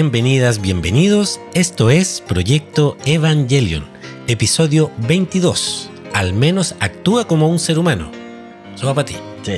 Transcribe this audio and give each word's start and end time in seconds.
Bienvenidas, 0.00 0.60
bienvenidos. 0.60 1.40
Esto 1.54 1.90
es 1.90 2.22
Proyecto 2.24 2.96
Evangelion, 3.04 3.84
episodio 4.28 4.92
22. 4.98 5.90
Al 6.14 6.34
menos 6.34 6.76
actúa 6.78 7.26
como 7.26 7.48
un 7.48 7.58
ser 7.58 7.80
humano. 7.80 8.08
Eso 8.72 8.86
va 8.86 8.94
para 8.94 9.06
ti. 9.06 9.16
Sí. 9.42 9.56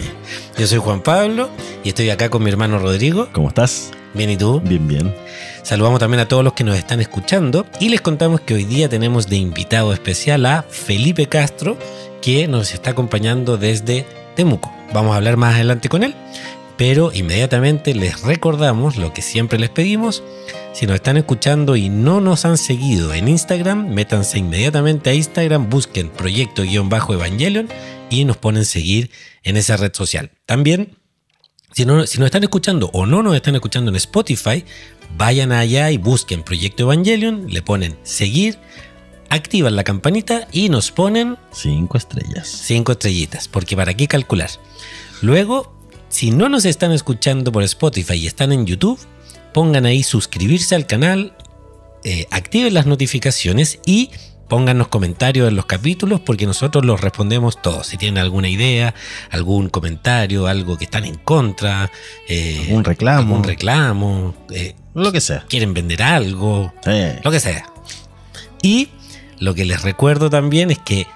Yo 0.56 0.66
soy 0.66 0.78
Juan 0.78 1.02
Pablo 1.02 1.50
y 1.84 1.90
estoy 1.90 2.08
acá 2.08 2.30
con 2.30 2.42
mi 2.42 2.48
hermano 2.48 2.78
Rodrigo. 2.78 3.28
¿Cómo 3.34 3.48
estás? 3.48 3.90
Bien, 4.14 4.30
¿y 4.30 4.38
tú? 4.38 4.60
Bien, 4.60 4.88
bien. 4.88 5.14
Saludamos 5.62 6.00
también 6.00 6.20
a 6.20 6.26
todos 6.26 6.42
los 6.42 6.54
que 6.54 6.64
nos 6.64 6.78
están 6.78 7.02
escuchando 7.02 7.66
y 7.78 7.90
les 7.90 8.00
contamos 8.00 8.40
que 8.40 8.54
hoy 8.54 8.64
día 8.64 8.88
tenemos 8.88 9.28
de 9.28 9.36
invitado 9.36 9.92
especial 9.92 10.46
a 10.46 10.62
Felipe 10.62 11.26
Castro, 11.26 11.76
que 12.22 12.48
nos 12.48 12.72
está 12.72 12.92
acompañando 12.92 13.58
desde 13.58 14.06
Temuco. 14.36 14.72
Vamos 14.94 15.12
a 15.12 15.16
hablar 15.16 15.36
más 15.36 15.56
adelante 15.56 15.90
con 15.90 16.02
él, 16.02 16.14
pero 16.80 17.12
inmediatamente 17.12 17.94
les 17.94 18.22
recordamos 18.22 18.96
lo 18.96 19.12
que 19.12 19.20
siempre 19.20 19.58
les 19.58 19.68
pedimos. 19.68 20.22
Si 20.72 20.86
nos 20.86 20.94
están 20.94 21.18
escuchando 21.18 21.76
y 21.76 21.90
no 21.90 22.22
nos 22.22 22.46
han 22.46 22.56
seguido 22.56 23.12
en 23.12 23.28
Instagram, 23.28 23.90
métanse 23.90 24.38
inmediatamente 24.38 25.10
a 25.10 25.12
Instagram, 25.12 25.68
busquen 25.68 26.08
proyecto-evangelion 26.08 27.68
y 28.08 28.24
nos 28.24 28.38
ponen 28.38 28.64
seguir 28.64 29.10
en 29.42 29.58
esa 29.58 29.76
red 29.76 29.92
social. 29.92 30.30
También, 30.46 30.96
si, 31.74 31.84
no, 31.84 32.06
si 32.06 32.16
nos 32.16 32.24
están 32.24 32.44
escuchando 32.44 32.88
o 32.94 33.04
no 33.04 33.22
nos 33.22 33.36
están 33.36 33.56
escuchando 33.56 33.90
en 33.90 33.96
Spotify, 33.96 34.64
vayan 35.18 35.52
allá 35.52 35.90
y 35.90 35.98
busquen 35.98 36.42
Proyecto 36.42 36.84
Evangelion, 36.84 37.44
le 37.50 37.60
ponen 37.60 37.98
seguir, 38.04 38.56
activan 39.28 39.76
la 39.76 39.84
campanita 39.84 40.48
y 40.50 40.70
nos 40.70 40.92
ponen 40.92 41.36
Cinco 41.52 41.98
estrellas. 41.98 42.48
cinco 42.48 42.92
estrellitas, 42.92 43.48
porque 43.48 43.76
para 43.76 43.92
qué 43.92 44.08
calcular. 44.08 44.48
Luego, 45.20 45.78
si 46.10 46.30
no 46.30 46.48
nos 46.50 46.64
están 46.66 46.92
escuchando 46.92 47.50
por 47.52 47.62
Spotify 47.62 48.14
y 48.14 48.26
están 48.26 48.52
en 48.52 48.66
YouTube, 48.66 49.00
pongan 49.54 49.86
ahí 49.86 50.02
suscribirse 50.02 50.74
al 50.74 50.86
canal, 50.86 51.34
eh, 52.04 52.26
activen 52.30 52.74
las 52.74 52.84
notificaciones 52.86 53.78
y 53.86 54.10
pónganos 54.48 54.88
comentarios 54.88 55.48
en 55.48 55.54
los 55.54 55.66
capítulos 55.66 56.20
porque 56.20 56.44
nosotros 56.46 56.84
los 56.84 57.00
respondemos 57.00 57.62
todos. 57.62 57.86
Si 57.86 57.96
tienen 57.96 58.18
alguna 58.18 58.48
idea, 58.48 58.94
algún 59.30 59.68
comentario, 59.68 60.46
algo 60.48 60.76
que 60.76 60.84
están 60.84 61.04
en 61.04 61.14
contra, 61.16 61.90
eh, 62.28 62.68
Un 62.70 62.82
reclamo. 62.84 63.20
algún 63.36 63.44
reclamo, 63.44 64.34
eh, 64.52 64.74
Lo 64.94 65.12
que 65.12 65.20
sea. 65.20 65.44
quieren 65.48 65.72
vender 65.72 66.02
algo, 66.02 66.72
Sí. 66.84 66.90
lo 67.22 67.30
que 67.30 67.38
sea. 67.40 67.66
Y 68.62 68.88
lo 69.38 69.54
que 69.54 69.64
les 69.64 69.82
recuerdo 69.82 70.28
también 70.30 70.70
es 70.72 70.78
que 70.78 71.06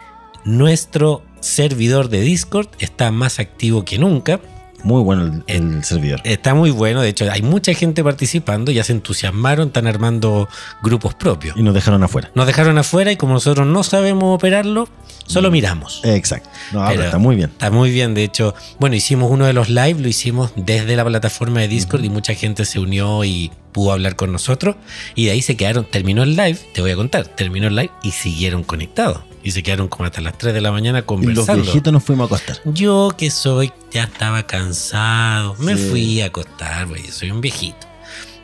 nuestro 0.45 1.23
servidor 1.41 2.08
de 2.08 2.20
Discord 2.20 2.69
está 2.79 3.11
más 3.11 3.39
activo 3.41 3.84
que 3.84 3.98
nunca. 3.98 4.41
Muy 4.85 5.03
bueno 5.03 5.25
el, 5.25 5.43
el 5.47 5.83
servidor. 5.85 6.20
Está 6.25 6.55
muy 6.55 6.70
bueno, 6.70 7.01
de 7.01 7.08
hecho 7.08 7.27
hay 7.31 7.42
mucha 7.42 7.73
gente 7.75 8.05
participando, 8.05 8.70
ya 8.70 8.85
se 8.85 8.92
entusiasmaron, 8.92 9.69
están 9.69 9.86
armando 9.86 10.48
grupos 10.83 11.14
propios. 11.14 11.57
Y 11.57 11.63
nos 11.63 11.75
dejaron 11.75 12.03
afuera. 12.03 12.31
Nos 12.35 12.47
dejaron 12.47 12.77
afuera 12.79 13.11
y 13.11 13.17
como 13.17 13.33
nosotros 13.33 13.67
no 13.67 13.83
sabemos 13.83 14.35
operarlo, 14.36 14.89
solo 15.27 15.51
miramos. 15.51 16.01
Exacto. 16.05 16.51
No, 16.73 16.81
pero 16.81 16.91
Pero- 16.91 17.03
está 17.05 17.19
muy 17.19 17.35
bien. 17.36 17.51
Está 17.51 17.70
muy 17.70 17.91
bien, 17.91 18.14
de 18.14 18.25
hecho, 18.25 18.55
bueno, 18.79 18.95
hicimos 18.95 19.31
uno 19.31 19.47
de 19.47 19.55
los 19.55 19.69
live, 19.70 19.97
lo 20.01 20.08
hicimos 20.08 20.53
desde 20.55 20.95
la 20.97 21.05
plataforma 21.05 21.61
de 21.61 21.69
Discord 21.69 22.05
y 22.05 22.11
mucha 22.11 22.35
gente 22.35 22.64
se 22.67 22.79
unió 22.79 23.25
y 23.25 23.51
pudo 23.73 23.92
hablar 23.92 24.14
con 24.17 24.31
nosotros 24.33 24.77
y 25.14 25.25
de 25.27 25.31
ahí 25.33 25.42
se 25.42 25.57
quedaron, 25.57 25.85
terminó 25.91 26.23
el 26.23 26.37
live, 26.37 26.58
te 26.75 26.81
voy 26.83 26.91
a 26.92 26.97
contar, 26.97 27.27
terminó 27.27 27.67
el 27.69 27.75
live 27.75 27.91
y 28.03 28.11
siguieron 28.13 28.63
conectados 28.63 29.20
y 29.45 29.51
se 29.53 29.63
quedaron 29.63 29.89
como 29.89 30.07
hasta 30.07 30.21
las 30.21 30.37
3 30.39 30.53
de 30.55 30.61
la 30.61 30.73
mañana 30.73 30.99
Y 30.99 31.03
los 31.03 31.07
conversando. 31.07 31.63
viejitos 31.63 31.93
nos 31.93 32.03
fuimos 32.03 32.25
a 32.25 32.35
acostar. 32.35 32.61
Yo 32.65 33.15
que 33.17 33.31
soy, 33.31 33.73
ya 33.93 34.05
estaba 34.05 34.47
cansado, 34.47 35.55
me 35.59 35.77
Sí. 35.77 35.89
fui 35.91 36.21
a 36.23 36.27
acostar, 36.27 36.87
güey, 36.89 37.07
soy 37.13 37.31
un 37.31 37.41
viejito. 37.41 37.87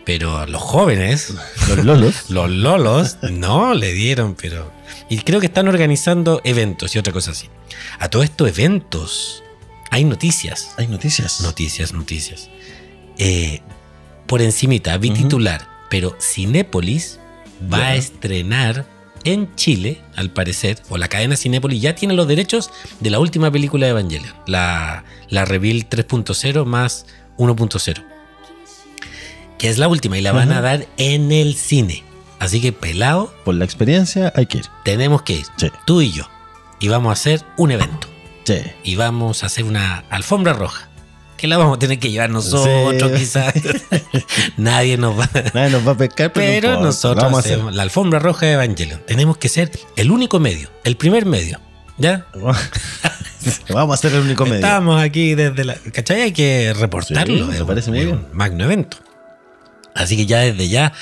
Pero 0.05 0.47
los 0.47 0.61
jóvenes, 0.62 1.34
Los 1.69 1.84
lolos. 1.84 2.15
los 2.31 2.50
lolos, 2.50 3.16
no 3.31 3.75
le 3.75 3.93
dieron, 3.93 4.34
pero... 4.34 4.71
Y 5.09 5.19
creo 5.19 5.41
que 5.41 5.47
están 5.47 5.69
organizando 5.69 6.41
eventos 6.44 6.94
y 6.94 6.99
otra 6.99 7.12
cosa 7.12 7.31
así. 7.32 7.49
A 7.99 8.09
todos 8.09 8.25
estos 8.27 8.49
eventos 8.49 9.43
hay 9.91 10.05
noticias. 10.05 10.75
Hay 10.77 10.87
noticias. 10.87 11.41
Noticias, 11.41 11.93
noticias. 11.93 12.49
Eh, 13.19 13.61
por 14.27 14.41
encimita, 14.43 14.97
vi 14.99 15.11
Ujú. 15.11 15.22
titular, 15.22 15.67
pero 15.91 16.17
Cinépolis 16.21 17.19
va 17.72 17.88
a 17.88 17.97
estrenar 17.97 18.87
en 19.25 19.54
Chile, 19.56 20.00
al 20.16 20.31
parecer, 20.31 20.81
o 20.88 20.97
la 20.98 21.08
cadena 21.08 21.36
Cinépolis 21.36 21.81
ya 21.82 21.94
tiene 21.94 22.14
los 22.14 22.26
derechos 22.28 22.70
de 23.00 23.10
la 23.10 23.19
última 23.19 23.50
película 23.50 23.86
de 23.86 23.91
Evangelion, 23.92 24.32
la, 24.47 25.04
la 25.28 25.44
Reveal 25.44 25.88
3.0 25.88 26.64
más 26.64 27.06
1.0, 27.38 28.04
que 29.58 29.69
es 29.69 29.78
la 29.78 29.88
última 29.88 30.19
y 30.19 30.22
la 30.22 30.32
van 30.32 30.53
a 30.53 30.60
dar 30.60 30.86
en 30.97 31.32
el 31.32 31.54
cine. 31.54 32.03
Así 32.38 32.60
que 32.60 32.72
pelado, 32.72 33.34
Por 33.44 33.54
la 33.54 33.64
experiencia 33.64 34.32
hay 34.34 34.47
que 34.47 34.58
ir. 34.58 34.66
tenemos 34.84 35.22
que 35.22 35.34
ir, 35.34 35.47
Sí. 35.56 35.69
tú 35.87 36.00
y 36.00 36.10
yo, 36.12 36.25
y 36.81 36.88
vamos 36.88 37.10
a 37.10 37.12
hacer 37.12 37.44
un 37.58 37.70
evento 37.70 38.08
Sí. 38.44 38.58
y 38.84 38.97
vamos 38.97 39.42
a 39.42 39.47
hacer 39.47 39.64
una 39.64 40.04
alfombra 40.10 40.54
roja. 40.54 40.88
Que 41.40 41.48
la 41.48 41.56
vamos 41.56 41.76
a 41.76 41.78
tener 41.78 41.98
que 41.98 42.10
llevar 42.10 42.28
nosotros, 42.28 43.12
Sí. 43.12 43.16
quizás. 43.18 43.54
Nadie 44.58 44.98
nos 44.98 45.18
va. 45.18 45.28
Nadie 45.54 45.70
nos 45.70 45.86
va 45.88 45.92
a 45.92 45.96
pescar, 45.96 46.32
pero, 46.34 46.68
no 46.68 46.74
Pero 46.74 46.84
nosotros 46.84 47.24
Vamos 47.24 47.38
a 47.38 47.40
hacer. 47.40 47.52
hacemos 47.54 47.74
la 47.74 47.82
alfombra 47.82 48.18
roja 48.18 48.44
de 48.44 48.52
Evangelion. 48.52 49.00
Tenemos 49.06 49.38
que 49.38 49.48
ser 49.48 49.70
el 49.96 50.10
único 50.10 50.38
medio, 50.38 50.68
el 50.84 50.96
primer 50.98 51.24
medio. 51.24 51.58
¿Ya? 51.96 52.26
Vamos 53.70 53.92
a 53.92 53.94
hacer 53.94 54.12
el 54.14 54.20
único 54.20 54.44
medio. 54.44 54.56
Estamos 54.56 55.00
aquí 55.02 55.34
desde 55.34 55.64
la. 55.64 55.74
¿Cachai? 55.76 56.22
Hay 56.22 56.32
que 56.32 56.74
reportarlo. 56.76 57.46
Sí, 57.52 57.58
me 57.58 57.64
parece 57.64 57.90
muy 57.90 58.00
bien. 58.04 58.16
un 58.16 58.26
magno 58.36 58.64
evento. 58.64 58.98
Así 59.94 60.16
que 60.16 60.26
ya 60.26 60.40
desde 60.40 60.68
ya, 60.68 60.92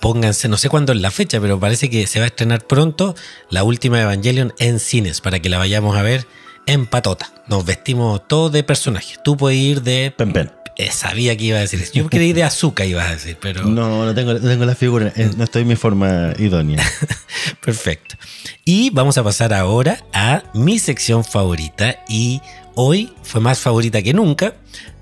pónganse, 0.00 0.48
no 0.48 0.56
sé 0.58 0.68
cuándo 0.68 0.92
es 0.92 1.00
la 1.00 1.10
fecha, 1.10 1.40
pero 1.40 1.58
parece 1.58 1.88
que 1.90 2.06
se 2.06 2.18
va 2.20 2.24
a 2.26 2.28
estrenar 2.28 2.66
pronto 2.66 3.14
la 3.50 3.64
última 3.64 4.00
Evangelion 4.00 4.52
en 4.58 4.78
cines 4.78 5.20
para 5.20 5.40
que 5.40 5.48
la 5.48 5.58
vayamos 5.58 5.96
a 5.96 6.02
ver 6.02 6.26
en 6.66 6.86
patota. 6.86 7.32
Nos 7.48 7.64
vestimos 7.64 8.26
todos 8.28 8.52
de 8.52 8.62
personajes. 8.62 9.20
Tú 9.22 9.36
puedes 9.36 9.58
ir 9.58 9.82
de. 9.82 10.12
Pen, 10.16 10.32
pen. 10.32 10.52
Eh, 10.78 10.90
sabía 10.90 11.34
que 11.36 11.44
iba 11.44 11.56
a 11.56 11.60
decir 11.62 11.80
eso. 11.80 11.92
Yo 11.94 12.06
creí 12.10 12.34
de 12.34 12.42
azúcar, 12.44 12.86
ibas 12.86 13.06
a 13.08 13.12
decir, 13.12 13.38
pero. 13.40 13.64
No, 13.64 14.04
no 14.04 14.14
tengo, 14.14 14.34
no 14.34 14.40
tengo 14.40 14.64
la 14.66 14.74
figura. 14.74 15.10
eh, 15.16 15.30
No 15.36 15.44
estoy 15.44 15.62
en 15.62 15.68
mi 15.68 15.76
forma 15.76 16.34
idónea. 16.38 16.84
Perfecto. 17.64 18.16
Y 18.64 18.90
vamos 18.90 19.16
a 19.18 19.24
pasar 19.24 19.54
ahora 19.54 19.98
a 20.12 20.42
mi 20.54 20.78
sección 20.78 21.24
favorita 21.24 22.04
y 22.08 22.40
hoy 22.74 23.12
fue 23.22 23.40
más 23.40 23.58
favorita 23.58 24.02
que 24.02 24.12
nunca. 24.12 24.54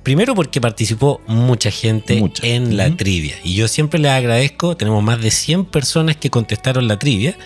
Primero 0.03 0.35
porque 0.35 0.61
participó 0.61 1.23
mucha 1.27 1.71
gente 1.71 2.17
Mucha. 2.21 2.47
en 2.47 2.77
la 2.77 2.95
trivia 2.95 3.37
y 3.43 3.55
yo 3.55 3.69
siempre 3.69 3.99
les 3.99 4.11
agradezco, 4.13 4.77
tenemos 4.77 5.03
más 5.03 5.19
de 5.23 5.31
100 5.31 5.65
personas 5.65 6.17
que 6.17 6.29
contestaron 6.29 6.87
la 6.89 6.99
trivia, 6.99 7.39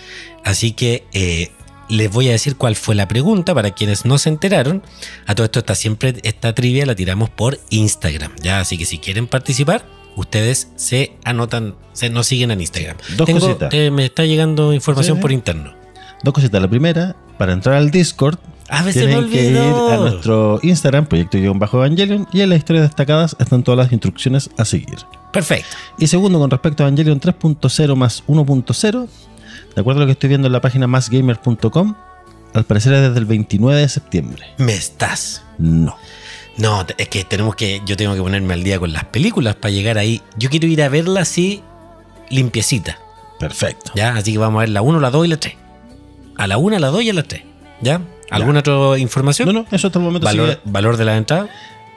así 0.44 0.72
que 0.72 1.04
eh, 1.12 1.52
les 1.88 2.10
voy 2.10 2.28
a 2.28 2.32
decir 2.32 2.56
cuál 2.56 2.76
fue 2.76 2.94
la 2.94 3.08
pregunta 3.08 3.54
para 3.54 3.70
quienes 3.72 4.04
no 4.04 4.18
se 4.18 4.28
enteraron. 4.28 4.82
A 5.26 5.34
todo 5.34 5.44
esto 5.44 5.58
está 5.60 5.74
siempre 5.74 6.14
esta 6.22 6.54
trivia 6.54 6.84
la 6.86 6.94
tiramos 6.94 7.30
por 7.30 7.58
Instagram, 7.70 8.32
ya, 8.42 8.60
así 8.60 8.76
que 8.78 8.84
si 8.84 8.98
quieren 8.98 9.26
participar, 9.26 9.84
ustedes 10.16 10.68
se 10.76 11.12
anotan, 11.24 11.74
se 11.92 12.10
nos 12.10 12.26
siguen 12.26 12.50
en 12.50 12.60
Instagram. 12.60 12.96
Dos 13.16 13.26
Tengo- 13.26 13.40
cositas. 13.40 13.72
eh, 13.72 13.90
me 13.90 14.04
está 14.06 14.24
llegando 14.24 14.72
información 14.72 15.16
Sí. 15.16 15.22
por 15.22 15.32
interno. 15.32 15.72
Dos 16.24 16.34
cositas. 16.34 16.60
La 16.60 16.68
primera, 16.68 17.14
para 17.38 17.52
entrar 17.52 17.76
al 17.76 17.90
Discord, 17.90 18.38
A 18.70 18.82
veces 18.82 19.04
me 19.06 19.12
tienen 19.12 19.30
que 19.30 19.50
ir 19.50 19.56
a 19.56 19.96
nuestro 19.96 20.60
Instagram, 20.62 21.06
proyecto-evangelion, 21.06 22.28
y 22.32 22.42
en 22.42 22.50
las 22.50 22.58
historias 22.58 22.84
destacadas 22.84 23.34
están 23.38 23.62
todas 23.62 23.78
las 23.78 23.92
instrucciones 23.92 24.50
a 24.58 24.64
seguir. 24.66 24.98
Perfecto. 25.32 25.68
Y 25.98 26.06
segundo, 26.06 26.38
con 26.38 26.50
respecto 26.50 26.84
a 26.84 26.88
Evangelion 26.88 27.18
3.0 27.20 27.96
más 27.96 28.22
1.0, 28.26 29.08
de 29.78 29.82
acuerdo 29.82 30.00
a 30.00 30.02
lo 30.02 30.06
que 30.06 30.12
estoy 30.12 30.28
viendo 30.28 30.48
en 30.48 30.52
la 30.52 30.60
página 30.60 30.88
másgamer.com, 30.88 31.94
al 32.52 32.64
parecer 32.64 32.92
es 32.94 33.02
desde 33.02 33.18
el 33.20 33.26
29 33.26 33.80
de 33.80 33.88
septiembre. 33.88 34.42
Me 34.58 34.74
estás. 34.74 35.44
No. 35.56 35.96
No, 36.56 36.84
es 36.96 37.08
que 37.08 37.22
tenemos 37.22 37.54
que. 37.54 37.80
Yo 37.86 37.96
tengo 37.96 38.12
que 38.16 38.20
ponerme 38.20 38.54
al 38.54 38.64
día 38.64 38.80
con 38.80 38.92
las 38.92 39.04
películas 39.04 39.54
para 39.54 39.70
llegar 39.70 39.96
ahí. 39.98 40.20
Yo 40.36 40.50
quiero 40.50 40.66
ir 40.66 40.82
a 40.82 40.88
verla 40.88 41.20
así, 41.20 41.62
limpiecita. 42.28 42.98
Perfecto. 43.38 43.92
¿Ya? 43.94 44.14
Así 44.16 44.32
que 44.32 44.38
vamos 44.38 44.58
a 44.58 44.60
ver 44.62 44.70
la 44.70 44.82
1, 44.82 44.98
la 44.98 45.10
2 45.10 45.26
y 45.26 45.28
la 45.28 45.36
3. 45.36 45.54
A 46.36 46.46
la 46.48 46.58
1, 46.58 46.78
la 46.80 46.88
2 46.88 47.02
y 47.02 47.10
a 47.10 47.14
la 47.14 47.22
3. 47.22 47.42
¿Ya? 47.80 48.00
¿Alguna 48.30 48.58
otra 48.60 48.98
información? 48.98 49.46
No, 49.46 49.52
no, 49.52 49.66
eso 49.70 49.86
hasta 49.86 50.00
el 50.00 50.04
momento 50.04 50.24
¿Valor, 50.24 50.48
sigue- 50.48 50.60
¿Valor 50.64 50.96
de 50.96 51.04
la 51.04 51.16
entrada? 51.16 51.48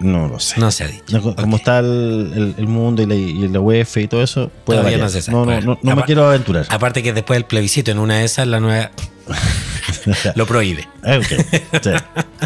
No 0.02 0.28
lo 0.28 0.40
sé. 0.40 0.60
No 0.60 0.72
se 0.72 0.84
ha 0.84 0.88
dicho. 0.88 1.04
No, 1.20 1.36
Como 1.36 1.58
está 1.58 1.80
el, 1.80 2.32
el- 2.36 2.56
el 2.58 2.68
mundo 2.68 3.02
y 3.02 3.06
la, 3.06 3.16
y 3.16 3.48
la 3.48 3.60
UEF 3.60 3.98
y 3.98 4.08
todo 4.08 4.24
eso, 4.24 4.52
puede 4.66 4.80
Todavía 4.80 4.98
variar. 4.98 5.00
no 5.02 5.10
se 5.10 5.22
sabe. 5.22 5.38
No, 5.38 5.46
no, 5.46 5.62
no, 5.62 5.80
no 5.82 5.96
me 5.96 6.04
quiero 6.04 6.26
aventurar. 6.28 6.66
Aparte 6.70 7.04
que 7.04 7.14
después 7.14 7.38
del 7.38 7.46
plebiscito 7.46 7.92
en 7.92 8.00
una 8.00 8.18
de 8.18 8.26
esas, 8.26 8.48
la 8.48 8.60
nueva 8.60 8.92
lo 10.36 10.46
prohíbe. 10.46 10.88
Sí. 11.82 11.92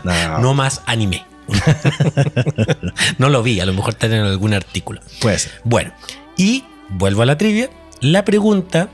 No, 0.42 0.54
más 0.54 0.82
anime. 0.86 1.26
no 3.18 3.30
lo 3.30 3.42
vi, 3.44 3.60
a 3.60 3.66
lo 3.66 3.74
mejor 3.74 3.94
está 3.94 4.08
en 4.08 4.14
algún 4.14 4.54
artículo. 4.54 5.02
puede 5.22 5.40
ser. 5.40 5.52
Bueno, 5.64 5.92
y 6.38 6.64
vuelvo 6.90 7.22
a 7.22 7.26
la 7.26 7.38
trivia. 7.38 7.70
La 8.02 8.26
pregunta 8.26 8.90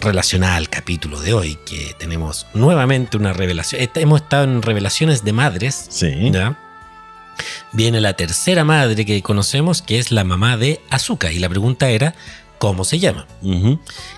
relacionada 0.00 0.56
al 0.56 0.68
capítulo 0.68 1.20
de 1.20 1.32
hoy, 1.32 1.58
que 1.66 1.94
tenemos 1.98 2.46
nuevamente 2.54 3.16
una 3.16 3.32
revelación. 3.32 3.88
Hemos 3.94 4.22
estado 4.22 4.44
en 4.44 4.62
revelaciones 4.62 5.24
de 5.24 5.32
madres. 5.32 5.86
Sí. 5.90 6.30
¿ya? 6.30 6.58
Viene 7.72 8.00
la 8.00 8.14
tercera 8.14 8.64
madre 8.64 9.04
que 9.04 9.22
conocemos, 9.22 9.82
que 9.82 9.98
es 9.98 10.10
la 10.12 10.24
mamá 10.24 10.56
de 10.56 10.80
Azuka. 10.90 11.32
Y 11.32 11.38
la 11.38 11.48
pregunta 11.48 11.88
era, 11.90 12.14
cómo 12.58 12.84
se 12.84 12.98
llama. 12.98 13.26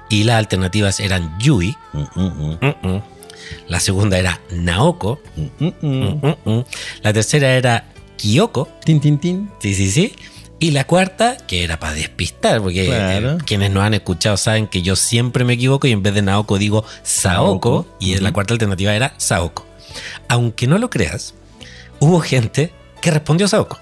Y 0.08 0.24
las 0.24 0.36
alternativas 0.36 1.00
eran 1.00 1.38
Yui, 1.38 1.76
Mm, 1.92 2.20
mm, 2.20 2.58
mm, 2.82 3.02
la 3.68 3.78
segunda 3.80 4.18
era 4.18 4.40
Naoko, 4.50 5.20
la 7.02 7.12
tercera 7.12 7.50
era 7.54 7.84
Kyoko, 8.16 8.68
Tin, 8.84 9.00
tin, 9.00 9.18
tin. 9.18 9.50
sí, 9.60 9.74
sí, 9.74 9.90
sí. 9.90 10.14
Y 10.60 10.70
la 10.70 10.84
cuarta, 10.86 11.36
que 11.46 11.62
era 11.64 11.78
para 11.78 11.92
despistar, 11.94 12.62
porque 12.62 12.86
Claro. 12.86 13.32
eh, 13.32 13.38
quienes 13.44 13.70
nos 13.70 13.82
han 13.82 13.92
escuchado 13.94 14.36
saben 14.36 14.66
que 14.66 14.82
yo 14.82 14.96
siempre 14.96 15.44
me 15.44 15.54
equivoco 15.54 15.86
y 15.86 15.92
en 15.92 16.02
vez 16.02 16.14
de 16.14 16.22
Naoko 16.22 16.58
digo 16.58 16.84
Saoko, 17.02 17.86
y 18.00 18.14
Ujú. 18.14 18.22
la 18.22 18.32
cuarta 18.32 18.54
alternativa 18.54 18.94
era 18.94 19.14
Saoko. 19.18 19.66
Aunque 20.28 20.66
no 20.66 20.78
lo 20.78 20.88
creas, 20.90 21.34
hubo 21.98 22.20
gente 22.20 22.72
que 23.04 23.10
respondió 23.10 23.46
Saoko. 23.46 23.78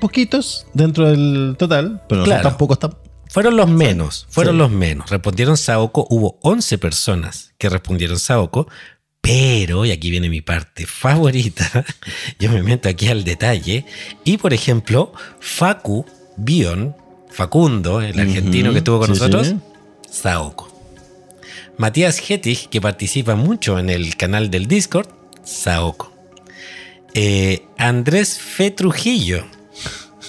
Poquitos 0.00 0.66
dentro 0.72 1.08
del 1.10 1.56
total, 1.58 2.00
pero 2.08 2.22
Claro. 2.22 2.42
tampoco 2.44 2.74
está. 2.74 2.90
Fueron 3.28 3.56
los 3.56 3.68
menos, 3.68 4.26
fueron 4.30 4.54
Sí. 4.54 4.58
los 4.58 4.70
menos. 4.70 5.10
Respondieron 5.10 5.56
Saoko, 5.56 6.06
hubo 6.10 6.38
11 6.42 6.78
personas 6.78 7.52
que 7.58 7.68
respondieron 7.68 8.18
Saoko, 8.20 8.68
pero, 9.20 9.84
y 9.84 9.90
aquí 9.90 10.10
viene 10.12 10.28
mi 10.28 10.42
parte 10.42 10.86
favorita, 10.86 11.84
yo 12.38 12.50
me 12.52 12.62
meto 12.62 12.88
aquí 12.88 13.08
al 13.08 13.24
detalle, 13.24 13.84
y 14.24 14.38
por 14.38 14.54
ejemplo, 14.54 15.12
Facu 15.40 16.06
Bion, 16.36 16.94
Facundo, 17.30 18.00
el 18.00 18.18
argentino 18.18 18.70
que 18.72 18.78
estuvo 18.78 18.98
con 19.00 19.08
sí, 19.08 19.12
nosotros, 19.14 19.48
sí. 19.48 19.56
Saoko. 20.08 20.68
Matías 21.78 22.20
Hettich, 22.30 22.68
que 22.68 22.80
participa 22.80 23.34
mucho 23.34 23.78
en 23.78 23.90
el 23.90 24.16
canal 24.16 24.50
del 24.50 24.66
Discord, 24.66 25.08
Saoko. 25.44 26.09
Eh, 27.14 27.64
Andrés 27.78 28.38
Fe 28.38 28.70
Trujillo, 28.70 29.44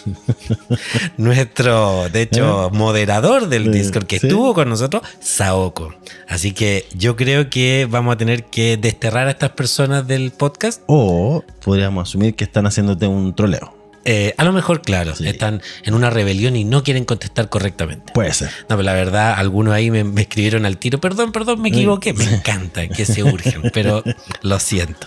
nuestro, 1.18 2.10
de 2.10 2.24
hecho, 2.24 2.70
moderador 2.74 3.48
del 3.50 3.66
Sí, 3.66 3.70
Discord 3.72 4.06
que 4.06 4.20
sí. 4.20 4.28
estuvo 4.28 4.54
con 4.54 4.70
nosotros, 4.70 5.04
Saoko. 5.20 5.94
Así 6.28 6.54
que 6.54 6.88
yo 6.94 7.16
creo 7.16 7.50
que 7.50 7.88
vamos 7.90 8.14
a 8.14 8.18
tener 8.18 8.46
que 8.46 8.78
desterrar 8.78 9.28
a 9.28 9.32
estas 9.32 9.52
personas 9.52 10.08
del 10.08 10.32
podcast. 10.32 10.82
O 10.88 11.44
podríamos 11.64 12.10
asumir 12.10 12.36
que 12.36 12.44
están 12.44 12.66
haciéndote 12.66 13.08
un 13.08 13.36
troleo. 13.36 13.78
Eh, 14.04 14.34
a 14.38 14.44
lo 14.46 14.52
mejor, 14.52 14.82
claro, 14.82 15.16
Sí. 15.16 15.28
están 15.28 15.62
en 15.84 15.94
una 15.94 16.10
rebelión 16.10 16.56
y 16.56 16.64
no 16.64 16.84
quieren 16.84 17.06
contestar 17.06 17.50
correctamente. 17.50 18.12
Puede 18.14 18.34
ser. 18.34 18.50
No, 18.62 18.70
pero 18.70 18.82
la 18.82 18.94
verdad, 18.94 19.36
algunos 19.38 19.76
ahí 19.76 19.92
me, 19.92 20.04
me 20.04 20.22
escribieron 20.22 20.66
al 20.66 20.78
tiro, 20.80 21.00
perdón, 21.00 21.32
perdón, 21.32 21.62
me 21.62 21.70
equivoqué. 21.70 22.14
Me 22.14 22.24
encanta 22.36 22.88
que 22.88 23.06
se 23.06 23.24
urgen, 23.24 23.70
pero 23.72 24.04
lo 24.42 24.60
siento. 24.60 25.06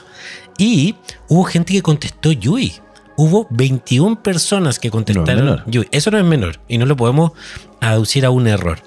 Y 0.59 0.95
hubo 1.29 1.45
gente 1.45 1.73
que 1.73 1.83
contestó 1.83 2.33
Yui. 2.33 2.75
Hubo 3.17 3.47
21 3.51 4.23
personas 4.23 4.79
que 4.79 4.91
contestaron. 4.91 5.63
Yui. 5.67 5.89
Eso 5.93 6.11
no 6.11 6.19
es 6.19 6.25
menor 6.25 6.61
y 6.69 6.79
no 6.79 6.87
lo 6.87 6.97
podemos 6.97 7.33
aducir 7.81 8.25
a 8.25 8.31
un 8.31 8.47
error. 8.47 8.81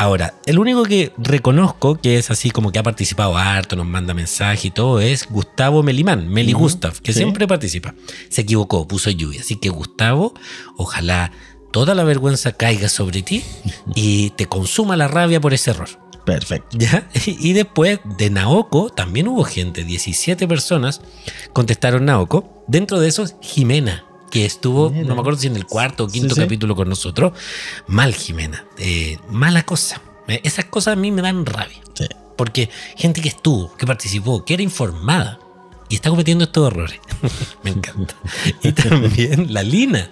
Ahora, 0.00 0.32
el 0.46 0.58
único 0.58 0.84
que 0.84 1.12
reconozco 1.18 1.96
que 1.96 2.16
es 2.16 2.30
así 2.30 2.50
como 2.50 2.72
que 2.72 2.78
ha 2.78 2.82
participado 2.82 3.36
harto, 3.36 3.76
nos 3.76 3.84
manda 3.84 4.14
mensaje 4.14 4.68
y 4.68 4.70
todo, 4.70 4.98
es 4.98 5.28
Gustavo 5.28 5.82
Melimán, 5.82 6.26
Meli 6.26 6.52
Gustav, 6.52 6.98
que 7.02 7.12
sí. 7.12 7.18
siempre 7.18 7.46
participa. 7.46 7.94
Se 8.30 8.40
equivocó, 8.40 8.88
puso 8.88 9.10
Yui. 9.10 9.36
Así 9.36 9.56
que 9.56 9.68
Gustavo, 9.68 10.32
ojalá 10.76 11.32
toda 11.70 11.94
la 11.94 12.02
vergüenza 12.02 12.52
caiga 12.52 12.88
sobre 12.88 13.20
ti 13.20 13.44
y 13.94 14.30
te 14.30 14.46
consuma 14.46 14.96
la 14.96 15.06
rabia 15.06 15.38
por 15.38 15.52
ese 15.52 15.72
error. 15.72 15.90
Perfecto. 16.24 16.76
¿Ya? 16.78 17.08
Y 17.26 17.52
después 17.52 18.00
de 18.04 18.30
Naoko 18.30 18.90
también 18.90 19.28
hubo 19.28 19.44
gente, 19.44 19.84
17 19.84 20.46
personas 20.48 21.00
contestaron 21.52 22.04
Naoko. 22.04 22.64
Dentro 22.68 23.00
de 23.00 23.08
esos, 23.08 23.34
Jimena, 23.40 24.04
que 24.30 24.44
estuvo, 24.44 24.90
no 24.90 25.14
me 25.14 25.20
acuerdo 25.20 25.40
si 25.40 25.48
en 25.48 25.56
el 25.56 25.66
cuarto 25.66 26.04
o 26.04 26.06
quinto 26.08 26.34
Sí, 26.34 26.34
sí. 26.36 26.40
capítulo 26.42 26.76
con 26.76 26.88
nosotros. 26.88 27.32
Mal, 27.88 28.14
Jimena. 28.14 28.64
Eh, 28.78 29.18
mala 29.28 29.64
cosa. 29.64 30.00
Eh, 30.28 30.40
Esas 30.44 30.66
cosas 30.66 30.92
a 30.92 30.96
mí 30.96 31.10
me 31.10 31.22
dan 31.22 31.44
rabia. 31.46 31.78
Sí. 31.94 32.06
Porque 32.36 32.70
gente 32.96 33.20
que 33.20 33.28
estuvo, 33.28 33.76
que 33.76 33.86
participó, 33.86 34.44
que 34.44 34.54
era 34.54 34.62
informada 34.62 35.38
y 35.88 35.96
está 35.96 36.10
cometiendo 36.10 36.44
estos 36.44 36.68
errores. 36.70 37.00
Me 37.64 37.70
encanta. 37.70 38.14
Y 38.62 38.70
también 38.72 39.52
la 39.52 39.62
Lina. 39.64 40.08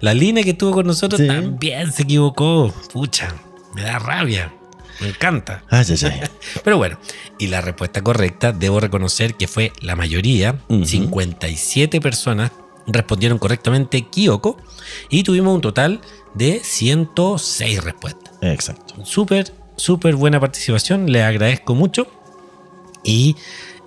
La 0.00 0.14
Lina 0.14 0.42
que 0.44 0.50
estuvo 0.50 0.70
con 0.72 0.86
nosotros 0.86 1.20
también 1.26 1.92
se 1.92 2.04
equivocó. 2.04 2.72
Pucha, 2.92 3.34
me 3.74 3.82
da 3.82 3.98
rabia. 3.98 4.54
Me 5.00 5.08
encanta. 5.08 5.62
Ay, 5.70 5.84
ay, 5.88 5.96
ay. 6.04 6.20
Pero 6.64 6.76
bueno, 6.78 6.98
y 7.38 7.46
la 7.48 7.60
respuesta 7.60 8.02
correcta, 8.02 8.52
debo 8.52 8.80
reconocer 8.80 9.34
que 9.34 9.46
fue 9.48 9.72
la 9.80 9.96
mayoría, 9.96 10.60
Ujú. 10.68 10.84
57 10.84 12.00
personas 12.00 12.50
respondieron 12.86 13.38
correctamente 13.38 14.06
Kyoko 14.08 14.56
y 15.10 15.22
tuvimos 15.22 15.54
un 15.54 15.60
total 15.60 16.00
de 16.34 16.60
106 16.64 17.84
respuestas. 17.84 18.34
Exacto. 18.40 19.04
Súper, 19.04 19.52
súper 19.76 20.16
buena 20.16 20.40
participación, 20.40 21.10
les 21.12 21.22
agradezco 21.22 21.74
mucho 21.74 22.06
y 23.04 23.36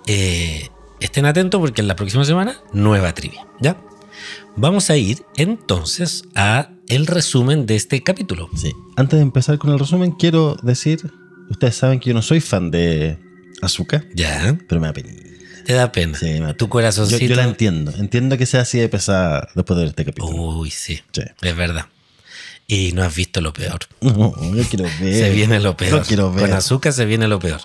eh, 0.06 0.68
estén 1.00 1.26
atentos 1.26 1.60
porque 1.60 1.80
en 1.80 1.88
la 1.88 1.96
próxima 1.96 2.24
semana 2.24 2.56
nueva 2.72 3.12
trivia, 3.12 3.46
¿ya? 3.60 3.76
Vamos 4.56 4.90
a 4.90 4.96
ir 4.96 5.22
entonces 5.36 6.24
a 6.34 6.70
el 6.88 7.06
resumen 7.06 7.66
de 7.66 7.76
este 7.76 8.02
capítulo. 8.02 8.50
Sí. 8.56 8.72
Antes 8.96 9.18
de 9.18 9.22
empezar 9.22 9.58
con 9.58 9.70
el 9.72 9.78
resumen, 9.78 10.12
quiero 10.12 10.56
decir, 10.62 11.00
ustedes 11.50 11.74
saben 11.76 12.00
que 12.00 12.08
yo 12.10 12.14
no 12.14 12.22
soy 12.22 12.40
fan 12.40 12.70
de 12.70 13.18
azúcar, 13.62 14.04
¿Ya? 14.14 14.58
pero 14.68 14.80
me 14.80 14.88
da 14.88 14.92
pena. 14.92 15.08
Te 15.64 15.72
da 15.74 15.90
pena. 15.92 16.18
Sí, 16.18 16.26
me 16.26 16.40
da 16.40 16.54
tu 16.54 16.66
Yo, 16.66 16.70
corazoncito. 16.70 17.24
yo 17.24 17.34
la 17.36 17.44
entiendo. 17.44 17.92
Entiendo 17.96 18.36
que 18.36 18.46
sea 18.46 18.62
así 18.62 18.78
de 18.78 18.88
pesada 18.88 19.48
después 19.54 19.76
de 19.76 19.84
ver 19.84 19.90
este 19.90 20.04
capítulo. 20.04 20.36
Uy, 20.58 20.70
sí, 20.70 21.00
Sí. 21.12 21.22
es 21.40 21.56
verdad. 21.56 21.86
Y 22.68 22.92
no 22.92 23.02
has 23.02 23.14
visto 23.14 23.40
lo 23.40 23.52
peor. 23.52 23.80
No, 24.00 24.34
yo 24.54 24.62
quiero 24.64 24.84
ver. 25.00 25.14
Se 25.14 25.30
viene 25.30 25.60
lo 25.60 25.76
peor. 25.76 26.02
Quiero 26.06 26.32
ver. 26.32 26.48
Con 26.48 26.52
azúcar 26.56 26.92
se 26.92 27.04
viene 27.04 27.28
lo 27.28 27.38
peor. 27.38 27.60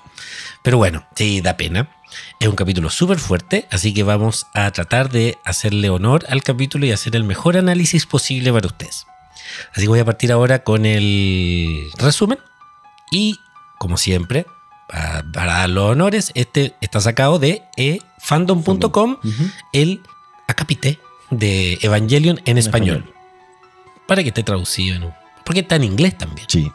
Pero 0.64 0.78
bueno, 0.78 1.06
sí, 1.16 1.42
da 1.42 1.56
pena. 1.58 1.90
Es 2.40 2.48
un 2.48 2.56
capítulo 2.56 2.90
súper 2.90 3.20
fuerte, 3.20 3.68
así 3.72 3.94
que 3.94 4.04
vamos 4.04 4.48
a 4.54 4.72
tratar 4.72 5.10
de 5.12 5.38
hacerle 5.46 5.90
honor 5.90 6.26
al 6.30 6.42
capítulo 6.44 6.86
y 6.86 6.92
hacer 6.92 7.16
el 7.16 7.24
mejor 7.24 7.58
análisis 7.58 8.06
posible 8.06 8.52
para 8.54 8.68
ustedes. 8.68 9.06
Así 9.72 9.82
que 9.82 9.88
voy 9.88 10.00
a 10.00 10.06
partir 10.06 10.32
ahora 10.32 10.64
con 10.64 10.86
el 10.86 11.90
resumen. 11.98 12.40
Y, 13.12 13.38
como 13.78 13.98
siempre, 13.98 14.46
pa- 14.90 15.24
para, 15.34 15.54
dar 15.54 15.70
los 15.70 15.92
honores, 15.92 16.32
este 16.36 16.76
está 16.82 17.00
sacado 17.02 17.40
de 17.40 17.64
eh, 17.78 18.00
fandom.com, 18.20 19.18
Ujú. 19.24 19.44
el 19.74 20.02
acápite 20.48 21.00
de 21.30 21.78
Evangelion 21.82 22.38
en, 22.40 22.44
En 22.52 22.58
español. 22.58 22.98
español. 22.98 23.17
Para 24.08 24.24
que 24.24 24.30
esté 24.30 24.44
traducido 24.44 25.06
un... 25.06 25.14
Porque 25.44 25.62
está 25.62 25.76
en 25.76 25.84
inglés 25.84 26.18
también. 26.18 26.48
Sí. 26.50 26.72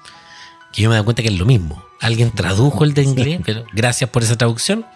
Que 0.72 0.82
yo 0.82 0.90
me 0.90 0.96
da 0.96 1.02
cuenta 1.02 1.22
que 1.22 1.28
es 1.28 1.38
lo 1.38 1.44
mismo. 1.44 1.82
Alguien 2.00 2.30
tradujo 2.30 2.84
el 2.84 2.94
de 2.94 3.02
inglés, 3.02 3.40
pero 3.44 3.64
gracias 3.72 4.10
por 4.10 4.22
esa 4.22 4.36
traducción. 4.36 4.86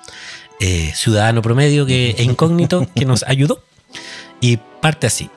Eh, 0.61 0.93
ciudadano 0.95 1.43
promedio 1.43 1.87
que, 1.87 2.11
e 2.19 2.25
incógnito 2.25 2.87
que 2.95 3.05
nos 3.05 3.23
ayudó. 3.25 3.62
Y 4.40 4.59
parte 4.81 5.07
así. 5.07 5.31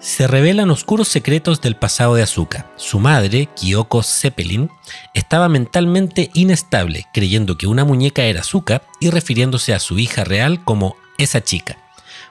Se 0.00 0.26
revelan 0.26 0.70
oscuros 0.70 1.08
secretos 1.08 1.60
del 1.60 1.76
pasado 1.76 2.14
de 2.14 2.22
Azuka. 2.22 2.70
Su 2.76 2.98
madre, 3.00 3.50
Kyoko 3.54 4.02
Zeppelin, 4.02 4.70
estaba 5.12 5.50
mentalmente 5.50 6.30
inestable, 6.32 7.06
creyendo 7.12 7.58
que 7.58 7.66
una 7.66 7.84
muñeca 7.84 8.22
era 8.22 8.40
Azuka 8.40 8.80
y 8.98 9.10
refiriéndose 9.10 9.74
a 9.74 9.78
su 9.78 9.98
hija 9.98 10.24
real 10.24 10.64
como 10.64 10.96
esa 11.18 11.44
chica. 11.44 11.76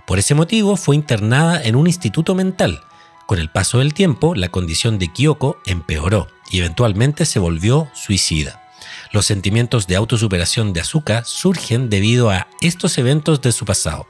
Por 0.08 0.18
ese 0.18 0.34
motivo 0.34 0.78
fue 0.78 0.96
internada 0.96 1.62
en 1.62 1.76
un 1.76 1.86
instituto 1.86 2.34
mental. 2.34 2.82
Con 3.30 3.38
el 3.38 3.52
paso 3.52 3.78
del 3.78 3.94
tiempo, 3.94 4.34
la 4.34 4.50
condición 4.50 4.98
de 4.98 5.14
Kyoko 5.14 5.62
empeoró 5.68 6.28
y 6.50 6.58
eventualmente 6.62 7.28
se 7.28 7.38
volvió 7.38 7.88
suicida. 7.94 8.64
Los 9.12 9.28
sentimientos 9.28 9.86
de 9.86 9.98
autosuperación 9.98 10.74
de 10.74 10.82
Azuka 10.82 11.24
surgen 11.24 11.92
debido 11.92 12.32
a 12.32 12.48
estos 12.62 12.98
eventos 12.98 13.40
de 13.42 13.52
su 13.52 13.66
pasado. 13.66 14.08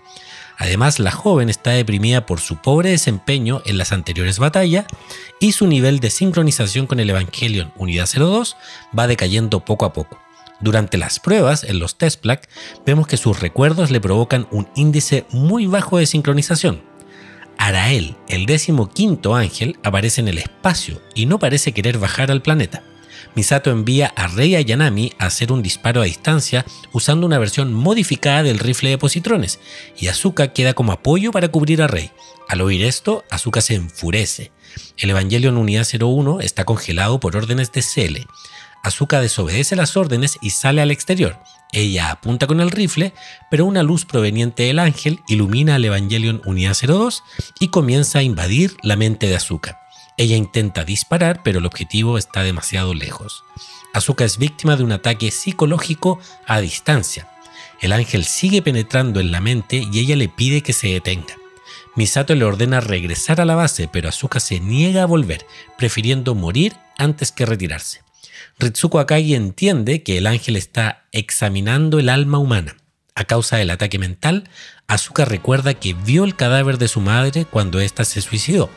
Además, 0.57 0.99
la 0.99 1.11
joven 1.11 1.49
está 1.49 1.71
deprimida 1.71 2.25
por 2.25 2.39
su 2.39 2.61
pobre 2.61 2.91
desempeño 2.91 3.61
en 3.65 3.77
las 3.77 3.91
anteriores 3.91 4.39
batallas 4.39 4.85
y 5.41 5.51
su 5.51 5.67
nivel 5.67 5.99
de 5.99 6.11
sincronización 6.11 6.87
con 6.87 7.01
el 7.01 7.09
Evangelion 7.09 7.73
Unidad 7.75 8.07
02 8.07 8.55
va 8.97 9.07
decayendo 9.07 9.65
poco 9.65 9.83
a 9.83 9.91
poco. 9.91 10.17
Durante 10.61 10.97
las 10.97 11.19
pruebas 11.19 11.65
en 11.65 11.79
los 11.79 11.97
test 11.97 12.21
plaque, 12.21 12.47
vemos 12.85 13.05
que 13.05 13.17
sus 13.17 13.41
recuerdos 13.41 13.91
le 13.91 13.99
provocan 13.99 14.47
un 14.49 14.69
índice 14.75 15.25
muy 15.31 15.65
bajo 15.65 15.97
de 15.97 16.05
sincronización. 16.05 16.88
Arael, 17.59 18.15
el 18.29 18.45
décimo 18.45 18.89
quinto 18.89 19.35
ángel, 19.35 19.77
aparece 19.83 20.21
en 20.21 20.29
el 20.29 20.37
espacio 20.37 21.01
y 21.13 21.25
no 21.25 21.39
parece 21.39 21.73
querer 21.73 21.97
bajar 21.97 22.31
al 22.31 22.41
planeta. 22.41 22.83
Misato 23.35 23.69
envía 23.69 24.13
a 24.15 24.27
Rei 24.27 24.55
Ayanami 24.55 25.11
a 25.19 25.25
hacer 25.25 25.51
un 25.51 25.61
disparo 25.61 26.01
a 26.01 26.05
distancia 26.05 26.65
usando 26.93 27.27
una 27.27 27.37
versión 27.37 27.73
modificada 27.73 28.43
del 28.43 28.59
rifle 28.59 28.91
de 28.91 28.97
positrones, 28.97 29.59
y 29.99 30.07
Asuka 30.07 30.53
queda 30.53 30.73
como 30.73 30.93
apoyo 30.93 31.33
para 31.33 31.49
cubrir 31.49 31.81
a 31.81 31.87
Rei. 31.87 32.11
Al 32.47 32.61
oír 32.61 32.81
esto, 32.81 33.25
Asuka 33.29 33.59
se 33.59 33.75
enfurece. 33.75 34.53
El 34.97 35.09
Evangelion 35.09 35.57
Unidad 35.57 35.85
01 35.85 36.39
está 36.39 36.63
congelado 36.63 37.19
por 37.19 37.35
órdenes 37.35 37.73
de 37.73 37.81
CL. 37.81 38.25
Asuka 38.83 39.19
desobedece 39.19 39.75
las 39.75 39.97
órdenes 39.97 40.37
y 40.41 40.51
sale 40.51 40.81
al 40.81 40.91
exterior. 40.91 41.37
Ella 41.71 42.09
apunta 42.09 42.47
con 42.47 42.61
el 42.61 42.71
rifle, 42.71 43.13
pero 43.51 43.65
una 43.65 43.83
luz 43.83 44.05
proveniente 44.05 44.63
del 44.63 44.79
ángel 44.79 45.19
ilumina 45.27 45.75
al 45.75 45.85
Evangelion 45.85 46.41
Unidad 46.45 46.75
02 46.75 47.23
y 47.59 47.67
comienza 47.67 48.19
a 48.19 48.23
invadir 48.23 48.75
la 48.81 48.95
mente 48.95 49.27
de 49.27 49.35
Asuka. 49.35 49.79
Ella 50.17 50.35
intenta 50.35 50.83
disparar, 50.83 51.43
pero 51.43 51.59
el 51.59 51.65
objetivo 51.65 52.17
está 52.17 52.43
demasiado 52.43 52.93
lejos. 52.93 53.43
Asuka 53.93 54.25
es 54.25 54.37
víctima 54.37 54.75
de 54.75 54.83
un 54.83 54.91
ataque 54.91 55.31
psicológico 55.31 56.19
a 56.47 56.59
distancia. 56.59 57.29
El 57.81 57.93
ángel 57.93 58.25
sigue 58.25 58.61
penetrando 58.61 59.19
en 59.19 59.31
la 59.31 59.39
mente 59.39 59.85
y 59.91 59.99
ella 59.99 60.15
le 60.15 60.27
pide 60.27 60.61
que 60.61 60.73
se 60.73 60.87
detenga. 60.87 61.35
Misato 61.95 62.35
le 62.35 62.45
ordena 62.45 62.81
regresar 62.81 63.41
a 63.41 63.45
la 63.45 63.55
base, 63.55 63.87
pero 63.87 64.09
Asuka 64.09 64.39
se 64.39 64.59
niega 64.59 65.03
a 65.03 65.07
volver, 65.07 65.45
prefiriendo 65.77 66.35
morir 66.35 66.75
antes 66.97 67.31
que 67.31 67.45
retirarse. 67.45 68.01
Ritsuko 68.59 68.99
Akagi 68.99 69.35
entiende 69.35 70.03
que 70.03 70.17
el 70.17 70.27
ángel 70.27 70.57
está 70.57 71.05
examinando 71.13 71.97
el 71.97 72.09
alma 72.09 72.39
humana. 72.39 72.75
A 73.15 73.23
causa 73.23 73.55
del 73.55 73.69
ataque 73.69 73.99
mental, 73.99 74.49
Asuka 74.87 75.23
recuerda 75.23 75.75
que 75.75 75.93
vio 75.93 76.25
el 76.25 76.35
cadáver 76.35 76.77
de 76.77 76.89
su 76.89 76.99
madre 76.99 77.45
cuando 77.45 77.79
ésta 77.79 78.03
se 78.03 78.19
suicidó. 78.19 78.69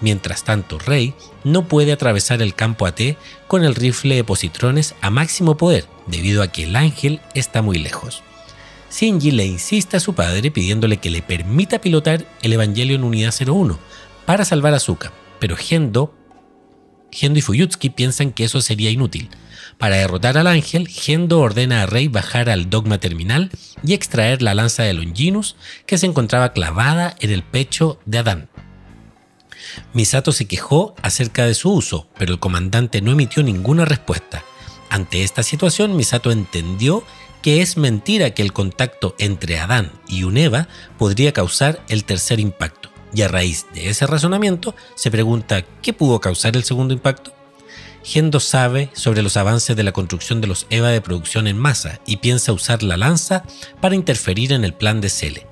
Mientras 0.00 0.44
tanto, 0.44 0.78
Rey 0.78 1.14
no 1.42 1.66
puede 1.66 1.90
atravesar 1.90 2.42
el 2.42 2.54
campo 2.54 2.86
AT 2.86 3.00
con 3.48 3.64
el 3.64 3.74
rifle 3.74 4.14
de 4.14 4.22
positrones 4.22 4.94
a 5.00 5.10
máximo 5.10 5.56
poder, 5.56 5.86
debido 6.06 6.40
a 6.40 6.52
que 6.52 6.62
el 6.62 6.76
ángel 6.76 7.20
está 7.34 7.60
muy 7.60 7.78
lejos. 7.78 8.22
Shinji 8.92 9.32
le 9.32 9.46
insiste 9.46 9.96
a 9.96 10.00
su 10.00 10.14
padre 10.14 10.52
pidiéndole 10.52 10.98
que 10.98 11.10
le 11.10 11.22
permita 11.22 11.80
pilotar 11.80 12.24
el 12.42 12.52
Evangelion 12.52 13.02
Unidad 13.02 13.34
01 13.44 13.80
para 14.26 14.44
salvar 14.44 14.74
a 14.74 14.76
Asuka, 14.76 15.12
pero 15.40 15.56
Gendo, 15.56 16.14
Gendo 17.14 17.38
y 17.38 17.42
Fuyutsuki 17.42 17.90
piensan 17.90 18.32
que 18.32 18.44
eso 18.44 18.60
sería 18.60 18.90
inútil. 18.90 19.30
Para 19.78 19.96
derrotar 19.96 20.36
al 20.36 20.48
ángel, 20.48 20.88
Gendo 20.88 21.40
ordena 21.40 21.82
a 21.82 21.86
Rey 21.86 22.08
bajar 22.08 22.50
al 22.50 22.70
dogma 22.70 22.98
terminal 22.98 23.50
y 23.84 23.94
extraer 23.94 24.42
la 24.42 24.54
lanza 24.54 24.82
de 24.82 24.94
Longinus 24.94 25.56
que 25.86 25.96
se 25.96 26.06
encontraba 26.06 26.52
clavada 26.52 27.14
en 27.20 27.30
el 27.30 27.42
pecho 27.42 28.00
de 28.04 28.18
Adán. 28.18 28.48
Misato 29.92 30.32
se 30.32 30.46
quejó 30.46 30.94
acerca 31.02 31.46
de 31.46 31.54
su 31.54 31.72
uso, 31.72 32.08
pero 32.18 32.32
el 32.32 32.40
comandante 32.40 33.00
no 33.00 33.12
emitió 33.12 33.42
ninguna 33.42 33.84
respuesta. 33.84 34.44
Ante 34.90 35.22
esta 35.22 35.42
situación, 35.42 35.96
Misato 35.96 36.30
entendió 36.30 37.04
que 37.42 37.62
es 37.62 37.76
mentira 37.76 38.30
que 38.30 38.42
el 38.42 38.52
contacto 38.52 39.14
entre 39.18 39.58
Adán 39.58 39.92
y 40.08 40.24
Uneva 40.24 40.68
podría 40.98 41.32
causar 41.32 41.84
el 41.88 42.04
tercer 42.04 42.40
impacto. 42.40 42.93
Y 43.14 43.22
a 43.22 43.28
raíz 43.28 43.66
de 43.72 43.88
ese 43.88 44.06
razonamiento, 44.06 44.74
se 44.96 45.10
pregunta 45.10 45.64
qué 45.82 45.92
pudo 45.92 46.20
causar 46.20 46.56
el 46.56 46.64
segundo 46.64 46.92
impacto. 46.92 47.32
Gendo 48.02 48.40
sabe 48.40 48.90
sobre 48.92 49.22
los 49.22 49.36
avances 49.36 49.76
de 49.76 49.82
la 49.82 49.92
construcción 49.92 50.40
de 50.40 50.46
los 50.46 50.66
EVA 50.68 50.90
de 50.90 51.00
producción 51.00 51.46
en 51.46 51.56
masa 51.56 52.00
y 52.06 52.18
piensa 52.18 52.52
usar 52.52 52.82
la 52.82 52.96
lanza 52.96 53.44
para 53.80 53.94
interferir 53.94 54.52
en 54.52 54.64
el 54.64 54.74
plan 54.74 55.00
de 55.00 55.08
Cele. 55.08 55.46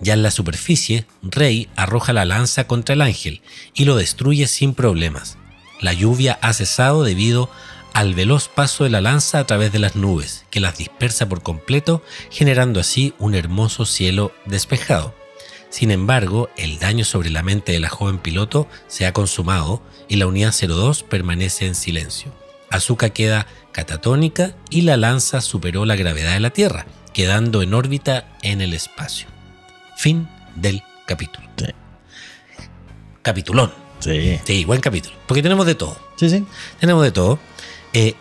Ya 0.00 0.12
en 0.12 0.22
la 0.22 0.30
superficie, 0.30 1.06
Rey 1.22 1.68
arroja 1.74 2.12
la 2.12 2.24
lanza 2.24 2.66
contra 2.66 2.92
el 2.92 3.02
ángel 3.02 3.40
y 3.74 3.86
lo 3.86 3.96
destruye 3.96 4.46
sin 4.46 4.74
problemas. 4.74 5.38
La 5.80 5.94
lluvia 5.94 6.38
ha 6.42 6.52
cesado 6.52 7.02
debido 7.02 7.50
al 7.92 8.14
veloz 8.14 8.48
paso 8.48 8.84
de 8.84 8.90
la 8.90 9.00
lanza 9.00 9.38
a 9.38 9.46
través 9.46 9.72
de 9.72 9.78
las 9.78 9.96
nubes, 9.96 10.44
que 10.50 10.60
las 10.60 10.76
dispersa 10.76 11.28
por 11.28 11.42
completo, 11.42 12.02
generando 12.30 12.78
así 12.78 13.14
un 13.18 13.34
hermoso 13.34 13.86
cielo 13.86 14.32
despejado. 14.44 15.14
Sin 15.76 15.90
embargo, 15.90 16.48
el 16.56 16.78
daño 16.78 17.04
sobre 17.04 17.28
la 17.28 17.42
mente 17.42 17.72
de 17.72 17.80
la 17.80 17.90
joven 17.90 18.16
piloto 18.16 18.66
se 18.86 19.04
ha 19.04 19.12
consumado 19.12 19.82
y 20.08 20.16
la 20.16 20.26
unidad 20.26 20.54
02 20.58 21.02
permanece 21.02 21.66
en 21.66 21.74
silencio. 21.74 22.32
Azuka 22.70 23.10
queda 23.10 23.46
catatónica 23.72 24.56
y 24.70 24.80
la 24.80 24.96
lanza 24.96 25.42
superó 25.42 25.84
la 25.84 25.94
gravedad 25.94 26.32
de 26.32 26.40
la 26.40 26.48
Tierra, 26.48 26.86
quedando 27.12 27.60
en 27.60 27.74
órbita 27.74 28.26
en 28.40 28.62
el 28.62 28.72
espacio. 28.72 29.28
Fin 29.98 30.26
del 30.54 30.82
capítulo. 31.04 31.46
Sí. 31.58 31.66
Capitulón. 33.20 33.70
Sí. 33.98 34.40
Sí, 34.44 34.64
buen 34.64 34.80
capítulo. 34.80 35.14
Porque 35.26 35.42
tenemos 35.42 35.66
de 35.66 35.74
todo. 35.74 35.98
Sí, 36.16 36.30
sí. 36.30 36.46
Tenemos 36.80 37.02
de 37.02 37.12
todo. 37.12 37.38
Eh, 37.92 38.14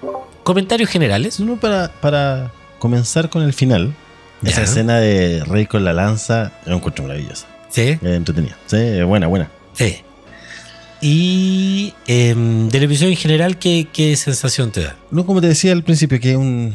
comentarios 0.43 0.89
generales. 0.89 1.39
Uno 1.39 1.57
para, 1.57 1.93
para 2.01 2.51
comenzar 2.79 3.29
con 3.29 3.43
el 3.43 3.53
final. 3.53 3.95
Esa 4.43 4.63
escena 4.63 4.99
de 4.99 5.43
Rey 5.45 5.65
con 5.65 5.83
la 5.85 5.93
lanza, 5.93 6.51
yo 6.65 6.71
la 6.71 6.77
encuentro 6.77 7.03
maravillosa. 7.05 7.47
Sí, 7.69 7.81
Es 7.81 8.03
entretenida. 8.03 8.55
Sí, 8.67 9.01
buena, 9.03 9.27
buena. 9.27 9.49
sí. 9.73 9.97
Y 11.01 11.93
em, 12.07 12.69
del 12.69 12.83
episodio 12.83 13.11
en 13.11 13.17
general, 13.17 13.59
¿qué, 13.59 13.87
qué 13.93 14.15
sensación 14.15 14.71
te 14.71 14.81
da? 14.81 14.95
No, 15.11 15.25
como 15.25 15.41
te 15.41 15.47
decía 15.47 15.71
al 15.73 15.83
principio, 15.83 16.19
que 16.19 16.35
un. 16.37 16.73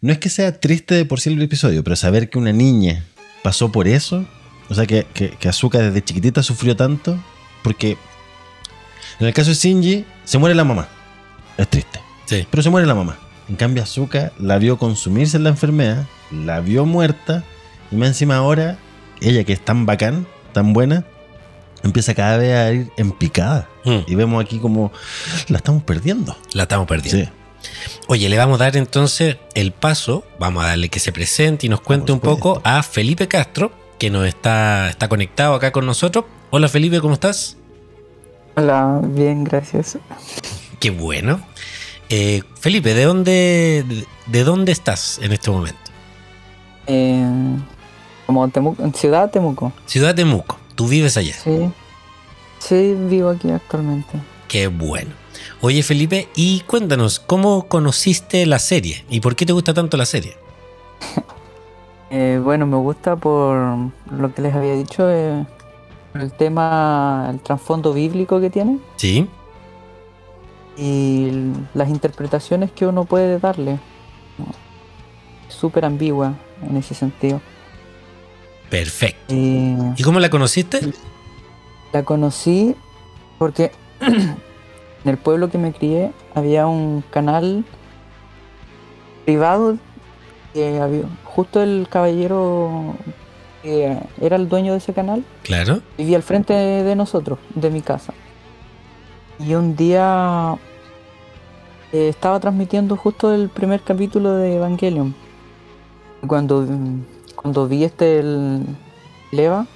No 0.00 0.12
es 0.12 0.18
que 0.18 0.28
sea 0.30 0.58
triste 0.58 0.94
de 0.94 1.04
por 1.04 1.20
sí 1.20 1.32
el 1.32 1.40
episodio, 1.42 1.84
pero 1.84 1.94
saber 1.96 2.30
que 2.30 2.38
una 2.38 2.52
niña 2.52 3.04
pasó 3.42 3.70
por 3.70 3.86
eso, 3.86 4.24
o 4.68 4.74
sea, 4.74 4.86
que, 4.86 5.06
que, 5.14 5.30
que 5.30 5.48
Asuka 5.48 5.78
desde 5.78 6.02
chiquitita 6.02 6.42
sufrió 6.42 6.74
tanto, 6.74 7.22
porque 7.62 7.96
en 9.20 9.26
el 9.26 9.34
caso 9.34 9.50
de 9.50 9.56
Shinji, 9.56 10.04
se 10.24 10.38
muere 10.38 10.54
la 10.54 10.64
mamá. 10.64 10.88
Es 11.56 11.68
triste, 11.68 12.00
Sí, 12.26 12.46
pero 12.50 12.62
se 12.62 12.70
muere 12.70 12.86
la 12.86 12.94
mamá. 12.94 13.16
En 13.48 13.56
cambio, 13.56 13.82
Asuka 13.82 14.32
la 14.38 14.58
vio 14.58 14.78
consumirse 14.78 15.36
en 15.36 15.44
la 15.44 15.50
enfermedad, 15.50 16.06
la 16.30 16.60
vio 16.60 16.86
muerta, 16.86 17.44
y 17.90 17.96
más 17.96 18.08
encima 18.08 18.36
ahora, 18.36 18.78
ella 19.20 19.44
que 19.44 19.52
es 19.52 19.64
tan 19.64 19.84
bacán, 19.86 20.26
tan 20.52 20.72
buena, 20.72 21.04
empieza 21.82 22.14
cada 22.14 22.38
vez 22.38 22.54
a 22.54 22.72
ir 22.72 22.90
en 22.96 23.12
picada. 23.12 23.68
Mm, 23.84 23.98
Y 24.06 24.14
vemos 24.14 24.42
aquí 24.42 24.58
como 24.58 24.92
la 25.48 25.58
estamos 25.58 25.82
perdiendo. 25.82 26.36
la 26.54 26.62
estamos 26.62 26.86
perdiendo. 26.86 27.26
Sí. 27.26 27.30
Oye, 28.08 28.28
le 28.28 28.36
vamos 28.38 28.60
a 28.60 28.64
dar 28.64 28.76
entonces 28.76 29.36
el 29.54 29.72
paso, 29.72 30.24
vamos 30.38 30.64
a 30.64 30.68
darle 30.68 30.88
que 30.88 31.00
se 31.00 31.12
presente 31.12 31.66
y 31.66 31.68
nos 31.70 31.80
cuente 31.80 32.06
Por 32.06 32.14
un 32.14 32.20
poco 32.20 32.60
a 32.64 32.82
Felipe 32.82 33.28
Castro, 33.28 33.72
que 33.98 34.10
nos 34.10 34.26
está, 34.26 34.88
está 34.90 35.08
conectado 35.08 35.54
acá 35.54 35.70
con 35.72 35.86
nosotros. 35.86 36.24
Hola 36.50 36.68
Felipe, 36.68 37.00
¿cómo 37.00 37.14
estás? 37.14 37.56
Hola, 38.56 39.00
bien, 39.02 39.44
gracias. 39.44 39.98
Qué 40.78 40.90
bueno. 40.90 41.40
Eh, 42.08 42.42
Felipe, 42.60 42.94
¿de 42.94 43.04
dónde, 43.04 43.84
de, 43.86 44.06
de 44.26 44.44
dónde 44.44 44.72
estás 44.72 45.18
en 45.22 45.32
este 45.32 45.50
momento? 45.50 45.78
Eh, 46.86 47.24
como 48.26 48.48
Temuco, 48.48 48.82
en 48.82 48.94
Ciudad 48.94 49.30
Temuco. 49.30 49.72
Ciudad 49.86 50.14
de 50.14 50.24
Muco, 50.24 50.58
tú 50.74 50.88
vives 50.88 51.16
allá. 51.16 51.34
Sí. 51.34 51.70
Sí, 52.58 52.94
vivo 53.08 53.30
aquí 53.30 53.50
actualmente. 53.50 54.18
Qué 54.48 54.68
bueno. 54.68 55.10
Oye 55.60 55.82
Felipe, 55.82 56.28
y 56.34 56.60
cuéntanos, 56.60 57.20
¿cómo 57.20 57.66
conociste 57.68 58.46
la 58.46 58.58
serie? 58.58 59.04
¿Y 59.10 59.20
por 59.20 59.36
qué 59.36 59.44
te 59.46 59.52
gusta 59.52 59.74
tanto 59.74 59.96
la 59.96 60.06
serie? 60.06 60.36
Eh, 62.10 62.38
bueno, 62.40 62.64
me 62.64 62.76
gusta 62.76 63.16
por 63.16 63.56
lo 64.16 64.34
que 64.34 64.42
les 64.42 64.54
había 64.54 64.74
dicho, 64.74 65.10
eh, 65.10 65.44
el 66.14 66.30
tema, 66.32 67.26
el 67.28 67.40
trasfondo 67.40 67.92
bíblico 67.92 68.40
que 68.40 68.50
tiene 68.50 68.78
Sí, 68.94 69.26
y 70.76 71.30
las 71.74 71.88
interpretaciones 71.88 72.70
que 72.72 72.86
uno 72.86 73.04
puede 73.04 73.38
darle. 73.38 73.78
Súper 75.48 75.84
ambigua 75.84 76.34
en 76.68 76.76
ese 76.76 76.94
sentido. 76.94 77.40
perfecto. 78.70 79.32
Y 79.34 79.76
¿Y 79.96 80.02
cómo 80.02 80.18
la 80.20 80.30
conociste? 80.30 80.80
la 81.92 82.02
conocí 82.02 82.74
porque 83.38 83.70
en 84.00 84.36
el 85.04 85.16
pueblo 85.16 85.48
que 85.48 85.58
me 85.58 85.72
crié 85.72 86.10
había 86.34 86.66
un 86.66 87.04
canal 87.10 87.64
privado 89.24 89.76
que 90.52 90.80
había 90.80 91.02
justo 91.24 91.62
el 91.62 91.86
caballero 91.88 92.96
que 93.62 93.96
era 94.20 94.36
el 94.36 94.48
dueño 94.48 94.72
de 94.72 94.78
ese 94.78 94.92
canal 94.92 95.24
Claro. 95.44 95.80
vivía 95.96 96.16
al 96.16 96.22
frente 96.24 96.52
de 96.52 96.96
nosotros, 96.96 97.38
de 97.54 97.70
mi 97.70 97.80
casa. 97.80 98.12
Y 99.38 99.54
un 99.54 99.74
día 99.76 100.54
eh, 101.92 102.08
estaba 102.08 102.38
transmitiendo 102.40 102.96
justo 102.96 103.34
el 103.34 103.48
primer 103.48 103.80
capítulo 103.82 104.32
de 104.34 104.56
Evangelion. 104.56 105.14
Cuando, 106.26 106.66
cuando 107.34 107.68
vi 107.68 107.84
este 107.84 108.20
el 108.20 108.64
Leva, 109.32 109.66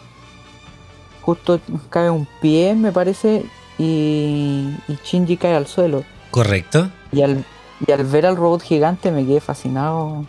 justo 1.22 1.60
cae 1.90 2.08
un 2.10 2.26
pie, 2.40 2.74
me 2.74 2.92
parece, 2.92 3.44
y, 3.78 4.74
y 4.88 4.98
Shinji 5.04 5.36
cae 5.36 5.54
al 5.54 5.66
suelo. 5.66 6.04
Correcto. 6.30 6.90
Y 7.12 7.22
al, 7.22 7.44
y 7.86 7.92
al 7.92 8.04
ver 8.04 8.26
al 8.26 8.36
robot 8.36 8.62
gigante 8.62 9.10
me 9.10 9.26
quedé 9.26 9.40
fascinado. 9.40 10.24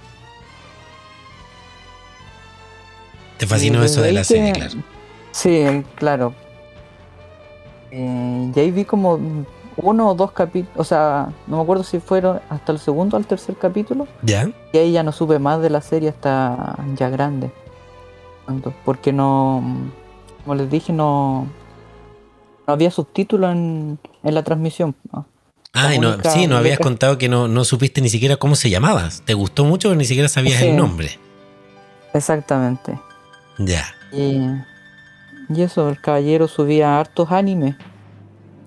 Te 3.37 3.47
fascinó 3.47 3.83
eso 3.83 4.01
de 4.01 4.11
la 4.11 4.23
serie, 4.23 4.51
que- 4.51 4.59
claro. 4.59 4.75
Sí, 5.31 5.63
claro. 5.95 6.33
Eh, 7.91 8.51
y 8.55 8.59
ahí 8.59 8.71
vi 8.71 8.85
como 8.85 9.19
uno 9.77 10.09
o 10.09 10.13
dos 10.13 10.31
capítulos, 10.31 10.77
o 10.77 10.83
sea, 10.83 11.29
no 11.47 11.57
me 11.57 11.63
acuerdo 11.63 11.83
si 11.83 11.99
fueron 11.99 12.39
hasta 12.49 12.71
el 12.71 12.79
segundo 12.79 13.15
o 13.15 13.19
el 13.19 13.25
tercer 13.25 13.55
capítulo, 13.55 14.07
¿Ya? 14.23 14.49
y 14.73 14.77
ahí 14.77 14.91
ya 14.91 15.03
no 15.03 15.11
supe 15.11 15.39
más 15.39 15.61
de 15.61 15.69
la 15.69 15.81
serie 15.81 16.09
hasta 16.09 16.75
ya 16.95 17.09
grande. 17.09 17.51
Porque 18.83 19.13
no, 19.13 19.63
como 20.43 20.55
les 20.55 20.69
dije, 20.71 20.91
no, 20.91 21.47
no 22.67 22.73
había 22.73 22.89
subtítulos 22.91 23.51
en, 23.51 23.99
en 24.23 24.33
la 24.33 24.43
transmisión. 24.43 24.95
¿no? 25.13 25.25
Ah, 25.73 25.93
y 25.93 25.99
no, 25.99 26.17
sí, 26.23 26.47
nos 26.47 26.57
habías 26.59 26.79
contado 26.79 27.17
que 27.19 27.29
no, 27.29 27.47
no 27.47 27.63
supiste 27.63 28.01
ni 28.01 28.09
siquiera 28.09 28.37
cómo 28.37 28.55
se 28.55 28.71
llamaba. 28.71 29.09
Te 29.23 29.35
gustó 29.35 29.65
mucho, 29.65 29.89
pero 29.89 29.97
ni 29.99 30.05
siquiera 30.05 30.27
sabías 30.27 30.59
Sí. 30.59 30.67
el 30.69 30.77
nombre. 30.77 31.19
Exactamente. 32.13 32.99
Ya. 33.59 33.85
Y, 34.11 34.39
y 35.49 35.61
eso, 35.61 35.89
el 35.89 35.99
caballero 35.99 36.47
subía 36.47 36.99
hartos 36.99 37.31
animes. 37.31 37.75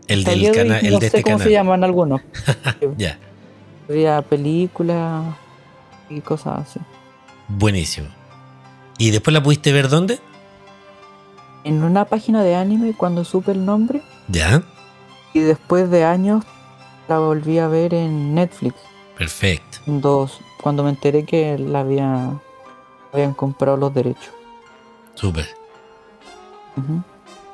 El 0.08 0.24
del 0.24 0.52
canal, 0.52 0.82
no 0.90 0.98
de 0.98 1.00
sé 1.00 1.06
este 1.06 1.22
cómo 1.22 1.36
canal. 1.36 1.48
se 1.48 1.52
llaman 1.52 1.84
algunos. 1.84 2.20
Ya, 2.98 3.18
Había 3.88 4.20
películas 4.22 5.34
y 6.10 6.20
cosas 6.20 6.60
así. 6.68 6.80
buenísimo. 7.48 8.08
¿Y 8.98 9.10
después 9.10 9.32
la 9.32 9.42
pudiste 9.42 9.72
ver 9.72 9.88
dónde? 9.88 10.18
En 11.64 11.82
una 11.84 12.04
página 12.04 12.42
de 12.42 12.56
anime 12.56 12.94
cuando 12.96 13.24
supe 13.24 13.52
el 13.52 13.64
nombre 13.64 14.02
Ya, 14.28 14.62
y 15.32 15.40
después 15.40 15.90
de 15.90 16.04
años 16.04 16.44
la 17.08 17.18
volví 17.18 17.58
a 17.58 17.68
ver 17.68 17.94
en 17.94 18.34
Netflix. 18.34 18.74
perfecto. 19.16 19.78
Dos, 19.86 20.40
cuando 20.60 20.82
me 20.82 20.90
enteré 20.90 21.24
que 21.24 21.56
la 21.58 21.80
había, 21.80 22.30
habían 23.12 23.34
comprado 23.34 23.76
los 23.76 23.94
derechos. 23.94 24.32
Súper. 25.14 25.46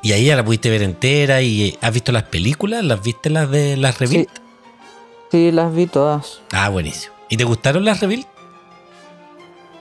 Y 0.03 0.13
ahí 0.13 0.27
ya 0.27 0.37
la 0.37 0.45
pudiste 0.45 0.71
ver 0.71 0.83
entera 0.83 1.43
y 1.43 1.63
eh, 1.71 1.79
¿has 1.81 1.93
visto 1.93 2.13
las 2.13 2.23
películas? 2.25 2.85
¿Las 2.85 3.03
viste 3.03 3.31
las 3.31 3.51
de 3.51 3.77
las 3.77 3.97
Sí, 3.97 4.05
Reveal? 4.07 4.29
sí, 5.31 5.51
las 5.53 5.75
vi 5.75 5.87
todas. 5.87 6.41
Ah, 6.53 6.69
buenísimo. 6.69 7.15
¿Y 7.29 7.37
te 7.37 7.45
gustaron 7.45 7.85
las 7.85 8.01
Reveal? 8.01 8.25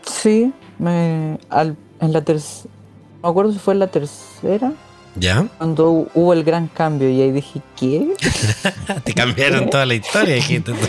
Sí, 0.05 0.51
me, 0.79 1.37
al, 1.49 1.77
en 1.99 2.13
la 2.13 2.21
tercera, 2.23 2.73
no 3.15 3.19
me 3.23 3.29
acuerdo 3.29 3.51
si 3.53 3.59
fue 3.59 3.73
en 3.73 3.79
la 3.79 3.87
tercera, 3.87 4.73
Ya. 5.15 5.47
cuando 5.57 5.91
hu- 5.91 6.07
hubo 6.13 6.33
el 6.33 6.43
gran 6.43 6.67
cambio 6.67 7.09
y 7.09 7.21
ahí 7.21 7.31
dije, 7.31 7.61
¿qué? 7.75 8.13
Te 9.03 9.13
cambiaron 9.13 9.69
toda 9.69 9.85
la 9.85 9.93
historia, 9.95 10.35
dijiste. 10.35 10.73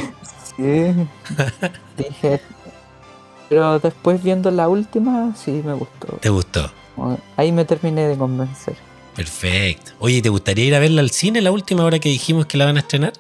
Sí. 0.57 0.93
dije, 1.97 2.41
pero 3.49 3.79
después 3.79 4.21
viendo 4.21 4.51
la 4.51 4.69
última, 4.69 5.33
sí 5.37 5.63
me 5.65 5.73
gustó. 5.75 6.09
¿Te 6.21 6.31
gustó? 6.31 6.69
Ahí 7.37 7.53
me 7.53 7.65
terminé 7.65 8.07
de 8.09 8.17
convencer. 8.17 8.77
Perfecto. 9.15 9.93
Oye, 9.99 10.23
¿te 10.23 10.29
gustaría 10.29 10.65
ir 10.65 10.75
a 10.75 10.79
verla 10.79 11.01
al 11.01 11.11
cine 11.11 11.41
la 11.41 11.51
última 11.51 11.85
hora 11.85 11.99
que 11.99 12.09
dijimos 12.09 12.47
que 12.47 12.57
la 12.59 12.65
van 12.67 12.77
a 12.77 12.81
estrenar? 12.81 13.13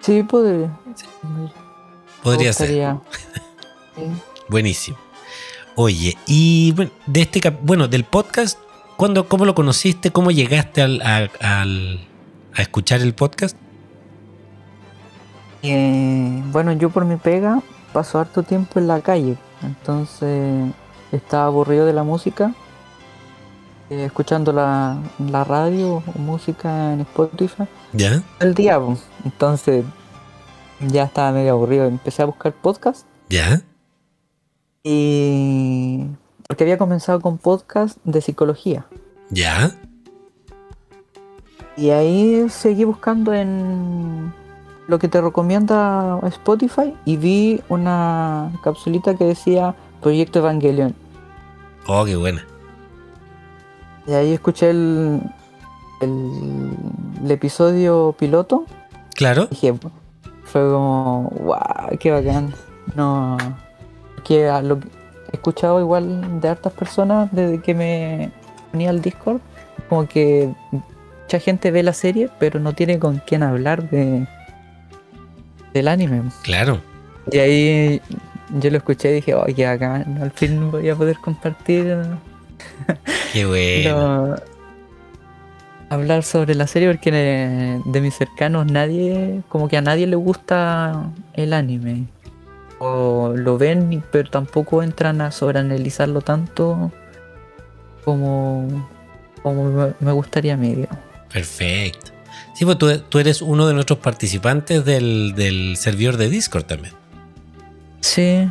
Sí, 0.00 0.22
podría. 0.22 0.70
Podría 2.22 2.52
ser. 2.52 2.96
Sí. 3.96 4.02
Buenísimo. 4.48 4.96
Oye, 5.74 6.16
y 6.26 6.72
bueno, 6.72 6.90
de 7.06 7.22
este 7.22 7.40
bueno, 7.62 7.88
del 7.88 8.04
podcast, 8.04 8.58
¿cuándo, 8.96 9.28
¿cómo 9.28 9.44
lo 9.44 9.54
conociste? 9.54 10.10
¿Cómo 10.12 10.30
llegaste 10.30 10.80
al, 10.82 11.02
a, 11.02 11.28
al- 11.40 12.06
a 12.54 12.62
escuchar 12.62 13.00
el 13.00 13.14
podcast? 13.14 13.56
Eh, 15.62 16.42
bueno, 16.52 16.72
yo 16.72 16.90
por 16.90 17.04
mi 17.04 17.16
pega 17.16 17.62
paso 17.92 18.18
harto 18.18 18.42
tiempo 18.42 18.78
en 18.78 18.86
la 18.86 19.00
calle, 19.00 19.36
entonces 19.62 20.72
estaba 21.12 21.46
aburrido 21.46 21.86
de 21.86 21.92
la 21.92 22.02
música, 22.02 22.54
eh, 23.90 24.04
escuchando 24.04 24.52
la, 24.52 24.98
la 25.18 25.44
radio 25.44 26.02
o 26.14 26.18
música 26.18 26.92
en 26.92 27.00
Spotify 27.00 27.64
¿Ya? 27.92 28.22
el 28.38 28.54
día, 28.54 28.80
entonces 29.24 29.84
ya 30.80 31.04
estaba 31.04 31.32
medio 31.32 31.52
aburrido, 31.52 31.86
empecé 31.86 32.22
a 32.22 32.26
buscar 32.26 32.52
podcast 32.52 33.06
¿Ya? 33.28 33.62
y 34.82 36.06
porque 36.46 36.64
había 36.64 36.78
comenzado 36.78 37.20
con 37.20 37.38
podcast 37.38 37.98
de 38.04 38.20
psicología 38.20 38.86
¿Ya? 39.30 39.72
y 41.76 41.90
ahí 41.90 42.46
seguí 42.48 42.84
buscando 42.84 43.32
en 43.32 44.32
lo 44.86 44.98
que 44.98 45.08
te 45.08 45.20
recomienda 45.20 46.20
Spotify 46.24 46.94
y 47.04 47.16
vi 47.16 47.62
una 47.68 48.52
capsulita 48.62 49.14
que 49.14 49.24
decía 49.24 49.74
Proyecto 50.02 50.40
Evangelion. 50.40 50.94
Oh, 51.86 52.04
qué 52.04 52.16
buena. 52.16 52.44
Y 54.06 54.12
ahí 54.12 54.32
escuché 54.32 54.70
el, 54.70 55.20
el, 56.00 56.76
el 57.24 57.30
episodio 57.30 58.14
piloto. 58.18 58.64
Claro. 59.14 59.46
Dije, 59.46 59.74
fue 60.44 60.62
como, 60.62 61.30
wow, 61.40 61.98
qué 61.98 62.10
bacán. 62.10 62.54
No, 62.94 63.36
que 64.24 64.48
a 64.48 64.62
lo 64.62 64.80
que 64.80 64.88
he 65.32 65.36
escuchado 65.36 65.80
igual 65.80 66.40
de 66.40 66.48
hartas 66.48 66.72
personas 66.72 67.28
desde 67.32 67.60
que 67.60 67.74
me 67.74 68.32
uní 68.72 68.88
al 68.88 69.00
Discord, 69.00 69.40
como 69.88 70.08
que 70.08 70.52
mucha 70.72 71.38
gente 71.38 71.70
ve 71.70 71.82
la 71.82 71.92
serie, 71.92 72.30
pero 72.38 72.58
no 72.58 72.72
tiene 72.72 72.98
con 72.98 73.22
quién 73.26 73.42
hablar 73.42 73.88
de 73.90 74.26
del 75.72 75.88
anime. 75.88 76.22
Claro. 76.42 76.80
Y 77.30 77.38
ahí 77.38 78.02
yo 78.58 78.70
lo 78.70 78.76
escuché 78.78 79.10
y 79.10 79.14
dije, 79.14 79.34
oh, 79.34 79.44
qué 79.54 79.66
bacán, 79.66 80.18
al 80.22 80.30
fin 80.32 80.70
voy 80.70 80.88
a 80.88 80.94
poder 80.96 81.16
compartir 81.18 81.96
Qué 83.32 83.44
bueno. 83.84 84.26
lo- 84.28 84.36
hablar 85.88 86.22
sobre 86.22 86.54
la 86.54 86.66
serie 86.68 86.88
porque 86.90 87.10
de, 87.10 87.80
de 87.84 88.00
mis 88.00 88.14
cercanos 88.14 88.66
nadie, 88.70 89.42
como 89.48 89.68
que 89.68 89.76
a 89.76 89.82
nadie 89.82 90.06
le 90.06 90.16
gusta 90.16 91.10
el 91.34 91.52
anime. 91.52 92.04
O 92.78 93.34
lo 93.36 93.58
ven, 93.58 94.02
pero 94.10 94.30
tampoco 94.30 94.82
entran 94.82 95.20
a 95.20 95.30
sobreanalizarlo 95.32 96.20
tanto 96.22 96.90
como, 98.04 98.88
como 99.42 99.64
me- 99.64 99.92
me 100.00 100.12
gustaría 100.12 100.54
a 100.54 100.56
mí. 100.56 100.74
digamos. 100.74 100.98
Perfecto. 101.32 102.12
Sí, 102.54 102.64
pues 102.64 102.78
tú, 102.78 102.98
tú 103.08 103.18
eres 103.18 103.42
uno 103.42 103.66
de 103.66 103.74
nuestros 103.74 103.98
participantes 103.98 104.84
del, 104.84 105.34
del 105.34 105.76
servidor 105.76 106.16
de 106.16 106.28
Discord 106.30 106.64
también. 106.64 106.94
Sí, 108.00 108.48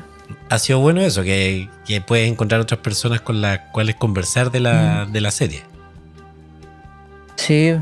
Ha 0.50 0.60
sido 0.60 0.80
bueno 0.80 1.02
eso, 1.02 1.24
que, 1.24 1.70
que 1.86 2.02
puedes 2.02 2.30
encontrar 2.32 2.62
otras 2.62 2.80
personas 2.82 3.22
con 3.22 3.42
las 3.42 3.60
cuales 3.72 3.96
conversar 3.96 4.52
de 4.52 4.60
la, 4.60 5.06
de 5.06 5.22
la 5.22 5.32
serie. 5.32 5.64
sí. 7.36 7.76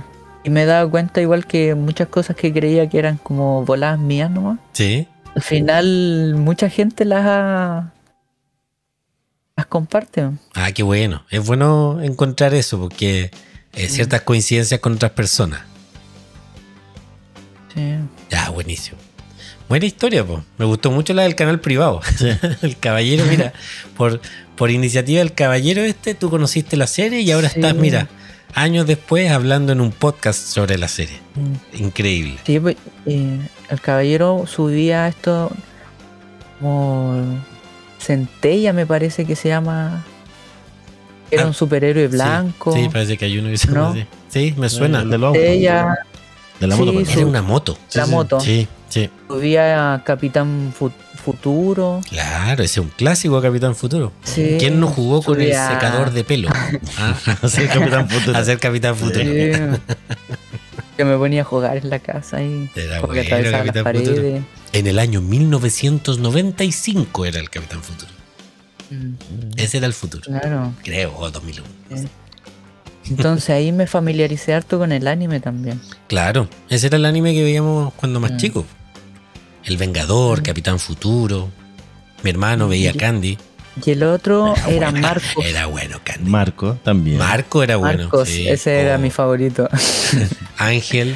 Y 0.44 0.50
me 0.50 0.62
he 0.62 0.66
dado 0.66 0.90
cuenta 0.90 1.20
igual 1.20 1.46
que 1.46 1.76
muchas 1.76 2.08
cosas 2.08 2.38
que 2.38 2.54
creía 2.54 2.88
que 2.88 2.98
eran 3.00 3.18
como 3.18 3.66
voladas 3.66 4.00
mías 4.00 4.32
nomás. 4.32 4.60
Sí. 4.72 5.06
Al 5.36 5.42
final 5.42 6.36
mucha 6.38 6.70
gente 6.70 7.04
las 7.04 7.26
ha- 7.26 7.92
las 9.58 9.66
comparte. 9.66 10.30
Ah, 10.54 10.72
qué 10.72 10.84
bueno. 10.84 11.26
Es 11.30 11.46
bueno 11.46 12.02
encontrar 12.02 12.54
eso 12.54 12.80
porque 12.80 13.30
eh, 13.74 13.90
ciertas 13.90 14.22
coincidencias 14.22 14.80
con 14.80 14.94
otras 14.94 15.12
personas. 15.12 15.62
Sí. 17.74 17.96
Ya, 18.30 18.50
buenísimo. 18.50 18.98
Buena 19.70 19.86
historia, 19.86 20.26
pues. 20.26 20.40
Me 20.58 20.66
gustó 20.66 20.92
mucho 20.92 21.14
la 21.14 21.24
del 21.24 21.36
canal 21.36 21.60
privado. 21.60 22.02
el 22.62 22.78
caballero, 22.78 23.26
mira, 23.30 23.54
por, 23.98 24.22
por 24.56 24.72
iniciativa 24.72 25.20
del 25.20 25.34
caballero 25.34 25.82
este, 25.82 26.14
tú 26.16 26.30
conociste 26.30 26.78
la 26.78 26.88
serie 26.88 27.22
y 27.22 27.32
ahora 27.32 27.50
Sí. 27.50 27.60
estás, 27.60 27.76
mira, 27.76 28.08
años 28.54 28.88
después 28.88 29.30
hablando 29.30 29.74
en 29.74 29.82
un 29.82 29.92
podcast 29.92 30.40
sobre 30.40 30.78
la 30.78 30.88
serie. 30.88 31.20
Mm. 31.36 31.84
Increíble. 31.84 32.38
Sí, 32.46 32.60
pues, 32.60 32.78
eh, 33.06 33.40
el 33.70 33.82
caballero 33.82 34.46
subía 34.48 35.08
esto 35.10 35.52
como 36.60 37.22
Centella 38.00 38.74
me 38.74 38.86
parece 38.86 39.26
que 39.26 39.36
se 39.36 39.50
llama. 39.50 40.06
Era 41.30 41.44
Ah, 41.44 41.48
un 41.48 41.54
superhéroe 41.54 42.08
Sí, 42.08 42.12
blanco. 42.14 42.72
Sí, 42.74 42.88
parece 42.92 43.18
que 43.18 43.26
hay 43.26 43.38
uno 43.38 43.50
que 43.50 43.58
se 43.58 43.68
llama 43.68 43.80
¿No? 43.82 43.88
así. 43.90 44.06
Sí, 44.30 44.54
me 44.58 44.70
suena. 44.70 45.02
El 45.02 45.10
de. 45.10 45.18
Centella 45.20 45.96
De 46.60 46.68
la 46.68 46.76
Sí, 46.76 46.82
moto, 46.82 46.94
pues. 46.94 47.10
Era 47.18 47.26
una 47.26 47.42
moto. 47.42 47.78
la 47.94 48.06
sí. 48.06 48.12
moto. 48.12 48.40
Sí, 48.40 48.68
sí. 48.90 49.10
subía 49.28 49.94
a 49.94 50.04
Capitán 50.04 50.74
Fu- 50.78 50.92
Futuro. 51.24 52.02
Claro, 52.10 52.64
ese 52.64 52.80
es 52.80 52.86
un 52.86 52.90
clásico 52.90 53.42
Capitán 53.42 53.76
Futuro. 53.76 54.12
Sí, 54.24 54.56
¿Quién 54.60 54.80
no 54.80 54.88
jugó 54.88 55.22
con 55.22 55.40
el 55.42 55.52
secador 55.54 56.12
de 56.12 56.24
pelo? 56.24 56.50
Ah, 56.98 57.16
Sí, 57.48 57.66
Capitán 57.68 58.10
Futuro. 58.10 58.38
a 58.38 58.44
ser 58.46 58.60
Capitán 58.60 58.96
Futuro. 58.96 59.24
Sí. 59.26 59.52
que 60.96 61.06
me 61.06 61.18
ponía 61.18 61.42
a 61.42 61.46
jugar 61.46 61.78
en 61.78 61.90
la 61.90 62.00
casa 62.00 62.42
y 62.42 62.70
Era 62.76 63.02
como 63.02 63.14
que 63.14 63.20
bueno, 63.22 63.36
atravesaba 63.36 63.64
las 63.64 63.74
Capitán 63.74 63.96
Futuro. 63.96 64.16
paredes. 64.16 64.44
En 64.74 64.88
el 64.88 65.00
año 65.00 65.22
1995 65.22 67.26
era 67.26 67.40
el 67.40 67.50
Capitán 67.50 67.82
Futuro. 67.84 68.12
Mm, 68.90 69.14
Ese 69.58 69.78
era 69.78 69.88
el 69.88 69.94
futuro. 69.94 70.24
Claro. 70.24 70.74
Creo, 70.84 71.14
o 71.18 71.30
2001. 71.30 71.68
Eh. 71.92 72.06
Entonces 73.10 73.50
ahí 73.52 73.72
me 73.72 73.88
familiaricé 73.88 74.54
harto 74.54 74.78
con 74.80 74.92
el 74.92 75.08
anime 75.08 75.40
también. 75.40 75.80
Claro, 76.08 76.50
ese 76.70 76.88
era 76.88 76.98
el 76.98 77.06
anime 77.06 77.34
que 77.34 77.44
veíamos 77.44 77.94
cuando 77.96 78.20
más 78.20 78.32
Mm. 78.34 78.38
chicos. 78.38 78.66
El 79.68 79.78
Vengador, 79.78 80.42
Capitán 80.44 80.80
Futuro. 80.80 81.50
Mi 82.24 82.30
hermano 82.32 82.68
veía 82.68 82.92
Y- 82.92 82.98
Candy. 82.98 83.38
Y 83.86 83.92
el 83.92 84.02
otro 84.02 84.56
era 84.68 84.92
Marcos. 84.92 85.46
Era 85.46 85.68
bueno 85.68 86.00
Candy. 86.04 86.30
Marco 86.32 86.80
también. 86.84 87.20
Marco 87.20 87.62
era 87.62 87.76
bueno. 87.76 88.04
Marcos, 88.06 88.28
sí. 88.28 88.48
ese 88.48 88.80
era 88.82 88.96
Oh, 88.96 89.00
mi 89.00 89.12
favorito. 89.12 89.70
Ángel, 90.58 91.16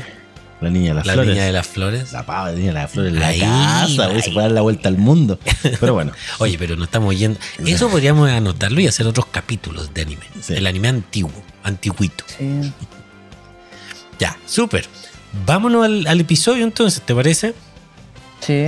la 0.59 0.69
niña 0.69 0.89
de 0.89 0.93
las 0.95 1.07
la 1.07 1.13
flores. 1.13 1.31
niña 1.31 1.45
de 1.45 1.51
las 1.53 1.65
flores. 1.67 2.11
La 2.13 2.23
pava, 2.23 2.51
la 2.51 2.57
niña 2.57 2.67
de 2.67 2.73
las 2.73 2.91
flores 2.91 3.13
la 3.13 3.27
Ahí, 3.29 3.39
casa, 3.39 4.05
ahí. 4.05 4.21
se 4.21 4.29
puede 4.29 4.45
dar 4.45 4.51
la 4.51 4.61
vuelta 4.61 4.89
al 4.89 4.97
mundo. 4.99 5.39
Pero 5.79 5.95
bueno, 5.95 6.11
Oye, 6.37 6.57
pero 6.59 6.75
no 6.75 6.83
estamos 6.83 7.17
yendo. 7.17 7.39
Eso 7.65 7.89
podríamos 7.89 8.29
anotarlo 8.29 8.79
y 8.79 8.85
hacer 8.85 9.07
otros 9.07 9.25
capítulos 9.25 9.91
de 9.95 10.01
anime. 10.03 10.25
Sí. 10.39 10.53
El 10.53 10.67
anime 10.67 10.89
antiguo, 10.89 11.31
antiguito. 11.63 12.25
Sí. 12.37 12.71
Ya, 14.19 14.37
súper. 14.45 14.85
Vámonos 15.47 15.83
al, 15.85 16.05
al 16.05 16.19
episodio 16.19 16.63
entonces, 16.63 17.01
¿te 17.01 17.15
parece? 17.15 17.55
Sí. 18.41 18.65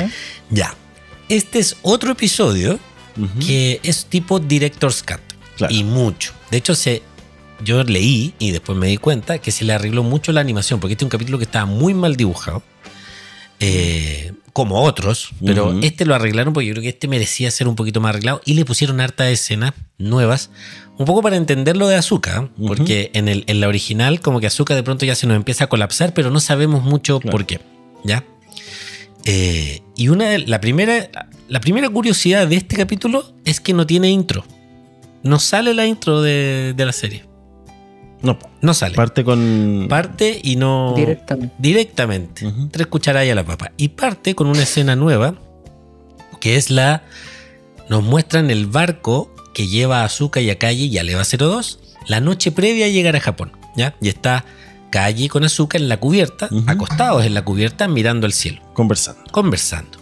Ya. 0.50 0.74
Este 1.30 1.60
es 1.60 1.76
otro 1.82 2.12
episodio 2.14 2.80
que 3.46 3.80
es 3.84 4.06
tipo 4.06 4.40
Director's 4.40 5.04
Cut. 5.04 5.20
Claro. 5.58 5.74
Y 5.74 5.84
mucho. 5.84 6.32
De 6.50 6.58
hecho, 6.58 6.74
se 6.76 7.02
yo 7.64 7.84
leí 7.84 8.34
y 8.40 8.52
después 8.52 8.78
me 8.78 8.88
di 8.88 8.98
cuenta 8.98 9.38
que 9.38 9.52
se 9.52 9.64
le 9.66 9.74
arregló 9.74 10.04
mucho 10.04 10.32
la 10.32 10.42
animación, 10.42 10.80
porque 10.80 10.94
este 10.94 11.04
es 11.04 11.08
un 11.08 11.10
capítulo 11.12 11.38
que 11.38 11.44
estaba 11.46 11.66
muy 11.66 11.94
mal 11.94 12.16
dibujado. 12.16 12.64
eh, 13.60 14.34
como 14.52 14.84
otros, 14.84 15.30
pero 15.44 15.80
este 15.82 16.06
lo 16.06 16.14
arreglaron 16.14 16.54
porque 16.54 16.68
yo 16.68 16.74
creo 16.74 16.84
que 16.84 16.90
este 16.90 17.08
merecía 17.08 17.50
ser 17.50 17.68
un 17.68 17.76
poquito 17.76 18.02
más 18.02 18.10
arreglado 18.10 18.40
y 18.46 18.54
le 18.54 18.66
pusieron 18.66 19.00
harta 19.02 19.28
escenas 19.32 19.74
nuevas, 19.98 20.52
un 21.00 21.06
poco 21.08 21.24
para 21.24 21.38
entender 21.38 21.76
lo 21.76 21.88
de 21.88 21.96
Azuka, 21.96 22.50
Ujú. 22.58 22.68
porque 22.68 23.10
en, 23.16 23.30
el, 23.30 23.46
en 23.48 23.62
la 23.62 23.68
original 23.68 24.20
como 24.22 24.40
que 24.40 24.46
Azuka 24.48 24.76
de 24.76 24.84
pronto 24.84 25.06
ya 25.08 25.16
se 25.16 25.26
nos 25.26 25.38
empieza 25.38 25.64
a 25.64 25.68
colapsar, 25.68 26.14
pero 26.14 26.30
no 26.30 26.40
sabemos 26.40 26.84
mucho 26.84 27.20
Claro. 27.20 27.32
por 27.32 27.46
qué, 27.48 27.62
¿ya? 28.04 28.24
Eh, 29.26 29.82
y 29.96 30.10
una 30.10 30.30
de- 30.30 30.40
la 30.40 30.60
primera, 30.60 31.10
la 31.48 31.60
primera 31.62 31.90
curiosidad 31.90 32.48
de 32.48 32.56
este 32.58 32.76
capítulo 32.76 33.34
es 33.46 33.60
que 33.62 33.74
no 33.74 33.86
tiene 33.88 34.10
intro. 34.10 34.44
No 35.24 35.40
sale 35.40 35.74
la 35.74 35.86
intro 35.86 36.22
de, 36.22 36.74
de 36.76 36.86
la 36.86 36.92
serie. 36.92 37.26
No, 38.22 38.38
No 38.62 38.74
sale. 38.74 38.96
parte 38.96 39.24
con. 39.24 39.88
Parte 39.90 40.40
y 40.44 40.56
no. 40.56 40.94
Directamente. 40.96 41.56
Directamente. 41.58 42.54
Tres 42.72 42.88
cucharadas 42.88 43.30
a 43.30 43.36
la 43.36 43.44
papa. 43.46 43.72
Y 43.78 43.90
parte 43.90 44.34
con 44.36 44.48
una 44.48 44.64
escena 44.64 44.96
nueva. 44.96 45.36
Que 46.40 46.56
es 46.56 46.70
la. 46.70 47.04
Nos 47.90 48.02
muestran 48.04 48.50
el 48.50 48.66
barco 48.68 49.34
que 49.54 49.68
lleva 49.68 50.02
a 50.02 50.06
Azuka 50.06 50.40
y 50.42 50.50
a 50.50 50.58
Kaji 50.58 50.86
y 50.88 50.98
a 50.98 51.04
Leva 51.04 51.24
02. 51.24 51.80
La 52.08 52.20
noche 52.22 52.52
previa 52.52 52.86
a 52.86 52.90
llegar 52.90 53.16
a 53.16 53.20
Japón. 53.22 53.52
¿Ya? 53.76 53.96
Y 54.02 54.08
está 54.10 54.46
Kaji 54.94 55.28
con 55.28 55.44
Azuka 55.44 55.80
en 55.80 55.90
la 55.90 55.98
cubierta. 55.98 56.50
Acostados 56.68 57.26
en 57.26 57.34
la 57.34 57.44
cubierta 57.44 57.88
mirando 57.88 58.28
al 58.28 58.32
cielo 58.32 58.62
Conversando. 58.74 59.24
conversando. 59.32 59.98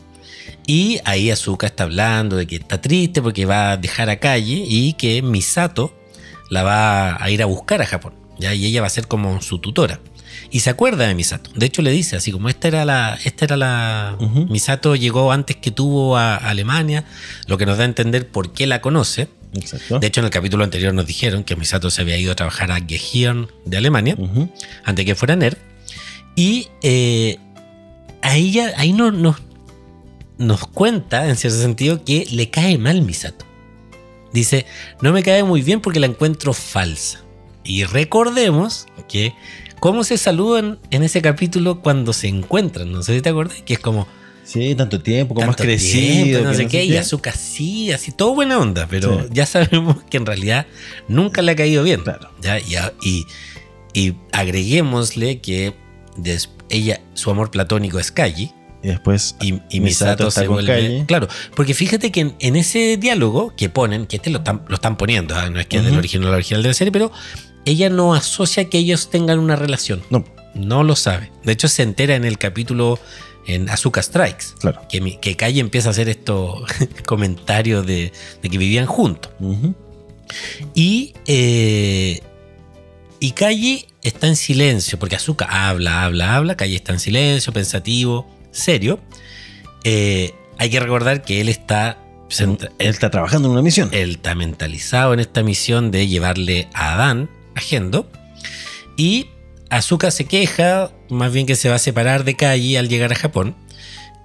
Y 0.67 0.99
ahí 1.05 1.31
Azuka 1.31 1.67
está 1.67 1.83
hablando 1.83 2.35
de 2.35 2.45
que 2.45 2.57
está 2.57 2.81
triste 2.81 3.21
porque 3.21 3.45
va 3.45 3.71
a 3.71 3.77
dejar 3.77 4.09
a 4.09 4.17
Calle 4.17 4.65
y 4.67 4.91
que 4.93 5.21
Misato 5.21 5.93
la 6.49 6.63
va 6.63 7.23
a 7.23 7.29
ir 7.29 7.41
a 7.41 7.45
buscar 7.45 7.81
a 7.81 7.85
Japón. 7.85 8.15
¿ya? 8.37 8.53
Y 8.53 8.65
ella 8.65 8.81
va 8.81 8.87
a 8.87 8.89
ser 8.89 9.07
como 9.07 9.41
su 9.41 9.59
tutora. 9.59 10.01
Y 10.49 10.59
se 10.59 10.69
acuerda 10.69 11.07
de 11.07 11.15
Misato. 11.15 11.51
De 11.55 11.67
hecho, 11.67 11.81
le 11.81 11.91
dice 11.91 12.17
así 12.17 12.33
como 12.33 12.49
esta 12.49 12.67
era 12.67 12.83
la. 12.83 13.17
Esta 13.23 13.45
era 13.45 13.55
la. 13.55 14.17
Misato 14.49 14.97
llegó 14.97 15.31
antes 15.31 15.55
que 15.55 15.71
tuvo 15.71 16.17
a 16.17 16.35
Alemania, 16.35 17.05
lo 17.47 17.57
que 17.57 17.65
nos 17.65 17.77
da 17.77 17.83
a 17.83 17.87
entender 17.87 18.27
por 18.27 18.51
qué 18.51 18.67
la 18.67 18.81
conoce. 18.81 19.29
Exacto. 19.53 19.99
De 19.99 20.07
hecho, 20.07 20.21
en 20.21 20.25
el 20.25 20.31
capítulo 20.31 20.63
anterior 20.63 20.93
nos 20.93 21.05
dijeron 21.07 21.43
que 21.43 21.55
Misato 21.55 21.89
se 21.89 22.01
había 22.01 22.17
ido 22.17 22.31
a 22.31 22.35
trabajar 22.35 22.71
a 22.71 22.79
Gehirn 22.79 23.47
de 23.65 23.77
Alemania 23.77 24.15
Ujú. 24.17 24.49
antes 24.85 25.05
que 25.05 25.15
fuera 25.15 25.35
NERV. 25.35 25.57
Y 26.35 26.69
eh, 26.81 27.37
ahí 28.21 28.93
no, 28.93 29.11
no- 29.11 29.37
nos 30.37 30.65
cuenta, 30.67 31.27
en 31.29 31.35
cierto 31.35 31.59
sentido, 31.59 32.03
que 32.03 32.25
le 32.31 32.49
cae 32.49 32.77
mal 32.77 33.01
Misato. 33.01 33.45
Dice, 34.33 34.65
no 35.01 35.11
me 35.11 35.23
cae 35.23 35.43
muy 35.43 35.61
bien 35.61 35.81
porque 35.81 35.99
la 35.99 36.07
encuentro 36.07 36.53
falsa. 36.53 37.19
Y 37.63 37.83
recordemos 37.83 38.87
que 39.09 39.33
cómo 39.79 40.03
se 40.03 40.17
saludan 40.17 40.79
en 40.89 41.03
ese 41.03 41.21
capítulo 41.21 41.81
cuando 41.81 42.13
se 42.13 42.27
encuentran. 42.27 42.91
No 42.91 43.03
sé 43.03 43.15
si 43.15 43.21
te 43.21 43.29
acuerdas, 43.29 43.61
que 43.63 43.73
es 43.73 43.79
como 43.79 44.07
Sí, 44.43 44.75
tanto 44.75 44.99
tiempo, 45.01 45.33
como 45.35 45.47
más 45.47 45.55
tanto 45.55 45.67
crecido. 45.67 46.23
tiempo, 46.23 46.47
no 46.49 46.53
sé 46.53 46.67
qué, 46.67 46.83
y 46.83 46.97
Azuka 46.97 47.31
sí, 47.31 47.91
así, 47.91 48.11
todo 48.11 48.33
buena 48.35 48.57
onda, 48.59 48.87
pero 48.89 49.21
Sí. 49.21 49.27
ya 49.31 49.45
sabemos 49.45 49.97
que 50.09 50.17
en 50.17 50.25
realidad 50.25 50.65
nunca 51.07 51.41
le 51.41 51.51
ha 51.51 51.55
caído 51.55 51.83
bien. 51.83 52.01
Claro. 52.01 52.29
¿ya? 52.41 52.59
Y, 52.59 52.75
y, 53.03 53.25
y 53.93 54.15
agreguémosle 54.33 55.39
que 55.41 55.73
des- 56.17 56.49
ella, 56.69 57.01
su 57.13 57.29
amor 57.29 57.51
platónico 57.51 57.99
es 57.99 58.11
Kaji 58.11 58.51
Y 58.83 58.87
después. 58.87 59.35
y, 59.41 59.55
y 59.69 59.79
Misato 59.79 59.81
Misato 59.81 60.27
está 60.29 60.41
se 60.41 60.47
con 60.47 60.55
vuelve. 60.55 61.03
Claro, 61.07 61.27
porque 61.55 61.73
fíjate 61.73 62.11
que 62.11 62.21
en, 62.21 62.35
en 62.39 62.55
ese 62.55 62.97
diálogo 62.97 63.53
que 63.55 63.69
ponen, 63.69 64.05
que 64.07 64.17
este 64.17 64.29
lo 64.29 64.39
están, 64.39 64.63
lo 64.67 64.75
están 64.75 64.97
poniendo, 64.97 65.35
¿ah? 65.35 65.49
no 65.49 65.59
es 65.59 65.67
que 65.67 65.77
es 65.77 65.83
del 65.85 65.97
original 65.97 66.29
al 66.29 66.35
original 66.35 66.63
de 66.63 66.69
la 66.69 66.73
serie, 66.73 66.91
pero 66.91 67.11
ella 67.65 67.89
no 67.89 68.13
asocia 68.15 68.69
que 68.69 68.77
ellos 68.79 69.09
tengan 69.09 69.37
una 69.39 69.55
relación. 69.55 70.01
No, 70.09 70.25
No 70.55 70.83
lo 70.83 70.95
sabe. 70.95 71.31
De 71.43 71.51
hecho, 71.53 71.67
se 71.67 71.83
entera 71.83 72.15
en 72.15 72.25
el 72.25 72.37
capítulo 72.37 72.99
en 73.47 73.69
Azuka 73.69 74.01
Strikes. 74.01 74.45
claro. 74.59 74.81
Que, 74.89 75.19
que 75.19 75.35
Calle 75.35 75.59
empieza 75.59 75.89
a 75.89 75.91
hacer 75.91 76.09
estos 76.09 76.63
comentarios 77.05 77.85
de, 77.85 78.11
de 78.41 78.49
que 78.49 78.57
vivían 78.57 78.85
juntos. 78.85 79.31
Y, 80.73 81.13
eh, 81.27 82.21
y 83.19 83.31
Calle 83.31 83.87
está 84.03 84.27
en 84.27 84.35
silencio, 84.35 84.97
porque 84.97 85.15
Azuka 85.15 85.45
habla, 85.45 86.05
habla, 86.05 86.35
habla. 86.35 86.57
Calle 86.57 86.75
está 86.75 86.93
en 86.93 86.99
silencio, 86.99 87.53
pensativo, 87.53 88.29
serio. 88.51 88.99
Eh, 89.83 90.33
hay 90.57 90.69
que 90.69 90.79
recordar 90.79 91.23
que 91.23 91.41
él 91.41 91.49
está, 91.49 91.97
Él 92.39 92.57
está 92.79 93.09
trabajando 93.09 93.47
en 93.47 93.53
una 93.53 93.61
misión. 93.61 93.89
él 93.91 94.11
está 94.11 94.35
mentalizado 94.35 95.13
en 95.13 95.19
esta 95.19 95.43
misión 95.43 95.91
de 95.91 96.07
llevarle 96.07 96.67
a 96.73 96.93
Adán, 96.93 97.29
a 97.55 97.59
Gendo. 97.59 98.09
Y 98.97 99.27
Azuka 99.71 100.11
se 100.11 100.25
queja, 100.25 100.91
más 101.09 101.31
bien 101.33 101.45
que 101.47 101.55
se 101.55 101.69
va 101.69 101.75
a 101.75 101.79
separar 101.79 102.25
de 102.25 102.35
Kaji 102.35 102.75
al 102.75 102.89
llegar 102.89 103.11
a 103.11 103.15
Japón. 103.15 103.55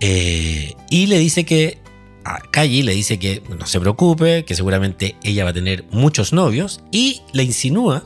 Eh, 0.01 0.75
y 0.91 1.07
le 1.07 1.19
dice 1.19 1.45
que. 1.45 1.79
A 2.25 2.41
Kaji 2.41 2.83
le 2.83 2.93
dice 2.93 3.21
que 3.21 3.41
no 3.57 3.67
se 3.67 3.79
preocupe, 3.79 4.45
que 4.45 4.57
seguramente 4.57 5.15
ella 5.23 5.45
va 5.45 5.51
a 5.51 5.53
tener 5.53 5.85
muchos 5.93 6.33
novios. 6.33 6.81
Y 6.91 7.23
le 7.33 7.45
insinúa 7.45 8.03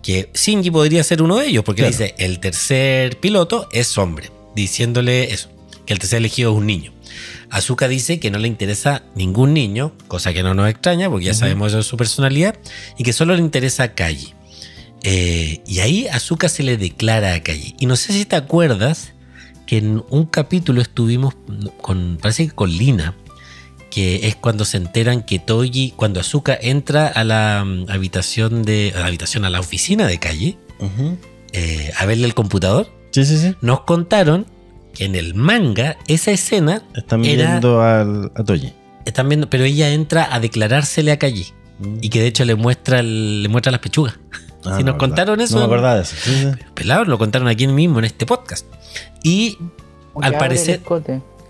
que 0.00 0.30
Shinji 0.32 0.70
podría 0.70 1.02
ser 1.02 1.20
uno 1.22 1.36
de 1.38 1.48
ellos, 1.48 1.64
porque 1.64 1.82
Claro. 1.82 1.96
le 1.98 2.04
dice: 2.04 2.14
el 2.24 2.38
tercer 2.38 3.18
piloto 3.18 3.68
es 3.72 3.98
hombre, 3.98 4.30
diciéndole 4.54 5.32
eso, 5.34 5.50
que 5.84 5.92
el 5.92 5.98
tercer 5.98 6.18
elegido 6.18 6.52
es 6.52 6.58
un 6.58 6.66
niño. 6.66 6.92
Azuka 7.50 7.88
dice 7.88 8.20
que 8.20 8.30
no 8.30 8.38
le 8.38 8.46
interesa 8.46 9.02
ningún 9.16 9.52
niño, 9.52 9.92
cosa 10.06 10.32
que 10.32 10.44
no 10.44 10.54
nos 10.54 10.70
extraña 10.70 11.10
porque 11.10 11.26
ya 11.26 11.34
sabemos 11.34 11.68
eso 11.68 11.78
de 11.78 11.82
su 11.82 11.96
personalidad, 11.96 12.56
y 12.96 13.02
que 13.02 13.12
solo 13.12 13.34
le 13.34 13.40
interesa 13.40 13.82
a 13.82 13.94
Kaji. 13.94 14.34
Eh, 15.04 15.62
y 15.66 15.80
ahí 15.80 16.06
Azuka 16.08 16.48
se 16.48 16.62
le 16.62 16.76
declara 16.76 17.34
a 17.34 17.42
Kaji. 17.42 17.74
Y 17.80 17.86
no 17.86 17.96
sé 17.96 18.12
si 18.12 18.24
te 18.24 18.36
acuerdas 18.36 19.12
que 19.66 19.78
en 19.78 20.02
un 20.10 20.26
capítulo 20.26 20.80
estuvimos 20.80 21.34
con, 21.80 22.18
parece 22.20 22.46
que 22.48 22.52
con 22.54 22.70
Lina, 22.70 23.14
que 23.90 24.26
es 24.28 24.36
cuando 24.36 24.64
se 24.64 24.76
enteran 24.78 25.22
que 25.22 25.38
Toji, 25.38 25.92
cuando 25.96 26.20
Azuka 26.20 26.56
entra 26.60 27.08
a 27.08 27.24
la 27.24 27.64
mm, 27.64 27.86
habitación 27.90 28.62
de, 28.62 28.92
a 28.96 29.00
la 29.00 29.06
habitación, 29.06 29.44
a 29.44 29.50
la 29.50 29.60
oficina 29.60 30.06
de 30.06 30.18
Ujú. 30.78 31.18
eh, 31.52 31.90
a 31.98 32.06
verle 32.06 32.26
el 32.26 32.34
computador, 32.34 32.88
Sí, 33.10 33.24
sí, 33.24 33.36
sí. 33.38 33.54
nos 33.60 33.80
contaron 33.82 34.46
que 34.94 35.04
en 35.04 35.14
el 35.14 35.34
manga 35.34 35.96
esa 36.06 36.30
escena 36.32 36.82
Están 36.94 37.24
Era- 37.24 37.50
viendo 37.52 37.82
al, 37.82 38.32
a 38.34 38.44
Toji. 38.44 38.72
están 39.04 39.28
viendo, 39.28 39.50
pero 39.50 39.64
ella 39.64 39.90
entra 39.90 40.32
a 40.34 40.40
declarársele 40.40 41.12
a 41.12 41.18
Kaji 41.18 41.46
y 42.00 42.08
que 42.08 42.20
de 42.20 42.26
hecho 42.28 42.44
le 42.44 42.54
muestra 42.54 43.00
el- 43.00 43.42
le 43.42 43.48
muestra 43.48 43.72
las 43.72 43.80
pechugas. 43.80 44.14
Ah, 44.64 44.76
si 44.76 44.84
no 44.84 44.92
nos 44.92 44.96
contaron 44.98 45.40
eso 45.40 45.54
No 45.54 45.60
me 45.60 45.64
en- 45.66 45.70
acordaba 45.72 45.96
de 45.96 46.02
eso. 46.02 46.16
Sí, 46.22 46.34
sí. 46.34 46.46
Pelado, 46.74 47.04
lo 47.04 47.18
contaron 47.18 47.48
aquí 47.48 47.66
mismo 47.66 47.98
en 47.98 48.04
este 48.04 48.26
podcast. 48.26 48.66
Y 49.22 49.58
Como 50.12 50.26
Al 50.26 50.36
parecer- 50.36 50.80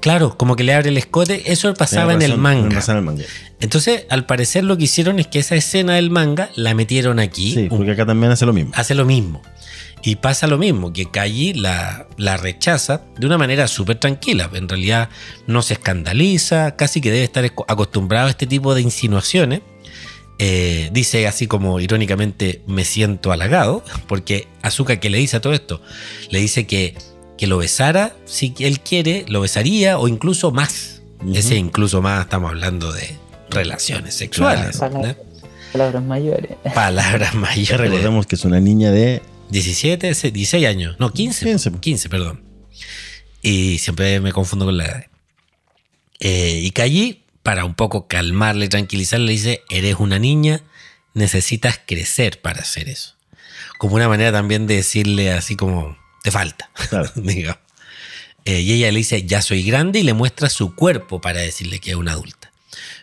claro, 0.01 0.37
como 0.39 0.55
que 0.57 0.63
le 0.63 0.73
abre 0.73 0.91
el 0.91 0.97
escote, 0.99 1.51
eso 1.53 1.75
pasaba 1.75 2.13
en 2.15 2.23
el 2.23 2.39
manga. 2.39 2.77
pasaba 2.77 2.99
en 2.99 3.05
el 3.05 3.13
manga. 3.13 3.25
Entonces, 3.61 4.05
al 4.09 4.25
parecer 4.27 4.63
lo 4.65 4.77
que 4.77 4.85
hicieron 4.85 5.19
es 5.19 5.27
que 5.27 5.39
esa 5.41 5.57
escena 5.57 5.95
del 5.95 6.11
manga 6.11 6.51
la 6.55 6.73
metieron 6.75 7.19
aquí. 7.19 7.53
Sí, 7.55 7.69
un- 7.71 7.79
porque 7.79 7.91
acá 7.93 8.07
también 8.07 8.31
hace 8.33 8.47
lo 8.47 8.53
mismo. 8.53 8.71
hace 8.77 8.95
lo 8.95 9.05
mismo. 9.05 9.43
Y 10.05 10.17
pasa 10.17 10.49
lo 10.49 10.59
mismo, 10.59 10.93
que 10.93 11.09
Kaji 11.11 11.55
la, 11.55 12.07
la 12.17 12.37
rechaza 12.37 13.03
de 13.19 13.27
una 13.27 13.39
manera 13.39 13.69
súper 13.69 13.99
tranquila. 14.01 14.51
En 14.53 14.69
realidad 14.69 15.09
no 15.47 15.63
se 15.63 15.75
escandaliza, 15.75 16.75
casi 16.77 17.01
que 17.01 17.11
debe 17.13 17.23
estar 17.25 17.45
acostumbrado 17.45 18.27
a 18.27 18.31
este 18.31 18.47
tipo 18.47 18.75
de 18.75 18.81
insinuaciones. 18.83 19.61
Eh, 20.39 20.91
dice 20.93 21.27
así 21.27 21.47
como 21.47 21.79
irónicamente, 21.81 22.63
me 22.67 22.85
siento 22.85 23.31
halagado, 23.33 23.85
porque 24.09 24.49
Azuka 24.63 24.99
que 24.99 25.11
le 25.11 25.19
dice 25.19 25.37
a 25.37 25.41
todo 25.41 25.53
esto, 25.53 25.81
le 26.31 26.41
dice 26.41 26.67
que, 26.67 26.97
que 27.39 27.47
lo 27.47 27.59
besara, 27.59 28.17
si 28.25 28.55
él 28.59 28.81
quiere, 28.81 29.25
lo 29.29 29.41
besaría 29.41 29.99
o 29.99 30.09
incluso 30.09 30.51
más. 30.51 31.03
Ese 31.33 31.55
incluso 31.57 32.03
más, 32.03 32.23
estamos 32.23 32.51
hablando 32.51 32.93
de 32.93 33.17
relaciones 33.51 34.15
sexuales. 34.15 34.77
Palabras 35.73 36.03
mayores. 36.05 36.57
Palabras 36.75 37.35
mayores. 37.35 37.79
recordemos 37.81 38.27
que 38.27 38.35
es 38.35 38.45
una 38.45 38.59
niña 38.61 38.91
de 38.91 39.23
17, 39.51 40.09
ese- 40.09 40.33
16 40.33 40.67
años. 40.67 40.97
No, 40.99 41.13
15. 41.13 41.45
15. 41.45 41.73
15, 41.79 42.09
perdón. 42.09 42.43
Y 43.41 43.79
siempre 43.79 44.21
me 44.21 44.33
confundo 44.33 44.65
con 44.65 44.77
la 44.77 44.85
edad. 44.87 45.05
Eh, 46.21 46.61
y 46.63 46.71
Kaji, 46.73 47.22
para 47.43 47.65
un 47.65 47.75
poco 47.75 48.07
calmarle, 48.07 48.69
tranquilizarle, 48.69 49.27
le 49.27 49.33
dice, 49.33 49.63
eres 49.71 49.97
una 49.99 50.19
niña, 50.19 50.63
necesitas 51.15 51.81
crecer 51.87 52.41
para 52.41 52.61
hacer 52.63 52.89
eso. 52.89 53.15
Como 53.79 53.97
una 53.97 54.09
manera 54.09 54.33
también 54.33 54.67
de 54.67 54.77
decirle 54.77 55.33
así 55.33 55.57
como, 55.57 55.97
te 56.23 56.31
falta, 56.31 56.71
Claro. 56.89 57.11
digamos. 57.17 57.59
Eh, 58.45 58.61
y 58.61 58.73
ella 58.73 58.91
le 58.91 58.99
dice, 58.99 59.23
ya 59.25 59.41
soy 59.43 59.63
grande 59.63 60.01
y 60.01 60.03
le 60.03 60.15
muestra 60.15 60.49
su 60.49 60.75
cuerpo 60.75 61.21
para 61.21 61.41
decirle 61.41 61.79
que 61.79 61.91
es 61.91 61.97
una 61.97 62.13
adulta. 62.13 62.51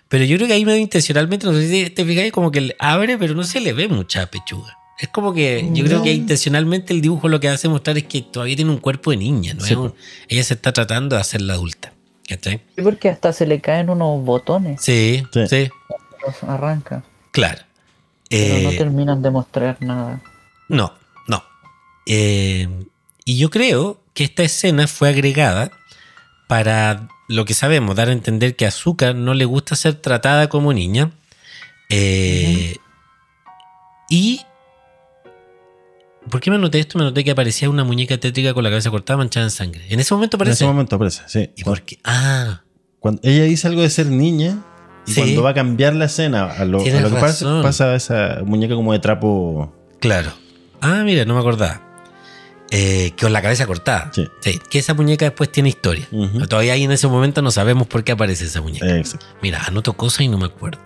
Pero 0.09 0.25
yo 0.25 0.35
creo 0.37 0.47
que 0.47 0.53
ahí 0.53 0.65
medio 0.65 0.79
intencionalmente, 0.79 1.45
no 1.45 1.53
sé 1.53 1.69
si 1.69 1.89
te 1.91 2.03
fijáis, 2.03 2.31
como 2.31 2.51
que 2.51 2.75
abre, 2.79 3.17
pero 3.17 3.35
no 3.35 3.43
se 3.43 3.59
le 3.61 3.73
ve 3.73 3.87
mucha 3.87 4.25
pechuga. 4.29 4.75
Es 4.99 5.07
como 5.07 5.33
que 5.33 5.69
yo 5.71 5.85
creo 5.85 6.03
que 6.03 6.11
intencionalmente 6.11 6.91
el 6.93 6.99
dibujo 6.99 7.29
lo 7.29 7.39
que 7.39 7.47
hace 7.47 7.69
mostrar 7.69 7.97
es 7.97 8.03
que 8.03 8.21
todavía 8.21 8.57
tiene 8.57 8.71
un 8.71 8.79
cuerpo 8.79 9.11
de 9.11 9.17
niña, 9.17 9.53
¿no? 9.53 9.63
Sí, 9.63 9.71
Es 9.73 9.77
un- 9.77 9.93
ella 10.27 10.43
se 10.43 10.55
está 10.55 10.73
tratando 10.73 11.15
de 11.15 11.21
hacer 11.21 11.41
la 11.41 11.53
adulta. 11.53 11.93
¿Cachai? 12.29 12.61
Sí, 12.75 12.81
porque 12.83 13.09
hasta 13.09 13.33
se 13.33 13.45
le 13.47 13.59
caen 13.59 13.89
unos 13.89 14.23
botones. 14.23 14.81
Sí, 14.81 15.23
sí, 15.33 15.47
Sí. 15.47 15.69
Los 16.25 16.43
arranca. 16.43 17.03
claro. 17.31 17.63
Pero 18.29 18.61
no 18.63 18.69
Eh, 18.69 18.77
terminan 18.77 19.23
de 19.23 19.31
mostrar 19.31 19.77
nada. 19.79 20.21
No, 20.67 20.93
no. 21.27 21.43
Eh, 22.05 22.67
y 23.25 23.37
yo 23.39 23.49
creo 23.49 23.99
que 24.13 24.23
esta 24.23 24.43
escena 24.43 24.85
fue 24.87 25.09
agregada 25.09 25.71
para 26.47 27.07
lo 27.27 27.45
que 27.45 27.55
sabemos, 27.55 27.95
dar 27.95 28.09
a 28.09 28.11
entender 28.11 28.55
que 28.55 28.65
a 28.65 28.67
Azúcar 28.67 29.15
no 29.15 29.33
le 29.33 29.45
gusta 29.45 29.75
ser 29.75 29.95
tratada 29.95 30.47
como 30.49 30.73
niña. 30.73 31.09
Eh, 31.89 32.75
Y. 34.09 34.41
¿Por 36.29 36.39
qué 36.41 36.51
me 36.51 36.57
noté 36.57 36.79
esto? 36.79 36.97
Me 36.97 37.03
noté 37.05 37.23
que 37.23 37.31
aparecía 37.31 37.69
una 37.69 37.83
muñeca 37.83 38.17
tétrica 38.17 38.53
con 38.53 38.63
la 38.63 38.69
cabeza 38.69 38.89
cortada 38.91 39.17
manchada 39.17 39.45
en 39.45 39.51
sangre. 39.51 39.85
En 39.89 39.99
ese 39.99 40.13
momento 40.13 40.35
En 40.35 40.41
aparece. 40.41 40.53
ese 40.63 40.65
momento 40.65 40.95
aparece, 40.95 41.21
sí. 41.27 41.49
¿Y 41.55 41.63
por 41.63 41.81
qué? 41.81 41.99
Ah, 42.03 42.61
Cuando 42.99 43.21
ella 43.23 43.43
dice 43.43 43.67
algo 43.67 43.81
de 43.81 43.89
ser 43.89 44.07
niña, 44.07 44.59
y 45.07 45.11
Sí. 45.13 45.21
cuando 45.21 45.43
va 45.43 45.51
a 45.51 45.53
cambiar 45.53 45.95
la 45.95 46.05
escena 46.05 46.43
a 46.45 46.65
lo, 46.65 46.79
a 46.81 46.85
lo 47.01 47.09
que 47.09 47.15
pasa, 47.15 47.61
pasa 47.63 47.95
esa 47.95 48.39
muñeca 48.45 48.75
como 48.75 48.93
de 48.93 48.99
trapo. 48.99 49.73
claro. 49.99 50.31
Ah, 50.81 51.01
mira, 51.03 51.25
no 51.25 51.33
me 51.33 51.39
acordaba. 51.41 51.81
Eh, 52.71 53.11
que 53.17 53.23
con 53.25 53.33
la 53.33 53.41
cabeza 53.41 53.65
cortada. 53.65 54.11
Sí. 54.13 54.27
que 54.69 54.79
esa 54.79 54.93
muñeca 54.93 55.25
después 55.25 55.51
tiene 55.51 55.69
historia. 55.69 56.07
Todavía 56.47 56.73
ahí 56.73 56.83
en 56.83 56.91
ese 56.91 57.07
momento 57.07 57.41
no 57.41 57.49
sabemos 57.51 57.87
por 57.87 58.03
qué 58.03 58.11
aparece 58.11 58.45
esa 58.45 58.61
muñeca. 58.61 58.95
Exacto. 58.97 59.25
Mira, 59.41 59.61
anoto 59.65 59.93
cosas 59.93 60.21
y 60.21 60.27
no 60.27 60.37
me 60.37 60.45
acuerdo. 60.45 60.79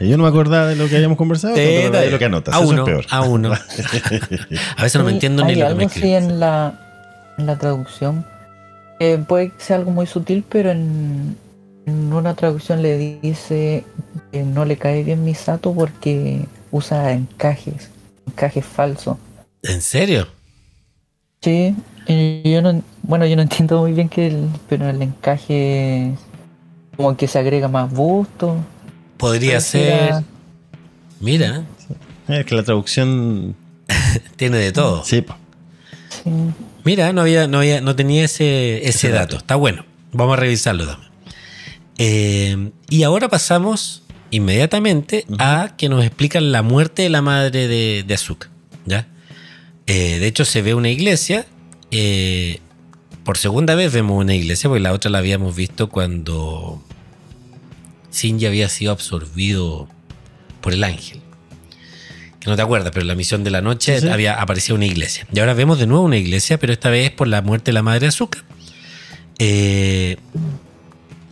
Yo 0.00 0.16
no 0.16 0.24
me 0.24 0.28
acordaba 0.28 0.66
de 0.66 0.76
lo 0.76 0.88
que 0.88 0.96
habíamos 0.96 1.18
conversado, 1.18 1.54
de 1.54 2.10
lo 2.10 2.18
que 2.18 2.24
anotas. 2.24 2.54
A 2.54 2.58
Eso 2.60 2.68
uno, 2.68 2.82
es 2.82 2.86
peor. 2.86 3.06
a 3.10 3.22
uno. 3.22 3.52
a 4.76 4.82
veces 4.82 4.98
no 4.98 5.04
me 5.04 5.12
entiendo 5.12 5.44
ni 5.44 5.54
lo 5.54 5.68
que 5.68 5.74
me 5.74 5.84
escribes. 5.84 6.24
en 6.24 6.40
la, 6.40 7.34
en 7.38 7.46
la 7.46 7.58
traducción. 7.58 8.26
Eh, 9.00 9.18
puede 9.26 9.50
que 9.50 9.54
sea 9.62 9.76
algo 9.76 9.90
muy 9.90 10.06
sutil, 10.06 10.44
pero 10.48 10.70
en, 10.70 11.36
en 11.86 12.12
una 12.12 12.34
traducción 12.34 12.82
le 12.82 13.20
dice 13.20 13.84
que 14.30 14.42
no 14.42 14.64
le 14.64 14.76
cae 14.76 15.02
bien 15.02 15.24
Misato 15.24 15.72
porque 15.74 16.46
usa 16.70 17.12
encajes, 17.12 17.90
encajes 18.26 18.64
falsos. 18.64 19.16
¿En 19.62 19.80
serio? 19.80 20.28
Sí, 21.40 21.74
yo 22.44 22.62
no, 22.62 22.82
bueno, 23.02 23.26
yo 23.26 23.34
no 23.36 23.42
entiendo 23.42 23.80
muy 23.80 23.92
bien 23.92 24.08
que 24.08 24.28
el, 24.28 24.48
pero 24.68 24.88
el 24.88 25.02
encaje 25.02 26.12
como 26.96 27.16
que 27.16 27.26
se 27.26 27.38
agrega 27.38 27.68
más 27.68 27.90
busto. 27.90 28.56
Podría 29.22 29.60
ser. 29.60 30.24
Mira, 31.20 31.64
Es 32.28 32.44
que 32.44 32.54
la 32.56 32.62
traducción. 32.64 33.54
tiene 34.36 34.56
de 34.58 34.72
todo. 34.72 35.04
Sí, 35.04 35.22
po. 35.22 35.36
Sí. 36.10 36.30
Mira, 36.84 37.12
no 37.12 37.20
había, 37.22 37.46
no 37.46 37.58
había, 37.58 37.80
no 37.80 37.94
tenía 37.94 38.24
ese, 38.24 38.78
ese, 38.78 38.88
Ese 38.88 39.08
dato. 39.10 39.22
dato. 39.22 39.36
Está 39.38 39.54
bueno. 39.56 39.84
Vamos 40.12 40.36
a 40.36 40.40
revisarlo 40.40 40.86
también. 40.86 41.10
Eh, 41.98 42.70
y 42.88 43.02
ahora 43.04 43.28
pasamos 43.28 44.02
inmediatamente 44.30 45.24
a 45.38 45.74
que 45.76 45.88
nos 45.88 46.04
explican 46.04 46.50
la 46.52 46.62
muerte 46.62 47.02
de 47.02 47.10
la 47.10 47.22
madre 47.22 47.68
de, 47.68 48.02
de 48.06 48.14
Azuka. 48.14 48.50
¿ya? 48.86 49.06
Eh, 49.86 50.18
de 50.18 50.26
hecho, 50.26 50.44
se 50.44 50.62
ve 50.62 50.74
una 50.74 50.88
iglesia. 50.90 51.46
eh, 51.90 52.58
por 53.24 53.38
segunda 53.38 53.76
vez 53.76 53.92
vemos 53.92 54.18
una 54.20 54.34
iglesia, 54.34 54.68
porque 54.68 54.80
la 54.82 54.92
otra 54.92 55.08
la 55.08 55.18
habíamos 55.18 55.54
visto 55.54 55.88
cuando 55.88 56.82
Shinji 58.12 58.46
había 58.46 58.68
sido 58.68 58.92
absorbido 58.92 59.88
por 60.60 60.72
el 60.72 60.84
ángel. 60.84 61.20
Que 62.40 62.50
no 62.50 62.56
te 62.56 62.62
acuerdas, 62.62 62.90
pero 62.90 63.02
en 63.02 63.08
la 63.08 63.14
misión 63.14 63.44
de 63.44 63.50
la 63.50 63.60
noche 63.62 64.00
Sí, 64.00 64.06
sí. 64.06 64.12
había 64.12 64.40
aparecido 64.40 64.74
una 64.76 64.86
iglesia. 64.86 65.26
Y 65.32 65.38
ahora 65.38 65.54
vemos 65.54 65.78
de 65.78 65.86
nuevo 65.86 66.04
una 66.04 66.16
iglesia, 66.16 66.58
pero 66.58 66.72
esta 66.72 66.90
vez 66.90 67.10
por 67.10 67.28
la 67.28 67.40
muerte 67.40 67.70
de 67.70 67.74
la 67.74 67.82
madre 67.82 68.00
de 68.00 68.06
Azuka. 68.08 68.44
Eh, 69.38 70.16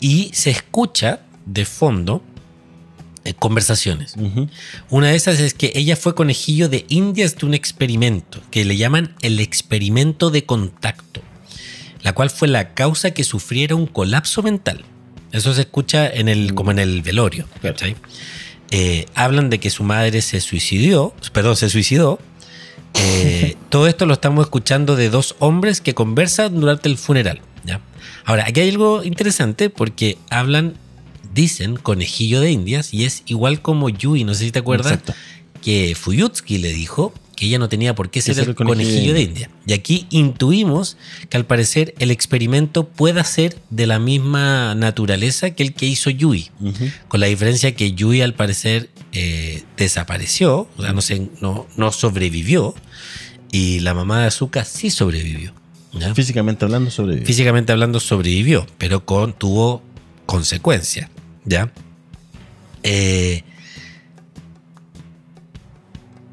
y 0.01 0.31
se 0.33 0.51
escucha 0.51 1.21
de 1.47 1.65
fondo 1.65 2.23
eh, 3.25 3.35
conversaciones. 3.35 4.15
Una 4.89 5.09
de 5.09 5.17
esas 5.17 5.41
es 5.41 5.53
que 5.53 5.73
ella 5.75 5.97
fue 5.97 6.15
conejillo 6.15 6.69
de 6.69 6.87
indias 6.89 7.37
de 7.37 7.45
un 7.47 7.55
experimento 7.55 8.41
que 8.51 8.65
le 8.65 8.77
llaman 8.77 9.15
el 9.21 9.41
experimento 9.41 10.31
de 10.31 10.47
contacto, 10.47 11.21
la 12.03 12.15
cual 12.15 12.31
fue 12.31 12.49
la 12.49 12.73
causa 12.73 13.11
que 13.11 13.25
sufriera 13.25 13.75
un 13.75 13.87
colapso 13.87 14.43
mental. 14.43 14.85
Eso 15.33 15.55
se 15.55 15.63
escucha 15.63 16.09
en 16.09 16.29
el, 16.29 16.55
como 16.55 16.71
en 16.71 16.79
el 16.79 17.03
velorio. 17.03 17.47
Eh, 18.73 19.07
hablan 19.15 19.51
de 19.51 19.59
que 19.59 19.71
su 19.71 19.83
madre 19.83 20.23
se 20.23 20.41
suicidió, 20.41 21.13
perdón, 21.33 21.57
se 21.57 21.69
suicidó. 21.69 22.19
Eh, 22.95 23.57
todo 23.69 23.87
esto 23.87 24.07
lo 24.07 24.15
estamos 24.15 24.45
escuchando 24.45 24.97
de 24.97 25.11
dos 25.11 25.37
hombres 25.39 25.81
que 25.81 25.95
conversan 25.95 26.61
durante 26.61 26.89
el 26.89 26.99
funeral. 26.99 27.41
¿ya? 27.65 27.81
Ahora, 28.25 28.45
aquí 28.47 28.61
hay 28.61 28.71
algo 28.71 29.03
interesante 29.03 29.71
porque 29.71 30.19
hablan, 30.31 30.75
dicen 31.33 31.77
conejillo 31.77 32.41
de 32.41 32.51
indias 32.51 32.93
y 32.95 33.05
es 33.05 33.23
igual 33.27 33.61
como 33.63 33.89
Yui, 33.89 34.25
no 34.25 34.35
sé 34.35 34.45
si 34.45 34.53
te 34.53 34.59
acuerdas, 34.61 34.93
Exacto. 34.93 35.15
que 35.63 35.95
Fuyutsuki 35.95 36.59
le 36.59 36.73
dijo 36.73 37.13
que 37.41 37.47
ella 37.47 37.59
no 37.59 37.71
tenía 37.71 37.95
por 37.95 38.11
qué 38.11 38.21
ser 38.21 38.39
el 38.39 38.51
el 38.51 38.55
conejillo 38.55 38.85
conejillo 38.91 39.15
de 39.15 39.23
India. 39.23 39.51
Y 39.67 39.73
aquí 39.73 40.07
intuimos 40.11 40.99
que 41.31 41.39
al 41.39 41.47
parecer 41.47 41.95
el 41.99 42.11
experimento 42.11 42.87
pueda 42.87 43.25
ser 43.25 43.57
de 43.71 43.87
la 43.87 43.99
misma 43.99 44.75
naturaleza 44.75 45.51
que 45.53 45.63
el 45.63 45.73
que 45.73 45.87
hizo 45.87 46.11
Yui, 46.11 46.51
con 47.09 47.19
la 47.21 47.27
diferencia 47.29 47.75
que 47.75 47.93
Yui 47.95 48.21
al 48.21 48.35
parecer 48.35 48.91
eh, 49.13 49.63
desapareció, 49.79 50.69
o 50.77 50.83
sea, 50.83 50.93
no, 50.93 51.01
se- 51.01 51.31
no, 51.41 51.67
no 51.79 51.93
sobrevivió, 51.93 52.75
y 53.51 53.81
la 53.81 53.95
mamá 53.95 54.21
de 54.21 54.27
Azuka 54.27 54.65
sí 54.67 54.91
sobrevivió. 54.91 55.55
¿ya? 55.95 56.15
Físicamente 56.15 56.67
hablando, 56.67 56.91
sobrevive. 56.91 57.25
Físicamente 57.25 57.73
hablando 57.73 58.01
sobrevivió, 58.01 58.67
pero 58.77 59.07
con, 59.07 59.33
tuvo 59.33 59.83
consecuencias, 60.27 61.09
¿ya? 61.47 61.73
Eh, 62.83 63.43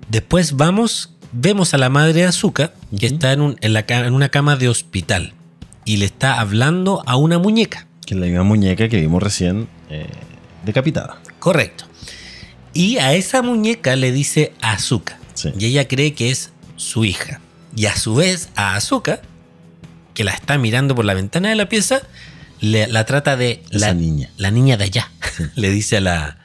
después 0.09 0.55
vamos, 0.55 1.13
vemos 1.31 1.73
a 1.73 1.77
la 1.77 1.89
madre 1.89 2.13
de 2.13 2.25
Azuka 2.25 2.73
que 2.99 3.07
está 3.07 3.33
en, 3.33 3.41
un- 3.41 3.57
en 3.61 3.73
la 3.73 3.85
ca- 3.85 4.05
en 4.05 4.13
una 4.13 4.29
cama 4.29 4.55
de 4.55 4.69
hospital 4.69 5.33
y 5.85 5.97
le 5.97 6.05
está 6.05 6.39
hablando 6.39 7.03
a 7.05 7.15
una 7.17 7.39
muñeca. 7.39 7.87
Que 8.05 8.13
es 8.13 8.19
la 8.19 8.25
misma 8.27 8.43
muñeca 8.43 8.87
que 8.89 8.99
vimos 9.01 9.21
recién 9.21 9.67
eh, 9.89 10.07
decapitada. 10.65 11.21
Correcto. 11.39 11.85
Y 12.73 12.97
a 12.97 13.13
esa 13.13 13.41
muñeca 13.41 13.95
le 13.95 14.11
dice 14.11 14.53
Azuka. 14.61 15.17
Sí. 15.33 15.49
Y 15.57 15.65
ella 15.65 15.87
cree 15.87 16.13
que 16.13 16.29
es 16.31 16.51
su 16.75 17.05
hija. 17.05 17.41
Y 17.75 17.85
a 17.85 17.95
su 17.95 18.15
vez 18.15 18.49
a 18.55 18.75
Azuka, 18.75 19.21
que 20.13 20.23
la 20.23 20.31
está 20.31 20.57
mirando 20.57 20.95
por 20.95 21.05
la 21.05 21.13
ventana 21.13 21.49
de 21.49 21.55
la 21.55 21.69
pieza, 21.69 22.01
le- 22.59 22.87
la 22.87 23.05
trata 23.05 23.35
de 23.37 23.63
Esa 23.69 23.87
la 23.87 23.93
niña. 23.93 24.29
la 24.37 24.51
niña 24.51 24.77
de 24.77 24.85
allá. 24.85 25.11
le 25.55 25.69
dice 25.69 25.97
a 25.97 26.01
la... 26.01 26.37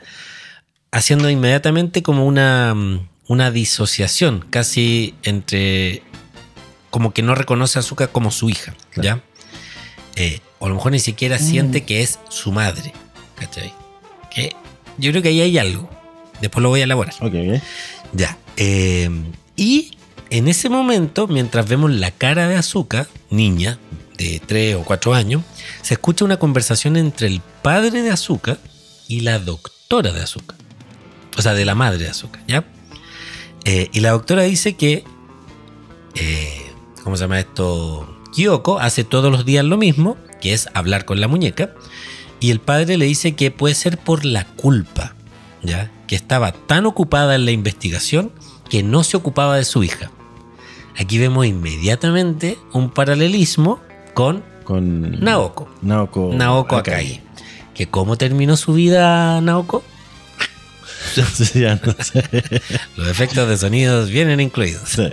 Haciendo 0.90 1.31
inmediatamente 1.31 2.03
como 2.03 2.27
una, 2.27 2.75
mm, 2.75 3.09
una 3.33 3.51
disociación, 3.51 4.45
casi 4.51 5.14
entre... 5.23 6.03
Como 6.90 7.12
que 7.14 7.23
no 7.23 7.35
reconoce 7.35 7.79
a 7.79 7.81
Azuka 7.81 8.09
como 8.09 8.31
su 8.31 8.51
hija, 8.51 8.75
Claro. 8.90 9.23
¿ya? 10.16 10.23
Eh, 10.23 10.40
o 10.59 10.66
a 10.66 10.68
lo 10.68 10.75
mejor 10.75 10.92
ni 10.92 10.99
siquiera 10.99 11.37
Mm. 11.37 11.40
siente 11.40 11.85
que 11.85 12.03
es 12.03 12.18
su 12.29 12.53
madre, 12.53 12.92
¿cachai? 13.37 13.73
Que 14.31 14.55
yo 14.99 15.11
creo 15.11 15.23
que 15.23 15.31
ahí 15.31 15.40
hay 15.40 15.57
algo. 15.59 15.88
Después 16.42 16.62
lo 16.62 16.68
voy 16.68 16.81
a 16.81 16.85
elaborar. 16.85 17.14
Ok, 17.21 17.33
ok. 17.35 17.62
Ya. 18.12 18.37
eh, 18.57 19.09
y 19.57 19.97
en 20.31 20.49
ese 20.49 20.68
momento, 20.68 21.27
mientras 21.29 21.66
vemos 21.68 21.90
la 21.90 22.11
cara 22.11 22.47
de 22.49 22.57
Azuka, 22.57 23.07
niña 23.31 23.79
de 24.18 24.40
3 24.45 24.77
o 24.77 24.83
4 24.85 25.14
años, 25.14 25.42
se 25.83 25.95
escucha 25.95 26.25
una 26.27 26.37
conversación 26.38 26.97
entre 26.97 27.27
el 27.29 27.40
padre 27.62 28.03
de 28.03 28.11
Azuka 28.11 28.59
y 29.09 29.21
la 29.21 29.38
doctora 29.38 30.12
de 30.12 30.21
Azuka. 30.23 30.55
O 31.38 31.42
sea, 31.42 31.55
de 31.55 31.64
la 31.64 31.75
madre 31.75 32.05
de 32.05 32.11
Azuka, 32.11 32.40
¿ya? 32.47 32.64
Eh, 33.64 33.88
y 33.92 34.01
la 34.01 34.11
doctora 34.11 34.42
dice 34.42 34.75
que, 34.75 35.05
eh, 36.14 36.66
¿cómo 37.03 37.16
se 37.16 37.25
llama 37.25 37.38
esto? 37.38 38.09
Kyoko 38.35 38.79
hace 38.79 39.05
todos 39.05 39.31
los 39.31 39.44
días 39.44 39.64
lo 39.64 39.77
mismo, 39.77 40.16
que 40.40 40.53
es 40.53 40.68
hablar 40.75 41.05
con 41.05 41.20
la 41.20 41.29
muñeca, 41.29 41.75
y 42.40 42.51
el 42.51 42.61
padre 42.61 42.96
le 42.96 43.05
dice 43.07 43.37
que 43.37 43.51
puede 43.51 43.75
ser 43.75 43.98
por 43.98 44.25
la 44.25 44.44
culpa, 44.44 45.14
¿ya? 45.62 45.90
Que 46.09 46.16
estaba 46.16 46.53
tan 46.53 46.87
ocupada 46.87 47.35
en 47.37 47.44
la 47.44 47.53
investigación 47.53 48.33
que 48.68 48.83
no 48.83 49.05
se 49.05 49.16
ocupaba 49.16 49.57
de 49.57 49.64
su 49.64 49.85
hija. 49.85 50.11
Aquí 50.98 51.18
vemos 51.18 51.46
inmediatamente 51.46 52.59
un 52.72 52.90
paralelismo 52.90 53.81
con 54.14 54.42
Con 54.64 55.20
Naoko. 55.20 55.68
Naoko, 55.83 56.33
Naoko 56.35 56.77
Akai. 56.77 57.20
Que 57.75 57.87
cómo 57.88 58.16
terminó 58.16 58.57
su 58.57 58.75
vida 58.75 59.40
Naoko, 59.40 59.83
Sí, 61.14 61.61
ya 61.61 61.81
no 61.85 61.94
sé. 62.03 62.25
los 62.96 63.09
efectos 63.09 63.48
de 63.48 63.57
sonidos 63.59 64.11
vienen 64.11 64.40
incluidos. 64.40 64.88
Sí. 64.88 65.09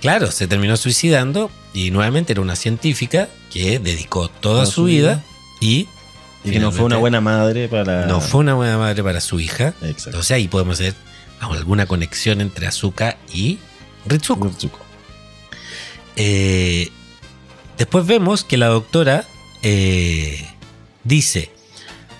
Claro, 0.00 0.30
se 0.30 0.46
terminó 0.46 0.76
suicidando 0.76 1.50
y 1.72 1.90
nuevamente 1.90 2.32
era 2.32 2.42
una 2.42 2.56
científica 2.56 3.28
que 3.50 3.78
dedicó 3.78 4.28
toda 4.28 4.66
su 4.66 4.72
su 4.72 4.84
vida, 4.84 5.14
vida. 5.14 5.24
y 5.60 5.88
Y 6.44 6.50
que 6.50 6.58
no 6.58 6.72
fue 6.72 6.84
una 6.84 6.98
buena 6.98 7.20
madre 7.20 7.68
para. 7.68 8.06
no 8.06 8.20
fue 8.20 8.40
una 8.40 8.54
buena 8.54 8.76
madre 8.78 9.02
para 9.02 9.20
su 9.20 9.40
hija. 9.40 9.68
Exacto. 9.82 10.10
Entonces 10.10 10.30
ahí 10.32 10.48
podemos 10.48 10.78
hacer 10.80 10.94
alguna 11.40 11.86
conexión 11.86 12.40
entre 12.40 12.66
Azuka 12.66 13.16
y 13.32 13.58
Ritsuko. 14.06 14.48
Ritsuko. 14.48 14.78
Eh, 16.16 16.90
después 17.78 18.06
vemos 18.06 18.44
que 18.44 18.56
la 18.58 18.66
doctora 18.66 19.24
eh, 19.62 20.46
dice, 21.04 21.50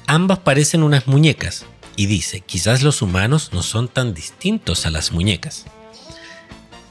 ambas 0.07 0.39
parecen 0.39 0.83
unas 0.83 1.07
muñecas 1.07 1.67
y 1.97 2.07
dice, 2.07 2.41
quizás 2.41 2.83
los 2.83 3.03
humanos 3.03 3.51
no 3.53 3.63
son 3.63 3.89
tan 3.89 4.15
distintos 4.15 4.87
a 4.87 4.91
las 4.91 5.13
muñecas. 5.13 5.67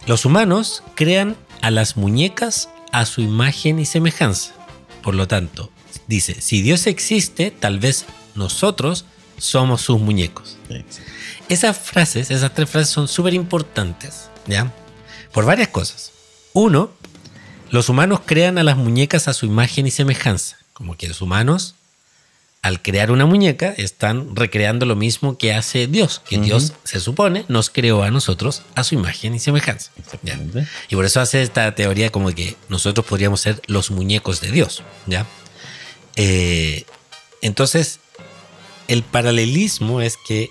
Los 0.08 0.26
humanos 0.26 0.84
crean 0.96 1.36
a 1.62 1.72
las 1.72 1.98
muñecas 1.98 2.70
a 2.92 3.06
su 3.06 3.22
imagen 3.22 3.80
y 3.80 3.86
semejanza. 3.86 4.54
Por 5.04 5.16
lo 5.16 5.28
tanto, 5.28 5.72
dice, 6.08 6.40
si 6.42 6.62
Dios 6.62 6.88
existe, 6.88 7.52
tal 7.52 7.80
vez 7.80 8.06
nosotros 8.36 9.06
somos 9.38 9.82
sus 9.82 10.00
muñecos. 10.00 10.58
Esas 11.50 11.78
frases, 11.78 12.32
esas 12.32 12.54
tres 12.54 12.70
frases 12.70 12.94
son 12.94 13.08
súper 13.08 13.34
importantes, 13.34 14.30
¿ya? 14.48 14.72
Por 15.34 15.46
varias 15.46 15.70
cosas. 15.70 16.12
Uno, 16.54 16.92
los 17.70 17.90
humanos 17.90 18.22
crean 18.26 18.58
a 18.58 18.64
las 18.64 18.78
muñecas 18.78 19.28
a 19.28 19.34
su 19.34 19.46
imagen 19.46 19.88
y 19.88 19.92
semejanza. 19.92 20.58
Como 20.74 20.98
que 20.98 21.08
los 21.08 21.22
humanos, 21.22 21.76
al 22.62 22.82
crear 22.84 23.10
una 23.12 23.26
muñeca, 23.26 23.74
están 23.78 24.36
recreando 24.36 24.86
lo 24.86 24.95
mismo 24.95 25.38
que 25.38 25.54
hace 25.54 25.88
Dios. 25.88 26.21
Que. 26.28 26.38
Dios, 26.38 26.74
se 26.84 27.00
supone, 27.00 27.43
nos 27.47 27.69
creó 27.71 28.04
a 28.04 28.12
nosotros 28.12 28.62
a 28.76 28.84
su 28.84 28.93
imagen 28.95 29.34
y 29.34 29.39
semejanza. 29.39 29.91
¿ya? 30.21 30.39
Y 30.89 30.95
por 30.95 31.06
eso 31.06 31.19
hace 31.21 31.41
esta 31.41 31.74
teoría 31.74 32.12
como 32.12 32.30
que 32.34 32.56
nosotros 32.69 33.06
podríamos 33.06 33.41
ser 33.41 33.60
los 33.65 33.89
muñecos 33.89 34.41
de 34.41 34.52
Dios, 34.52 34.84
¿ya? 35.08 35.26
Eh, 36.17 36.86
entonces, 37.41 38.00
el 38.88 39.02
paralelismo 39.04 40.02
es 40.02 40.17
que, 40.17 40.50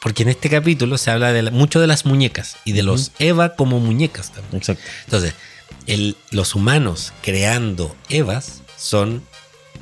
porque 0.00 0.24
en 0.24 0.30
este 0.30 0.50
capítulo 0.50 0.98
se 0.98 1.12
habla 1.12 1.32
de 1.32 1.42
la- 1.42 1.50
mucho 1.52 1.78
de 1.80 1.86
las 1.86 2.04
muñecas 2.04 2.56
y 2.64 2.72
de 2.72 2.82
los 2.82 3.12
Eva 3.20 3.54
como 3.54 3.78
muñecas 3.78 4.32
también. 4.32 4.56
Exacto. 4.56 4.82
Entonces, 5.04 5.34
el- 5.86 6.16
los 6.30 6.56
humanos 6.56 7.12
creando 7.22 7.94
Evas 8.08 8.62
son 8.76 9.22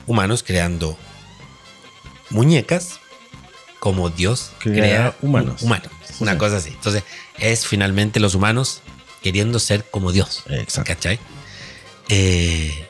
humanos 0.06 0.42
creando 0.42 0.98
muñecas 2.30 3.00
como 3.78 4.10
Dios 4.10 4.52
Crea 4.58 4.74
crea, 4.74 5.16
humanos. 5.22 5.62
humanos. 5.62 5.88
Una 6.20 6.32
Sí. 6.32 6.38
cosa 6.38 6.56
así. 6.58 6.70
Entonces, 6.70 7.02
es 7.38 7.66
finalmente 7.66 8.20
los 8.20 8.34
humanos 8.34 8.82
queriendo 9.22 9.58
ser 9.58 9.84
como 9.90 10.12
Dios. 10.12 10.42
Exacto. 10.48 10.92
¿Cachai? 10.94 11.18
Eh, 12.08 12.86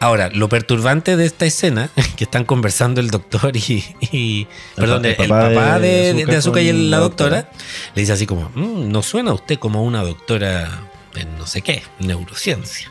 ahora, 0.00 0.28
lo 0.30 0.48
perturbante 0.48 1.16
de 1.16 1.26
esta 1.26 1.46
escena, 1.46 1.90
que 2.16 2.24
están 2.24 2.44
conversando 2.44 3.00
el 3.00 3.10
doctor 3.10 3.56
y. 3.56 3.84
y- 4.12 4.40
El 4.42 4.46
perdón, 4.76 5.04
el, 5.04 5.16
el 5.18 5.28
papá, 5.28 5.78
de, 5.78 6.14
de 6.14 6.26
de, 6.26 6.36
Asuka 6.36 6.60
y 6.60 6.68
el- 6.68 6.90
la 6.90 6.98
doctora. 6.98 7.50
le 7.94 8.02
dice 8.02 8.12
así 8.12 8.26
como: 8.26 8.50
"Mm, 8.54 8.90
¿No 8.90 9.02
suena 9.02 9.32
usted 9.32 9.58
como 9.58 9.82
una 9.84 10.02
doctora 10.02 10.90
en 11.14 11.38
no 11.38 11.46
sé 11.46 11.62
qué, 11.62 11.82
neurociencia? 12.00 12.90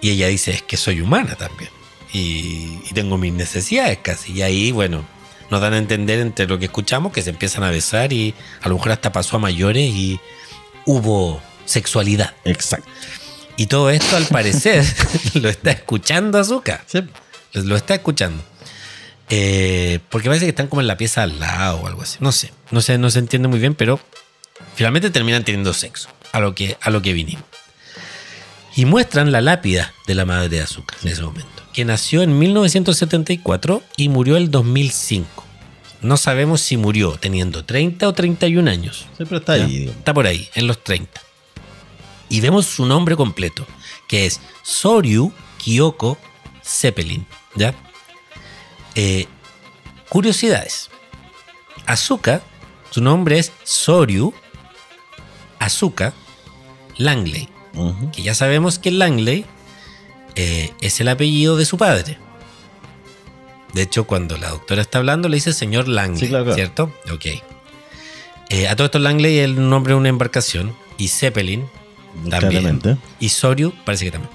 Y 0.00 0.10
ella 0.10 0.28
dice: 0.28 0.50
Es 0.52 0.62
que 0.62 0.76
soy 0.76 1.00
humana 1.00 1.34
también. 1.36 1.70
Y, 2.12 2.78
y 2.88 2.90
tengo 2.94 3.18
mis 3.18 3.32
necesidades 3.32 3.98
casi. 4.02 4.32
Y 4.32 4.42
ahí, 4.42 4.70
bueno, 4.72 5.04
nos 5.54 5.62
dan 5.62 5.74
a 5.74 5.78
entender 5.78 6.18
entre 6.18 6.48
lo 6.48 6.58
que 6.58 6.64
escuchamos 6.64 7.12
que 7.12 7.22
se 7.22 7.30
empiezan 7.30 7.62
a 7.62 7.70
besar 7.70 8.12
y 8.12 8.34
a 8.60 8.68
lo 8.68 8.74
mejor 8.74 8.90
hasta 8.90 9.12
pasó 9.12 9.36
a 9.36 9.38
mayores 9.38 9.88
y 9.88 10.18
hubo 10.84 11.40
sexualidad. 11.64 12.34
Exacto. 12.44 12.88
Y 13.56 13.66
todo 13.66 13.88
esto, 13.90 14.16
al 14.16 14.26
parecer, 14.26 14.84
lo 15.34 15.48
está 15.48 15.70
escuchando 15.70 16.38
Azuka. 16.38 16.82
Sí. 16.88 17.04
Lo 17.52 17.76
está 17.76 17.94
escuchando. 17.94 18.42
Eh, 19.30 20.00
porque 20.10 20.26
parece 20.26 20.46
que 20.46 20.50
están 20.50 20.66
como 20.66 20.80
en 20.80 20.88
la 20.88 20.96
pieza 20.96 21.22
al 21.22 21.38
lado 21.38 21.82
o 21.82 21.86
algo 21.86 22.02
así. 22.02 22.18
No 22.18 22.32
sé. 22.32 22.52
No 22.72 22.80
sé, 22.80 22.98
no 22.98 23.10
se 23.10 23.20
entiende 23.20 23.46
muy 23.46 23.60
bien, 23.60 23.76
pero 23.76 24.00
finalmente 24.74 25.10
terminan 25.10 25.44
teniendo 25.44 25.72
sexo. 25.72 26.08
A 26.32 26.40
lo 26.40 26.56
que, 26.56 26.76
a 26.80 26.90
lo 26.90 27.00
que 27.00 27.12
vinimos. 27.12 27.44
Y 28.74 28.86
muestran 28.86 29.30
la 29.30 29.40
lápida 29.40 29.94
de 30.08 30.16
la 30.16 30.24
madre 30.24 30.48
de 30.48 30.62
Azuka 30.62 30.96
en 31.04 31.10
ese 31.10 31.22
momento. 31.22 31.62
Que 31.72 31.84
nació 31.84 32.22
en 32.22 32.36
1974 32.40 33.84
y 33.96 34.08
murió 34.08 34.36
el 34.36 34.50
2005. 34.50 35.43
No 36.04 36.18
sabemos 36.18 36.60
si 36.60 36.76
murió 36.76 37.12
teniendo 37.12 37.64
30 37.64 38.06
o 38.06 38.12
31 38.12 38.70
años. 38.70 39.06
Siempre 39.16 39.38
está 39.38 39.54
ahí. 39.54 39.66
digamos. 39.66 39.96
Está 39.96 40.12
por 40.12 40.26
ahí, 40.26 40.50
en 40.54 40.66
los 40.66 40.84
30. 40.84 41.18
Y 42.28 42.40
vemos 42.42 42.66
su 42.66 42.84
nombre 42.84 43.16
completo, 43.16 43.66
que 44.06 44.26
es 44.26 44.38
Soryu 44.62 45.32
Kyoko 45.56 46.18
Zeppelin. 46.62 47.26
¿Ya? 47.54 47.74
Eh, 48.94 49.26
curiosidades. 50.10 50.90
Azuka, 51.86 52.42
su 52.90 53.00
nombre 53.00 53.38
es 53.38 53.52
Soryu 53.62 54.34
Azuka 55.58 56.12
Langley. 56.98 57.48
Que 58.12 58.22
ya 58.22 58.34
sabemos 58.34 58.78
que 58.78 58.90
Langley 58.90 59.46
eh, 60.34 60.70
es 60.82 61.00
el 61.00 61.08
apellido 61.08 61.56
de 61.56 61.64
su 61.64 61.78
padre. 61.78 62.18
De 63.74 63.82
hecho, 63.82 64.04
cuando 64.04 64.36
la 64.38 64.50
doctora 64.50 64.82
está 64.82 64.98
hablando, 64.98 65.28
le 65.28 65.36
dice 65.36 65.52
señor 65.52 65.88
Langley, 65.88 66.20
Sí, 66.20 66.28
claro, 66.28 66.44
claro. 66.44 66.54
¿cierto? 66.56 66.92
Ok. 67.12 67.26
Eh, 68.50 68.68
a 68.68 68.76
todo 68.76 68.84
esto, 68.86 68.98
Langley 68.98 69.38
es 69.38 69.44
el 69.46 69.68
nombre 69.68 69.92
de 69.94 69.98
una 69.98 70.08
embarcación. 70.08 70.74
Y 70.96 71.08
Zeppelin 71.08 71.66
también. 72.30 72.50
Claramente. 72.62 72.96
Y 73.18 73.30
Soryu 73.30 73.72
parece 73.84 74.04
que 74.06 74.10
también. 74.12 74.30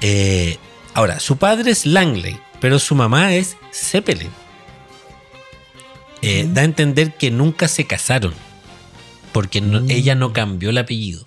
Eh, 0.00 0.56
ahora, 0.94 1.20
su 1.20 1.36
padre 1.36 1.70
es 1.70 1.84
Langley, 1.84 2.38
pero 2.60 2.78
su 2.78 2.94
mamá 2.94 3.34
es 3.34 3.56
Zeppelin. 3.72 4.30
Eh, 6.22 6.48
Da 6.50 6.62
a 6.62 6.64
entender 6.64 7.12
que 7.14 7.30
nunca 7.30 7.68
se 7.68 7.86
casaron. 7.86 8.32
Porque 9.32 9.60
no- 9.60 9.82
Mm. 9.82 9.90
ella 9.90 10.14
no 10.14 10.32
cambió 10.32 10.70
el 10.70 10.78
apellido. 10.78 11.26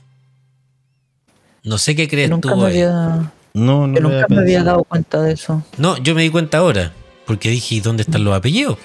No 1.63 1.77
sé 1.77 1.95
qué 1.95 2.07
crees 2.07 2.29
nunca 2.29 2.49
tú. 2.49 2.57
me 2.57 2.65
había, 2.67 3.31
No, 3.53 3.85
no 3.87 3.93
yo 3.95 4.01
nunca 4.01 4.23
había 4.23 4.35
me 4.35 4.41
había 4.41 4.63
dado 4.63 4.83
cuenta 4.83 5.21
de 5.21 5.33
eso. 5.33 5.63
No, 5.77 5.97
yo 5.97 6.15
me 6.15 6.23
di 6.23 6.29
cuenta 6.31 6.57
ahora. 6.59 6.93
Porque 7.29 7.51
dije, 7.51 7.75
¿y 7.75 7.79
dónde 7.79 8.01
están 8.01 8.23
los 8.23 8.33
apellidos? 8.35 8.79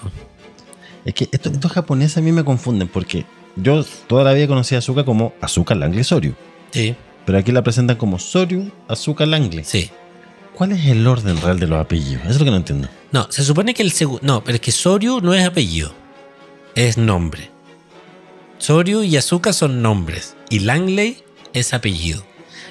Es 1.07 1.15
que 1.15 1.31
esto- 1.33 1.49
estos 1.49 1.73
japoneses 1.73 2.19
a 2.19 2.21
mí 2.21 2.31
me 2.31 2.45
confunden 2.45 2.89
porque 2.89 3.25
yo 3.57 3.83
toda 4.07 4.23
la 4.23 4.35
vida 4.35 4.47
conocí 4.49 4.75
a 4.75 4.79
Azuka 4.79 5.03
como 5.07 5.33
Azuka 5.41 5.75
Langley 5.75 6.05
Soryu. 6.05 6.35
Sí, 6.71 6.95
Pero 7.25 7.39
aquí 7.39 7.53
la 7.53 7.63
presentan 7.63 7.97
como 7.97 8.19
Soryu 8.19 8.71
Azuka 8.87 9.25
Langley. 9.25 9.65
sí. 9.65 9.91
¿Cuál 10.55 10.73
es 10.73 10.85
el 10.85 11.07
orden 11.07 11.41
real 11.41 11.59
de 11.59 11.67
los 11.67 11.81
apellidos? 11.81 12.23
Eso 12.25 12.33
es 12.35 12.39
lo 12.41 12.45
que 12.45 12.51
no 12.51 12.59
entiendo. 12.59 12.89
No, 13.13 13.27
se 13.31 13.43
supone 13.43 13.73
que 13.73 13.83
el 13.83 13.91
segundo. 13.93 14.21
No, 14.23 14.45
pero 14.45 14.57
es 14.57 14.61
que 14.61 14.73
Soryu 14.73 15.21
no 15.23 15.33
es 15.33 15.45
apellido. 15.47 15.93
Es 16.75 16.99
nombre. 16.99 17.49
Soryu 18.59 19.03
y 19.03 19.17
Azuka 19.17 19.53
son 19.55 19.81
nombres. 19.83 20.37
Y 20.51 20.61
Langley 20.61 21.25
es 21.55 21.73
apellido. 21.75 22.23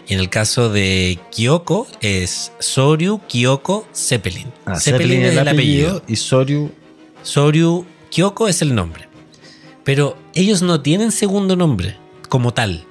Y 0.08 0.14
en 0.14 0.20
el 0.20 0.30
caso 0.30 0.70
de 0.70 1.18
Kyoko 1.32 1.88
es 2.02 2.52
Soryu 2.60 3.22
Kyoko 3.30 3.88
Zeppelin. 3.94 4.48
Ah, 4.66 4.80
Zeppelin 4.80 5.22
es 5.24 5.38
el 5.38 5.48
apellido. 5.48 6.02
y 6.08 6.16
Soryu 6.18 6.72
Soryu 7.24 7.86
Kyoko 8.12 8.48
es 8.48 8.62
el 8.62 8.76
nombre. 8.76 9.08
Pero 9.84 10.18
ellos 10.34 10.62
no 10.62 10.82
tienen 10.82 11.12
segundo 11.12 11.56
nombre 11.56 11.96
como 12.30 12.54
tal. 12.54 12.86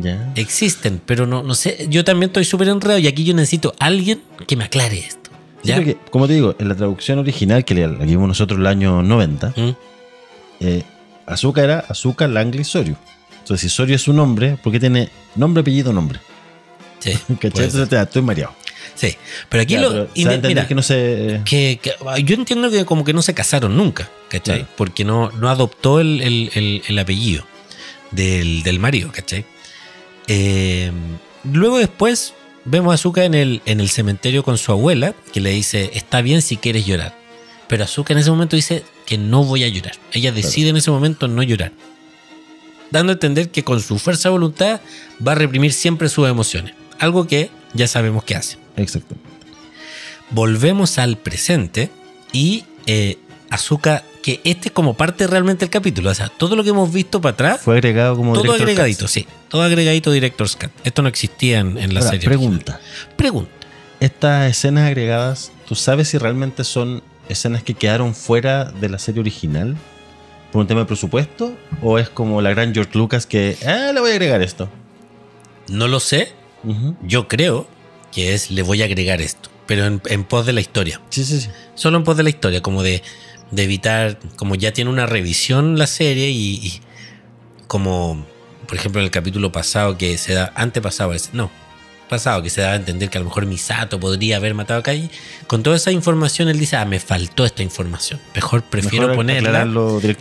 ya. 0.00 0.32
Existen, 0.36 1.00
pero 1.04 1.26
no, 1.26 1.42
no 1.42 1.54
sé. 1.54 1.86
Yo 1.90 2.04
también 2.04 2.28
estoy 2.30 2.44
súper 2.44 2.68
enredado 2.68 2.98
y 2.98 3.06
aquí 3.06 3.24
yo 3.24 3.34
necesito 3.34 3.74
alguien 3.78 4.20
que 4.46 4.56
me 4.56 4.64
aclare 4.64 4.98
esto. 4.98 5.30
Sí, 5.62 5.68
¿Ya? 5.68 5.76
porque, 5.76 5.96
como 6.10 6.26
te 6.26 6.34
digo, 6.34 6.54
en 6.58 6.68
la 6.68 6.74
traducción 6.76 7.18
original 7.18 7.64
que 7.64 7.74
le- 7.74 7.88
vimos 7.88 8.28
nosotros 8.28 8.60
el 8.60 8.66
año 8.66 9.02
90, 9.02 9.54
¿Mm? 9.56 9.70
eh, 10.60 10.82
Azuka 11.26 11.62
era 11.64 11.80
Azuka 11.88 12.28
Langley 12.28 12.64
Soryu. 12.64 12.94
Entonces, 13.40 13.60
si 13.70 13.74
Soryu 13.74 13.94
es 13.94 14.02
su 14.02 14.12
nombre, 14.12 14.56
¿por 14.62 14.72
qué 14.72 14.80
tiene 14.80 15.08
nombre, 15.34 15.62
apellido, 15.62 15.92
nombre? 15.92 16.20
Sí, 17.00 17.12
¿Cachai? 17.40 17.64
Entonces, 17.64 17.92
estoy 17.92 18.22
mareado. 18.22 18.54
Sí, 18.94 19.14
pero 19.48 19.62
aquí 19.62 19.74
Ya, 19.74 19.80
lo. 19.82 20.08
pero 20.08 20.40
mira, 20.48 20.66
que 20.66 20.74
no 20.74 20.82
se. 20.82 21.40
que, 21.44 21.78
que- 21.80 21.94
yo 22.24 22.34
entiendo 22.34 22.70
que 22.70 22.84
como 22.84 23.04
que 23.04 23.12
no 23.12 23.22
se 23.22 23.32
casaron 23.34 23.76
nunca, 23.76 24.10
¿cachai? 24.28 24.58
Claro. 24.60 24.72
Porque 24.76 25.04
no, 25.04 25.30
no 25.32 25.48
adoptó 25.50 26.00
el, 26.00 26.20
el- 26.20 26.50
el- 26.54 26.82
el 26.88 26.98
apellido 26.98 27.44
del, 28.10 28.62
del 28.64 28.78
marido, 28.80 29.12
¿cachai? 29.12 29.44
Eh, 30.26 30.90
luego 31.44 31.78
después 31.78 32.34
vemos 32.64 32.90
a 32.90 32.94
Azuka 32.94 33.24
en 33.24 33.34
el, 33.34 33.62
en 33.66 33.80
el 33.80 33.88
cementerio 33.88 34.42
con 34.42 34.58
su 34.58 34.72
abuela, 34.72 35.14
que 35.32 35.40
le 35.40 35.50
dice, 35.50 35.90
está 35.94 36.20
bien 36.20 36.42
si 36.42 36.56
quieres 36.56 36.84
llorar. 36.84 37.16
Pero 37.68 37.84
Azuka 37.84 38.12
en 38.14 38.18
ese 38.18 38.30
momento 38.30 38.56
dice 38.56 38.82
que 39.06 39.16
no 39.16 39.44
voy 39.44 39.62
a 39.64 39.68
llorar. 39.68 39.94
Ella 40.12 40.32
decide 40.32 40.70
en 40.70 40.76
ese 40.76 40.90
momento 40.90 41.28
no 41.28 41.42
llorar. 41.42 41.72
Dando 42.90 43.12
a 43.12 43.14
entender 43.14 43.50
que 43.50 43.62
con 43.64 43.80
su 43.80 43.98
fuerza 43.98 44.28
de 44.28 44.32
voluntad 44.32 44.80
va 45.26 45.32
a 45.32 45.34
reprimir 45.34 45.72
siempre 45.72 46.08
sus 46.08 46.28
emociones. 46.28 46.74
Algo 46.98 47.26
que 47.26 47.50
ya 47.74 47.86
sabemos 47.86 48.24
que 48.24 48.34
hace 48.34 48.56
Exacto. 48.76 49.14
volvemos 50.30 50.98
al 50.98 51.16
presente 51.16 51.90
y 52.32 52.64
eh, 52.86 53.18
Azuka, 53.50 54.02
que 54.22 54.40
este 54.44 54.68
es 54.68 54.72
como 54.74 54.94
parte 54.94 55.26
realmente 55.26 55.60
del 55.64 55.70
capítulo, 55.70 56.10
o 56.10 56.14
sea, 56.14 56.28
todo 56.28 56.54
lo 56.56 56.62
que 56.64 56.70
hemos 56.70 56.92
visto 56.92 57.20
para 57.20 57.32
atrás, 57.32 57.60
Fue 57.62 57.74
agregado 57.74 58.16
como 58.16 58.34
todo 58.34 58.52
agregadito, 58.52 59.08
sí, 59.08 59.26
todo 59.48 59.62
agregadito 59.62 60.10
Director's 60.12 60.56
Cut. 60.56 60.70
Esto 60.84 61.02
no 61.02 61.08
existía 61.08 61.60
en, 61.60 61.78
en 61.78 61.94
la 61.94 62.00
Ahora, 62.00 62.10
serie. 62.12 62.26
pregunta. 62.26 62.74
original. 62.74 63.16
Pregunta. 63.16 63.50
Estas 64.00 64.50
escenas 64.50 64.86
agregadas, 64.86 65.50
¿tú 65.66 65.74
sabes 65.74 66.08
si 66.08 66.18
realmente 66.18 66.62
son 66.64 67.02
escenas 67.28 67.62
que 67.62 67.74
quedaron 67.74 68.14
fuera 68.14 68.66
de 68.66 68.88
la 68.88 68.98
serie 68.98 69.20
original? 69.20 69.76
¿Por 70.52 70.60
un 70.60 70.66
tema 70.66 70.80
de 70.80 70.86
presupuesto? 70.86 71.52
¿O 71.82 71.98
es 71.98 72.08
como 72.08 72.40
la 72.42 72.50
gran 72.50 72.72
George 72.74 72.96
Lucas 72.98 73.26
que, 73.26 73.56
ah, 73.66 73.92
le 73.92 74.00
voy 74.00 74.10
a 74.10 74.12
agregar 74.12 74.40
esto? 74.42 74.68
No 75.68 75.88
lo 75.88 76.00
sé, 76.00 76.32
Yo 77.02 77.28
creo 77.28 77.66
que 78.12 78.34
es 78.34 78.50
le 78.50 78.62
voy 78.62 78.82
a 78.82 78.86
agregar 78.86 79.20
esto, 79.20 79.48
pero 79.66 79.86
en, 79.86 80.02
en 80.06 80.24
pos 80.24 80.46
de 80.46 80.52
la 80.52 80.60
historia. 80.60 81.00
Sí, 81.10 81.24
sí, 81.24 81.40
sí. 81.40 81.48
Solo 81.74 81.98
en 81.98 82.04
pos 82.04 82.16
de 82.16 82.22
la 82.22 82.30
historia, 82.30 82.62
como 82.62 82.82
de 82.82 83.02
de 83.50 83.62
evitar, 83.62 84.18
como 84.36 84.54
ya 84.54 84.72
tiene 84.72 84.90
una 84.90 85.06
revisión 85.06 85.78
la 85.78 85.86
serie 85.86 86.30
y, 86.30 86.54
y 86.54 86.80
como, 87.66 88.24
por 88.66 88.76
ejemplo, 88.76 89.00
en 89.00 89.06
el 89.06 89.10
capítulo 89.10 89.52
pasado 89.52 89.96
que 89.96 90.18
se 90.18 90.34
da, 90.34 90.52
antepasado, 90.54 91.12
no, 91.32 91.50
pasado, 92.08 92.42
que 92.42 92.50
se 92.50 92.60
daba 92.60 92.74
a 92.74 92.76
entender 92.76 93.10
que 93.10 93.18
a 93.18 93.20
lo 93.20 93.26
mejor 93.26 93.46
Misato 93.46 94.00
podría 94.00 94.36
haber 94.36 94.54
matado 94.54 94.80
a 94.80 94.82
Kai, 94.82 95.10
con 95.46 95.62
toda 95.62 95.76
esa 95.76 95.92
información 95.92 96.48
él 96.48 96.58
dice, 96.58 96.76
ah, 96.76 96.84
me 96.84 97.00
faltó 97.00 97.44
esta 97.44 97.62
información, 97.62 98.20
mejor 98.34 98.62
prefiero 98.62 99.08
Mejor 99.08 99.16
ponerla, 99.16 99.66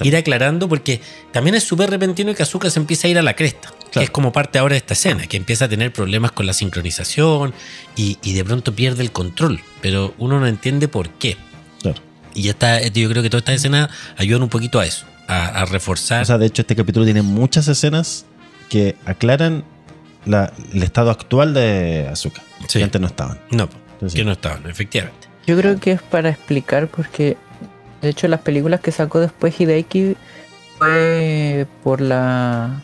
ir 0.03 0.15
aclarando, 0.15 0.69
porque 0.69 1.01
también 1.31 1.55
es 1.55 1.63
súper 1.63 1.89
repentino 1.89 2.33
que 2.33 2.43
Azuka 2.43 2.69
se 2.69 2.79
empieza 2.79 3.07
a 3.07 3.11
ir 3.11 3.17
a 3.17 3.21
la 3.21 3.35
cresta, 3.35 3.73
que 3.99 4.03
es 4.05 4.09
como 4.09 4.31
parte 4.31 4.59
ahora 4.59 4.73
de 4.73 4.77
esta 4.77 4.93
escena, 4.93 5.27
que 5.27 5.37
empieza 5.37 5.65
a 5.65 5.69
tener 5.69 5.91
problemas 5.93 6.31
con 6.31 6.45
la 6.45 6.53
sincronización 6.53 7.53
y, 7.95 8.17
y 8.23 8.33
de 8.33 8.43
pronto 8.45 8.73
pierde 8.73 9.03
el 9.03 9.11
control, 9.11 9.59
pero 9.81 10.13
uno 10.17 10.39
no 10.39 10.47
entiende 10.47 10.87
por 10.87 11.09
qué. 11.09 11.37
Claro. 11.81 12.01
Y 12.33 12.43
ya 12.43 12.51
está, 12.51 12.81
yo 12.81 13.09
creo 13.09 13.23
que 13.23 13.29
todas 13.29 13.41
estas 13.41 13.55
escenas 13.55 13.89
ayudan 14.17 14.43
un 14.43 14.49
poquito 14.49 14.79
a 14.79 14.85
eso, 14.85 15.05
a, 15.27 15.47
a 15.47 15.65
reforzar. 15.65 16.21
O 16.21 16.25
sea, 16.25 16.37
de 16.37 16.45
hecho, 16.45 16.61
este 16.61 16.75
capítulo 16.75 17.05
tiene 17.05 17.21
muchas 17.21 17.67
escenas 17.67 18.25
que 18.69 18.95
aclaran 19.05 19.63
la- 20.25 20.51
el 20.73 20.83
estado 20.83 21.09
actual 21.11 21.53
de 21.53 22.07
Azuka. 22.11 22.41
Sí. 22.67 22.79
Que 22.79 22.83
antes 22.83 22.99
no 23.01 23.07
estaban. 23.07 23.39
no, 23.51 23.69
Entonces, 23.93 24.15
que 24.17 24.25
no 24.25 24.31
estaban, 24.33 24.67
efectivamente. 24.69 25.27
Yo 25.47 25.57
creo 25.57 25.79
que 25.79 25.93
es 25.93 26.01
para 26.01 26.29
explicar 26.29 26.87
porque 26.87 27.37
de 28.01 28.09
hecho 28.09 28.27
las 28.27 28.41
películas 28.41 28.81
que 28.81 28.91
sacó 28.91 29.19
después 29.21 29.59
Hideki 29.59 30.15
fue 30.77 31.65
por 31.83 32.01
la 32.01 32.83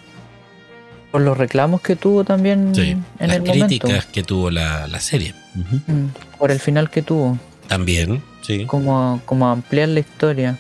por 1.13 1.21
los 1.21 1.37
reclamos 1.37 1.79
que 1.81 1.95
tuvo 1.95 2.23
también 2.23 2.73
Sí, 2.73 2.97
en 3.19 3.27
las 3.27 3.37
el 3.37 3.43
críticas 3.43 3.87
momento, 3.91 4.11
que 4.11 4.23
tuvo 4.23 4.49
la, 4.49 4.87
la 4.87 4.99
serie. 4.99 5.35
Mm, 5.53 6.07
por 6.39 6.49
el 6.49 6.59
final 6.59 6.89
que 6.89 7.03
tuvo, 7.03 7.37
También, 7.67 8.23
sí. 8.41 8.65
como 8.65 9.21
como 9.23 9.47
ampliar 9.47 9.89
la 9.89 9.99
historia. 9.99 10.57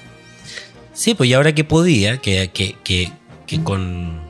Sí, 0.93 1.15
pues 1.15 1.31
y 1.31 1.33
ahora 1.33 1.55
que 1.55 1.63
podía, 1.63 2.19
que, 2.19 2.51
que, 2.53 2.75
que, 2.83 3.11
que 3.47 3.63
con... 3.63 4.21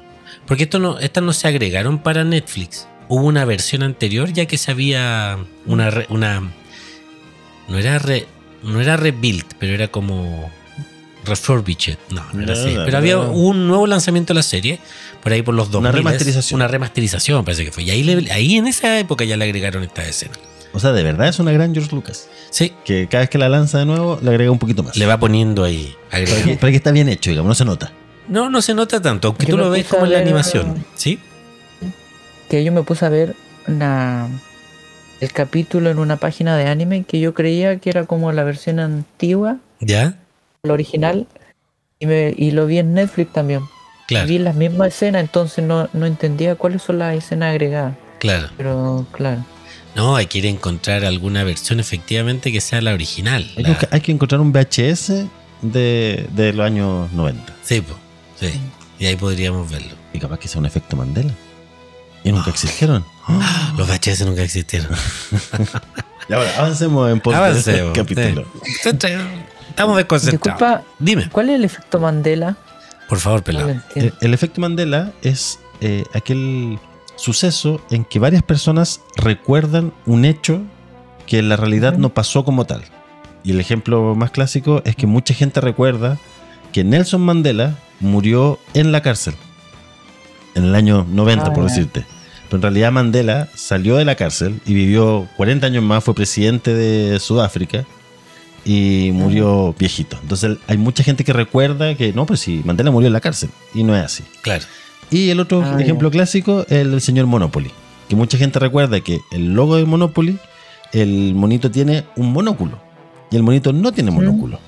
Porque 0.47 0.63
esto 0.63 0.79
no, 0.79 0.97
estas 0.97 1.25
no 1.25 1.33
se 1.33 1.49
agregaron 1.49 1.99
para 1.99 2.23
Netflix. 2.23 2.87
Hubo 3.09 3.25
una 3.25 3.43
versión 3.43 3.83
anterior 3.83 4.31
ya 4.31 4.45
que 4.45 4.57
se 4.57 4.71
había 4.71 5.37
una... 5.65 5.91
una 6.07 6.41
no 7.67 7.77
era 7.77 7.99
re, 7.99 8.27
no 8.63 8.79
era 8.79 8.95
rebuild, 8.95 9.55
pero 9.59 9.73
era 9.73 9.89
como 9.89 10.49
refurbished. 11.25 11.97
No, 12.11 12.23
no 12.33 12.43
era 12.43 12.53
No, 12.53 12.59
así. 12.59 12.73
no, 12.73 12.79
Pero 12.85 12.91
no, 12.91 12.97
había 12.97 13.17
un 13.19 13.67
nuevo 13.67 13.87
lanzamiento 13.87 14.33
de 14.33 14.35
la 14.35 14.43
serie, 14.43 14.79
por 15.21 15.31
ahí 15.33 15.41
por 15.41 15.53
los 15.55 15.71
2000. 15.71 15.89
Una 15.89 15.97
remasterización. 15.97 16.57
Una 16.59 16.67
remasterización, 16.67 17.43
parece 17.45 17.65
que 17.65 17.71
fue. 17.71 17.83
Y 17.83 17.91
ahí, 17.91 18.03
le- 18.03 18.31
ahí 18.31 18.57
en 18.57 18.67
esa 18.67 18.99
época 18.99 19.23
ya 19.25 19.37
le 19.37 19.45
agregaron 19.45 19.83
esta 19.83 20.05
escena. 20.07 20.33
O 20.73 20.79
sea, 20.79 20.91
de 20.91 21.03
verdad 21.03 21.27
es 21.27 21.37
una 21.39 21.51
gran 21.51 21.73
George 21.73 21.93
Lucas. 21.95 22.27
Sí, 22.49 22.73
Que 22.83 23.07
cada 23.07 23.21
vez 23.21 23.29
que 23.29 23.37
la 23.37 23.47
lanza 23.49 23.77
de 23.79 23.85
nuevo, 23.85 24.19
le 24.21 24.29
agrega 24.31 24.49
un 24.51 24.57
poquito 24.59 24.81
más. 24.83 24.97
le 24.97 25.05
va 25.05 25.19
poniendo 25.19 25.63
ahí. 25.63 25.95
Para 26.09 26.23
que, 26.25 26.55
para 26.57 26.71
que 26.71 26.77
está 26.77 26.91
bien 26.91 27.09
hecho, 27.09 27.29
digamos, 27.29 27.47
no 27.49 27.55
se 27.55 27.65
nota. 27.65 27.91
No, 28.27 28.49
no 28.49 28.61
se 28.61 28.73
nota 28.73 29.01
tanto, 29.01 29.27
aunque 29.29 29.45
Yo 29.45 29.51
tú 29.51 29.57
lo 29.57 29.69
ves 29.69 29.85
como 29.87 30.05
en 30.05 30.13
la 30.13 30.19
animación. 30.19 30.83
¿Sí? 30.95 31.19
Que 32.49 32.63
yo 32.63 32.71
me 32.71 32.83
puse 32.83 33.05
a 33.05 33.09
ver 33.09 33.35
una 33.67 34.27
el 35.19 35.31
capítulo 35.31 35.89
en 35.89 35.99
una 35.99 36.17
página 36.17 36.57
de 36.57 36.67
anime 36.67 37.03
que 37.07 37.19
yo 37.19 37.33
creía 37.33 37.77
que 37.79 37.89
era 37.89 38.05
como 38.05 38.31
la 38.33 38.43
versión 38.43 38.79
antigua, 38.79 39.57
¿Ya? 39.79 40.17
La 40.65 40.71
original, 40.73 41.27
y, 41.99 42.05
me, 42.05 42.33
y 42.37 42.51
lo 42.51 42.65
vi 42.65 42.77
en 42.79 42.93
Netflix 42.93 43.33
también. 43.33 43.61
Claro, 44.07 44.27
Vi 44.27 44.37
las 44.39 44.55
mismas 44.55 44.89
escenas, 44.89 45.21
entonces 45.21 45.61
no, 45.63 45.89
no 45.91 46.05
entendía 46.05 46.55
cuáles 46.55 46.81
son 46.81 46.99
las 46.99 47.15
escenas 47.17 47.51
agregadas. 47.51 47.95
claro. 48.19 48.47
Pero 48.55 49.05
claro. 49.11 49.43
No, 49.95 50.15
hay 50.15 50.25
que 50.27 50.37
ir 50.39 50.45
a 50.45 50.49
encontrar 50.49 51.03
alguna 51.05 51.43
versión 51.43 51.79
efectivamente 51.81 52.51
que 52.53 52.61
sea 52.61 52.79
la 52.81 52.93
original. 52.93 53.45
Hay, 53.57 53.63
la- 53.63 53.77
que, 53.77 53.87
hay 53.91 53.99
que 54.01 54.11
encontrar 54.13 54.39
un 54.41 54.51
VHS 54.53 55.25
de, 55.61 56.27
de 56.31 56.53
los 56.53 56.65
años 56.65 57.11
90. 57.11 57.55
Sí, 57.61 57.81
po, 57.81 57.93
sí. 58.39 58.49
Y 58.99 59.05
ahí 59.05 59.15
podríamos 59.17 59.69
verlo. 59.69 59.91
Y 60.13 60.19
capaz 60.19 60.39
que 60.39 60.47
sea 60.47 60.59
un 60.59 60.65
efecto 60.65 60.95
Mandela. 60.95 61.33
Y 62.23 62.31
nunca 62.31 62.49
existieron. 62.51 63.03
Los 63.77 63.87
VHS 63.89 64.25
nunca 64.25 64.43
existieron. 64.43 64.87
Y 66.29 66.31
ahora, 66.31 66.57
avancemos 66.57 67.11
en 67.11 67.19
post 67.19 67.35
este 67.37 67.81
Avancemos. 67.81 67.91
capítulo. 67.97 68.45
sí. 68.63 68.89
Estamos 69.73 69.97
desconcentrados. 69.97 70.59
Disculpa, 70.59 70.83
Dime, 70.99 71.29
¿cuál 71.31 71.49
es 71.49 71.55
el 71.55 71.65
efecto 71.65 71.99
Mandela? 71.99 72.55
por 73.09 73.19
favor, 73.19 73.43
pelado. 73.43 73.69
El, 73.95 74.13
el 74.21 74.33
efecto 74.33 74.61
Mandela 74.61 75.11
es 75.21 75.59
eh, 75.81 76.03
aquel 76.13 76.79
suceso 77.15 77.81
en 77.91 78.05
que 78.05 78.17
varias 78.19 78.41
personas 78.43 79.01
recuerdan 79.17 79.93
un 80.05 80.25
hecho 80.25 80.61
que 81.27 81.39
en 81.39 81.49
la 81.49 81.55
realidad 81.55 81.97
no 81.97 82.09
pasó 82.13 82.43
como 82.45 82.65
tal. 82.65 82.81
Y 83.43 83.51
el 83.51 83.59
ejemplo 83.59 84.15
más 84.15 84.31
clásico 84.31 84.81
es 84.85 84.95
que 84.95 85.05
mucha 85.05 85.33
gente 85.33 85.59
recuerda 85.61 86.17
que 86.71 86.83
Nelson 86.83 87.21
Mandela 87.21 87.75
murió 87.99 88.57
en 88.73 88.91
la 88.91 89.01
cárcel 89.01 89.35
en 90.55 90.65
el 90.65 90.75
año 90.75 91.05
90, 91.09 91.45
Ah, 91.47 91.53
por 91.53 91.67
ya. 91.67 91.69
decirte. 91.73 92.05
Pero 92.45 92.57
en 92.57 92.61
realidad 92.61 92.91
Mandela 92.91 93.47
salió 93.55 93.95
de 93.97 94.05
la 94.05 94.15
cárcel 94.15 94.59
y 94.65 94.73
vivió 94.73 95.27
40 95.37 95.65
años 95.67 95.83
más, 95.83 96.03
fue 96.03 96.13
presidente 96.15 96.73
de 96.73 97.19
Sudáfrica 97.19 97.85
y 98.65 99.11
murió 99.13 99.75
viejito. 99.77 100.17
Entonces 100.21 100.57
hay 100.67 100.77
mucha 100.77 101.03
gente 101.03 101.23
que 101.23 101.33
recuerda 101.33 101.95
que 101.95 102.13
no, 102.13 102.25
pues 102.25 102.39
sí, 102.39 102.61
Mandela 102.65 102.91
murió 102.91 103.07
en 103.07 103.13
la 103.13 103.21
cárcel 103.21 103.49
y 103.73 103.83
no 103.83 103.95
es 103.95 104.03
así. 104.03 104.23
Claro. 104.41 104.63
Y 105.11 105.29
el 105.29 105.39
otro 105.39 105.61
Ah, 105.63 105.81
ejemplo 105.81 106.09
clásico 106.09 106.61
es 106.69 106.71
el 106.79 106.91
del 106.91 107.01
señor 107.01 107.25
Monopoly. 107.27 107.71
Que 108.09 108.15
mucha 108.15 108.37
gente 108.37 108.59
recuerda 108.59 108.99
que 109.01 109.19
el 109.31 109.53
logo 109.53 109.75
de 109.75 109.85
Monopoly, 109.85 110.37
el 110.91 111.33
monito 111.35 111.69
tiene 111.71 112.03
un 112.15 112.31
monóculo. 112.33 112.79
Y 113.31 113.35
el 113.35 113.43
monito 113.43 113.73
no 113.73 113.91
tiene 113.91 114.11
monóculo. 114.11 114.59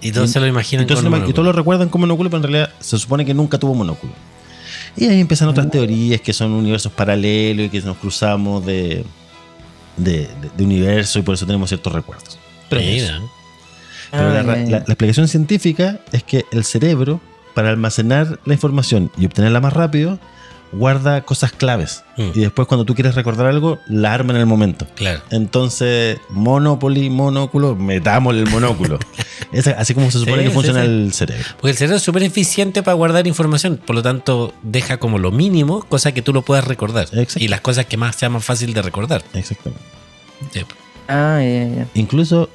Y 0.00 0.12
todos 0.12 0.30
Y- 0.30 0.32
se 0.32 0.40
lo 0.40 0.46
imaginan 0.46 0.82
Entonces, 0.82 1.08
con 1.08 1.20
lo- 1.20 1.28
y 1.28 1.32
todos 1.32 1.46
lo 1.46 1.52
recuerdan 1.52 1.88
como 1.88 2.02
monóculo, 2.02 2.28
pero 2.30 2.38
en 2.44 2.52
realidad 2.52 2.70
se 2.80 2.98
supone 2.98 3.24
que 3.24 3.34
nunca 3.34 3.58
tuvo 3.58 3.74
monóculo. 3.74 4.12
Y 4.96 5.06
ahí 5.06 5.20
empiezan 5.20 5.48
otras 5.48 5.66
Mm. 5.66 5.70
teorías 5.70 6.20
que 6.20 6.32
son 6.32 6.52
universos 6.52 6.92
paralelos 6.92 7.66
y 7.66 7.68
que 7.70 7.80
nos 7.82 7.96
cruzamos 7.96 8.64
de, 8.66 9.04
de, 9.96 10.12
de- 10.40 10.50
de 10.56 10.64
universo 10.64 11.18
y 11.18 11.22
por 11.22 11.34
eso 11.34 11.46
tenemos 11.46 11.68
ciertos 11.70 11.92
recuerdos. 11.92 12.38
Mira. 12.80 13.20
Pero 14.10 14.42
la, 14.42 14.78
explicación 14.78 15.26
científica 15.26 16.00
es 16.12 16.22
que 16.22 16.44
el 16.52 16.64
cerebro, 16.64 17.20
para 17.54 17.70
almacenar 17.70 18.38
la 18.44 18.52
información 18.52 19.10
y 19.16 19.24
obtenerla 19.24 19.60
más 19.60 19.72
rápido, 19.72 20.18
guarda 20.72 21.22
cosas 21.22 21.52
claves. 21.52 22.04
Mm. 22.16 22.30
Y 22.34 22.40
después 22.40 22.68
cuando 22.68 22.84
tú 22.84 22.94
quieres 22.94 23.14
recordar 23.14 23.46
algo, 23.46 23.78
la 23.88 24.12
arma 24.12 24.32
en 24.34 24.40
el 24.40 24.46
momento. 24.46 24.86
Claro. 24.96 25.22
Entonces, 25.30 26.18
Monopoly, 26.30 27.08
monóculo, 27.10 27.74
metamos 27.74 28.34
el 28.34 28.48
monóculo. 28.50 28.98
es 29.52 29.66
así 29.66 29.94
como 29.94 30.10
se 30.10 30.18
supone 30.18 30.38
Sí, 30.38 30.44
que 30.44 30.48
sí, 30.48 30.54
funciona 30.54 30.82
sí. 30.82 30.86
el 30.86 31.12
cerebro. 31.12 31.44
Porque 31.60 31.70
el 31.70 31.76
cerebro 31.76 31.96
es 31.96 32.02
súper 32.02 32.22
eficiente 32.22 32.82
para 32.82 32.94
guardar 32.94 33.26
información, 33.26 33.78
por 33.78 33.96
lo 33.96 34.02
tanto 34.02 34.52
deja 34.62 34.98
como 34.98 35.18
lo 35.18 35.30
mínimo, 35.30 35.84
cosa 35.84 36.12
que 36.12 36.22
tú 36.22 36.32
lo 36.32 36.42
puedas 36.42 36.66
recordar. 36.66 37.08
Exacto. 37.12 37.44
Y 37.44 37.48
las 37.48 37.60
cosas 37.60 37.86
que 37.86 37.96
más 37.96 38.16
sea 38.16 38.28
más 38.28 38.44
fácil 38.44 38.74
de 38.74 38.82
recordar. 38.82 39.22
Exactamente. 39.34 39.84
Sí. 40.52 40.60
Ah, 41.08 41.40
ya, 41.42 41.68
ya. 41.68 41.86
Incluso, 41.94 42.48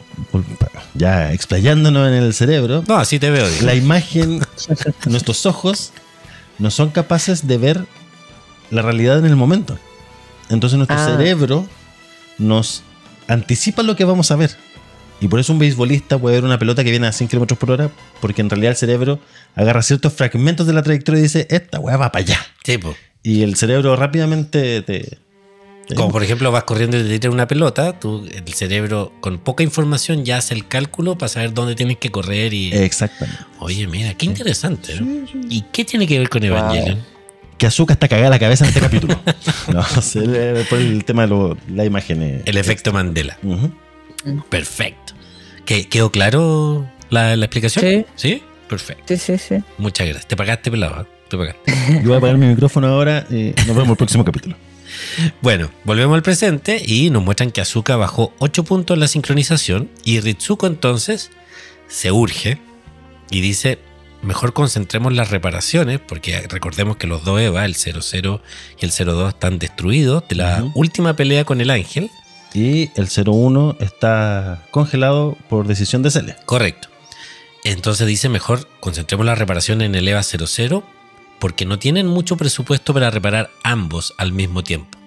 ya 0.93 1.31
explayándonos 1.33 2.07
en 2.07 2.13
el 2.15 2.33
cerebro, 2.33 2.83
No, 2.87 2.95
así 2.97 3.19
te 3.19 3.29
veo. 3.29 3.47
digo. 3.49 3.65
la 3.65 3.75
imagen, 3.75 4.39
nuestros 5.05 5.45
ojos 5.45 5.91
no 6.59 6.71
son 6.71 6.89
capaces 6.89 7.47
de 7.47 7.57
ver 7.57 7.85
la 8.71 8.81
realidad 8.81 9.19
en 9.19 9.25
el 9.25 9.35
momento. 9.35 9.77
Entonces 10.49 10.77
nuestro 10.77 10.97
Ah. 10.97 11.05
cerebro 11.05 11.67
nos 12.37 12.83
anticipa 13.27 13.83
lo 13.83 13.95
que 13.95 14.05
vamos 14.05 14.31
a 14.31 14.35
ver. 14.35 14.51
Y 15.19 15.27
por 15.27 15.39
eso 15.39 15.51
un 15.51 15.59
beisbolista 15.59 16.17
puede 16.19 16.35
ver 16.35 16.45
una 16.45 16.59
pelota 16.59 16.83
que 16.83 16.91
viene 16.91 17.07
a 17.07 17.11
100 17.11 17.27
kilómetros 17.29 17.57
por 17.57 17.71
hora, 17.71 17.89
porque 18.21 18.41
en 18.41 18.49
realidad 18.49 18.71
el 18.71 18.77
cerebro 18.77 19.19
agarra 19.55 19.81
ciertos 19.81 20.13
fragmentos 20.13 20.67
de 20.67 20.73
la 20.73 20.83
trayectoria 20.83 21.19
y 21.19 21.23
dice, 21.23 21.47
esta 21.49 21.79
weá 21.79 21.97
va 21.97 22.11
para 22.11 22.23
allá. 22.23 22.39
Sí, 22.63 22.77
po. 22.77 22.95
Y 23.23 23.41
el 23.41 23.55
cerebro 23.55 23.95
rápidamente 23.95 24.81
te... 24.83 25.17
Como 25.95 26.11
por 26.11 26.23
ejemplo 26.23 26.51
vas 26.51 26.63
corriendo 26.65 26.97
y 26.97 27.03
te 27.03 27.19
tiras 27.19 27.33
una 27.33 27.47
pelota, 27.47 27.97
tú, 27.99 28.27
el 28.31 28.53
cerebro 28.53 29.13
con 29.21 29.37
poca 29.37 29.63
información 29.63 30.25
ya 30.25 30.37
hace 30.37 30.53
el 30.53 30.67
cálculo 30.67 31.17
para 31.17 31.29
saber 31.29 31.53
dónde 31.53 31.75
tienes 31.75 31.97
que 31.97 32.11
correr 32.11 32.53
y... 32.53 32.73
Exactamente. 32.73 33.41
Oye, 33.59 33.87
mira, 33.87 34.13
qué 34.15 34.25
interesante. 34.25 34.93
¿eh? 34.93 35.25
¿Y 35.49 35.61
qué 35.71 35.85
tiene 35.85 36.05
que 36.05 36.19
ver 36.19 36.29
con 36.29 36.43
Evangelion? 36.43 36.99
Que 37.57 37.65
Azúcar 37.67 37.95
está 37.95 38.07
cagada 38.07 38.29
la 38.29 38.37
cabeza 38.39 38.65
en 38.65 38.69
este 38.69 38.81
capítulo. 38.87 39.19
no, 39.73 39.83
sé, 40.01 40.23
eh, 40.27 40.65
por 40.69 40.77
el 40.79 41.05
tema 41.05 41.23
de 41.23 41.27
lo- 41.29 41.57
la 41.73 41.85
imagen. 41.85 42.21
eh. 42.21 42.41
El 42.45 42.57
efecto 42.57 42.91
Mandela. 42.91 43.37
Perfecto. 44.49 45.13
¿Que- 45.65 45.87
¿Quedó 45.87 46.11
claro 46.11 46.87
la, 47.09 47.35
la 47.35 47.45
explicación? 47.45 47.85
Sí. 47.85 48.05
¿Sí? 48.15 48.43
Perfecto. 48.69 49.03
Sí, 49.07 49.17
sí, 49.17 49.37
sí. 49.37 49.55
Muchas 49.77 50.05
gracias. 50.07 50.27
Te 50.27 50.35
pagaste 50.35 50.69
pelado. 50.69 51.01
¿eh? 51.01 51.05
Te 51.29 51.37
pagaste. 51.37 51.73
Yo 51.95 52.03
voy 52.03 52.13
a 52.13 52.17
apagar 52.17 52.37
mi 52.37 52.47
micrófono 52.47 52.87
ahora 52.87 53.25
y 53.29 53.53
nos 53.57 53.67
vemos 53.67 53.83
en 53.85 53.89
el 53.91 53.95
próximo 53.97 54.23
capítulo. 54.25 54.55
Bueno, 55.41 55.69
volvemos 55.83 56.15
al 56.15 56.23
presente 56.23 56.81
y 56.85 57.09
nos 57.09 57.23
muestran 57.23 57.51
que 57.51 57.61
Azuka 57.61 57.95
bajó 57.95 58.33
8 58.39 58.63
puntos 58.63 58.95
en 58.95 59.01
la 59.01 59.07
sincronización 59.07 59.89
y 60.03 60.19
Ritsuko 60.19 60.67
entonces 60.67 61.31
se 61.87 62.11
urge 62.11 62.59
y 63.29 63.41
dice, 63.41 63.79
mejor 64.21 64.53
concentremos 64.53 65.13
las 65.13 65.29
reparaciones 65.29 65.99
porque 65.99 66.47
recordemos 66.49 66.97
que 66.97 67.07
los 67.07 67.23
dos 67.23 67.39
EVA, 67.39 67.65
el 67.65 67.75
00 67.75 68.41
y 68.79 68.85
el 68.85 68.91
02 68.91 69.29
están 69.29 69.59
destruidos 69.59 70.23
de 70.27 70.35
la 70.35 70.69
última 70.75 71.15
pelea 71.15 71.45
con 71.45 71.61
el 71.61 71.69
ángel. 71.69 72.09
Y 72.53 72.89
el 72.95 73.09
01 73.09 73.77
está 73.81 74.65
congelado 74.71 75.37
por 75.49 75.67
decisión 75.67 76.01
de 76.01 76.11
Celia. 76.11 76.37
Correcto. 76.45 76.87
entonces 77.63 78.07
dice 78.07 78.29
mejor 78.29 78.67
concentremos 78.79 79.25
la 79.25 79.35
reparación 79.35 79.81
en 79.81 79.95
el 79.95 80.07
EVA 80.07 80.23
00 80.23 80.83
porque 81.39 81.65
no 81.65 81.79
tienen 81.79 82.07
mucho 82.07 82.37
presupuesto 82.37 82.93
para 82.93 83.09
reparar 83.09 83.49
ambos 83.63 84.13
al 84.17 84.31
mismo 84.31 84.63
tiempo. 84.63 84.97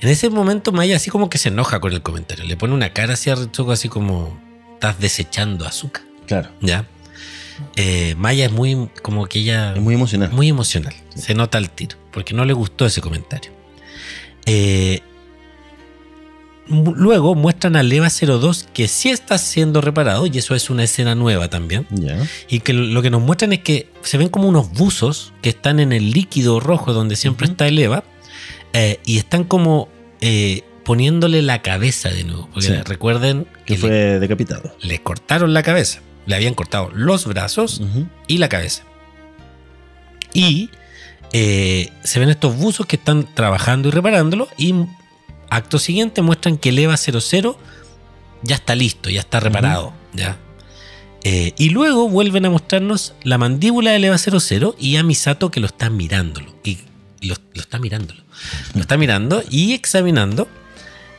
En 0.00 0.08
ese 0.10 0.28
momento 0.28 0.72
Maya 0.72 0.96
así 0.96 1.10
como 1.10 1.30
que 1.30 1.38
se 1.38 1.48
enoja 1.48 1.80
con 1.80 1.92
el 1.92 2.02
comentario, 2.02 2.44
le 2.44 2.56
pone 2.56 2.74
una 2.74 2.92
cara 2.92 3.14
así 3.14 3.30
a 3.30 3.34
Ritsuko 3.36 3.72
así 3.72 3.88
como 3.88 4.38
estás 4.74 4.98
desechando 5.00 5.66
azúcar, 5.66 6.02
Claro. 6.26 6.50
¿ya? 6.60 6.86
Eh, 7.76 8.14
Maya 8.18 8.46
es 8.46 8.52
muy 8.52 8.88
como 9.02 9.26
que 9.26 9.38
ella 9.38 9.72
Es 9.74 9.80
muy 9.80 9.94
emocional. 9.94 10.30
muy 10.32 10.48
emocional. 10.48 10.92
Se 11.14 11.34
nota 11.34 11.56
el 11.58 11.70
tiro, 11.70 11.96
porque 12.12 12.34
no 12.34 12.44
le 12.44 12.52
gustó 12.52 12.84
ese 12.84 13.00
comentario. 13.00 13.52
Eh, 14.46 15.00
luego 16.68 17.34
muestran 17.34 17.76
al 17.76 17.92
EVA 17.92 18.08
02 18.08 18.66
que 18.72 18.88
sí 18.88 19.10
está 19.10 19.36
siendo 19.38 19.80
reparado, 19.80 20.26
y 20.26 20.38
eso 20.38 20.54
es 20.54 20.70
una 20.70 20.84
escena 20.84 21.14
nueva 21.14 21.48
también. 21.48 21.86
Y 22.48 22.60
que 22.60 22.72
lo 22.72 23.02
que 23.02 23.10
nos 23.10 23.20
muestran 23.22 23.52
es 23.52 23.60
que 23.60 23.88
se 24.02 24.16
ven 24.18 24.28
como 24.28 24.48
unos 24.48 24.70
buzos 24.72 25.32
que 25.42 25.50
están 25.50 25.78
en 25.80 25.92
el 25.92 26.10
líquido 26.12 26.60
rojo 26.60 26.92
donde 26.92 27.16
siempre 27.16 27.46
está 27.46 27.66
el 27.68 27.78
EVA, 27.78 28.04
eh, 28.72 28.98
y 29.04 29.18
están 29.18 29.44
como 29.44 29.88
eh, 30.20 30.62
poniéndole 30.84 31.42
la 31.42 31.60
cabeza 31.62 32.08
de 32.08 32.24
nuevo. 32.24 32.48
Porque 32.52 32.68
Sí. 32.68 32.74
recuerden 32.84 33.46
Que 33.66 33.74
que 33.74 33.76
fue 33.78 33.90
le, 33.90 34.18
decapitado. 34.20 34.74
le 34.80 35.02
cortaron 35.02 35.52
la 35.54 35.62
cabeza. 35.62 36.00
Le 36.26 36.34
habían 36.34 36.54
cortado 36.54 36.90
los 36.94 37.26
brazos 37.26 37.82
y 38.26 38.38
la 38.38 38.48
cabeza. 38.48 38.84
Y 40.32 40.70
eh, 41.32 41.90
se 42.02 42.18
ven 42.20 42.30
estos 42.30 42.56
buzos 42.56 42.86
que 42.86 42.96
están 42.96 43.28
trabajando 43.34 43.88
y 43.88 43.90
reparándolo. 43.90 44.48
Y 44.56 44.74
acto 45.56 45.78
siguiente 45.78 46.22
muestran 46.22 46.56
que 46.58 46.70
el 46.70 46.78
EVA 46.78 46.96
00 46.96 47.58
ya 48.42 48.54
está 48.56 48.74
listo, 48.74 49.10
ya 49.10 49.20
está 49.20 49.40
reparado. 49.40 49.92
¿ya? 50.12 50.38
Eh, 51.24 51.54
y 51.56 51.70
luego 51.70 52.08
vuelven 52.08 52.44
a 52.46 52.50
mostrarnos 52.50 53.14
la 53.22 53.38
mandíbula 53.38 53.92
del 53.92 54.04
EVA 54.04 54.18
00 54.18 54.76
y 54.78 54.96
a 54.96 55.02
Misato 55.02 55.50
que 55.50 55.60
lo 55.60 55.66
está 55.66 55.88
mirándolo. 55.90 56.54
Y 56.64 56.78
lo, 57.22 57.36
lo 57.54 57.60
está 57.60 57.78
mirándolo. 57.78 58.22
Lo 58.74 58.80
está 58.80 58.96
mirando 58.98 59.42
y 59.48 59.72
examinando. 59.72 60.48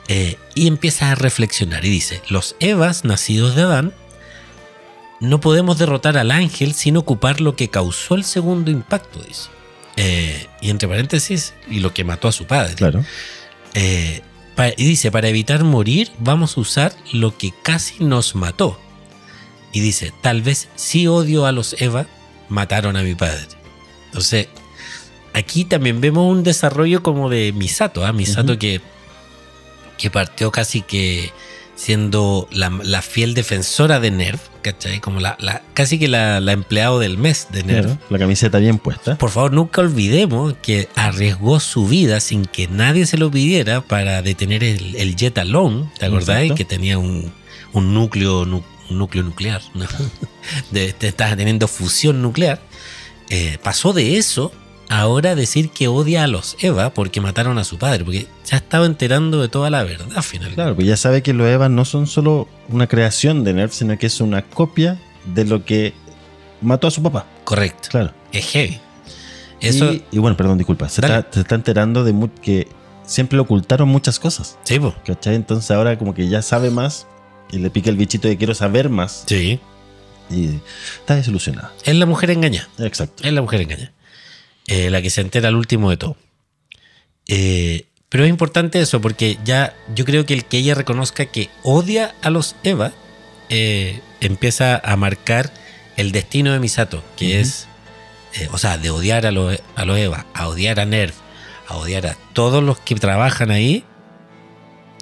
eh, 0.08 0.36
y 0.54 0.68
empieza 0.68 1.10
a 1.10 1.14
reflexionar 1.16 1.84
y 1.84 1.90
dice, 1.90 2.22
los 2.28 2.54
Evas 2.60 3.04
nacidos 3.04 3.56
de 3.56 3.62
Adán 3.62 3.92
no 5.20 5.40
podemos 5.40 5.78
derrotar 5.78 6.16
al 6.16 6.30
ángel 6.30 6.74
sin 6.74 6.96
ocupar 6.96 7.40
lo 7.40 7.56
que 7.56 7.68
causó 7.68 8.14
el 8.14 8.24
segundo 8.24 8.70
impacto, 8.70 9.20
dice. 9.20 9.48
Eh, 9.96 10.46
y 10.60 10.70
entre 10.70 10.88
paréntesis, 10.88 11.54
y 11.68 11.80
lo 11.80 11.92
que 11.94 12.04
mató 12.04 12.28
a 12.28 12.32
su 12.32 12.44
padre. 12.46 12.74
Claro. 12.74 13.04
Eh, 13.74 14.22
y 14.76 14.84
dice, 14.86 15.10
para 15.10 15.28
evitar 15.28 15.64
morir 15.64 16.10
vamos 16.18 16.56
a 16.56 16.60
usar 16.60 16.94
lo 17.12 17.36
que 17.36 17.52
casi 17.62 18.02
nos 18.04 18.34
mató. 18.34 18.78
Y 19.72 19.80
dice, 19.80 20.12
tal 20.22 20.42
vez 20.42 20.68
si 20.76 21.06
odio 21.06 21.44
a 21.44 21.52
los 21.52 21.80
Eva, 21.80 22.06
mataron 22.48 22.96
a 22.96 23.02
mi 23.02 23.14
padre. 23.14 23.46
Entonces, 24.06 24.48
aquí 25.34 25.64
también 25.66 26.00
vemos 26.00 26.30
un 26.30 26.42
desarrollo 26.42 27.02
como 27.02 27.28
de 27.28 27.52
Misato, 27.52 28.06
¿ah? 28.06 28.12
Misato 28.12 28.58
que, 28.58 28.80
que 29.98 30.10
partió 30.10 30.50
casi 30.50 30.80
que 30.80 31.30
siendo 31.76 32.48
la, 32.50 32.70
la 32.82 33.02
fiel 33.02 33.34
defensora 33.34 34.00
de 34.00 34.10
Nerv, 34.10 34.40
¿cachai? 34.62 34.98
Como 35.00 35.20
la, 35.20 35.36
la- 35.40 35.62
casi 35.74 35.98
que 35.98 36.08
la, 36.08 36.40
la 36.40 36.52
empleado 36.52 36.98
del 36.98 37.18
mes 37.18 37.48
de. 37.52 37.62
Claro. 37.62 37.98
La 38.10 38.18
camiseta 38.18 38.58
bien 38.58 38.78
puesta. 38.78 39.16
Por 39.18 39.30
favor, 39.30 39.52
nunca 39.52 39.82
olvidemos 39.82 40.54
que 40.62 40.88
arriesgó 40.96 41.60
su 41.60 41.86
vida 41.86 42.18
sin 42.20 42.46
que 42.46 42.66
nadie 42.66 43.06
se 43.06 43.18
lo 43.18 43.30
pidiera 43.30 43.82
para 43.82 44.22
detener 44.22 44.64
el, 44.64 44.96
el 44.96 45.14
Jet 45.16 45.36
Alone, 45.38 45.90
¿te 45.98 46.06
acordáis? 46.06 46.52
Que 46.52 46.64
tenía 46.64 46.98
un, 46.98 47.32
un 47.72 47.94
núcleo, 47.94 48.44
nu- 48.46 48.64
un 48.90 48.98
núcleo 48.98 49.22
nuclear, 49.22 49.60
¿no? 49.74 49.84
De- 50.70 50.92
de- 50.98 51.08
estaba 51.08 51.36
teniendo 51.36 51.68
fusión 51.68 52.22
nuclear. 52.22 52.60
Eh, 53.28 53.58
pasó 53.62 53.92
de 53.92 54.16
eso 54.18 54.52
ahora 54.88 55.34
decir 55.34 55.70
que 55.70 55.88
odia 55.88 56.24
a 56.24 56.26
los 56.26 56.56
Eva 56.60 56.90
porque 56.90 57.20
mataron 57.20 57.58
a 57.58 57.64
su 57.64 57.78
padre, 57.78 58.04
porque 58.04 58.26
ya 58.44 58.56
estaba 58.58 58.86
enterando 58.86 59.40
de 59.42 59.48
toda 59.48 59.70
la 59.70 59.82
verdad 59.84 60.22
finalmente. 60.22 60.54
Claro, 60.54 60.74
pues 60.74 60.86
ya 60.86 60.96
sabe 60.96 61.22
que 61.22 61.32
los 61.32 61.46
Evas 61.48 61.70
no 61.70 61.84
son 61.84 62.06
solo 62.06 62.48
una 62.68 62.86
creación 62.86 63.44
de 63.44 63.52
Nerf, 63.54 63.72
sino 63.72 63.98
que 63.98 64.06
es 64.06 64.20
una 64.20 64.42
copia 64.42 64.98
de 65.34 65.44
lo 65.44 65.64
que 65.64 65.92
mató 66.60 66.86
a 66.86 66.90
su 66.90 67.02
papá. 67.02 67.26
Correcto. 67.44 67.88
Claro. 67.90 68.12
Es 68.32 68.46
heavy. 68.46 68.80
Eso, 69.60 69.92
Y, 69.92 70.04
y 70.12 70.18
bueno, 70.18 70.36
perdón, 70.36 70.58
disculpa. 70.58 70.88
Se 70.88 71.00
está, 71.00 71.26
se 71.30 71.40
está 71.40 71.54
enterando 71.54 72.04
de 72.04 72.14
que 72.42 72.68
siempre 73.06 73.36
le 73.36 73.42
ocultaron 73.42 73.88
muchas 73.88 74.18
cosas. 74.18 74.58
sí, 74.64 74.78
po. 74.78 74.94
¿Cachai? 75.04 75.34
Entonces 75.34 75.70
ahora 75.70 75.98
como 75.98 76.12
que 76.14 76.28
ya 76.28 76.42
sabe 76.42 76.70
más 76.70 77.06
y 77.50 77.58
le 77.58 77.70
pica 77.70 77.88
el 77.90 77.96
bichito 77.96 78.28
de 78.28 78.36
quiero 78.36 78.54
saber 78.54 78.88
más. 78.88 79.24
sí. 79.26 79.60
Y 80.28 80.58
está 80.98 81.14
desilusionada. 81.14 81.72
Es 81.84 81.94
la 81.94 82.04
mujer 82.04 82.32
engañada. 82.32 82.68
Exacto. 82.78 83.22
Es 83.22 83.32
la 83.32 83.42
mujer 83.42 83.60
engañada. 83.60 83.92
Eh, 84.68 84.90
la 84.90 85.00
que 85.02 85.10
se 85.10 85.20
entera 85.20 85.48
al 85.48 85.54
último 85.56 85.90
de 85.90 85.96
todo. 85.96 86.16
Eh, 87.28 87.86
pero 88.08 88.24
es 88.24 88.30
importante 88.30 88.80
eso 88.80 89.00
porque 89.00 89.38
ya 89.44 89.74
yo 89.94 90.04
creo 90.04 90.26
que 90.26 90.34
el 90.34 90.44
que 90.44 90.58
ella 90.58 90.74
reconozca 90.74 91.26
que 91.26 91.48
odia 91.62 92.14
a 92.22 92.30
los 92.30 92.54
Eva 92.62 92.92
eh, 93.48 94.00
empieza 94.20 94.76
a 94.78 94.96
marcar 94.96 95.52
el 95.96 96.12
destino 96.12 96.52
de 96.52 96.60
Misato, 96.60 97.02
que 97.16 97.40
es, 97.40 97.66
o 98.52 98.58
sea, 98.58 98.76
de 98.78 98.90
odiar 98.90 99.26
a 99.26 99.30
los, 99.32 99.58
a 99.76 99.84
los 99.84 99.98
Eva, 99.98 100.26
a 100.34 100.48
odiar 100.48 100.78
a 100.80 100.84
Nerv, 100.84 101.14
a 101.68 101.76
odiar 101.76 102.06
a 102.06 102.16
todos 102.32 102.62
los 102.62 102.78
que 102.78 102.94
trabajan 102.96 103.50
ahí, 103.50 103.84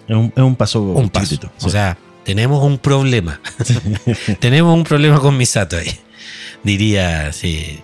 Es 0.08 0.14
un, 0.16 0.32
es 0.36 0.42
un 0.42 0.56
paso 0.56 0.80
un 0.82 1.08
paso. 1.10 1.26
chiquitito. 1.26 1.52
O 1.58 1.64
Sí. 1.64 1.70
sea, 1.70 1.98
tenemos 2.24 2.62
un 2.62 2.78
problema. 2.78 3.40
tenemos 4.40 4.74
un 4.74 4.84
problema 4.84 5.20
con 5.20 5.36
Misato 5.36 5.76
ahí. 5.76 5.98
Diría, 6.62 7.32
sí. 7.32 7.80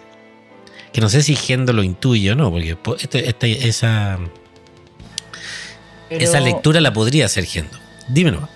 Que 0.93 1.01
no 1.01 1.09
sé 1.09 1.22
si 1.22 1.36
Gendo 1.36 1.72
lo 1.72 1.82
intuye 1.82 2.32
o 2.32 2.34
no, 2.34 2.51
porque 2.51 2.76
po- 2.76 2.97
este- 2.97 3.28
este- 3.28 3.68
esa, 3.68 4.18
Pero- 6.09 6.24
esa 6.24 6.41
lectura 6.41 6.80
la 6.80 6.93
podría 6.93 7.26
hacer 7.26 7.45
Gendo. 7.45 7.78
Dímelo. 8.09 8.49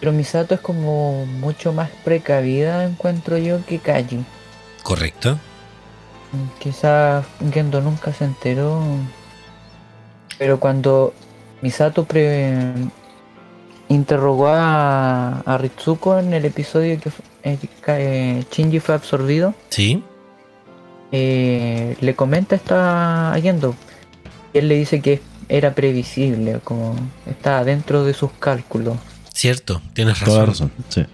Pero 0.00 0.12
Misato 0.12 0.54
es 0.54 0.60
como 0.60 1.24
mucho 1.26 1.72
más 1.72 1.88
precavida, 2.04 2.84
encuentro 2.84 3.38
yo, 3.38 3.64
que 3.64 3.78
Kaji. 3.78 4.24
Correcto. 4.82 5.38
Quizás 6.58 7.24
Gendo 7.52 7.80
nunca 7.80 8.12
se 8.12 8.24
enteró. 8.24 8.82
Pero 10.38 10.60
cuando 10.60 11.14
Misato 11.62 12.04
pre- 12.04 12.72
interrogó 13.88 14.48
a, 14.48 15.40
a 15.40 15.58
Ritsuko 15.58 16.18
en 16.18 16.34
el 16.34 16.44
episodio 16.44 17.00
que 17.00 17.10
eh, 17.44 17.56
que, 17.60 17.70
eh, 18.40 18.44
Shinji 18.50 18.80
fue 18.80 18.96
absorbido, 18.96 19.54
Sí. 19.70 20.02
Eh, 21.18 21.96
le 22.00 22.14
comenta 22.14 22.54
esta 22.56 23.32
a 23.32 23.40
Gendo. 23.40 23.74
Y 24.52 24.58
él 24.58 24.68
le 24.68 24.76
dice 24.76 25.00
que 25.00 25.20
era 25.48 25.74
previsible, 25.74 26.60
como 26.62 26.94
estaba 27.26 27.64
dentro 27.64 28.04
de 28.04 28.12
sus 28.14 28.32
cálculos. 28.32 28.96
Cierto, 29.32 29.80
tienes 29.94 30.18
razón. 30.20 30.26
Toda 30.34 30.40
la 30.40 30.46
razón. 30.46 30.72
Sí. 30.88 31.06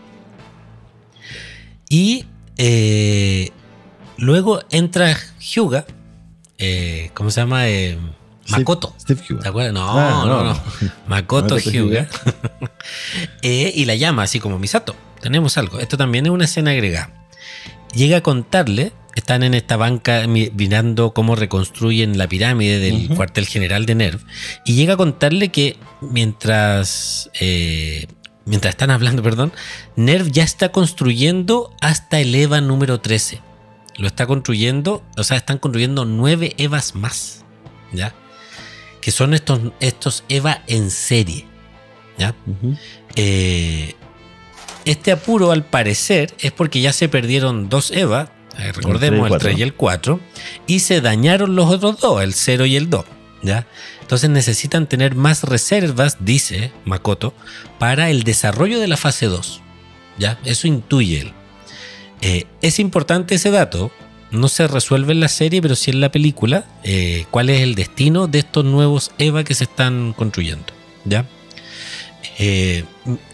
Y 1.88 2.26
eh, 2.56 3.50
luego 4.16 4.62
entra 4.70 5.16
Hyuga. 5.40 5.84
eh, 6.58 7.10
¿Cómo 7.14 7.30
se 7.30 7.40
llama? 7.40 7.68
Eh, 7.68 7.98
Makoto. 8.48 8.94
Steve, 8.98 9.20
Steve 9.20 9.34
Huga. 9.34 9.42
¿Te 9.42 9.48
acuerdas? 9.48 9.72
No, 9.72 9.98
Ah, 9.98 10.24
no, 10.26 10.44
no. 10.44 10.44
no. 10.54 10.60
Makoto, 11.06 11.54
Makoto 11.56 11.58
Hyuga. 11.58 12.08
Eh, 13.42 13.72
y 13.74 13.84
la 13.84 13.94
llama 13.94 14.22
así 14.24 14.40
como 14.40 14.58
Misato. 14.58 14.94
Tenemos 15.20 15.56
algo. 15.58 15.78
Esto 15.78 15.96
también 15.96 16.26
es 16.26 16.32
una 16.32 16.44
escena 16.46 16.70
agregada. 16.72 17.10
Llega 17.94 18.18
a 18.18 18.22
contarle. 18.22 18.92
Están 19.14 19.42
en 19.42 19.52
esta 19.52 19.76
banca 19.76 20.26
mi- 20.26 20.50
mirando 20.54 21.12
cómo 21.12 21.36
reconstruyen 21.36 22.16
la 22.16 22.26
pirámide 22.28 22.78
del 22.78 23.08
cuartel 23.14 23.46
general 23.46 23.84
de 23.84 23.94
Nerv. 23.94 24.20
Y 24.64 24.74
llega 24.74 24.94
a 24.94 24.96
contarle 24.96 25.50
que 25.50 25.76
mientras. 26.00 27.30
eh, 27.40 28.06
mientras 28.46 28.72
están 28.72 28.90
hablando, 28.90 29.22
perdón. 29.28 29.52
Nerv 29.96 30.30
ya 30.30 30.44
está 30.44 30.70
construyendo 30.70 31.74
hasta 31.80 32.20
el 32.20 32.34
EVA 32.34 32.60
número 32.62 33.00
13. 33.00 33.40
Lo 33.98 34.06
está 34.06 34.26
construyendo. 34.26 35.02
O 35.18 35.24
sea, 35.24 35.36
están 35.36 35.58
construyendo 35.58 36.04
nueve 36.06 36.54
EVAs 36.56 36.94
más. 36.94 37.44
¿Ya? 37.92 38.14
que 39.02 39.10
son 39.10 39.34
estos, 39.34 39.60
estos 39.80 40.22
EVA 40.28 40.62
en 40.68 40.88
serie. 40.90 41.44
¿ya? 42.18 42.34
Eh, 43.16 43.94
este 44.84 45.12
apuro, 45.12 45.52
al 45.52 45.64
parecer, 45.64 46.34
es 46.38 46.52
porque 46.52 46.80
ya 46.80 46.92
se 46.92 47.08
perdieron 47.08 47.68
dos 47.68 47.90
EVA, 47.90 48.32
eh, 48.58 48.72
recordemos 48.72 49.30
el 49.30 49.38
3 49.38 49.58
y 49.58 49.62
el 49.62 49.74
4, 49.74 50.20
y 50.66 50.80
se 50.80 51.00
dañaron 51.00 51.56
los 51.56 51.70
otros 51.70 52.00
dos, 52.00 52.22
el 52.22 52.34
0 52.34 52.66
y 52.66 52.76
el 52.76 52.90
2. 52.90 53.04
¿ya? 53.42 53.66
Entonces 54.00 54.30
necesitan 54.30 54.86
tener 54.88 55.14
más 55.14 55.44
reservas, 55.44 56.18
dice 56.20 56.72
Makoto, 56.84 57.34
para 57.78 58.10
el 58.10 58.22
desarrollo 58.24 58.78
de 58.80 58.88
la 58.88 58.96
fase 58.96 59.26
2. 59.26 59.60
¿ya? 60.18 60.38
Eso 60.44 60.66
intuye 60.66 61.22
él. 61.22 61.32
Eh, 62.20 62.46
es 62.60 62.78
importante 62.78 63.34
ese 63.34 63.50
dato. 63.50 63.90
No 64.30 64.48
se 64.48 64.66
resuelve 64.66 65.12
en 65.12 65.20
la 65.20 65.28
serie, 65.28 65.60
pero 65.60 65.76
sí 65.76 65.90
en 65.90 66.00
la 66.00 66.10
película. 66.10 66.64
eh, 66.84 67.26
¿Cuál 67.30 67.50
es 67.50 67.60
el 67.60 67.74
destino 67.74 68.28
de 68.28 68.38
estos 68.38 68.64
nuevos 68.64 69.10
EVA 69.18 69.44
que 69.44 69.54
se 69.54 69.64
están 69.64 70.14
construyendo? 70.14 70.66
¿Ya? 71.04 71.26
Eh, 72.44 72.84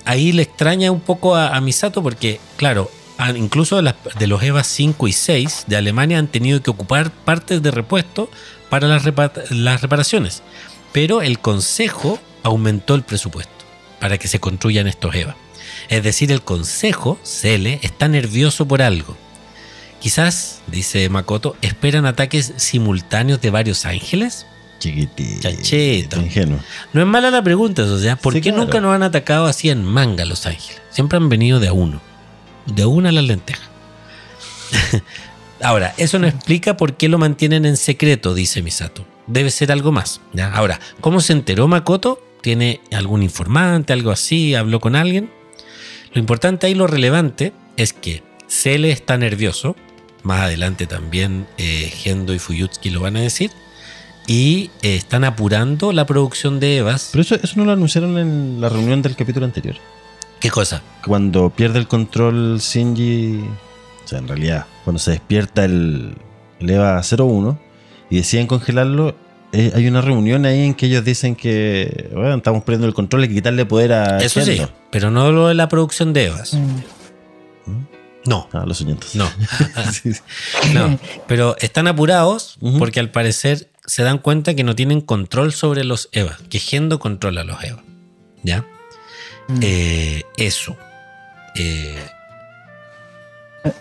ahí 0.04 0.32
le 0.32 0.42
extraña 0.42 0.92
un 0.92 1.00
poco 1.00 1.34
a, 1.34 1.58
Misato 1.62 2.02
porque, 2.02 2.40
claro, 2.56 2.90
incluso 3.36 3.80
de, 3.80 4.26
los 4.26 4.42
EVA 4.42 4.62
5 4.62 5.08
y 5.08 5.12
6 5.14 5.64
de 5.66 5.76
Alemania 5.78 6.18
han 6.18 6.26
tenido 6.26 6.62
que 6.62 6.68
ocupar 6.68 7.10
partes 7.10 7.62
de 7.62 7.70
repuesto 7.70 8.30
para 8.68 8.86
las, 8.86 9.04
las 9.48 9.80
reparaciones. 9.80 10.42
Pero 10.92 11.22
el 11.22 11.38
Consejo 11.38 12.18
aumentó 12.42 12.94
el 12.94 13.02
presupuesto 13.02 13.64
para 13.98 14.18
que 14.18 14.28
se 14.28 14.40
construyan 14.40 14.86
estos 14.86 15.14
EVA. 15.14 15.36
Es 15.88 16.02
decir, 16.02 16.30
el 16.30 16.42
Consejo, 16.42 17.18
Cele, 17.24 17.80
está 17.82 18.08
nervioso 18.08 18.68
por 18.68 18.82
algo. 18.82 19.16
Quizás, 20.00 20.60
dice 20.66 21.08
Makoto, 21.08 21.56
esperan 21.62 22.04
ataques 22.04 22.52
simultáneos 22.58 23.40
de 23.40 23.48
varios 23.48 23.86
ángeles. 23.86 24.44
Chiquitito. 24.78 25.40
Chachito. 25.48 26.20
Ingenuo. 26.20 26.58
No 26.92 27.00
es 27.00 27.06
mala 27.06 27.30
la 27.30 27.42
pregunta, 27.42 27.82
o 27.82 27.98
sea, 27.98 28.16
¿por 28.16 28.32
Sí, 28.34 28.40
qué 28.40 28.50
claro. 28.50 28.64
nunca 28.64 28.80
nos 28.80 28.94
han 28.94 29.02
atacado 29.02 29.46
así 29.46 29.70
en 29.70 29.84
manga 29.84 30.24
los 30.24 30.46
ángeles? 30.46 30.80
Siempre 30.90 31.16
han 31.16 31.28
venido 31.28 31.58
de 31.60 31.68
a 31.68 31.72
uno. 31.72 32.00
De 32.66 32.86
una 32.86 33.08
a 33.08 33.12
las 33.12 33.24
lentejas. 33.24 33.68
Ahora, 35.62 35.94
eso 35.96 36.18
no 36.18 36.26
explica 36.28 36.76
por 36.76 36.96
qué 36.96 37.08
lo 37.08 37.18
mantienen 37.18 37.64
en 37.66 37.76
secreto, 37.76 38.34
dice 38.34 38.62
Misato. 38.62 39.04
Debe 39.26 39.50
ser 39.50 39.72
algo 39.72 39.90
más. 39.92 40.20
¿ya? 40.32 40.52
Ahora, 40.52 40.78
¿cómo 41.00 41.20
se 41.20 41.32
enteró 41.32 41.66
Makoto? 41.66 42.22
¿Tiene 42.40 42.80
algún 42.92 43.22
informante, 43.22 43.92
algo 43.92 44.10
así? 44.10 44.54
¿Habló 44.54 44.78
con 44.80 44.94
alguien? 44.94 45.30
Lo 46.12 46.20
importante 46.20 46.66
ahí, 46.66 46.74
lo 46.74 46.86
relevante, 46.86 47.52
es 47.76 47.92
que 47.92 48.22
Cele 48.48 48.92
está 48.92 49.18
nervioso. 49.18 49.74
Más 50.22 50.42
adelante 50.42 50.86
también 50.86 51.46
eh, 51.58 51.92
Gendo 51.94 52.32
y 52.34 52.38
Fuyutsuki 52.38 52.90
lo 52.90 53.00
van 53.00 53.16
a 53.16 53.20
decir. 53.20 53.50
Y 54.28 54.70
eh, 54.82 54.94
están 54.94 55.24
apurando 55.24 55.90
la 55.92 56.04
producción 56.06 56.60
de 56.60 56.76
Evas. 56.76 57.08
Pero 57.12 57.22
eso, 57.22 57.34
eso 57.36 57.54
no 57.56 57.64
lo 57.64 57.72
anunciaron 57.72 58.18
en 58.18 58.60
la 58.60 58.68
reunión 58.68 59.00
del 59.00 59.16
capítulo 59.16 59.46
anterior. 59.46 59.74
¿Qué 60.38 60.50
cosa? 60.50 60.82
Cuando 61.04 61.48
pierde 61.50 61.78
el 61.78 61.88
control 61.88 62.58
Shinji, 62.60 63.40
o 64.04 64.06
sea, 64.08 64.18
en 64.18 64.28
realidad, 64.28 64.66
cuando 64.84 64.98
se 65.00 65.12
despierta 65.12 65.64
el, 65.64 66.14
el 66.60 66.70
EVA 66.70 67.00
01 67.02 67.58
y 68.10 68.16
deciden 68.16 68.46
congelarlo, 68.46 69.16
eh, 69.52 69.72
hay 69.74 69.88
una 69.88 70.02
reunión 70.02 70.44
ahí 70.44 70.62
en 70.66 70.74
que 70.74 70.86
ellos 70.86 71.04
dicen 71.06 71.34
que 71.34 72.10
bueno, 72.12 72.36
estamos 72.36 72.62
perdiendo 72.64 72.86
el 72.86 72.92
control, 72.92 73.22
hay 73.22 73.28
que 73.28 73.34
quitarle 73.36 73.64
poder 73.64 73.94
a 73.94 74.18
Eso 74.18 74.42
sí, 74.42 74.60
pero 74.90 75.10
no 75.10 75.32
lo 75.32 75.48
de 75.48 75.54
la 75.54 75.68
producción 75.68 76.12
de 76.12 76.26
Evas. 76.26 76.52
Mm. 76.52 77.80
No, 78.26 78.46
Ah, 78.52 78.64
los 78.66 78.76
soñantes. 78.76 79.14
no, 79.14 79.26
Sí, 79.92 80.12
sí. 80.12 80.20
no. 80.74 80.98
Pero 81.26 81.56
están 81.60 81.86
apurados 81.86 82.58
porque 82.78 83.00
al 83.00 83.10
parecer 83.10 83.68
se 83.88 84.02
dan 84.04 84.18
cuenta 84.18 84.54
que 84.54 84.62
no 84.64 84.74
tienen 84.76 85.00
control 85.00 85.52
sobre 85.52 85.82
los 85.82 86.08
Evas, 86.12 86.36
que 86.50 86.58
Gendo 86.60 86.98
controla 86.98 87.40
a 87.40 87.44
los 87.44 87.62
Evas. 87.64 87.82
¿Ya? 88.44 88.64
Mm. 89.48 89.58
Eh, 89.62 90.22
eso. 90.36 90.76
Eh, 91.56 91.98
Yo 93.64 93.72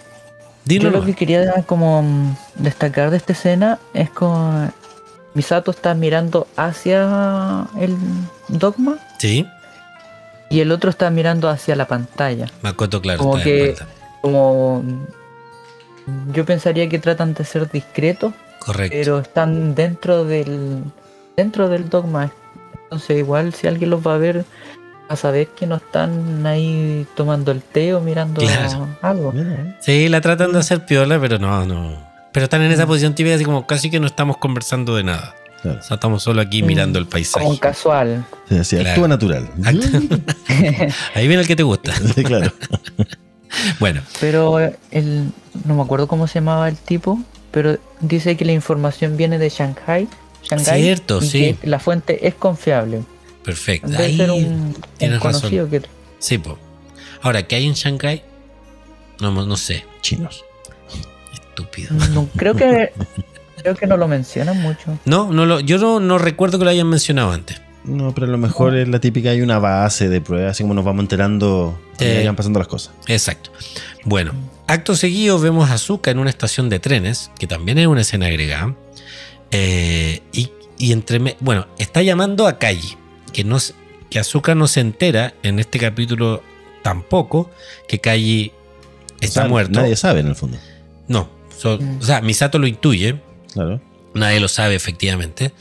dilo 0.65 0.85
lo 0.89 0.91
nomás. 0.99 1.07
que 1.07 1.15
quería 1.15 1.63
como 1.65 2.35
destacar 2.55 3.11
de 3.11 3.17
esta 3.17 3.33
escena 3.33 3.79
es 3.93 4.09
como 4.09 4.71
Misato 5.33 5.71
está 5.71 5.93
mirando 5.93 6.47
hacia 6.57 7.67
el 7.79 7.95
dogma 8.47 8.97
Sí, 9.19 9.45
y 10.49 10.61
el 10.61 10.71
otro 10.71 10.89
está 10.89 11.09
mirando 11.09 11.49
hacia 11.49 11.75
la 11.75 11.87
pantalla. 11.87 12.47
Makoto, 12.61 13.01
claro. 13.01 13.19
Como 13.19 13.37
está 13.37 13.43
que-. 13.43 13.75
Como 14.21 14.83
yo 16.33 16.45
pensaría 16.45 16.87
que 16.89 16.99
tratan 16.99 17.33
de 17.33 17.43
ser 17.43 17.69
discretos, 17.69 18.33
Correcto. 18.67 18.95
pero 18.97 19.19
están 19.19 19.73
dentro 19.73 20.23
del 20.25 20.83
dentro 21.35 21.67
del 21.69 21.89
dogma. 21.89 22.31
Entonces 22.83 23.17
igual 23.17 23.53
si 23.53 23.65
alguien 23.67 23.89
los 23.89 24.05
va 24.05 24.13
a 24.15 24.17
ver 24.19 24.45
a 25.09 25.15
saber 25.15 25.47
que 25.47 25.65
no 25.65 25.77
están 25.77 26.45
ahí 26.45 27.05
tomando 27.15 27.51
el 27.51 27.61
té 27.61 27.93
o 27.93 28.01
mirando 28.01 28.41
Claro. 28.41 28.87
algo. 29.01 29.33
Eh. 29.35 29.75
Sí, 29.81 30.09
la 30.09 30.21
tratan 30.21 30.51
de 30.53 30.59
hacer 30.59 30.85
piola, 30.85 31.19
pero 31.19 31.39
no, 31.39 31.65
no. 31.65 31.95
Pero 32.33 32.43
están 32.43 32.61
en 32.61 32.71
esa 32.71 32.85
posición 32.85 33.15
típica, 33.15 33.35
así 33.35 33.45
como 33.45 33.65
casi 33.65 33.89
que 33.89 33.99
no 33.99 34.05
estamos 34.07 34.37
conversando 34.37 34.95
de 34.95 35.03
nada. 35.03 35.33
Claro. 35.61 35.79
O 35.79 35.83
sea, 35.83 35.95
estamos 35.95 36.21
solo 36.21 36.39
aquí 36.41 36.61
Mm, 36.61 36.65
mirando 36.67 36.99
el 36.99 37.07
paisaje. 37.07 37.43
Como 37.45 37.57
casual. 37.59 38.25
Sí, 38.47 38.63
sí, 38.63 38.75
Claro. 38.75 38.89
actúa 38.91 39.07
natural. 39.07 39.49
Ahí 41.15 41.27
viene 41.27 41.41
el 41.41 41.47
que 41.47 41.55
te 41.55 41.63
gusta. 41.63 41.93
Sí, 42.15 42.23
claro. 42.23 42.51
Bueno, 43.79 44.01
Pero 44.19 44.59
el, 44.91 45.31
no 45.65 45.73
me 45.75 45.81
acuerdo 45.81 46.07
cómo 46.07 46.27
se 46.27 46.35
llamaba 46.35 46.67
el 46.67 46.75
tipo, 46.75 47.17
pero 47.57 47.79
dice 48.01 48.37
que 48.37 48.45
la 48.45 48.51
información 48.51 49.17
viene 49.17 49.39
de 49.39 49.49
Shanghai. 49.49 50.07
Shanghai 50.43 50.79
Cierto, 50.83 51.23
y 51.23 51.27
sí. 51.27 51.39
que 51.59 51.67
la 51.67 51.79
fuente 51.79 52.27
es 52.27 52.35
confiable. 52.35 53.01
perfecto. 53.43 53.87
Debe 53.87 54.03
Ahí 54.03 54.15
ser 54.15 54.29
un, 54.29 54.43
un 54.45 54.77
tienes 54.99 55.19
razón. 55.19 55.49
que 55.49 55.81
Sí, 56.19 56.37
po. 56.37 56.59
Ahora, 57.23 57.47
¿qué 57.47 57.55
hay 57.55 57.65
en 57.65 57.73
Shanghai? 57.73 58.21
No, 59.19 59.31
no 59.31 59.57
sé. 59.57 59.85
Chinos. 60.01 60.45
Estúpido. 61.33 61.95
no, 62.13 62.29
creo 62.35 62.53
que 62.53 62.93
creo 63.63 63.73
que 63.75 63.87
no 63.87 63.97
lo 63.97 64.07
mencionan 64.07 64.61
mucho. 64.61 64.99
No, 65.05 65.33
no 65.33 65.47
lo, 65.47 65.59
yo 65.59 65.79
no, 65.79 65.99
no 65.99 66.19
recuerdo 66.19 66.59
que 66.59 66.65
lo 66.65 66.69
hayan 66.69 66.87
mencionado 66.87 67.31
antes. 67.31 67.59
No, 67.87 68.13
pero 68.13 68.27
a 68.27 68.29
lo 68.29 68.37
mejor 68.37 68.75
es 68.75 68.87
la 68.87 68.99
típica, 68.99 69.29
hay 69.29 69.41
una 69.41 69.59
base 69.59 70.09
de 70.09 70.21
pruebas, 70.21 70.51
así 70.51 70.63
como 70.63 70.73
nos 70.73 70.83
vamos 70.85 71.01
enterando 71.03 71.79
Eh. 71.99 72.19
que 72.21 72.25
van 72.27 72.35
pasando 72.35 72.59
las 72.59 72.67
cosas. 72.67 72.93
Exacto. 73.07 73.51
Bueno, 74.03 74.33
acto 74.67 74.95
seguido 74.95 75.39
vemos 75.39 75.69
a 75.69 75.73
Azuka 75.75 76.11
en 76.11 76.19
una 76.19 76.29
estación 76.29 76.69
de 76.69 76.79
trenes, 76.79 77.31
que 77.39 77.47
también 77.47 77.77
es 77.77 77.87
una 77.87 78.01
escena 78.01 78.25
agregada. 78.27 78.75
Eh, 79.51 80.21
y, 80.33 80.51
y 80.77 80.91
entre 80.91 81.19
me- 81.19 81.37
bueno, 81.39 81.67
está 81.79 82.01
llamando 82.01 82.47
a 82.47 82.59
Kaji, 82.59 82.95
que 83.33 83.43
no 83.43 83.59
se- 83.59 83.73
que 84.09 84.19
Azuka 84.19 84.55
no 84.55 84.67
se 84.67 84.81
entera 84.81 85.33
en 85.43 85.59
este 85.59 85.79
capítulo 85.79 86.43
tampoco 86.81 87.49
que 87.87 87.99
Kaji 87.99 88.51
está 89.21 89.41
O 89.41 89.43
sea, 89.43 89.49
muerto. 89.49 89.79
Nadie 89.81 89.95
sabe 89.95 90.19
en 90.21 90.27
el 90.27 90.35
fondo. 90.35 90.57
No, 91.07 91.29
so- 91.57 91.79
Mm. 91.79 91.99
o 92.01 92.03
sea, 92.03 92.21
Misato 92.21 92.59
lo 92.59 92.67
intuye, 92.67 93.19
Claro. 93.53 93.81
nadie 94.13 94.39
lo 94.39 94.47
sabe 94.47 94.75
efectivamente. 94.75 95.53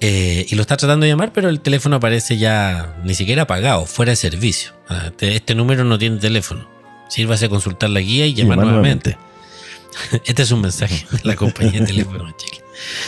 Eh, 0.00 0.46
y 0.48 0.54
lo 0.54 0.62
está 0.62 0.76
tratando 0.76 1.04
de 1.04 1.10
llamar, 1.12 1.32
pero 1.32 1.48
el 1.48 1.60
teléfono 1.60 1.96
aparece 1.96 2.36
ya 2.36 2.96
ni 3.04 3.14
siquiera 3.14 3.42
apagado, 3.42 3.86
fuera 3.86 4.10
de 4.10 4.16
servicio. 4.16 4.72
Ah, 4.88 5.04
Este, 5.06 5.36
este 5.36 5.54
número 5.54 5.84
no 5.84 5.98
tiene 5.98 6.18
teléfono. 6.18 6.68
Sírvase 7.08 7.46
a 7.46 7.48
consultar 7.48 7.90
la 7.90 8.00
guía 8.00 8.26
y 8.26 8.34
llamar 8.34 8.58
nuevamente. 8.58 9.16
Este 10.24 10.42
es 10.42 10.50
un 10.50 10.60
mensaje 10.60 11.06
de 11.12 11.20
la 11.22 11.36
compañía 11.36 11.80
de 11.80 11.86
teléfono 11.86 12.26
en 12.28 12.34
Chile. 12.36 12.62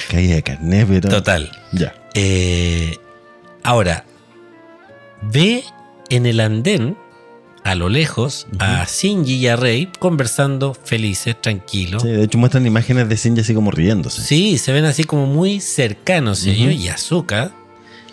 Caída 0.09 0.34
de 0.37 0.43
carnet, 0.43 0.87
pero. 0.89 1.09
Total. 1.09 1.51
Ya. 1.72 1.95
Eh, 2.14 2.97
ahora, 3.64 4.05
ve 5.22 5.64
en 6.11 6.26
el 6.26 6.39
andén, 6.39 6.97
a 7.66 7.74
lo 7.74 7.88
lejos, 7.88 8.46
a 8.60 8.86
Shinji 8.86 9.34
y 9.34 9.48
a 9.48 9.56
Rei 9.56 9.88
conversando 9.98 10.72
felices, 10.72 11.34
tranquilos. 11.42 12.02
Sí, 12.02 12.08
de 12.10 12.22
hecho 12.22 12.38
muestran 12.38 12.64
imágenes 12.64 13.08
de 13.08 13.16
Shinji 13.16 13.40
así 13.40 13.54
como 13.54 13.72
riéndose. 13.72 14.22
Sí, 14.22 14.56
se 14.56 14.70
ven 14.70 14.84
así 14.84 15.02
como 15.02 15.26
muy 15.26 15.58
cercanos 15.60 16.42
Ujú. 16.42 16.50
ellos 16.50 16.74
y 16.74 16.88
Azuka 16.88 17.50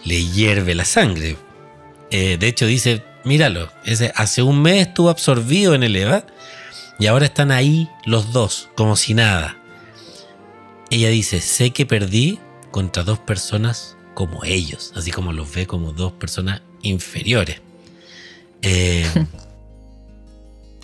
le 0.06 0.26
hierve 0.26 0.74
la 0.74 0.86
sangre. 0.86 1.38
Eh, 2.10 2.38
de 2.40 2.48
hecho 2.48 2.66
dice, 2.66 3.04
míralo, 3.26 3.70
ese, 3.86 4.12
hace 4.16 4.42
un 4.42 4.60
mes 4.60 4.88
estuvo 4.88 5.12
absorbido 5.12 5.76
en 5.76 5.84
el 5.84 5.96
EVA 5.98 6.26
y 6.98 7.06
ahora 7.06 7.28
están 7.28 7.52
ahí 7.52 7.88
los 8.06 8.34
dos, 8.34 8.70
como 8.74 8.96
si 8.96 9.14
nada. 9.14 9.60
Ella 10.90 11.10
dice, 11.10 11.42
sé 11.42 11.70
que 11.70 11.86
perdí 11.86 12.40
contra 12.72 13.04
dos 13.04 13.20
personas 13.20 13.98
como 14.16 14.44
ellos, 14.46 14.94
así 14.96 15.12
como 15.12 15.32
los 15.32 15.54
ve 15.54 15.68
como 15.68 15.92
dos 15.92 16.12
personas 16.14 16.64
inferiores. 16.82 17.62
Eh, 18.64 19.06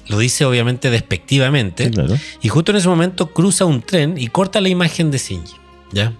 lo 0.09 0.17
dice 0.17 0.43
obviamente 0.43 0.89
despectivamente. 0.89 1.85
Sí, 1.85 1.91
claro. 1.91 2.17
Y 2.41 2.49
justo 2.49 2.71
en 2.71 2.77
ese 2.77 2.89
momento 2.89 3.31
cruza 3.31 3.65
un 3.65 3.81
tren 3.81 4.17
y 4.17 4.27
corta 4.27 4.59
la 4.59 4.69
imagen 4.69 5.11
de 5.11 5.19
Shinji. 5.19 5.55
¿Ya? 5.91 6.13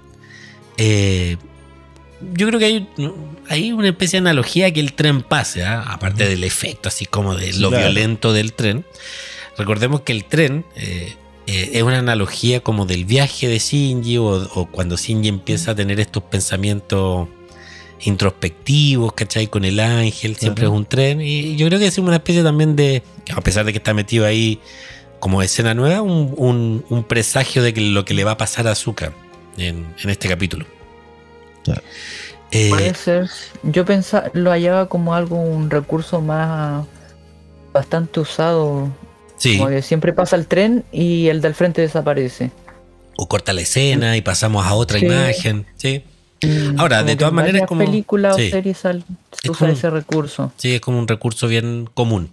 Eh, 0.77 1.37
yo 2.33 2.47
creo 2.47 2.59
que 2.59 2.65
hay, 2.65 2.89
hay 3.49 3.71
una 3.71 3.89
especie 3.89 4.21
de 4.21 4.29
analogía 4.29 4.71
que 4.71 4.79
el 4.79 4.93
tren 4.93 5.21
pase, 5.23 5.63
¿ah? 5.63 5.83
aparte 5.87 6.27
del 6.27 6.43
efecto, 6.43 6.87
así 6.87 7.05
como 7.05 7.35
de 7.35 7.53
lo 7.53 7.69
claro. 7.69 7.85
violento 7.85 8.31
del 8.31 8.53
tren. 8.53 8.85
Recordemos 9.57 10.01
que 10.01 10.11
el 10.11 10.25
tren 10.25 10.65
eh, 10.75 11.15
eh, 11.47 11.71
es 11.73 11.83
una 11.83 11.97
analogía 11.97 12.59
como 12.61 12.85
del 12.85 13.05
viaje 13.05 13.47
de 13.47 13.57
Shinji 13.57 14.17
o, 14.17 14.49
o 14.53 14.65
cuando 14.67 14.97
Shinji 14.97 15.29
empieza 15.29 15.71
a 15.71 15.75
tener 15.75 15.99
estos 15.99 16.23
pensamientos 16.23 17.27
introspectivos, 18.01 19.13
¿cachai? 19.13 19.47
Con 19.47 19.65
el 19.65 19.79
ángel, 19.79 20.35
siempre 20.35 20.65
Ajá. 20.65 20.73
es 20.73 20.77
un 20.77 20.85
tren. 20.85 21.21
Y 21.21 21.55
yo 21.55 21.67
creo 21.67 21.79
que 21.79 21.87
es 21.87 21.97
una 21.97 22.15
especie 22.15 22.43
también 22.43 22.75
de, 22.75 23.03
a 23.35 23.41
pesar 23.41 23.65
de 23.65 23.71
que 23.71 23.77
está 23.77 23.93
metido 23.93 24.25
ahí 24.25 24.59
como 25.19 25.41
escena 25.41 25.73
nueva, 25.73 26.01
un, 26.01 26.33
un- 26.37 26.85
un 26.89 27.03
presagio 27.03 27.61
de 27.63 27.73
que 27.73 27.81
lo 27.81 28.05
que 28.05 28.13
le 28.13 28.23
va 28.23 28.31
a 28.31 28.37
pasar 28.37 28.67
a 28.67 28.71
Azuka 28.71 29.11
en, 29.57 29.85
en 30.01 30.09
este 30.09 30.29
capítulo. 30.29 30.65
Claro. 31.63 31.81
Eh, 32.51 32.69
Puede 32.69 32.93
ser. 32.95 33.29
Yo 33.63 33.85
pensaba, 33.85 34.31
lo 34.33 34.49
hallaba 34.51 34.87
como 34.87 35.13
algo, 35.13 35.35
un 35.39 35.69
recurso 35.69 36.21
más 36.21 36.85
bastante 37.73 38.19
usado. 38.21 38.89
sí, 39.37 39.57
Como 39.57 39.69
que 39.69 39.81
siempre 39.81 40.13
pasa 40.13 40.35
el 40.35 40.47
tren 40.47 40.83
y 40.91 41.27
el 41.27 41.41
del 41.41 41.53
frente 41.53 41.81
desaparece. 41.81 42.51
o 43.17 43.27
corta 43.27 43.51
la 43.51 43.59
escena 43.61 44.15
y 44.15 44.21
pasamos 44.21 44.65
a 44.65 44.73
otra 44.73 44.97
Sí. 44.99 45.05
imagen. 45.05 45.65
Sí, 45.75 46.03
Ahora, 46.77 46.97
Como 46.99 47.09
de 47.09 47.15
todas 47.15 47.33
maneras, 47.33 47.63
como- 47.67 47.83
películas 47.85 48.35
sí. 48.37 48.47
o 48.47 48.51
series 48.51 48.85
al- 48.85 49.03
se 49.31 49.39
Es 49.43 49.49
usa 49.49 49.59
como- 49.67 49.73
ese 49.73 49.89
recurso. 49.89 50.51
sí, 50.57 50.75
es 50.75 50.81
como 50.81 50.97
un 50.99 51.07
recurso 51.07 51.47
bien 51.47 51.89
común. 51.93 52.31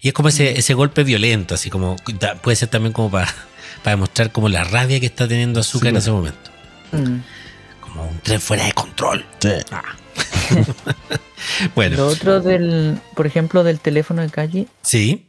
Y 0.00 0.08
es 0.08 0.14
como 0.14 0.28
ese, 0.28 0.58
ese 0.58 0.74
golpe 0.74 1.02
violento, 1.04 1.54
así 1.54 1.70
como 1.70 1.96
da- 2.18 2.34
puede 2.36 2.56
ser 2.56 2.68
también 2.68 2.92
como 2.92 3.10
para, 3.10 3.26
para 3.82 3.96
demostrar 3.96 4.30
como 4.32 4.48
la 4.48 4.64
rabia 4.64 5.00
que 5.00 5.06
está 5.06 5.26
teniendo 5.28 5.60
Azúcar 5.60 5.86
Sí, 5.86 5.88
en 5.90 5.96
ese 5.96 6.10
momento. 6.10 6.50
Mm. 6.92 7.20
Como 7.80 8.06
un 8.08 8.18
tren 8.20 8.40
fuera 8.40 8.64
de 8.64 8.72
control. 8.72 9.24
Sí. 9.40 9.48
Bueno, 11.74 11.96
Lo 11.96 12.06
otro 12.06 12.40
del, 12.40 12.98
por 13.16 13.26
ejemplo, 13.26 13.64
del 13.64 13.80
teléfono 13.80 14.22
de 14.22 14.30
calle, 14.30 14.68
sí, 14.82 15.26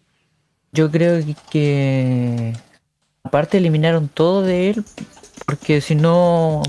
yo 0.71 0.91
creo 0.91 1.19
que 1.49 2.53
aparte 3.24 3.57
eliminaron 3.57 4.09
todo 4.09 4.43
de 4.43 4.69
él, 4.71 4.84
porque 5.47 5.82
si 5.82 5.95
no 5.95 6.61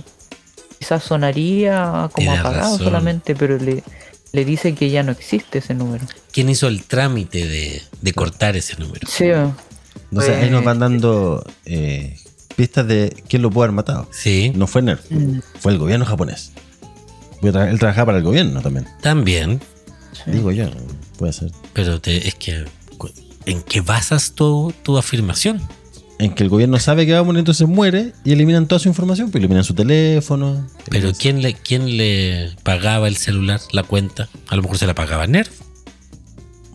quizás 0.85 1.03
sonaría 1.05 2.09
como 2.13 2.17
Tienes 2.17 2.41
apagado 2.41 2.73
razón. 2.73 2.79
solamente, 2.85 3.35
pero 3.35 3.59
le, 3.59 3.83
le 4.33 4.45
dice 4.45 4.75
que 4.75 4.91
ya 4.91 5.03
no 5.03 5.13
existe 5.13 5.59
ese 5.59 5.75
número. 5.75 6.05
¿quién 6.33 6.49
hizo 6.51 6.69
el 6.69 6.85
trámite 6.85 7.47
de, 7.47 7.83
de 8.03 8.13
cortar 8.13 8.57
ese 8.57 8.77
número? 8.77 9.07
Sí, 9.09 9.27
Entonces 10.11 10.37
ahí 10.37 10.51
nos 10.51 10.65
van 10.65 10.79
dando 10.81 11.45
eh, 11.65 12.17
pistas 12.57 12.87
de 12.87 13.15
quién 13.29 13.41
lo 13.43 13.51
pudo 13.51 13.65
haber 13.65 13.75
matado. 13.75 14.09
Sí, 14.13 14.53
No 14.55 14.67
fue 14.67 14.83
Nerf, 14.83 15.11
Mm, 15.11 15.41
fue 15.61 15.73
el 15.73 15.79
gobierno 15.79 16.05
japonés. 16.05 16.53
Él 17.43 17.79
trabajaba 17.79 18.07
para 18.07 18.19
el 18.19 18.25
gobierno 18.25 18.61
también. 18.63 18.87
también, 19.03 19.61
sí. 20.13 20.31
Digo 20.33 20.51
yo, 20.51 20.69
puede 21.19 21.33
ser. 21.33 21.51
pero 21.73 22.01
te- 22.01 22.27
es 22.29 22.35
que 22.35 22.65
¿en 23.47 23.63
qué 23.63 23.81
basas 23.83 24.33
tu, 24.33 24.73
tu 24.83 24.97
afirmación? 24.99 25.61
En 26.19 26.33
que 26.35 26.45
el 26.45 26.49
gobierno 26.49 26.79
sabe 26.79 27.07
que 27.07 27.13
va 27.13 27.19
a 27.19 27.23
morir, 27.23 27.41
entonces 27.41 27.67
muere 27.67 28.13
y 28.25 28.33
eliminan 28.33 28.69
toda 28.69 28.79
su 28.79 28.89
información. 28.89 29.31
Pues 29.31 29.41
eliminan 29.41 29.65
su 29.65 29.75
teléfono. 29.75 30.67
Pero 30.89 31.13
¿quién 31.13 31.43
le, 31.43 31.55
quién 31.55 31.97
le 31.97 32.51
pagaba 32.63 33.09
el 33.09 33.17
celular, 33.17 33.61
la 33.73 33.83
cuenta? 33.83 34.29
A 34.49 34.57
lo 34.57 34.63
mejor 34.63 34.79
se 34.79 34.87
la 34.87 34.95
pagaba 34.95 35.27
Nerv. 35.27 35.51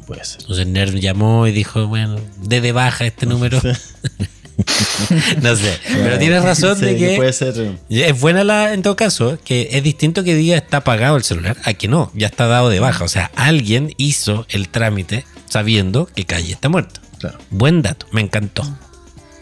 Puede 0.05 0.25
ser. 0.25 0.41
Entonces 0.41 0.67
Nerv 0.67 0.95
llamó 0.95 1.47
y 1.47 1.51
dijo, 1.51 1.87
bueno, 1.87 2.17
de 2.43 2.61
de 2.61 2.71
baja 2.71 3.05
este 3.05 3.25
número. 3.25 3.61
no 5.41 5.55
sé, 5.55 5.77
pero 5.87 6.17
tienes 6.17 6.43
razón 6.43 6.77
Sí, 6.77 6.85
de 6.85 6.97
que 6.97 7.15
puede 7.15 7.31
ser. 7.31 7.77
es 7.89 8.19
buena 8.19 8.43
la, 8.43 8.73
en 8.73 8.81
todo 8.81 8.95
caso, 8.95 9.37
que 9.45 9.69
es 9.71 9.83
distinto 9.83 10.23
que 10.23 10.35
diga 10.35 10.57
está 10.57 10.83
pagado 10.83 11.15
el 11.15 11.23
celular 11.23 11.55
a 11.63 11.73
que 11.73 11.87
no, 11.87 12.11
ya 12.13 12.27
está 12.27 12.47
dado 12.47 12.69
de 12.69 12.79
baja. 12.79 13.05
O 13.05 13.07
sea, 13.07 13.31
alguien 13.35 13.93
hizo 13.97 14.45
el 14.49 14.67
trámite 14.69 15.25
sabiendo 15.47 16.07
que 16.07 16.25
Calle 16.25 16.51
está 16.51 16.67
muerto. 16.69 16.99
Claro. 17.19 17.37
Buen 17.51 17.81
dato, 17.81 18.05
me 18.11 18.21
encantó. 18.21 18.63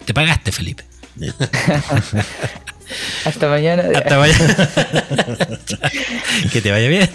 Te 0.08 0.14
pagaste, 0.14 0.54
Felipe. 0.54 0.86
Hasta 3.26 3.50
mañana. 3.50 3.84
Hasta 3.94 4.18
mañana. 4.18 4.56
que 6.54 6.62
te 6.62 6.72
vaya 6.72 6.88
bien. 6.88 7.10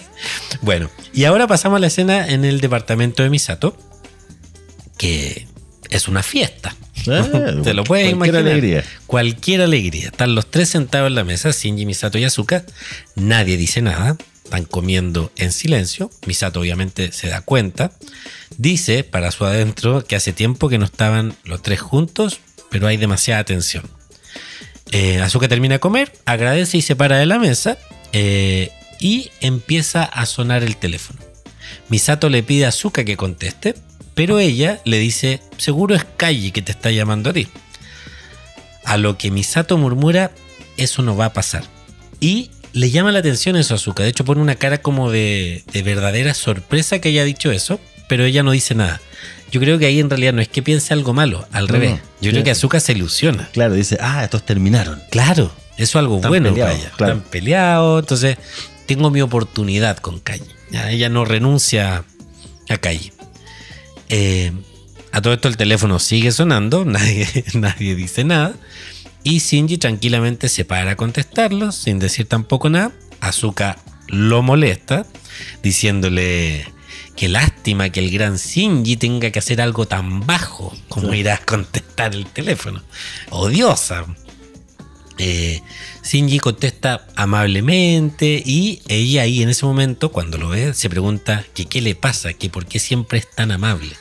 Bueno, 0.61 0.91
y 1.15 1.25
ahora 1.25 1.47
pasamos 1.47 1.79
a 1.79 1.81
la 1.81 1.87
escena 1.87 2.29
en 2.29 2.45
el 2.45 2.61
departamento 2.61 3.23
de 3.23 3.31
Misato, 3.31 3.75
que 4.99 5.49
es 5.89 6.07
una 6.07 6.23
fiesta. 6.23 6.77
Eh, 7.07 7.61
Te 7.65 7.73
lo 7.73 7.85
puedes 7.85 8.15
cualquier 8.15 8.35
imaginar. 8.35 8.41
alegría. 8.43 8.85
Cualquier 9.07 9.63
alegría. 9.63 10.09
Están 10.09 10.35
los 10.35 10.51
tres 10.51 10.69
sentados 10.69 11.07
en 11.09 11.15
la 11.15 11.25
mesa, 11.25 11.51
Shinji, 11.51 11.87
Misato 11.87 12.19
y 12.19 12.25
Asuka. 12.25 12.63
Nadie 13.17 13.57
dice 13.57 13.81
nada. 13.81 14.19
Están 14.45 14.65
comiendo 14.67 15.33
en 15.37 15.51
silencio. 15.51 16.11
Misato 16.27 16.61
obviamente 16.61 17.11
se 17.13 17.29
da 17.29 17.41
cuenta. 17.41 17.93
Dice 18.59 19.03
para 19.03 19.31
su 19.31 19.47
adentro 19.47 20.05
que 20.05 20.15
hace 20.15 20.35
tiempo 20.35 20.69
que 20.69 20.77
no 20.77 20.85
estaban 20.85 21.35
los 21.45 21.63
tres 21.63 21.81
juntos, 21.81 22.41
pero 22.73 22.89
hay 22.89 22.97
demasiada 22.97 23.45
tensión. 23.45 23.85
Eh, 24.91 25.21
Asuka 25.21 25.47
termina 25.47 25.77
de 25.77 25.81
comer, 25.81 26.13
agradece 26.25 26.79
y 26.79 26.83
se 26.83 26.97
para 26.97 27.19
de 27.19 27.27
la 27.27 27.39
mesa 27.39 27.79
eh, 28.13 28.71
y 28.99 29.31
empieza 29.41 30.03
a 30.03 30.27
sonar 30.27 30.65
el 30.65 30.77
teléfono. 30.77 31.21
Misato 31.89 32.29
le 32.29 32.43
pide 32.43 32.65
a 32.65 32.69
Asuka 32.69 33.05
que 33.05 33.17
conteste, 33.17 33.75
pero 34.15 34.39
ella 34.39 34.81
le 34.85 34.99
dice, 34.99 35.41
seguro 35.59 35.95
es 35.95 36.05
Kaji 36.17 36.51
que 36.51 36.63
te 36.63 36.73
está 36.73 36.91
llamando 36.91 37.31
a 37.31 37.33
ti. 37.35 37.47
A 38.85 38.97
lo 38.97 39.17
que 39.17 39.31
Misato 39.31 39.79
murmura, 39.79 40.33
eso 40.77 41.03
no 41.03 41.17
va 41.17 41.27
a 41.27 41.33
pasar. 41.33 41.65
Y 42.21 42.51
le 42.73 42.91
llama 42.91 43.13
la 43.13 43.19
atención 43.19 43.57
eso 43.57 43.75
a 43.75 43.77
Asuka. 43.77 44.03
De 44.03 44.09
hecho, 44.09 44.25
pone 44.25 44.41
una 44.41 44.57
cara 44.57 44.79
como 44.79 45.11
de, 45.11 45.63
de 45.73 45.83
verdadera 45.83 46.35
sorpresa 46.35 47.01
que 47.01 47.11
haya 47.11 47.25
dicho 47.25 47.53
eso, 47.53 47.81
pero 48.09 48.25
ella 48.25 48.43
no 48.43 48.51
dice 48.51 48.75
nada. 48.75 49.01
Yo 49.53 49.61
creo 49.61 49.79
que 49.79 49.87
ahí 49.87 50.01
en 50.01 50.11
realidad 50.11 50.33
no 50.33 50.41
es 50.43 50.49
que 50.49 50.63
piense 50.63 50.93
algo 50.95 51.13
malo, 51.13 51.47
al 51.53 51.67
No, 51.67 51.73
revés. 51.75 51.91
no. 51.93 51.99
Yo 52.21 52.31
creo 52.33 52.43
que 52.43 52.51
Asuka 52.51 52.81
se 52.81 52.93
ilusiona. 52.93 53.49
Claro, 53.53 53.75
dice, 53.75 53.99
ah, 54.01 54.25
estos 54.25 54.45
terminaron. 54.45 55.01
Claro, 55.11 55.53
eso 55.77 55.83
es 55.85 55.97
algo 55.97 56.17
Están 56.17 56.31
bueno 56.31 56.55
para 56.55 56.73
ella. 56.73 56.91
claro. 56.97 57.13
Están 57.15 57.31
peleados, 57.31 58.01
entonces 58.03 58.39
tengo 58.87 59.11
mi 59.11 59.21
oportunidad 59.21 59.99
con 59.99 60.19
Calle. 60.21 60.45
Ya, 60.71 60.91
ella 60.91 61.09
no 61.11 61.25
renuncia 61.27 62.03
a 62.69 62.77
Calle. 62.79 63.13
Eh, 64.09 64.53
a 65.13 65.21
todo 65.21 65.35
esto 65.35 65.49
el 65.49 65.57
teléfono 65.59 65.99
sigue 65.99 66.33
sonando, 66.33 66.85
nadie, 66.87 67.29
nadie 67.55 67.95
dice 67.95 68.25
nada. 68.25 68.55
Y 69.25 69.39
Shinji 69.39 69.77
tranquilamente 69.79 70.49
se 70.49 70.65
para 70.65 70.93
a 70.93 70.97
contestarlo 70.97 71.71
sin 71.73 71.99
decir 71.99 72.27
tampoco 72.27 72.71
nada. 72.71 72.91
Azuka 73.21 73.77
lo 74.09 74.43
molesta, 74.43 75.07
diciéndole 75.63 76.67
que 77.17 77.29
lástima 77.29 77.91
que 77.91 78.01
el 78.01 78.11
gran 78.11 78.37
Shinji 78.37 78.97
tenga 78.97 79.31
que 79.31 79.39
hacer 79.39 79.61
algo 79.61 79.87
tan 79.87 80.27
bajo 80.27 80.75
como 80.89 81.13
ir 81.15 81.31
a 81.31 81.39
contestar 81.45 82.15
el 82.15 82.27
teléfono. 82.27 82.83
Odiosa. 83.31 84.07
Eh, 85.19 85.61
Shinji 86.03 86.39
contesta 86.39 87.07
amablemente 87.15 88.43
y 88.45 88.81
ella 88.89 89.23
ahí 89.23 89.43
en 89.43 89.51
ese 89.51 89.65
momento, 89.67 90.11
cuando 90.11 90.39
lo 90.39 90.49
ve, 90.49 90.75
se 90.75 90.91
pregunta 90.91 91.45
que 91.55 91.67
qué 91.67 91.81
le 91.81 91.95
pasa, 91.95 92.33
que 92.33 92.51
por 92.51 92.67
qué 92.67 92.79
siempre 92.79 93.19
es 93.19 93.31
tan 93.31 93.53
amable. 93.53 93.95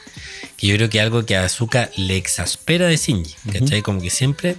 Que 0.58 0.68
yo 0.68 0.76
creo 0.76 0.90
que 0.90 1.02
algo 1.02 1.26
que 1.26 1.36
a 1.36 1.46
Azuka 1.46 1.90
le 1.98 2.18
exaspera 2.18 2.88
de 2.88 2.98
Shinji, 2.98 3.36
¿cachai? 3.52 3.82
Como 3.82 4.02
que 4.02 4.10
siempre 4.10 4.56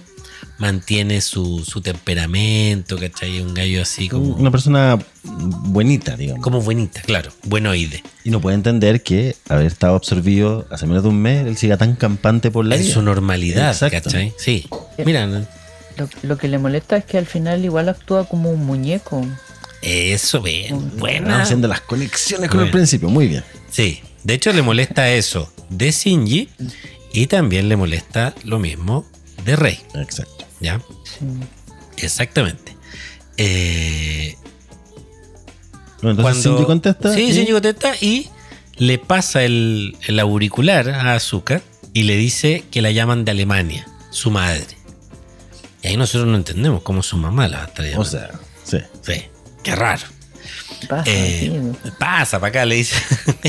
mantiene 0.63 1.19
su, 1.19 1.63
su 1.65 1.81
temperamento, 1.81 2.97
¿cachai? 2.97 3.41
Un 3.41 3.53
gallo 3.53 3.81
así 3.81 4.07
como, 4.07 4.33
Una 4.35 4.49
persona 4.49 4.97
buenita, 5.23 6.15
digamos. 6.15 6.41
como 6.41 6.61
buenita, 6.61 7.01
claro, 7.01 7.31
buen 7.43 7.67
oíde. 7.67 8.01
Y 8.23 8.29
no 8.29 8.39
puede 8.39 8.55
entender 8.55 9.03
que 9.03 9.35
haber 9.49 9.65
estado 9.67 9.95
absorbido 9.95 10.65
hace 10.71 10.85
menos 10.87 11.03
de 11.03 11.09
un 11.09 11.21
mes, 11.21 11.45
él 11.45 11.57
siga 11.57 11.75
tan 11.77 11.95
campante 11.95 12.49
por 12.49 12.65
la 12.65 12.75
Es 12.75 12.81
vida. 12.83 12.93
su 12.93 13.01
normalidad, 13.01 13.71
Exacto. 13.71 14.01
¿cachai? 14.03 14.33
Sí. 14.37 14.65
Mira, 15.05 15.27
Lo, 15.27 16.09
lo 16.23 16.37
que 16.37 16.47
le 16.47 16.57
molesta 16.57 16.95
es 16.97 17.03
que 17.05 17.17
al 17.17 17.25
final 17.25 17.63
igual 17.65 17.89
actúa 17.89 18.25
como 18.25 18.49
un 18.49 18.65
muñeco. 18.65 19.25
eso, 19.81 20.41
bien, 20.41 20.97
buena. 20.97 21.41
haciendo 21.41 21.67
las 21.67 21.81
conexiones 21.81 22.49
con 22.49 22.59
Bueno. 22.59 22.67
el 22.67 22.71
principio, 22.71 23.09
muy 23.09 23.27
bien. 23.27 23.43
Sí, 23.69 23.99
de 24.23 24.33
hecho 24.35 24.53
le 24.53 24.61
molesta 24.61 25.11
eso 25.11 25.51
de 25.69 25.91
Shinji 25.91 26.47
y 27.11 27.27
también 27.27 27.67
le 27.67 27.75
molesta 27.75 28.33
lo 28.45 28.59
mismo 28.59 29.05
de 29.45 29.55
Rey, 29.57 29.79
Exacto. 29.95 30.45
¿Ya? 30.63 30.81
Sí. 31.03 31.19
Exactamente. 32.03 32.75
Eh, 33.37 34.35
Bueno, 36.01 36.19
entonces 36.21 36.43
Shinji 36.43 36.65
contesta. 36.65 37.13
Sí, 37.13 37.21
y- 37.23 37.31
Shinji 37.33 37.51
contesta 37.51 37.93
y 38.01 38.29
le 38.77 38.97
pasa 38.97 39.43
el, 39.43 39.95
el 40.07 40.19
auricular 40.19 40.89
a 40.89 41.13
Azuka 41.15 41.61
y 41.93 42.03
le 42.03 42.15
dice 42.17 42.63
que 42.71 42.81
la 42.81 42.91
llaman 42.91 43.23
de 43.25 43.31
Alemania, 43.31 43.87
su 44.09 44.31
madre. 44.31 44.65
Y 45.81 45.87
ahí 45.87 45.97
nosotros 45.97 46.27
no 46.27 46.35
entendemos 46.37 46.81
cómo 46.81 47.03
su 47.03 47.17
mamá 47.17 47.47
la 47.47 47.65
está 47.65 47.83
llamando. 47.83 48.01
O 48.01 48.05
sea, 48.05 48.31
sí. 48.63 48.77
Sí, 49.01 49.23
qué 49.63 49.75
raro. 49.75 50.01
Pasa, 50.89 51.03
Eh, 51.07 51.71
pasa 51.99 52.39
para 52.39 52.49
acá, 52.49 52.65
le 52.65 52.75
dice. 52.75 52.95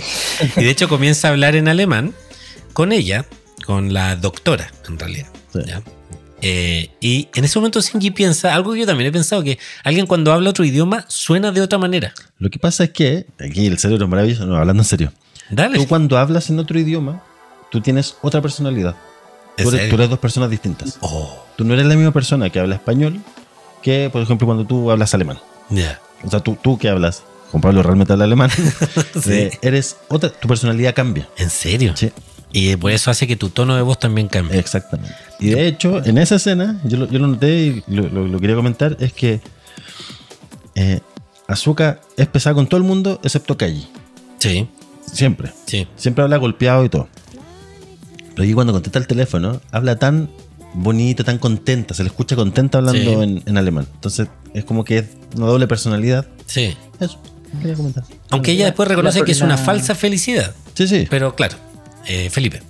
y 0.56 0.64
de 0.64 0.70
hecho 0.70 0.88
comienza 0.88 1.28
a 1.28 1.30
hablar 1.32 1.56
en 1.56 1.66
alemán 1.68 2.14
con 2.72 2.92
ella, 2.92 3.24
con 3.66 3.92
la 3.92 4.14
doctora, 4.16 4.70
en 4.88 4.98
realidad. 4.98 5.26
Sí. 5.52 5.60
¿ya? 5.66 5.82
Eh, 6.42 6.90
y 7.00 7.28
en 7.34 7.44
ese 7.44 7.58
momento 7.58 7.80
Shinji 7.80 8.10
piensa, 8.10 8.54
algo 8.54 8.72
que 8.74 8.80
yo 8.80 8.86
también 8.86 9.08
he 9.08 9.12
pensado, 9.12 9.42
que 9.42 9.58
alguien 9.82 10.06
cuando 10.06 10.32
habla 10.32 10.50
otro 10.50 10.64
idioma 10.64 11.04
suena 11.08 11.52
de 11.52 11.60
otra 11.62 11.78
manera. 11.78 12.12
Lo 12.38 12.50
que 12.50 12.58
pasa 12.58 12.84
es 12.84 12.90
que, 12.90 13.26
aquí 13.40 13.66
el 13.66 13.78
cerebro 13.78 14.04
es 14.04 14.10
maravilloso, 14.10 14.44
no, 14.46 14.56
hablando 14.56 14.82
en 14.82 14.86
serio. 14.88 15.12
Dale. 15.50 15.78
Tú 15.78 15.86
cuando 15.88 16.18
hablas 16.18 16.50
en 16.50 16.58
otro 16.58 16.78
idioma, 16.78 17.22
tú 17.70 17.80
tienes 17.80 18.16
otra 18.22 18.42
personalidad. 18.42 18.94
¿En 19.56 19.64
Tú 19.64 19.70
eres, 19.74 19.88
tú 19.88 19.94
eres 19.94 20.10
dos 20.10 20.18
personas 20.18 20.50
distintas. 20.50 20.98
Oh, 21.00 21.44
Tú 21.56 21.64
no 21.64 21.74
eres 21.74 21.86
la 21.86 21.94
misma 21.94 22.12
persona 22.12 22.50
que 22.50 22.58
habla 22.58 22.74
español 22.74 23.20
que, 23.82 24.10
por 24.12 24.20
ejemplo, 24.22 24.46
cuando 24.46 24.66
tú 24.66 24.90
hablas 24.90 25.14
alemán. 25.14 25.38
ya. 25.70 26.00
O 26.24 26.30
sea, 26.30 26.40
tú, 26.40 26.56
tú 26.60 26.78
que 26.78 26.88
hablas, 26.88 27.22
Juan 27.52 27.60
Pablo 27.60 27.82
realmente 27.82 28.12
habla 28.12 28.24
alemán, 28.24 28.50
Sí. 29.22 29.32
eh, 29.32 29.58
eres 29.62 29.98
otra, 30.08 30.30
tu 30.30 30.48
personalidad 30.48 30.94
cambia. 30.94 31.28
¿En 31.36 31.50
serio? 31.50 31.92
Sí, 31.94 32.10
Y 32.56 32.76
por 32.76 32.92
eso 32.92 33.10
hace 33.10 33.26
que 33.26 33.34
tu 33.34 33.48
tono 33.48 33.74
de 33.74 33.82
voz 33.82 33.98
también 33.98 34.28
cambie. 34.28 34.58
exactamente. 34.60 35.12
Y 35.40 35.48
de 35.50 35.66
hecho, 35.66 36.04
en 36.04 36.18
esa 36.18 36.36
escena, 36.36 36.80
yo 36.84 36.98
lo, 36.98 37.10
yo 37.10 37.18
lo 37.18 37.26
noté 37.26 37.52
y 37.66 37.82
lo, 37.88 38.08
lo- 38.08 38.28
lo 38.28 38.38
quería 38.38 38.54
comentar, 38.54 38.96
es 39.00 39.12
que 39.12 39.40
eh, 40.76 41.00
Azuka 41.48 42.00
es 42.16 42.26
pesada 42.28 42.54
con 42.54 42.66
todo 42.68 42.78
el 42.78 42.84
mundo 42.84 43.20
excepto 43.22 43.56
Kaji. 43.56 43.86
Sí, 44.38 44.68
Siempre. 45.12 45.50
sí. 45.66 45.86
Siempre 45.96 46.22
habla 46.24 46.36
golpeado 46.36 46.84
y 46.84 46.88
todo. 46.88 47.08
Pero 48.34 48.42
aquí 48.44 48.52
cuando 48.52 48.72
contesta 48.72 48.98
el 48.98 49.06
teléfono, 49.06 49.60
habla 49.70 49.98
tan 49.98 50.30
bonita, 50.74 51.22
tan 51.24 51.38
contenta, 51.38 51.94
se 51.94 52.02
le 52.02 52.08
escucha 52.08 52.34
contenta 52.36 52.78
hablando 52.78 53.00
Sí. 53.22 53.22
en, 53.30 53.42
en 53.46 53.58
alemán. 53.58 53.86
Entonces 53.94 54.28
es 54.54 54.64
como 54.64 54.84
que 54.84 54.98
es 54.98 55.06
una 55.36 55.46
doble 55.46 55.66
personalidad. 55.66 56.26
Sí. 56.46 56.76
Eso, 57.00 57.18
quería 57.60 57.74
comentar. 57.76 58.04
Aunque 58.30 58.52
ella 58.52 58.60
La- 58.64 58.66
después 58.66 58.88
la- 58.88 58.94
reconoce 58.94 59.22
que 59.22 59.32
es 59.32 59.40
una 59.40 59.56
la- 59.56 59.62
falsa 59.62 59.94
felicidad. 59.94 60.54
Sí, 60.74 60.86
sí. 60.88 61.06
Pero 61.10 61.34
claro, 61.36 61.56
eh, 62.06 62.30
Felipe. 62.30 62.62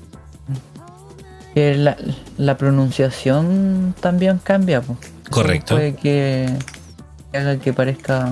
Que 1.54 1.74
la, 1.76 1.96
la 2.36 2.56
pronunciación 2.56 3.94
también 4.00 4.38
cambia. 4.42 4.80
po. 4.82 4.96
Correcto. 5.30 5.76
Puede 5.76 5.94
que, 5.94 6.48
haga 7.32 7.58
que 7.58 7.72
parezca 7.72 8.28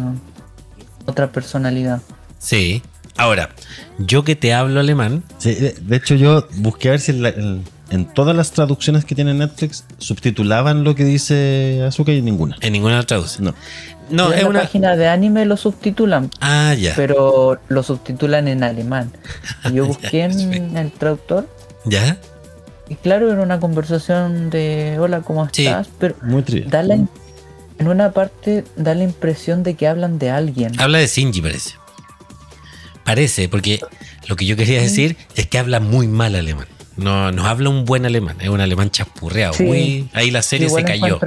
otra 1.06 1.30
personalidad. 1.30 2.02
Sí. 2.38 2.82
Ahora, 3.16 3.50
yo 3.98 4.24
que 4.24 4.34
te 4.36 4.54
hablo 4.54 4.80
alemán, 4.80 5.22
Sí, 5.38 5.54
de, 5.54 5.72
de 5.72 5.96
hecho, 5.96 6.14
yo 6.14 6.48
busqué 6.56 6.88
a 6.88 6.90
ver 6.92 7.00
si 7.00 7.12
en, 7.12 7.22
la- 7.22 7.28
en- 7.28 7.62
en 7.92 8.06
todas 8.06 8.34
las 8.34 8.50
traducciones 8.52 9.04
que 9.04 9.14
tiene 9.14 9.34
Netflix 9.34 9.84
subtitulaban 9.98 10.82
lo 10.82 10.94
que 10.94 11.04
dice 11.04 11.82
Azuka 11.86 12.10
y 12.12 12.22
ninguna. 12.22 12.56
en 12.60 12.72
ninguna 12.72 12.96
la 12.96 13.02
traduce. 13.04 13.42
No. 13.42 13.54
No, 14.10 14.32
en 14.32 14.38
es 14.38 14.42
la 14.42 14.48
una. 14.48 14.60
página 14.62 14.96
de 14.96 15.08
anime 15.08 15.44
lo 15.44 15.56
subtitulan, 15.56 16.28
Ah, 16.40 16.74
ya. 16.74 16.92
pero 16.96 17.60
lo 17.68 17.82
subtitulan 17.82 18.48
en 18.48 18.62
alemán. 18.64 19.12
Y 19.70 19.74
yo 19.74 19.86
busqué 19.86 20.24
en 20.24 20.32
perfecto. 20.32 20.78
el 20.78 20.92
traductor 20.92 21.48
¿Ya? 21.84 22.18
y 22.88 22.96
claro, 22.96 23.30
era 23.32 23.40
una 23.42 23.60
conversación 23.60 24.50
de 24.50 24.96
hola, 24.98 25.20
¿cómo 25.20 25.48
Sí. 25.52 25.66
estás? 25.66 25.88
Pero 25.98 26.16
Muy 26.22 26.42
triste. 26.42 26.68
da 26.70 26.82
la- 26.82 26.94
en 27.78 27.88
una 27.88 28.10
parte 28.12 28.64
da 28.76 28.94
la 28.94 29.04
impresión 29.04 29.62
de 29.62 29.74
que 29.74 29.86
hablan 29.88 30.18
de 30.18 30.30
alguien. 30.30 30.78
Habla 30.80 30.98
de 30.98 31.06
Shinji, 31.06 31.40
parece. 31.40 31.70
Parece, 33.04 33.48
porque 33.48 33.80
lo 34.28 34.36
que 34.36 34.46
yo 34.46 34.56
quería 34.56 34.80
decir 34.80 35.16
es 35.34 35.46
que 35.48 35.58
habla 35.58 35.80
muy 35.80 36.06
mal 36.06 36.34
alemán. 36.36 36.66
No, 36.96 37.32
no 37.32 37.46
habla 37.46 37.70
un 37.70 37.84
buen 37.86 38.04
alemán, 38.04 38.36
es 38.40 38.48
un 38.48 38.60
alemán 38.60 38.90
chaspurreado. 38.90 39.54
Sí. 39.54 39.64
Muy, 39.64 40.08
ahí 40.12 40.30
la 40.30 40.42
serie 40.42 40.68
se 40.68 40.84
cayó. 40.84 41.18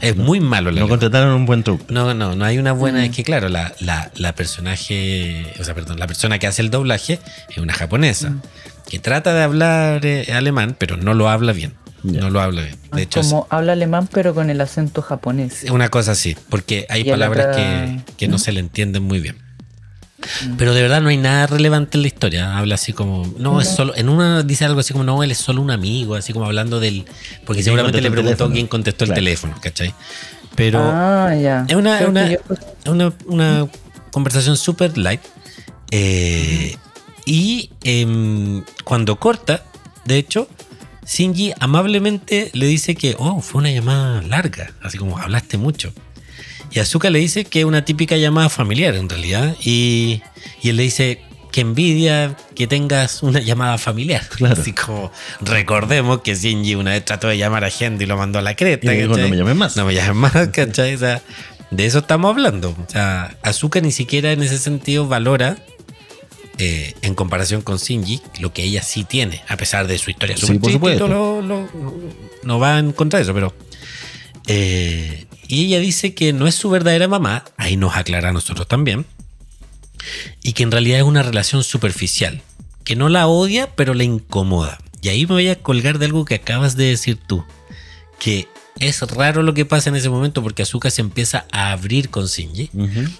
Es 0.00 0.16
muy 0.16 0.40
malo 0.40 0.70
el 0.70 0.76
no 0.76 0.88
contrataron 0.88 1.30
un 1.34 1.46
buen 1.46 1.62
truco. 1.62 1.84
No, 1.88 2.12
no, 2.14 2.34
no 2.34 2.44
hay 2.44 2.58
una 2.58 2.72
buena. 2.72 2.98
Mm. 3.00 3.04
Es 3.04 3.10
que, 3.16 3.22
claro, 3.22 3.48
la, 3.48 3.72
la, 3.80 4.10
la 4.16 4.34
personaje, 4.34 5.46
o 5.60 5.64
sea, 5.64 5.74
perdón, 5.74 5.98
la 5.98 6.06
persona 6.06 6.38
que 6.38 6.46
hace 6.46 6.62
el 6.62 6.70
doblaje 6.70 7.20
es 7.50 7.58
una 7.58 7.72
japonesa 7.72 8.30
Mm. 8.30 8.42
que 8.88 8.98
trata 8.98 9.32
de 9.34 9.42
hablar 9.42 10.04
eh, 10.04 10.32
alemán, 10.32 10.74
pero 10.78 10.96
no 10.96 11.14
lo 11.14 11.28
habla 11.28 11.52
bien. 11.52 11.74
No 12.02 12.30
lo 12.30 12.40
habla 12.40 12.62
bien. 12.62 12.76
De 12.92 13.02
hecho, 13.02 13.20
es- 13.20 13.26
Como 13.28 13.46
habla 13.50 13.72
alemán, 13.72 14.08
pero 14.12 14.32
con 14.34 14.48
el 14.50 14.60
acento 14.60 15.02
japonés. 15.02 15.64
es 15.64 15.70
una 15.70 15.88
cosa 15.88 16.12
así, 16.12 16.36
porque 16.50 16.86
hay 16.88 17.02
palabras 17.04 17.46
otra- 17.48 17.56
que, 17.56 18.00
que 18.16 18.28
no 18.28 18.36
¿Mm? 18.36 18.38
se 18.38 18.52
le 18.52 18.60
entienden 18.60 19.02
muy 19.02 19.18
bien. 19.20 19.36
Pero 20.58 20.74
de 20.74 20.82
verdad 20.82 21.00
no 21.00 21.08
hay 21.08 21.16
nada 21.16 21.46
relevante 21.46 21.96
en 21.98 22.02
la 22.02 22.08
historia. 22.08 22.56
Habla 22.58 22.74
así 22.76 22.92
como, 22.92 23.32
no, 23.38 23.60
es 23.60 23.68
solo, 23.68 23.94
en 23.96 24.08
una 24.08 24.42
dice 24.42 24.64
algo 24.64 24.80
así 24.80 24.92
como, 24.92 25.04
no, 25.04 25.22
él 25.22 25.30
es 25.30 25.38
solo 25.38 25.60
un 25.62 25.70
amigo, 25.70 26.14
así 26.14 26.32
como 26.32 26.44
hablando 26.46 26.80
del, 26.80 27.04
porque 27.44 27.58
¿Quién 27.62 27.64
seguramente 27.64 28.00
le 28.00 28.10
preguntó 28.10 28.36
teléfono? 28.36 28.54
quién 28.54 28.66
contestó 28.66 29.04
el 29.04 29.08
Claro. 29.08 29.18
teléfono, 29.20 29.54
¿cachai? 29.60 29.94
Pero 30.54 30.80
ah, 30.82 31.34
ya. 31.34 31.64
es 31.68 31.74
una, 31.76 32.00
yo- 32.00 32.38
pues, 32.46 32.60
es 32.84 32.90
una, 32.90 33.12
una 33.26 33.66
conversación 34.10 34.56
súper 34.56 34.96
light. 34.98 35.20
Eh, 35.90 36.76
y 37.24 37.70
em, 37.84 38.64
cuando 38.84 39.16
corta, 39.16 39.62
de 40.04 40.16
hecho, 40.18 40.48
Shinji 41.06 41.52
amablemente 41.60 42.50
le 42.54 42.66
dice 42.66 42.94
que, 42.94 43.14
oh, 43.18 43.40
fue 43.40 43.60
una 43.60 43.70
llamada 43.70 44.22
larga, 44.22 44.72
así 44.82 44.98
como 44.98 45.18
hablaste 45.18 45.56
mucho. 45.58 45.92
Y 46.72 46.78
Azuka 46.78 47.10
le 47.10 47.18
dice 47.18 47.44
que 47.44 47.60
es 47.60 47.64
una 47.64 47.84
típica 47.84 48.16
llamada 48.16 48.48
familiar 48.48 48.94
en 48.94 49.08
realidad. 49.08 49.56
Y, 49.64 50.22
y 50.62 50.68
él 50.70 50.76
le 50.76 50.82
dice 50.82 51.20
que 51.52 51.62
envidia 51.62 52.36
que 52.54 52.66
tengas 52.66 53.22
una 53.22 53.40
llamada 53.40 53.78
familiar. 53.78 54.22
Claro. 54.36 54.60
Así 54.60 54.72
como 54.72 55.10
recordemos 55.40 56.20
que 56.20 56.34
Shinji 56.34 56.74
una 56.74 56.90
vez 56.92 57.04
trató 57.04 57.28
de 57.28 57.38
llamar 57.38 57.64
a 57.64 57.70
gente 57.70 58.04
y 58.04 58.06
lo 58.06 58.16
mandó 58.18 58.38
a 58.38 58.42
la 58.42 58.54
creta. 58.56 58.92
no 58.92 59.16
me 59.16 59.36
llames 59.36 59.56
más. 59.56 59.76
No 59.76 59.86
me 59.86 59.94
llames 59.94 60.16
más, 60.34 60.48
¿cachai? 60.52 60.94
O 60.94 60.98
sea, 60.98 61.22
de 61.70 61.86
eso 61.86 61.98
estamos 62.00 62.30
hablando. 62.30 62.70
O 62.70 62.90
sea, 62.90 63.36
Azuka 63.42 63.80
ni 63.80 63.90
siquiera 63.92 64.32
en 64.32 64.42
ese 64.42 64.58
sentido 64.58 65.08
valora, 65.08 65.56
eh, 66.58 66.92
en 67.02 67.14
comparación 67.14 67.62
con 67.62 67.78
Shinji, 67.78 68.20
lo 68.40 68.52
que 68.52 68.62
ella 68.64 68.82
sí 68.82 69.04
tiene, 69.04 69.42
a 69.48 69.56
pesar 69.56 69.86
de 69.86 69.96
su 69.98 70.10
historia 70.10 70.36
Sí, 70.36 70.58
por 70.58 70.72
supuesto. 70.72 71.06
todo 71.06 71.40
lo- 71.42 71.62
lo- 71.62 71.68
no 72.42 72.58
va 72.58 72.78
en 72.78 72.92
contra 72.92 73.18
de 73.18 73.22
eso, 73.24 73.32
pero. 73.34 73.54
eh, 74.46 75.24
y 75.48 75.66
ella 75.66 75.78
dice 75.80 76.14
que 76.14 76.32
no 76.32 76.46
es 76.46 76.54
su 76.54 76.70
verdadera 76.70 77.08
mamá, 77.08 77.44
ahí 77.56 77.76
nos 77.76 77.96
aclara 77.96 78.28
a 78.30 78.32
nosotros 78.32 78.66
también, 78.68 79.06
y 80.42 80.52
que 80.52 80.62
en 80.62 80.70
realidad 80.70 80.98
es 80.98 81.04
una 81.04 81.22
relación 81.22 81.64
superficial, 81.64 82.42
que 82.84 82.96
no 82.96 83.08
la 83.08 83.26
odia, 83.26 83.70
pero 83.74 83.94
la 83.94 84.04
incomoda. 84.04 84.78
Y 85.02 85.08
ahí 85.08 85.26
me 85.26 85.34
voy 85.34 85.48
a 85.48 85.56
colgar 85.62 85.98
de 85.98 86.06
algo 86.06 86.24
que 86.24 86.36
acabas 86.36 86.76
de 86.76 86.84
decir 86.86 87.18
tú, 87.26 87.44
que 88.18 88.48
es 88.78 89.00
raro 89.02 89.42
lo 89.42 89.54
que 89.54 89.64
pasa 89.64 89.88
en 89.88 89.96
ese 89.96 90.10
momento 90.10 90.42
porque 90.42 90.62
Azuka 90.62 90.90
se 90.90 91.00
empieza 91.00 91.46
a 91.50 91.72
abrir 91.72 92.10
con 92.10 92.26
Shinji. 92.26 92.70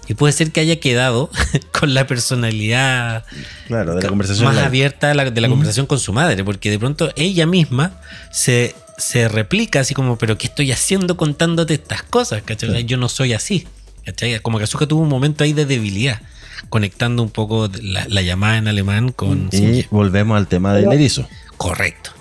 Y 0.07 0.13
puede 0.13 0.31
ser 0.33 0.51
que 0.51 0.59
haya 0.59 0.79
quedado 0.79 1.31
con 1.79 1.93
la 1.95 2.05
personalidad 2.05 3.25
Claro, 3.67 3.95
de 3.95 4.01
la 4.03 4.07
conversación. 4.09 4.45
más 4.53 4.63
abierta 4.63 5.07
de 5.07 5.15
la, 5.15 5.31
de 5.31 5.41
la 5.41 5.47
Ujú. 5.47 5.53
conversación 5.55 5.85
con 5.87 5.99
su 5.99 6.13
madre, 6.13 6.43
porque 6.43 6.69
de 6.69 6.77
pronto 6.77 7.11
ella 7.15 7.45
misma 7.47 7.99
se, 8.31 8.75
se 8.97 9.27
replica 9.27 9.79
así 9.81 9.93
como, 9.93 10.17
pero 10.17 10.37
¿qué 10.37 10.47
estoy 10.47 10.71
haciendo 10.71 11.15
contándote 11.17 11.75
estas 11.75 12.03
cosas? 12.03 12.41
¿cachai? 12.43 12.69
O 12.69 12.71
sea, 12.73 12.81
Sí. 12.81 12.87
Yo 12.87 12.97
no 12.97 13.07
soy 13.09 13.33
así. 13.33 13.67
¿cachai? 14.05 14.39
Como 14.41 14.57
que 14.57 14.63
Azuka 14.63 14.87
tuvo 14.87 15.01
un 15.01 15.09
momento 15.09 15.43
ahí 15.43 15.53
de 15.53 15.65
debilidad, 15.65 16.21
conectando 16.69 17.21
un 17.23 17.29
poco 17.29 17.69
la, 17.81 18.05
la 18.07 18.21
llamada 18.21 18.57
en 18.57 18.67
alemán 18.67 19.11
con 19.11 19.49
Y 19.51 19.57
Shinji. 19.57 19.87
volvemos 19.91 20.37
al 20.37 20.47
tema 20.47 20.73
del 20.73 20.91
erizo. 20.91 21.27
Correcto. 21.57 22.11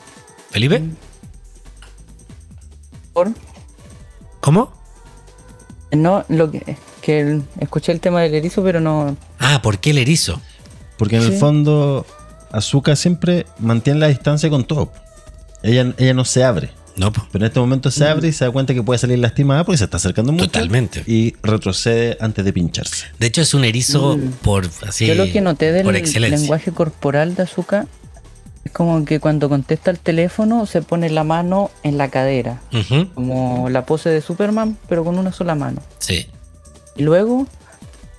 ¿Felipe? 0.50 0.82
por- 3.12 3.32
¿Cómo? 4.40 4.72
No, 5.92 6.24
lo 6.28 6.50
que, 6.50 6.76
que 7.00 7.20
el- 7.20 7.42
escuché 7.60 7.92
el 7.92 8.00
tema 8.00 8.20
del 8.22 8.34
erizo, 8.34 8.62
pero 8.62 8.80
no. 8.80 9.16
Ah, 9.38 9.62
¿por 9.62 9.78
qué 9.78 9.90
el 9.90 9.98
erizo? 9.98 10.40
Porque 10.98 11.16
en 11.16 11.22
el 11.22 11.32
fondo, 11.38 12.04
Azuka 12.52 12.96
siempre 12.96 13.46
mantiene 13.58 14.00
la 14.00 14.08
distancia 14.08 14.50
con 14.50 14.64
todo. 14.64 14.92
Ella, 15.66 15.92
ella 15.98 16.14
no 16.14 16.24
se 16.24 16.44
abre. 16.44 16.70
No, 16.96 17.12
po. 17.12 17.26
Pero 17.30 17.44
en 17.44 17.48
este 17.48 17.60
momento 17.60 17.90
se 17.90 18.08
abre 18.08 18.28
y 18.28 18.32
se 18.32 18.46
da 18.46 18.50
cuenta 18.50 18.72
que 18.72 18.82
puede 18.82 18.98
salir 18.98 19.18
lastimada 19.18 19.64
porque 19.64 19.76
se 19.76 19.84
está 19.84 19.98
acercando 19.98 20.32
mucho. 20.32 20.46
Totalmente. 20.46 21.02
Y 21.06 21.34
retrocede 21.42 22.16
antes 22.20 22.42
de 22.44 22.52
pincharse. 22.54 23.06
De 23.18 23.26
hecho, 23.26 23.42
es 23.42 23.52
un 23.52 23.64
erizo 23.64 24.16
Mm. 24.16 24.30
por 24.42 24.66
así. 24.86 25.06
Yo 25.06 25.14
lo 25.14 25.24
que 25.30 25.42
noté 25.42 25.72
del 25.72 25.86
lenguaje 26.30 26.72
corporal 26.72 27.34
de 27.34 27.42
Azuka 27.42 27.86
es 28.64 28.72
como 28.72 29.04
que 29.04 29.20
cuando 29.20 29.50
contesta 29.50 29.90
el 29.90 29.98
teléfono 29.98 30.64
se 30.64 30.80
pone 30.80 31.10
la 31.10 31.22
mano 31.22 31.70
en 31.82 31.98
la 31.98 32.08
cadera, 32.08 32.62
como 33.14 33.68
la 33.68 33.84
pose 33.84 34.08
de 34.08 34.22
Superman, 34.22 34.78
pero 34.88 35.04
con 35.04 35.18
una 35.18 35.32
sola 35.32 35.54
mano. 35.54 35.82
Sí. 35.98 36.26
Y 36.96 37.02
luego 37.02 37.46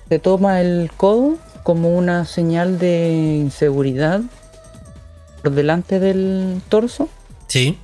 se 0.08 0.20
toma 0.20 0.60
el 0.60 0.90
codo 0.96 1.36
como 1.64 1.90
una 1.98 2.24
señal 2.26 2.78
de 2.78 3.12
inseguridad 3.42 4.20
por 5.42 5.52
delante 5.52 5.98
del 5.98 6.62
torso 6.68 7.08
Sí. 7.48 7.78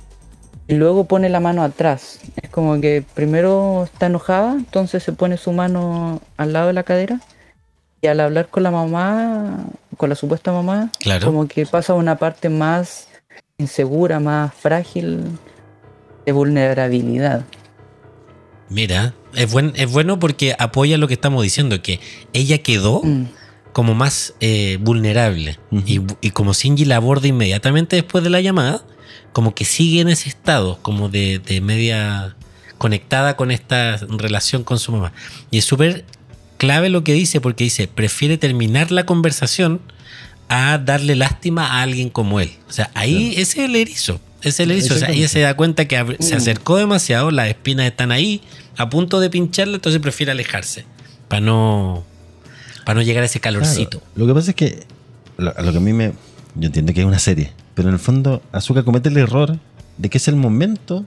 y 0.67 0.73
luego 0.75 1.05
pone 1.05 1.29
la 1.29 1.39
mano 1.39 1.61
atrás. 1.63 2.19
Es 2.41 2.49
como 2.49 2.79
que 2.81 3.03
primero 3.13 3.83
está 3.83 4.07
enojada, 4.07 4.53
entonces 4.53 5.03
se 5.03 5.11
pone 5.13 5.37
su 5.37 5.51
mano 5.51 6.21
al 6.37 6.53
lado 6.53 6.67
de 6.67 6.73
la 6.73 6.81
cadera 6.83 7.19
y 8.01 8.07
al 8.07 8.19
hablar 8.19 8.47
con 8.49 8.63
la 8.63 8.71
mamá, 8.71 9.65
con 9.97 10.09
la 10.09 10.15
supuesta 10.15 10.51
mamá, 10.51 10.91
Claro. 10.99 11.25
como 11.27 11.47
que 11.47 11.65
pasa 11.67 11.93
a 11.93 11.95
una 11.95 12.17
parte 12.17 12.49
más 12.49 13.07
insegura, 13.59 14.19
más 14.19 14.53
frágil 14.55 15.23
de 16.25 16.31
vulnerabilidad. 16.31 17.43
Mira, 18.69 19.13
es, 19.35 19.51
buen, 19.51 19.73
es 19.75 19.91
bueno 19.91 20.19
porque 20.19 20.55
apoya 20.57 20.97
lo 20.97 21.07
que 21.07 21.13
estamos 21.13 21.43
diciendo, 21.43 21.81
que 21.83 21.99
ella 22.33 22.57
quedó 22.59 23.01
Mm. 23.03 23.25
como 23.71 23.93
más 23.93 24.33
eh, 24.39 24.77
vulnerable. 24.81 25.59
Y 26.21 26.31
como 26.31 26.53
Shinji 26.53 26.85
la 26.85 26.95
aborda 26.95 27.27
inmediatamente 27.27 27.95
después 27.97 28.23
de 28.23 28.29
la 28.31 28.41
llamada, 28.41 28.81
como 29.35 29.53
que 29.53 29.65
sigue 29.65 29.99
en 29.99 30.07
ese 30.07 30.29
estado, 30.29 30.79
como 30.81 31.09
de, 31.09 31.39
de 31.39 31.59
media 31.59 32.37
conectada 32.77 33.35
con 33.35 33.51
esta 33.51 33.97
relación 33.97 34.63
con 34.63 34.79
su 34.79 34.93
mamá. 34.93 35.11
Y 35.51 35.57
es 35.57 35.65
súper 35.65 36.05
clave 36.55 36.87
lo 36.87 37.03
que 37.03 37.11
dice, 37.11 37.41
porque 37.41 37.65
dice, 37.65 37.89
prefiere 37.89 38.37
terminar 38.37 38.93
la 38.93 39.05
conversación 39.05 39.81
a 40.47 40.77
darle 40.77 41.17
lástima 41.17 41.67
a 41.67 41.81
alguien 41.81 42.09
como 42.09 42.39
él. 42.39 42.49
O 42.69 42.71
sea, 42.71 42.89
ahí 42.93 43.31
ese 43.35 43.41
es 43.63 43.69
el 43.69 43.75
erizo. 43.75 44.21
Es 44.41 44.57
el 44.61 44.71
erizo. 44.71 44.93
O 44.93 44.97
sea, 44.97 45.09
ella 45.09 45.27
se 45.27 45.41
da 45.41 45.53
cuenta 45.57 45.83
que 45.85 45.97
se 46.21 46.35
Mm. 46.35 46.37
acercó 46.37 46.77
demasiado, 46.77 47.29
las 47.29 47.49
espinas 47.49 47.87
están 47.87 48.13
ahí, 48.13 48.39
a 48.77 48.89
punto 48.89 49.19
de 49.19 49.29
pincharle, 49.29 49.75
entonces 49.75 49.99
prefiere 50.01 50.31
alejarse. 50.31 50.85
Para 51.27 51.41
no, 51.41 52.05
para 52.85 52.99
no 52.99 53.01
llegar 53.01 53.23
a 53.23 53.25
ese 53.25 53.41
calorcito. 53.41 53.99
Claro, 53.99 54.13
Lo 54.15 54.27
que 54.27 54.33
pasa 54.33 54.51
es 54.51 54.55
que 54.55 54.83
lo, 55.37 55.53
lo 55.61 55.71
que 55.73 55.77
a 55.77 55.81
mí 55.81 55.91
me. 55.91 56.13
Yo 56.55 56.67
entiendo 56.67 56.93
que 56.93 57.01
es 57.01 57.05
una 57.05 57.19
serie, 57.19 57.51
pero 57.75 57.89
en 57.89 57.93
el 57.95 57.99
fondo 57.99 58.41
Azuka 58.51 58.83
comete 58.83 59.09
el 59.09 59.17
error 59.17 59.59
de 59.97 60.09
que 60.09 60.17
es 60.17 60.27
el 60.27 60.35
momento 60.35 61.05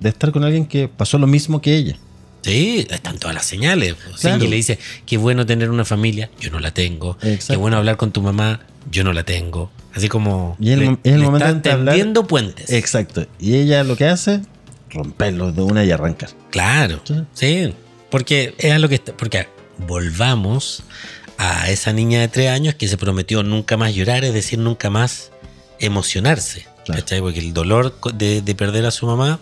de 0.00 0.08
estar 0.10 0.30
con 0.32 0.44
alguien 0.44 0.66
que 0.66 0.86
pasó 0.88 1.18
lo 1.18 1.26
mismo 1.26 1.60
que 1.60 1.74
ella. 1.76 1.96
Sí, 2.42 2.86
están 2.90 3.18
todas 3.18 3.34
las 3.34 3.46
señales. 3.46 3.94
Claro. 3.94 4.16
Shinji 4.38 4.48
le 4.50 4.56
dice, 4.56 4.78
qué 5.06 5.16
bueno 5.16 5.46
tener 5.46 5.70
una 5.70 5.84
familia, 5.86 6.30
yo 6.40 6.50
no 6.50 6.60
la 6.60 6.72
tengo. 6.72 7.16
Exacto. 7.22 7.54
Qué 7.54 7.56
bueno 7.56 7.78
hablar 7.78 7.96
con 7.96 8.12
tu 8.12 8.20
mamá, 8.20 8.60
yo 8.90 9.02
no 9.02 9.12
la 9.14 9.24
tengo. 9.24 9.70
Así 9.94 10.08
como 10.08 10.56
Y 10.60 10.70
el 10.72 10.80
le- 10.80 10.86
mom- 10.90 10.98
es 11.04 11.12
el 11.14 11.20
le 11.20 11.24
momento 11.26 11.46
está 11.46 11.52
de 11.52 11.58
entablar- 11.70 11.94
tendiendo 11.94 12.26
puentes. 12.26 12.70
Exacto. 12.70 13.26
Y 13.38 13.54
ella 13.56 13.82
lo 13.82 13.96
que 13.96 14.04
hace, 14.06 14.42
romperlo 14.90 15.52
de 15.52 15.62
una 15.62 15.84
y 15.84 15.90
arrancar. 15.90 16.30
Claro, 16.50 17.00
Sí. 17.04 17.14
sí. 17.32 17.74
Porque 18.10 18.54
es 18.58 18.72
a 18.72 18.78
lo 18.78 18.88
que 18.90 18.96
está, 18.96 19.16
porque 19.16 19.48
volvamos 19.86 20.82
a 21.38 21.70
esa 21.70 21.92
niña 21.92 22.20
de 22.20 22.28
tres 22.28 22.50
años 22.50 22.74
que 22.74 22.88
se 22.88 22.96
prometió 22.98 23.42
nunca 23.42 23.76
más 23.76 23.94
llorar, 23.94 24.24
es 24.24 24.34
decir, 24.34 24.58
nunca 24.58 24.90
más 24.90 25.30
emocionarse. 25.78 26.66
Claro. 26.84 27.00
¿cachai? 27.02 27.20
Porque 27.20 27.40
el 27.40 27.52
dolor 27.54 27.98
de, 28.14 28.42
de 28.42 28.54
perder 28.54 28.84
a 28.86 28.90
su 28.90 29.06
mamá, 29.06 29.40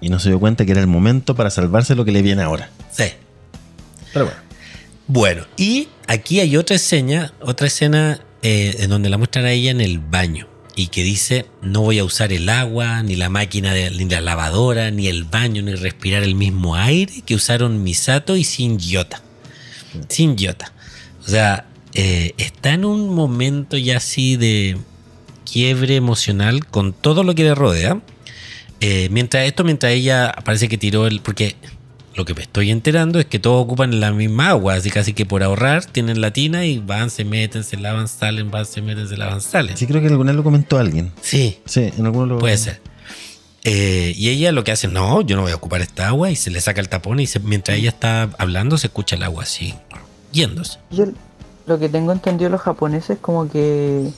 Y 0.00 0.08
no 0.08 0.18
se 0.18 0.28
dio 0.30 0.40
cuenta 0.40 0.64
que 0.64 0.72
era 0.72 0.80
el 0.80 0.86
momento 0.86 1.34
para 1.34 1.50
salvarse 1.50 1.94
lo 1.94 2.04
que 2.04 2.12
le 2.12 2.22
viene 2.22 2.42
ahora. 2.42 2.70
sí. 2.92 3.04
Pero 4.12 4.24
bueno. 4.26 4.40
Bueno, 5.06 5.44
y 5.56 5.88
aquí 6.06 6.38
hay 6.40 6.56
otra 6.56 6.76
escena, 6.76 7.32
otra 7.40 7.66
escena 7.66 8.20
eh, 8.42 8.76
en 8.78 8.90
donde 8.90 9.08
la 9.10 9.18
muestran 9.18 9.44
a 9.44 9.50
ella 9.52 9.70
en 9.72 9.80
el 9.80 9.98
baño 9.98 10.46
y 10.76 10.86
que 10.86 11.02
dice 11.02 11.46
no 11.62 11.82
voy 11.82 11.98
a 11.98 12.04
usar 12.04 12.32
el 12.32 12.48
agua, 12.48 13.02
ni 13.02 13.16
la 13.16 13.28
máquina, 13.28 13.74
de- 13.74 13.90
ni 13.90 14.04
la 14.08 14.20
lavadora, 14.20 14.90
ni 14.92 15.08
el 15.08 15.24
baño, 15.24 15.62
ni 15.62 15.74
respirar 15.74 16.22
el 16.22 16.36
mismo 16.36 16.76
aire 16.76 17.22
que 17.26 17.34
usaron 17.34 17.82
Misato 17.82 18.36
y 18.36 18.42
Shinji 18.44 18.90
Yota. 18.90 19.20
Shinji 20.08 20.44
Yota. 20.46 20.72
O 21.24 21.28
sea, 21.28 21.66
eh, 21.94 22.34
está 22.38 22.72
en 22.74 22.84
un 22.84 23.08
momento 23.12 23.76
ya 23.76 23.96
así 23.96 24.36
de 24.36 24.76
quiebre 25.50 25.96
emocional 25.96 26.66
con 26.66 26.92
todo 26.92 27.22
lo 27.22 27.34
que 27.34 27.42
le 27.44 27.54
rodea. 27.54 28.00
Eh, 28.80 29.08
mientras 29.10 29.46
esto, 29.46 29.62
mientras 29.64 29.92
ella 29.92 30.34
parece 30.44 30.68
que 30.68 30.78
tiró 30.78 31.06
el. 31.06 31.20
Porque 31.20 31.56
lo 32.14 32.24
que 32.24 32.34
me 32.34 32.42
estoy 32.42 32.70
enterando 32.70 33.18
es 33.20 33.26
que 33.26 33.38
todos 33.38 33.62
ocupan 33.62 34.00
la 34.00 34.10
misma 34.12 34.50
agua, 34.50 34.74
así 34.74 34.90
casi 34.90 35.12
que 35.12 35.26
por 35.26 35.42
ahorrar 35.42 35.84
tienen 35.84 36.20
la 36.20 36.32
tina 36.32 36.64
y 36.66 36.78
van, 36.78 37.10
se 37.10 37.24
meten, 37.24 37.62
se 37.64 37.76
lavan, 37.76 38.08
salen, 38.08 38.50
van, 38.50 38.66
se 38.66 38.82
meten, 38.82 39.08
se 39.08 39.16
lavan, 39.16 39.40
salen. 39.40 39.76
Sí, 39.76 39.86
creo 39.86 40.00
que 40.00 40.08
alguna 40.08 40.32
vez 40.32 40.36
lo 40.36 40.42
comentó 40.44 40.78
alguien. 40.78 41.12
Sí, 41.20 41.58
Sí, 41.66 41.90
en 41.96 42.06
alguno 42.06 42.26
lo. 42.26 42.38
puede 42.38 42.56
ser. 42.56 42.80
Eh, 43.64 44.14
y 44.16 44.30
ella 44.30 44.52
lo 44.52 44.64
que 44.64 44.72
hace, 44.72 44.88
no, 44.88 45.20
yo 45.20 45.36
no 45.36 45.42
voy 45.42 45.52
a 45.52 45.56
ocupar 45.56 45.82
esta 45.82 46.08
agua 46.08 46.30
y 46.30 46.36
se 46.36 46.50
le 46.50 46.62
saca 46.62 46.80
el 46.80 46.88
tapón 46.88 47.20
y 47.20 47.26
se- 47.26 47.40
mientras 47.40 47.76
ella 47.76 47.90
está 47.90 48.30
hablando 48.38 48.78
se 48.78 48.86
escucha 48.86 49.16
el 49.16 49.22
agua 49.22 49.42
así 49.42 49.74
yéndose. 50.32 50.78
Yo 50.90 51.04
lo 51.66 51.78
que 51.78 51.90
tengo 51.90 52.10
entendido 52.12 52.48
los 52.48 52.62
japoneses 52.62 53.10
es 53.10 53.18
como 53.18 53.50
que 53.50 54.08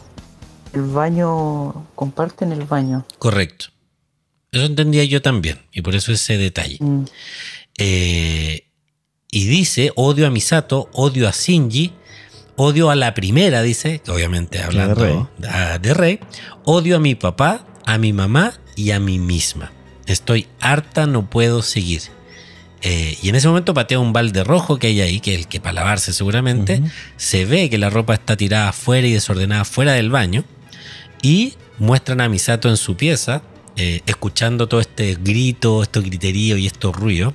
el 0.73 0.83
baño, 0.83 1.87
comparten 1.95 2.53
el 2.53 2.65
baño. 2.65 3.05
Correcto. 3.19 3.67
Eso 4.51 4.67
entendía 4.67 5.05
yo 5.05 5.23
también 5.23 5.59
y 5.73 5.81
por 5.81 5.95
eso 5.95 6.13
ese 6.13 6.37
detalle. 6.37 6.77
Mm. 6.81 7.05
Eh, 7.79 8.67
y 9.31 9.47
dice, 9.47 9.93
odio 9.97 10.27
a 10.27 10.31
Misato, 10.31 10.91
odio 10.93 11.27
a 11.27 11.33
Shinji, 11.33 11.93
odio 12.57 12.91
a 12.91 12.95
la 12.95 13.15
primera, 13.15 13.63
dice, 13.63 14.01
que 14.01 14.11
obviamente 14.11 14.63
hablando 14.63 15.05
Rey. 15.05 15.19
ah, 15.49 15.79
de 15.81 15.95
Rey, 15.95 16.21
odio 16.65 16.97
a 16.97 17.01
mi 17.01 17.15
papá, 17.15 17.67
a 17.87 17.97
mi 17.97 18.13
mamá 18.13 18.53
y 18.77 18.91
a 18.91 19.01
mí 19.01 19.19
misma. 19.19 19.73
Estoy 20.07 20.49
harta, 20.61 21.07
no 21.07 21.31
puedo 21.31 21.63
seguir. 21.63 22.03
Eh, 22.83 23.17
y 23.23 23.29
en 23.29 23.37
ese 23.37 23.49
momento 23.49 23.75
patea 23.75 24.01
un 24.01 24.13
balde 24.13 24.43
rojo 24.45 24.79
que 24.79 24.89
hay 24.89 25.01
ahí, 25.01 25.21
que 25.21 25.35
es 25.35 25.41
el 25.41 25.49
que 25.49 25.61
para 25.61 25.75
lavarse 25.75 26.13
seguramente. 26.13 26.83
Se 27.17 27.45
ve 27.45 27.71
que 27.71 27.79
la 27.79 27.91
ropa 27.91 28.15
está 28.15 28.37
tirada 28.37 28.71
afuera 28.71 29.07
y 29.07 29.13
desordenada 29.13 29.65
fuera 29.65 29.93
del 29.93 30.11
baño. 30.11 30.45
Y 31.23 31.55
muestran 31.79 32.21
a 32.21 32.29
Misato 32.29 32.69
en 32.69 32.77
su 32.77 32.97
pieza, 32.97 33.43
eh, 33.77 34.03
escuchando 34.07 34.69
todo 34.69 34.81
este 34.81 35.15
grito, 35.15 35.83
estos 35.83 36.05
griteríos 36.05 36.59
y 36.59 36.67
estos 36.67 36.95
ruidos. 36.95 37.35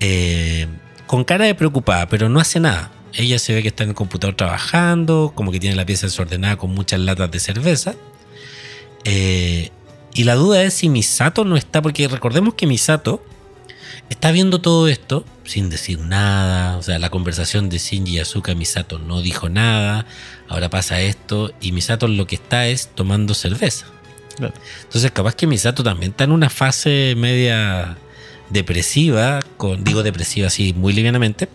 eh, 0.00 0.66
con 1.06 1.24
cara 1.24 1.44
de 1.44 1.54
preocupada, 1.54 2.08
pero 2.08 2.28
no 2.28 2.40
hace 2.40 2.60
nada. 2.60 2.90
Ella 3.12 3.38
se 3.38 3.54
ve 3.54 3.62
que 3.62 3.68
está 3.68 3.84
en 3.84 3.90
el 3.90 3.94
computador 3.94 4.34
trabajando, 4.34 5.32
como 5.34 5.52
que 5.52 5.60
tiene 5.60 5.76
la 5.76 5.86
pieza 5.86 6.06
desordenada 6.06 6.56
con 6.56 6.70
muchas 6.72 7.00
latas 7.00 7.30
de 7.30 7.38
cerveza. 7.38 7.94
Eh, 9.04 9.70
y 10.14 10.24
la 10.24 10.34
duda 10.34 10.62
es 10.62 10.74
si 10.74 10.88
Misato 10.88 11.44
no 11.44 11.56
está, 11.56 11.82
porque 11.82 12.08
recordemos 12.08 12.54
que 12.54 12.66
Misato 12.66 13.24
está 14.10 14.30
viendo 14.32 14.60
todo 14.60 14.88
esto 14.88 15.24
sin 15.44 15.68
decir 15.70 15.98
nada. 16.00 16.76
O 16.78 16.82
sea, 16.82 16.98
la 16.98 17.10
conversación 17.10 17.68
de 17.68 17.78
Shinji 17.78 18.14
y 18.14 18.18
Asuka, 18.18 18.54
Misato 18.54 18.98
no 18.98 19.20
dijo 19.20 19.48
nada. 19.48 20.06
Ahora 20.48 20.70
pasa 20.70 21.00
esto 21.00 21.52
y 21.60 21.72
Misato 21.72 22.08
lo 22.08 22.26
que 22.26 22.36
está 22.36 22.66
es 22.66 22.88
tomando 22.94 23.34
cerveza. 23.34 23.86
Claro. 24.36 24.54
Entonces, 24.82 25.10
capaz 25.12 25.34
que 25.36 25.46
Misato 25.46 25.82
también 25.84 26.10
está 26.12 26.24
en 26.24 26.32
una 26.32 26.50
fase 26.50 27.14
media 27.16 27.96
depresiva, 28.50 29.40
con, 29.56 29.84
digo 29.84 30.02
depresiva 30.02 30.46
así 30.48 30.72
muy 30.74 30.92
livianamente, 30.92 31.48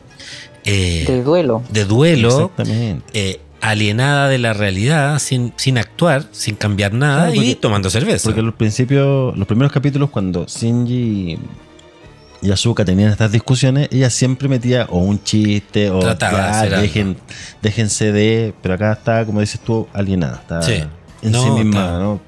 eh, 0.65 1.05
De 1.07 1.23
duelo. 1.23 1.63
de 1.69 1.85
duelo, 1.85 2.29
Exactamente. 2.29 3.03
eh, 3.13 3.39
alienada 3.61 4.27
de 4.29 4.37
la 4.37 4.53
realidad, 4.53 5.19
sin, 5.19 5.53
sin 5.57 5.77
actuar, 5.77 6.25
sin 6.31 6.55
cambiar 6.55 6.93
nada 6.93 7.31
Claro, 7.31 7.43
y 7.43 7.55
tomando 7.55 7.89
cerveza. 7.89 8.25
Porque 8.29 8.41
los 8.41 8.53
principios, 8.55 9.37
los 9.37 9.47
primeros 9.47 9.71
capítulos, 9.71 10.09
cuando 10.09 10.45
Shinji 10.45 11.37
y 12.41 12.51
Asuka 12.51 12.85
tenían 12.85 13.11
estas 13.11 13.31
discusiones, 13.31 13.89
ella 13.91 14.09
siempre 14.09 14.47
metía 14.47 14.85
o 14.89 14.99
un 14.99 15.21
chiste 15.23 15.89
o 15.89 15.99
Trataba 15.99 16.65
ya, 16.67 16.79
dejen, 16.81 17.17
déjense 17.61 18.11
de. 18.11 18.53
Pero 18.61 18.75
acá 18.75 18.93
está, 18.93 19.25
como 19.25 19.41
dices 19.41 19.59
tú, 19.59 19.87
alienada. 19.93 20.37
Está 20.41 20.61
Sí. 20.61 20.83
en 21.21 21.31
No, 21.31 21.43
sí 21.43 21.49
misma, 21.51 21.79
está- 21.85 21.99
¿no? 21.99 22.21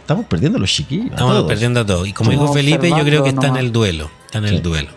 Estamos 0.00 0.26
perdiendo 0.26 0.58
a 0.58 0.60
los 0.60 0.70
chiquillos. 0.70 1.06
a 1.10 1.14
Estamos 1.14 1.34
todos. 1.34 1.48
perdiendo 1.48 1.84
todo. 1.84 2.06
Y 2.06 2.12
como 2.12 2.30
dijo 2.30 2.52
Felipe, 2.52 2.88
yo 2.88 3.00
creo 3.04 3.24
que 3.24 3.30
está 3.30 3.48
en 3.48 3.56
el 3.56 3.72
duelo. 3.72 4.08
Está 4.26 4.38
en 4.38 4.44
el 4.44 4.56
Sí. 4.56 4.60
duelo. 4.62 4.90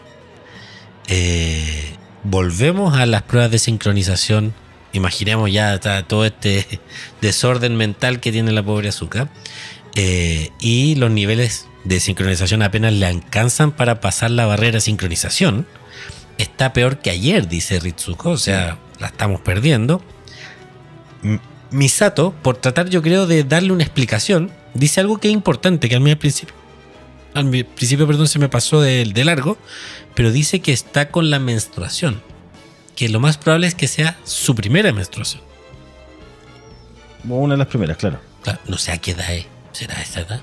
Eh, 1.08 1.96
volvemos 2.24 2.96
a 2.98 3.06
las 3.06 3.24
pruebas 3.24 3.52
de 3.52 3.60
sincronización. 3.60 4.54
Imaginemos 4.94 5.52
ya 5.52 5.74
está 5.76 6.04
todo 6.04 6.26
este 6.26 6.80
desorden 7.22 7.76
mental 7.76 8.20
que 8.20 8.32
tiene 8.32 8.52
la 8.52 8.64
pobre 8.64 8.90
Azúcar. 8.90 9.30
Eh, 9.96 10.52
y 10.60 10.96
los 10.96 11.10
niveles 11.12 11.66
de 11.84 12.00
sincronización 12.00 12.62
apenas 12.62 12.94
le 12.94 13.06
alcanzan 13.06 13.72
para 13.72 14.02
pasar 14.02 14.32
la 14.32 14.46
barrera 14.46 14.74
de 14.74 14.82
sincronización. 14.82 15.66
Está 16.38 16.74
peor 16.74 17.00
que 17.00 17.10
ayer, 17.10 17.48
dice 17.48 17.80
Ritsuko. 17.80 18.32
O 18.32 18.38
sea, 18.38 18.78
la 19.00 19.08
estamos 19.08 19.42
perdiendo. 19.42 20.02
Misato, 21.72 22.34
por 22.42 22.58
tratar 22.58 22.90
yo 22.90 23.02
creo 23.02 23.28
de 23.28 23.44
darle 23.44 23.72
una 23.72 23.84
explicación, 23.84 24.52
dice 24.74 25.00
algo 25.02 25.20
que 25.20 25.28
es 25.28 25.34
importante, 25.34 25.90
que 25.90 25.96
a 25.96 26.00
mí 26.00 26.10
al 26.10 26.18
principio, 26.18 26.56
al 27.34 27.50
principio, 27.50 28.08
perdón, 28.08 28.28
se 28.28 28.40
me 28.40 28.50
pasó 28.50 28.82
de, 28.82 29.06
de 29.06 29.26
largo, 29.26 29.58
pero 30.16 30.32
dice 30.32 30.62
que 30.62 30.74
está 30.74 31.12
con 31.12 31.30
la 31.30 31.40
menstruación, 31.40 32.22
que 32.96 33.10
lo 33.10 33.20
más 33.20 33.38
probable 33.38 33.68
es 33.68 33.76
que 33.76 33.88
sea 33.88 34.18
su 34.24 34.56
primera 34.56 34.92
menstruación. 34.94 35.44
Una 37.28 37.54
de 37.54 37.58
las 37.60 37.68
primeras, 37.68 37.98
claro. 37.98 38.20
Claro, 38.42 38.60
no 38.68 38.78
sé 38.78 38.92
a 38.92 38.98
qué 38.98 39.12
edad 39.12 39.32
es, 39.34 39.46
será 39.74 40.02
esa 40.02 40.22
edad 40.22 40.42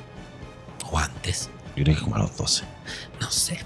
o 0.97 0.99
antes, 0.99 1.51
Yo 1.76 1.84
creo 1.84 1.97
que 1.97 2.03
como 2.03 2.16
a 2.16 2.20
los 2.20 2.36
12. 2.36 2.64
no 3.20 3.30
sé. 3.30 3.59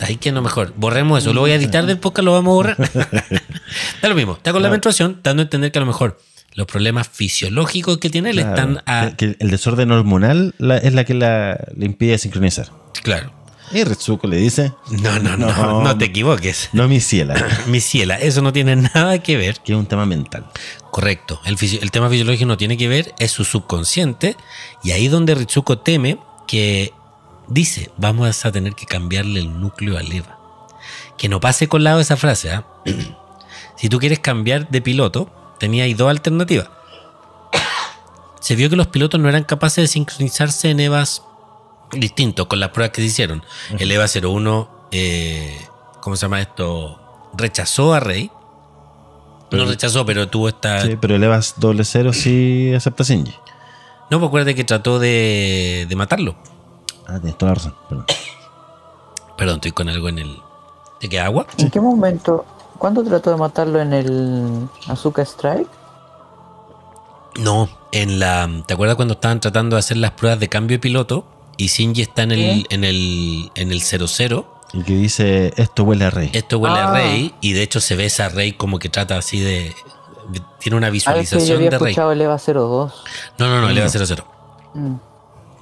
Ahí 0.00 0.16
que 0.16 0.32
no 0.32 0.42
mejor. 0.42 0.74
Borremos 0.76 1.22
eso. 1.22 1.32
Lo 1.32 1.40
voy 1.40 1.52
a 1.52 1.54
editar 1.54 1.86
del 1.86 1.98
podcast, 1.98 2.24
lo 2.24 2.32
vamos 2.32 2.50
a 2.50 2.54
borrar. 2.54 2.76
Está 3.94 4.08
lo 4.08 4.14
mismo. 4.14 4.32
Está 4.34 4.52
con 4.52 4.62
la 4.62 4.68
menstruación, 4.68 5.20
dando 5.22 5.42
a 5.42 5.44
entender 5.44 5.70
que 5.72 5.78
a 5.78 5.80
lo 5.80 5.86
mejor 5.86 6.20
los 6.54 6.66
problemas 6.66 7.08
fisiológicos 7.08 7.98
que 7.98 8.10
tiene 8.10 8.32
le 8.32 8.42
están 8.42 8.82
a. 8.86 9.10
Que- 9.16 9.16
que 9.16 9.36
el 9.38 9.50
desorden 9.50 9.90
hormonal 9.92 10.54
la- 10.58 10.78
es 10.78 10.94
la 10.94 11.04
que 11.04 11.14
la, 11.14 11.58
le 11.76 11.86
impide 11.86 12.18
sincronizar. 12.18 12.70
Claro. 13.02 13.32
Y 13.72 13.82
Ritsuko 13.84 14.26
le 14.26 14.36
dice: 14.36 14.72
No, 14.90 15.18
no, 15.20 15.36
no, 15.36 15.46
no, 15.52 15.82
No. 15.84 15.96
te 15.96 16.06
equivoques. 16.06 16.68
No, 16.72 16.86
mi 16.88 17.00
ciela, 17.00 17.34
Mi 17.66 17.80
ciela, 17.80 18.16
eso 18.18 18.42
no 18.42 18.52
tiene 18.52 18.76
nada 18.76 19.18
que 19.20 19.36
ver. 19.36 19.60
que 19.64 19.72
es 19.72 19.78
un 19.78 19.86
tema 19.86 20.04
mental. 20.06 20.44
Correcto. 20.90 21.40
El, 21.46 21.56
el 21.80 21.90
tema 21.92 22.10
fisiológico 22.10 22.46
no 22.46 22.56
tiene 22.56 22.76
que 22.76 22.88
ver, 22.88 23.14
es 23.18 23.30
su 23.30 23.44
subconsciente. 23.44 24.36
Y 24.82 24.90
ahí 24.90 25.08
donde 25.08 25.34
Ritsuko 25.34 25.78
teme 25.78 26.18
que 26.46 26.92
dice, 27.48 27.90
vamos 27.96 28.44
a 28.44 28.52
tener 28.52 28.74
que 28.74 28.86
cambiarle 28.86 29.40
el 29.40 29.60
núcleo 29.60 29.98
al 29.98 30.10
Eva. 30.12 30.38
Que 31.16 31.28
no 31.28 31.40
pase 31.40 31.68
con 31.68 31.84
lado 31.84 32.00
esa 32.00 32.16
frase. 32.16 32.52
¿ah? 32.52 32.66
si 33.76 33.88
tú 33.88 33.98
quieres 33.98 34.18
cambiar 34.18 34.68
de 34.68 34.82
piloto, 34.82 35.30
tenía 35.58 35.84
ahí 35.84 35.94
dos 35.94 36.10
alternativas. 36.10 36.68
Se 38.40 38.56
vio 38.56 38.68
que 38.68 38.76
los 38.76 38.88
pilotos 38.88 39.18
no 39.20 39.28
eran 39.28 39.44
capaces 39.44 39.84
de 39.84 39.88
sincronizarse 39.88 40.68
en 40.68 40.80
Evas 40.80 41.22
distintos 41.92 42.46
con 42.46 42.60
las 42.60 42.70
pruebas 42.70 42.92
que 42.92 43.00
se 43.00 43.06
hicieron. 43.06 43.42
El 43.78 43.90
EVA 43.90 44.06
01, 44.06 44.88
eh, 44.92 45.66
¿cómo 46.00 46.16
se 46.16 46.22
llama 46.22 46.40
esto? 46.40 47.00
Rechazó 47.34 47.94
a 47.94 48.00
Rey. 48.00 48.30
No 49.50 49.64
rechazó, 49.66 50.04
pero 50.04 50.28
tuvo 50.28 50.48
esta. 50.48 50.82
Sí, 50.82 50.96
pero 51.00 51.14
el 51.14 51.42
doble 51.56 51.84
cero 51.84 52.12
sí 52.12 52.72
acepta 52.74 53.04
Shinji. 53.04 53.34
No, 54.10 54.18
pues 54.20 54.28
acuérdate 54.28 54.54
que 54.54 54.64
trató 54.64 54.98
de, 54.98 55.86
de 55.88 55.96
matarlo. 55.96 56.34
Ah, 57.06 57.18
tienes 57.18 57.36
toda 57.38 57.50
la 57.52 57.54
razón. 57.56 57.74
perdón. 57.88 58.06
Perdón, 59.36 59.56
estoy 59.56 59.72
con 59.72 59.88
algo 59.88 60.08
en 60.08 60.18
el. 60.20 60.38
¿De 61.00 61.08
qué 61.08 61.18
agua? 61.20 61.46
¿En 61.58 61.68
qué 61.70 61.80
momento? 61.80 62.44
¿Cuándo 62.78 63.02
trató 63.02 63.30
de 63.30 63.36
matarlo 63.36 63.80
en 63.80 63.92
el 63.92 64.68
Azuka 64.86 65.22
Strike? 65.22 65.68
No, 67.36 67.68
en 67.92 68.20
la. 68.20 68.48
¿Te 68.66 68.74
acuerdas 68.74 68.96
cuando 68.96 69.14
estaban 69.14 69.40
tratando 69.40 69.74
de 69.76 69.80
hacer 69.80 69.96
las 69.96 70.12
pruebas 70.12 70.38
de 70.38 70.48
cambio 70.48 70.76
de 70.76 70.80
piloto? 70.80 71.24
Y 71.56 71.66
Shinji 71.66 72.02
está 72.02 72.22
en 72.22 72.32
el, 72.32 72.66
en 72.70 72.84
el, 72.84 73.50
en 73.56 73.72
el 73.72 73.80
00. 73.82 74.46
Y 74.72 74.82
que 74.82 74.94
dice: 74.94 75.52
Esto 75.56 75.82
huele 75.84 76.04
a 76.04 76.10
rey. 76.10 76.30
Esto 76.32 76.58
huele 76.58 76.78
a 76.78 76.90
Ah. 76.90 76.92
Rey. 76.94 77.34
Y 77.40 77.52
de 77.54 77.62
hecho 77.62 77.80
se 77.80 77.96
ve 77.96 78.04
esa 78.06 78.28
Rey 78.28 78.52
como 78.52 78.78
que 78.78 78.88
trata 78.88 79.16
así 79.16 79.40
de. 79.40 79.74
Tiene 80.58 80.76
una 80.76 80.86
Ah, 80.88 80.90
es 80.90 81.02
que 81.04 81.10
yo 81.10 81.14
visualización 81.14 81.56
había 81.58 81.70
de 81.70 81.78
Rey. 81.78 81.90
escuchado 81.92 82.12
el 82.12 82.20
EVA 82.20 82.38
02. 82.38 82.92
No, 83.38 83.48
no, 83.48 83.60
no, 83.62 83.68
el 83.68 83.78
EVA 83.78 83.86
No. 83.86 83.90
00. 83.90 84.24
Mm. 84.74 84.94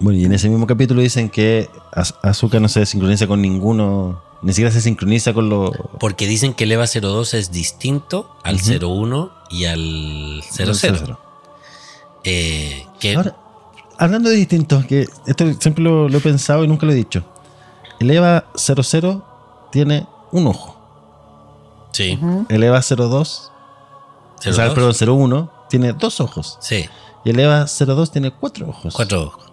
Bueno, 0.01 0.19
y 0.19 0.25
en 0.25 0.33
ese 0.33 0.49
mismo 0.49 0.67
capítulo 0.67 1.01
dicen 1.01 1.29
que 1.31 1.69
Az- 1.93 2.15
Asuka 2.23 2.59
no 2.59 2.69
se 2.69 2.85
sincroniza 2.87 3.27
con 3.27 3.41
ninguno, 3.41 4.21
ni 4.43 4.53
siquiera 4.53 4.71
se 4.73 4.81
sincroniza 4.81 5.33
con 5.33 5.49
los. 5.49 5.71
Porque 6.01 6.27
dicen 6.27 6.55
que 6.55 6.65
el 6.65 6.73
EVA 6.73 6.87
02 6.87 7.35
es 7.35 7.53
distinto 7.53 8.35
al 8.43 8.57
Ujú. 8.57 8.65
01 8.81 9.31
y 9.51 9.67
al 9.67 10.43
00. 10.51 11.19
Eh, 12.25 12.87
que 13.01 13.15
Ahora, 13.15 13.37
hablando 13.99 14.29
de 14.31 14.37
distintos, 14.37 14.85
que 14.87 15.07
esto 15.27 15.45
siempre 15.61 15.85
lo, 15.85 16.09
lo 16.09 16.19
he 16.19 16.21
pensado 16.21 16.65
y 16.65 16.69
nunca 16.69 16.87
lo 16.87 16.93
he 16.93 16.97
dicho. 16.97 17.25
El 18.01 18.11
EVA 18.11 18.47
00 18.57 19.25
tiene 19.71 20.07
un 20.33 20.47
ojo. 20.49 20.77
Sí. 21.93 22.19
Ujú. 22.21 22.47
El 22.49 22.63
EVA 22.65 22.81
02, 22.83 23.52
o 24.51 24.53
sea, 24.53 24.67
02. 24.69 24.75
perdón, 24.75 24.95
01 25.21 25.51
tiene 25.69 25.93
dos 25.93 26.21
ojos. 26.21 26.59
Sí, 26.61 26.89
Y 27.25 27.31
el 27.31 27.39
EVA 27.41 27.67
02 27.67 28.11
tiene 28.11 28.31
cuatro 28.33 28.69
ojos. 28.69 28.95
cuatro 28.95 29.23
ojos. 29.25 29.45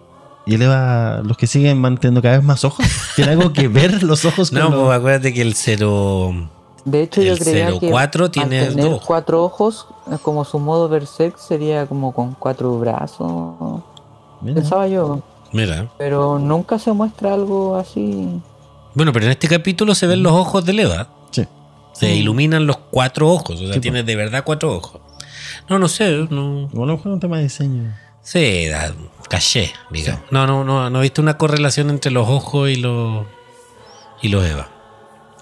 Y 0.46 0.54
el 0.54 0.62
EVA, 0.62 1.20
los 1.22 1.36
que 1.36 1.46
siguen 1.46 1.78
manteniendo 1.80 2.22
cada 2.22 2.36
vez 2.36 2.44
más 2.44 2.64
ojos, 2.64 2.84
¿tiene 3.16 3.32
algo 3.32 3.52
que 3.52 3.68
ver 3.68 4.02
los 4.02 4.24
ojos 4.24 4.50
con 4.50 4.58
No, 4.58 4.70
los- 4.70 4.84
pues 4.86 4.98
acuérdate 4.98 5.32
que 5.34 5.42
el 5.42 5.54
0. 5.54 6.32
De 6.84 7.02
hecho, 7.02 7.20
yo 7.22 7.34
El 7.34 7.38
creía 7.38 7.78
que 7.78 7.90
04 7.90 8.24
al 8.24 8.30
tiene 8.30 8.60
tener 8.68 8.76
dos 8.84 8.94
ojos. 8.94 9.06
cuatro 9.06 9.44
ojos, 9.44 9.86
eh, 10.10 10.16
como 10.22 10.44
su 10.46 10.58
modo 10.58 10.88
Berserk 10.88 11.36
sería 11.38 11.86
como 11.86 12.12
con 12.12 12.34
cuatro 12.34 12.78
brazos. 12.78 13.82
Mira. 14.40 14.54
Pensaba 14.54 14.88
yo, 14.88 15.20
Mira. 15.52 15.90
pero 15.98 16.38
nunca 16.38 16.78
se 16.78 16.90
muestra 16.92 17.34
algo 17.34 17.76
así. 17.76 18.40
Bueno, 18.94 19.12
pero 19.12 19.26
en 19.26 19.32
este 19.32 19.46
capítulo 19.46 19.94
se 19.94 20.06
ven 20.06 20.22
los 20.22 20.32
ojos 20.32 20.64
de 20.64 20.72
Eva. 20.82 21.08
Sí. 22.00 22.06
Se 22.06 22.14
Mm. 22.14 22.18
iluminan 22.18 22.66
los 22.66 22.78
cuatro 22.90 23.28
ojos. 23.28 23.60
O 23.60 23.64
sea, 23.66 23.74
Sí, 23.74 23.80
tiene 23.80 24.02
de 24.02 24.16
verdad 24.16 24.42
cuatro 24.44 24.74
ojos. 24.74 25.00
No, 25.68 25.78
no 25.78 25.88
sé. 25.88 26.26
No. 26.30 26.64
O 26.74 26.82
a 26.84 26.86
lo 26.86 26.96
mejor 26.96 27.08
es 27.08 27.14
un 27.14 27.20
tema 27.20 27.36
de 27.36 27.44
diseño. 27.44 27.94
Sí, 28.22 28.66
da 28.66 28.92
caché, 29.28 29.72
digamos. 29.90 30.22
No, 30.30 30.46
no, 30.46 30.64
no, 30.64 30.90
no 30.90 30.98
he 30.98 31.02
visto 31.02 31.22
una 31.22 31.38
correlación 31.38 31.90
entre 31.90 32.10
los 32.10 32.28
ojos 32.28 32.68
y 32.70 32.76
los. 32.76 33.26
y 34.22 34.28
los 34.28 34.44
Eva. 34.44 34.68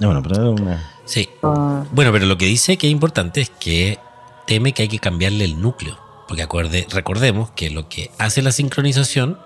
No, 0.01 0.09
bueno, 0.09 0.23
pero 0.23 0.51
una. 0.53 0.93
Sí. 1.05 1.29
Bueno, 1.43 2.13
pero 2.13 2.27
lo 2.27 2.37
que 2.39 2.45
dice 2.47 2.77
que 2.77 2.87
es 2.87 2.93
importante 2.93 3.41
es 3.41 3.51
que 3.51 3.99
teme 4.47 4.73
que 4.73 4.83
hay 4.83 4.89
que 4.89 4.99
cambiarle 4.99 5.45
el 5.45 5.61
núcleo. 5.61 5.99
Porque 6.29 6.43
acuerde, 6.43 6.87
recordemos 6.91 7.51
que 7.53 7.71
lo 7.71 7.89
que 7.89 8.11
hace 8.19 8.43
la 8.43 8.53
sincronización 8.53 9.39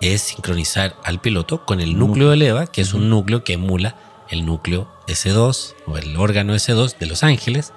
es 0.00 0.20
sincronizar 0.22 0.96
al 1.04 1.20
piloto 1.20 1.64
con 1.64 1.80
el 1.80 1.96
núcleo 1.96 2.30
del 2.30 2.42
EVA, 2.42 2.66
que 2.66 2.80
es 2.82 2.92
un 2.92 3.08
núcleo 3.08 3.44
que 3.44 3.52
emula 3.54 3.94
el 4.30 4.44
núcleo 4.46 4.88
S2 5.06 5.74
o 5.86 5.96
el 5.98 6.16
órgano 6.16 6.54
S2 6.54 6.96
de 6.98 7.06
los 7.06 7.22
ángeles 7.22 7.72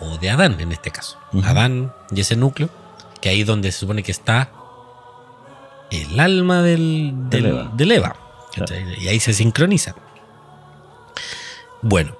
o 0.00 0.16
de 0.18 0.30
Adán 0.30 0.60
en 0.60 0.72
este 0.72 0.90
caso. 0.90 1.18
Adán 1.44 1.92
y 2.10 2.20
ese 2.20 2.36
núcleo, 2.36 2.68
que 3.20 3.28
ahí 3.28 3.44
donde 3.44 3.70
se 3.72 3.80
supone 3.80 4.02
que 4.02 4.12
está 4.12 4.50
el 5.90 6.18
alma 6.20 6.62
del, 6.62 7.12
Del 7.28 7.42
del, 7.42 7.46
Eva. 7.52 7.70
del 7.74 7.92
Eva. 7.92 8.16
¿cachai? 8.54 9.02
Y 9.02 9.08
ahí 9.08 9.20
se 9.20 9.32
sincroniza. 9.32 9.94
Bueno, 11.82 12.16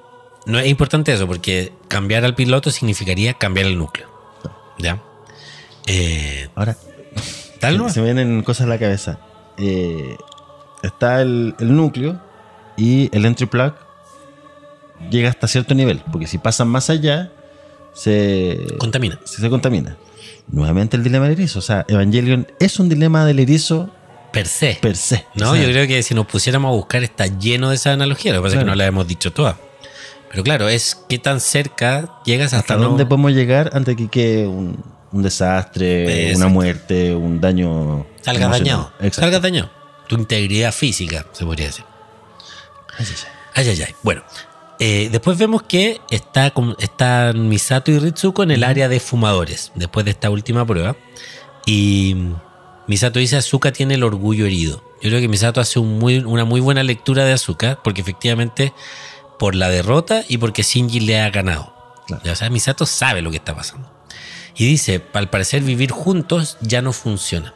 no 0.46 0.58
es 0.58 0.66
importante 0.68 1.12
eso 1.12 1.26
porque 1.26 1.72
cambiar 1.88 2.24
al 2.24 2.34
piloto 2.34 2.70
significaría 2.70 3.34
cambiar 3.34 3.66
el 3.66 3.78
núcleo. 3.78 4.08
¿Ya? 4.78 5.02
Eh, 5.86 6.48
Ahora, 6.54 6.76
tal 7.60 7.78
se, 7.88 7.94
se 7.94 8.00
me 8.00 8.06
vienen 8.06 8.42
cosas 8.42 8.66
a 8.66 8.70
la 8.70 8.78
cabeza. 8.78 9.18
Eh, 9.58 10.16
está 10.82 11.20
el, 11.22 11.54
el 11.58 11.76
núcleo 11.76 12.20
y 12.80 13.10
el 13.16 13.24
entry 13.26 13.46
plug 13.46 13.74
llega 15.10 15.28
hasta 15.28 15.46
cierto 15.48 15.74
nivel, 15.74 16.02
porque 16.10 16.26
si 16.26 16.38
pasan 16.38 16.68
más 16.68 16.90
allá, 16.90 17.30
se, 17.92 18.66
Contamina. 18.78 19.18
se, 19.24 19.40
se 19.40 19.50
contamina. 19.50 19.96
Nuevamente 20.48 20.96
el 20.96 21.02
dilema 21.04 21.24
del 21.24 21.32
erizo. 21.34 21.58
O 21.58 21.62
sea, 21.62 21.84
Evangelion 21.88 22.46
es 22.58 22.78
un 22.80 22.88
dilema 22.88 23.24
del 23.24 23.38
erizo 23.40 23.90
Per 24.32 24.46
se. 24.46 24.78
per 24.80 24.96
se. 24.96 25.24
No, 25.34 25.50
O 25.50 25.54
sea, 25.54 25.64
yo 25.64 25.70
creo 25.70 25.86
que 25.86 26.02
si 26.02 26.14
nos 26.14 26.26
pusiéramos 26.26 26.70
a 26.70 26.72
buscar 26.74 27.02
está 27.02 27.26
lleno 27.26 27.70
de 27.70 27.76
esa 27.76 27.92
analogía. 27.92 28.32
Lo 28.32 28.38
que 28.40 28.44
pasa 28.44 28.56
es 28.56 28.60
que 28.60 28.66
no 28.66 28.74
la 28.74 28.86
hemos 28.86 29.06
dicho 29.06 29.32
toda. 29.32 29.56
Pero 30.30 30.42
claro, 30.44 30.68
es 30.68 30.96
qué 31.08 31.18
tan 31.18 31.40
cerca 31.40 32.20
llegas 32.24 32.52
hasta, 32.54 32.74
¿Hasta 32.74 32.76
no- 32.76 32.90
dónde 32.90 33.06
podemos 33.06 33.32
llegar 33.32 33.70
antes 33.74 33.96
que 33.96 34.08
quede 34.08 34.46
un, 34.46 34.82
un 35.12 35.22
desastre, 35.22 36.28
Exacto. 36.28 36.38
una 36.38 36.48
muerte, 36.48 37.14
un 37.14 37.40
daño? 37.40 38.06
salga 38.20 38.48
dañado. 38.48 38.92
Salga 39.10 39.40
dañado. 39.40 39.70
Tu 40.08 40.14
integridad 40.16 40.72
física, 40.72 41.26
se 41.32 41.44
podría 41.44 41.66
decir. 41.66 41.84
Ay, 42.98 43.06
ay, 43.08 43.14
ay. 43.16 43.30
Ay, 43.54 43.68
ay, 43.68 43.82
ay. 43.88 43.94
Bueno, 44.02 44.22
eh, 44.78 45.08
después 45.10 45.36
vemos 45.38 45.62
que 45.62 46.00
está 46.10 47.32
Misato 47.34 47.90
y 47.90 47.98
Ritsuko 47.98 48.42
en 48.42 48.50
el 48.50 48.64
área 48.64 48.88
de 48.88 49.00
fumadores, 49.00 49.72
después 49.74 50.04
de 50.04 50.12
esta 50.12 50.30
última 50.30 50.66
prueba. 50.66 50.96
Y 51.66 52.16
Misato 52.86 53.18
dice, 53.18 53.36
Azuka 53.36 53.72
tiene 53.72 53.94
el 53.94 54.02
orgullo 54.04 54.46
herido. 54.46 54.82
Yo 55.02 55.08
creo 55.10 55.20
que 55.20 55.28
Misato 55.28 55.60
hace 55.60 55.78
un 55.78 55.98
muy- 55.98 56.18
una 56.18 56.44
muy 56.44 56.60
buena 56.60 56.82
lectura 56.82 57.24
de 57.24 57.32
Azuka, 57.32 57.78
porque 57.82 58.00
efectivamente 58.00 58.72
por 59.38 59.54
la 59.54 59.68
derrota 59.68 60.24
y 60.28 60.38
porque 60.38 60.62
Shinji 60.62 61.00
le 61.00 61.20
ha 61.20 61.30
ganado. 61.30 61.74
Claro. 62.06 62.22
O 62.32 62.34
sea, 62.36 62.50
Misato 62.50 62.86
sabe 62.86 63.22
lo 63.22 63.30
que 63.30 63.36
está 63.38 63.54
pasando. 63.54 63.90
Y 64.56 64.66
dice, 64.66 65.02
al 65.14 65.30
parecer 65.30 65.62
vivir 65.62 65.90
juntos 65.90 66.58
ya 66.60 66.82
no 66.82 66.92
funciona. 66.92 67.54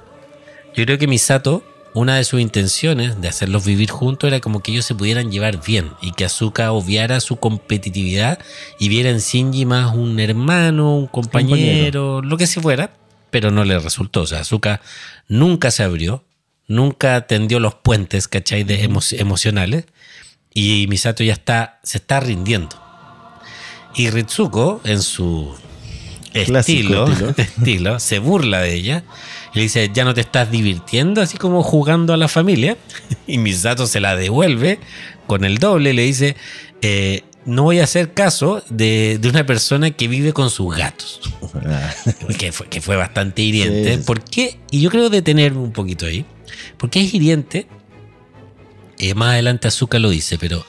Yo 0.74 0.85
creo 0.85 0.97
que 0.99 1.07
Misato, 1.07 1.62
una 1.95 2.16
de 2.16 2.24
sus 2.24 2.40
intenciones 2.40 3.20
de 3.20 3.28
hacerlos 3.28 3.64
vivir 3.64 3.90
juntos 3.90 4.26
era 4.28 4.40
como 4.40 4.61
que 4.61 4.72
ellos 4.72 4.84
se 4.84 4.95
pudieran 4.97 5.30
llevar 5.30 5.64
bien 5.64 5.92
y 6.03 6.11
que 6.12 6.24
Azuka 6.24 6.72
obviara 6.72 7.20
su 7.20 7.36
competitividad 7.36 8.38
y 8.80 8.88
viera 8.88 9.11
en 9.11 9.18
Shinji 9.18 9.64
más 9.64 9.95
un 9.95 10.18
hermano, 10.18 10.97
un 10.97 11.07
compañero, 11.07 12.20
lo 12.20 12.36
que 12.36 12.47
se 12.49 12.61
fuera, 12.61 12.90
pero 13.30 13.51
no 13.53 13.64
le 13.64 13.78
resultó. 13.78 14.22
O 14.22 14.26
sea, 14.26 14.40
Azuka 14.40 14.80
nunca 15.28 15.70
se 15.70 15.84
abrió, 15.84 16.24
nunca 16.66 17.26
tendió 17.28 17.61
los 17.61 17.74
puentes, 17.76 18.26
¿cachai? 18.26 18.64
De 18.64 18.82
emo- 18.88 19.16
emocionales 19.18 19.84
y 20.53 20.86
Misato 20.89 21.23
ya 21.23 21.32
está, 21.32 21.78
se 21.85 21.98
está 21.98 22.18
rindiendo. 22.20 22.77
Y 23.94 24.10
Ritsuko, 24.10 24.81
en 24.85 25.01
su 25.01 25.55
Clásico 26.32 26.59
estilo, 26.59 27.06
estilo. 27.09 27.35
estilo, 27.36 28.01
se 28.01 28.18
burla 28.18 28.60
de 28.60 28.74
ella 28.74 29.05
le 29.55 29.62
dice, 29.62 29.90
ya 29.94 30.05
no 30.05 30.12
te 30.14 30.20
estás 30.20 30.51
divirtiendo, 30.51 31.22
así 31.22 31.39
como 31.39 31.62
jugando 31.62 32.12
a 32.12 32.16
la 32.16 32.28
familia. 32.28 32.76
Y 33.26 33.39
Misato 33.39 33.86
se 33.86 34.01
la 34.01 34.16
devuelve 34.16 34.78
con 35.26 35.44
el 35.44 35.59
doble 35.59 35.94
le 35.94 36.02
dice, 36.02 36.36
eh, 36.82 37.22
no 37.47 37.62
voy 37.62 37.81
a 37.81 37.85
hacer 37.85 38.12
caso 38.12 38.62
de, 38.68 39.18
de 39.18 39.28
una 39.28 39.47
persona 39.47 39.90
que 39.90 40.09
vive 40.09 40.32
con 40.32 40.51
sus 40.51 40.76
gatos. 40.76 41.20
Que, 42.39 42.52
fue, 42.52 42.66
que 42.68 42.81
fue 42.81 42.97
bastante 42.97 43.43
hiriente. 43.43 43.97
Sí. 43.97 44.02
¿Por 44.05 44.22
qué? 44.22 44.59
Y 44.70 44.81
yo 44.81 44.90
creo 44.90 45.09
detenerme 45.09 45.60
un 45.60 45.72
poquito 45.72 46.06
ahí. 46.06 46.24
Porque 46.76 47.01
es 47.01 47.14
hiriente. 47.14 47.66
Eh, 48.98 49.14
más 49.14 49.31
adelante 49.31 49.68
Azuka 49.68 49.98
lo 49.98 50.10
dice, 50.10 50.36
pero... 50.39 50.64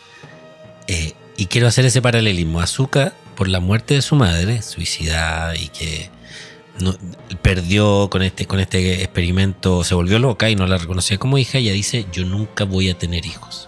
eh, 0.87 1.13
y 1.37 1.47
quiero 1.47 1.67
hacer 1.67 1.85
ese 1.85 2.01
paralelismo. 2.01 2.61
Azuka, 2.61 3.13
por 3.35 3.47
la 3.47 3.59
muerte 3.59 3.95
de 3.95 4.01
su 4.01 4.15
madre, 4.15 4.61
suicidada 4.61 5.55
y 5.57 5.67
que 5.69 6.09
no- 6.79 6.95
perdió 7.41 8.09
con 8.09 8.21
este, 8.21 8.45
con 8.45 8.59
este 8.59 9.01
experimento, 9.03 9.83
se 9.83 9.95
volvió 9.95 10.19
loca 10.19 10.49
y 10.49 10.55
no 10.55 10.67
la 10.67 10.77
reconocía 10.77 11.17
como 11.17 11.37
hija, 11.37 11.57
ella 11.59 11.73
dice, 11.73 12.05
yo 12.11 12.25
nunca 12.25 12.63
voy 12.65 12.89
a 12.89 12.97
tener 12.97 13.25
hijos. 13.25 13.67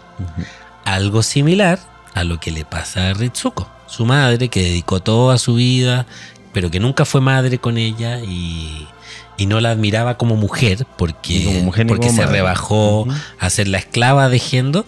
Algo 0.85 1.21
similar 1.23 1.79
a 2.13 2.23
lo 2.23 2.39
que 2.39 2.51
le 2.51 2.65
pasa 2.65 3.09
a 3.09 3.13
Ritsuko, 3.13 3.69
su 3.88 4.05
madre 4.05 4.49
que 4.49 4.63
dedicó 4.63 4.99
toda 5.01 5.38
su 5.38 5.55
vida, 5.55 6.05
pero 6.53 6.71
que 6.71 6.79
nunca 6.79 7.05
fue 7.05 7.21
madre 7.21 7.59
con 7.59 7.77
ella 7.77 8.19
y, 8.21 8.88
y 9.38 9.45
no 9.45 9.59
la 9.61 9.71
admiraba 9.71 10.17
como 10.17 10.35
mujer 10.35 10.85
porque, 10.97 11.43
como 11.45 11.59
mujer 11.61 11.85
porque 11.88 12.09
se 12.09 12.21
madre. 12.21 12.31
rebajó 12.38 13.07
a 13.39 13.49
ser 13.49 13.67
la 13.67 13.77
esclava 13.77 14.29
de 14.29 14.39
Gendo. 14.39 14.85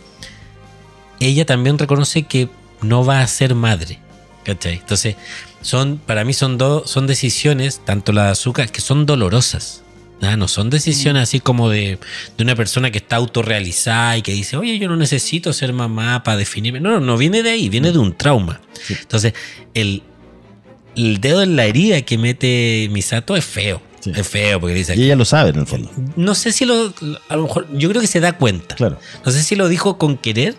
Ella 1.19 1.45
también 1.45 1.77
reconoce 1.77 2.23
que 2.23 2.49
no 2.81 3.05
va 3.05 3.21
a 3.21 3.27
ser 3.27 3.53
madre. 3.55 3.99
¿Cachai? 4.43 4.75
Entonces, 4.75 5.15
son, 5.61 5.97
para 5.97 6.23
mí 6.23 6.33
son 6.33 6.57
dos, 6.57 6.89
son 6.89 7.07
decisiones, 7.07 7.81
tanto 7.85 8.11
la 8.11 8.25
de 8.25 8.31
Azúcar, 8.31 8.71
que 8.71 8.81
son 8.81 9.05
dolorosas. 9.05 9.83
Ah, 10.21 10.35
no 10.35 10.49
son 10.49 10.69
decisiones 10.69 11.23
así 11.23 11.39
como 11.39 11.69
de, 11.69 11.97
de 12.37 12.43
una 12.43 12.53
persona 12.55 12.91
que 12.91 12.97
está 12.97 13.15
autorrealizada 13.15 14.17
y 14.17 14.21
que 14.21 14.33
dice, 14.33 14.57
oye, 14.57 14.77
yo 14.77 14.89
no 14.89 14.97
necesito 14.97 15.53
ser 15.53 15.71
mamá 15.71 16.23
para 16.23 16.35
definirme. 16.37 16.81
No, 16.81 16.91
no, 16.91 16.99
no 16.99 17.15
viene 17.17 17.41
de 17.41 17.51
ahí, 17.51 17.69
viene 17.69 17.93
de 17.93 17.99
un 17.99 18.13
trauma. 18.17 18.59
Sí. 18.85 18.95
Entonces, 18.99 19.33
el, 19.73 20.03
el 20.97 21.21
dedo 21.21 21.41
en 21.41 21.55
la 21.55 21.65
herida 21.65 22.01
que 22.01 22.17
mete 22.17 22.89
Misato 22.91 23.37
es 23.37 23.45
feo. 23.45 23.81
Sí. 24.01 24.11
Es 24.13 24.27
feo 24.27 24.59
porque 24.59 24.75
dice, 24.75 24.95
Y 24.97 25.03
ella 25.05 25.15
lo 25.15 25.23
sabe 25.25 25.51
en 25.51 25.59
el 25.59 25.67
fondo. 25.67 25.89
no 26.17 26.35
sé 26.35 26.51
si 26.51 26.65
lo, 26.65 26.93
a 27.29 27.35
lo 27.37 27.43
mejor, 27.43 27.67
yo 27.77 27.89
creo 27.89 28.01
que 28.01 28.07
se 28.07 28.19
da 28.19 28.33
cuenta. 28.33 28.75
Claro. 28.75 28.99
No 29.25 29.31
sé 29.31 29.41
si 29.41 29.55
lo 29.55 29.69
dijo 29.69 29.97
con 29.97 30.17
querer, 30.17 30.55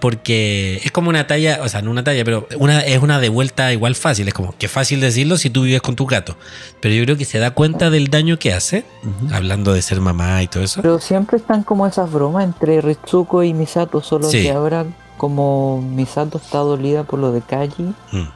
porque 0.00 0.80
es 0.84 0.90
como 0.90 1.10
una 1.10 1.26
talla, 1.26 1.60
o 1.62 1.68
sea, 1.68 1.82
no 1.82 1.90
una 1.90 2.02
talla, 2.02 2.24
pero 2.24 2.48
una, 2.58 2.80
es 2.80 3.00
una 3.02 3.20
de 3.20 3.28
vuelta 3.28 3.72
igual 3.72 3.94
fácil. 3.94 4.26
Es 4.28 4.34
como 4.34 4.54
que 4.58 4.66
fácil 4.68 5.00
decirlo 5.00 5.36
si 5.36 5.50
tú 5.50 5.62
vives 5.62 5.82
con 5.82 5.94
tu 5.96 6.06
gato. 6.06 6.36
Pero 6.80 6.94
yo 6.94 7.04
creo 7.04 7.16
que 7.16 7.24
se 7.24 7.38
da 7.38 7.52
cuenta 7.52 7.90
del 7.90 8.08
daño 8.08 8.38
que 8.38 8.52
hace, 8.52 8.84
hablando 9.32 9.72
de 9.72 9.82
ser 9.82 10.00
mamá 10.00 10.42
y 10.42 10.48
todo 10.48 10.62
eso. 10.64 10.80
Pero 10.82 10.98
siempre 10.98 11.36
están 11.36 11.62
como 11.62 11.86
esas 11.86 12.10
bromas 12.10 12.44
entre 12.44 12.80
Ritsuko 12.80 13.42
y 13.42 13.54
Misato, 13.54 14.02
solo 14.02 14.28
Sí. 14.28 14.42
que 14.42 14.50
ahora 14.50 14.86
como 15.16 15.82
Misato 15.82 16.38
está 16.38 16.58
dolida 16.58 17.04
por 17.04 17.18
lo 17.18 17.30
de 17.30 17.42
Kaji 17.42 17.92
Mm. 18.12 18.28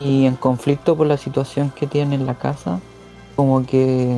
y 0.00 0.26
en 0.26 0.36
conflicto 0.36 0.96
por 0.96 1.06
la 1.06 1.18
situación 1.18 1.70
que 1.70 1.86
tiene 1.86 2.14
en 2.14 2.24
la 2.24 2.34
casa, 2.38 2.80
como 3.36 3.66
que 3.66 4.16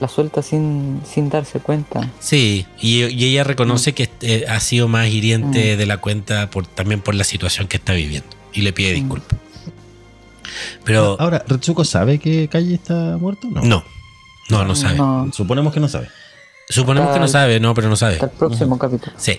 la 0.00 0.08
suelta 0.08 0.42
sin, 0.42 1.00
sin 1.04 1.28
darse 1.28 1.60
cuenta. 1.60 2.08
Sí, 2.20 2.66
y, 2.80 3.04
y 3.04 3.24
ella 3.26 3.44
reconoce 3.44 3.92
que 3.92 4.08
eh, 4.22 4.46
ha 4.48 4.58
sido 4.60 4.88
más 4.88 5.08
hiriente 5.08 5.74
Mm. 5.74 5.78
de 5.78 5.86
la 5.86 5.98
cuenta 5.98 6.50
por, 6.50 6.66
también 6.66 7.00
por 7.00 7.14
la 7.14 7.24
situación 7.24 7.68
que 7.68 7.76
está 7.76 7.92
viviendo. 7.92 8.28
Y 8.52 8.62
le 8.62 8.72
pide 8.72 8.92
Mm. 8.92 8.94
disculpas. 8.94 9.38
Pero 10.84 11.16
Ahora, 11.20 11.44
¿Retsuko 11.46 11.84
sabe 11.84 12.18
que 12.18 12.48
Kaji 12.48 12.74
está 12.74 13.16
muerto? 13.18 13.48
No. 13.50 13.60
no, 13.62 13.84
no, 14.48 14.64
no 14.64 14.74
sabe. 14.74 14.96
No, 14.98 15.30
Suponemos 15.32 15.72
que 15.72 15.80
no 15.80 15.88
sabe. 15.88 16.08
Suponemos 16.68 17.12
que 17.12 17.20
no 17.20 17.28
sabe, 17.28 17.60
no, 17.60 17.74
pero 17.74 17.88
no 17.88 17.96
sabe. 17.96 18.14
Hasta 18.14 18.26
el 18.26 18.32
próximo 18.32 18.78
capítulo. 18.78 19.12
Sí, 19.16 19.38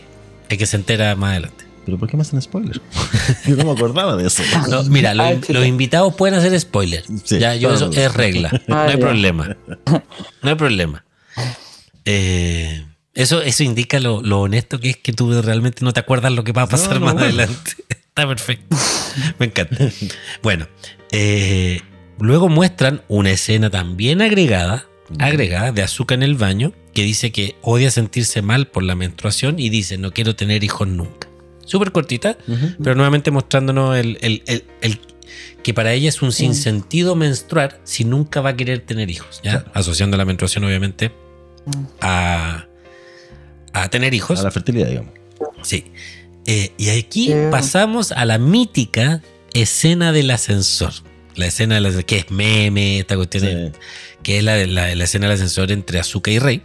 es 0.49 0.57
que 0.57 0.65
se 0.65 0.75
entera 0.77 1.15
más 1.15 1.31
adelante. 1.31 1.65
¿Pero 1.85 1.97
por 1.97 2.07
qué 2.09 2.15
me 2.17 2.21
hacen 2.21 2.41
spoiler? 2.41 2.79
Yo 3.47 3.55
no 3.55 3.65
me 3.65 3.71
acordaba 3.71 4.15
de 4.15 4.27
eso. 4.27 4.43
No, 4.69 4.83
mira, 4.83 5.11
chica. 5.13 5.53
los 5.53 5.65
invitados 5.65 6.13
pueden 6.15 6.35
hacer 6.35 6.57
spoiler. 6.59 7.03
Sí, 7.23 7.39
ya, 7.39 7.55
yo 7.55 7.73
eso 7.73 7.89
es 7.91 8.13
regla. 8.13 8.51
No 8.67 8.79
hay 8.79 8.91
ya. 8.93 8.99
problema. 8.99 9.57
No 10.43 10.49
hay 10.49 10.55
problema. 10.55 11.03
Eh, 12.05 12.85
eso, 13.13 13.41
eso 13.41 13.63
indica 13.63 13.99
lo, 13.99 14.21
lo 14.21 14.41
honesto 14.41 14.79
que 14.79 14.91
es 14.91 14.97
que 14.97 15.11
tú 15.13 15.41
realmente 15.41 15.83
no 15.83 15.91
te 15.93 15.99
acuerdas 15.99 16.31
lo 16.31 16.43
que 16.43 16.51
va 16.51 16.63
a 16.63 16.67
pasar 16.67 16.93
No, 16.93 16.99
no, 16.99 17.05
más 17.07 17.13
bueno. 17.15 17.27
adelante. 17.27 17.71
Está 17.89 18.27
perfecto. 18.27 18.75
Me 19.39 19.47
encanta. 19.47 19.77
Bueno, 20.43 20.67
eh, 21.11 21.81
luego 22.19 22.49
muestran 22.49 23.01
una 23.07 23.31
escena 23.31 23.69
también 23.69 24.21
agregada, 24.21 24.85
agregada 25.19 25.71
de 25.71 25.81
azúcar 25.81 26.17
en 26.17 26.23
el 26.23 26.35
baño, 26.35 26.73
que 26.93 27.03
dice 27.03 27.31
que 27.31 27.55
odia 27.61 27.89
sentirse 27.89 28.41
mal 28.41 28.67
por 28.67 28.83
la 28.83 28.95
menstruación 28.95 29.59
y 29.59 29.69
dice 29.69 29.97
no 29.97 30.11
quiero 30.11 30.35
tener 30.35 30.63
hijos 30.63 30.87
nunca. 30.87 31.20
Súper 31.71 31.91
cortita, 31.93 32.37
pero 32.83 32.95
nuevamente 32.95 33.31
mostrándonos 33.31 33.97
el, 33.97 34.17
el- 34.21 34.43
el- 34.45 34.65
el- 34.81 34.99
que 35.63 35.73
para 35.73 35.93
ella 35.93 36.09
es 36.09 36.21
un 36.21 36.33
sinsentido 36.33 37.15
menstruar 37.15 37.79
si 37.85 38.03
nunca 38.03 38.41
va 38.41 38.49
a 38.49 38.55
querer 38.57 38.79
tener 38.81 39.09
hijos, 39.09 39.39
¿ya? 39.41 39.63
asociando 39.73 40.17
la 40.17 40.25
menstruación 40.25 40.65
obviamente 40.65 41.11
Mm. 41.65 41.71
a, 42.01 42.65
a 43.71 43.89
tener 43.89 44.13
hijos. 44.13 44.39
A 44.39 44.43
la 44.43 44.51
fertilidad, 44.51 44.87
digamos. 44.89 45.13
Sí. 45.61 45.85
Eh, 46.45 46.71
y 46.77 46.89
aquí 46.89 47.27
Sí. 47.27 47.33
pasamos 47.51 48.11
a 48.11 48.25
la 48.25 48.37
mítica 48.37 49.21
escena 49.53 50.11
del 50.11 50.29
ascensor. 50.31 50.91
La 51.35 51.45
escena 51.45 51.75
de 51.75 51.81
la- 51.81 52.03
que 52.03 52.17
es 52.17 52.31
meme, 52.31 52.99
esta 52.99 53.15
cuestión, 53.15 53.43
Sí. 53.45 53.79
que 54.23 54.39
es 54.39 54.43
la, 54.43 54.57
la- 54.67 54.93
la 54.95 55.03
escena 55.05 55.27
del 55.27 55.35
ascensor 55.35 55.71
entre 55.71 55.99
Azuka 55.99 56.31
y 56.31 56.39
Rey. 56.39 56.63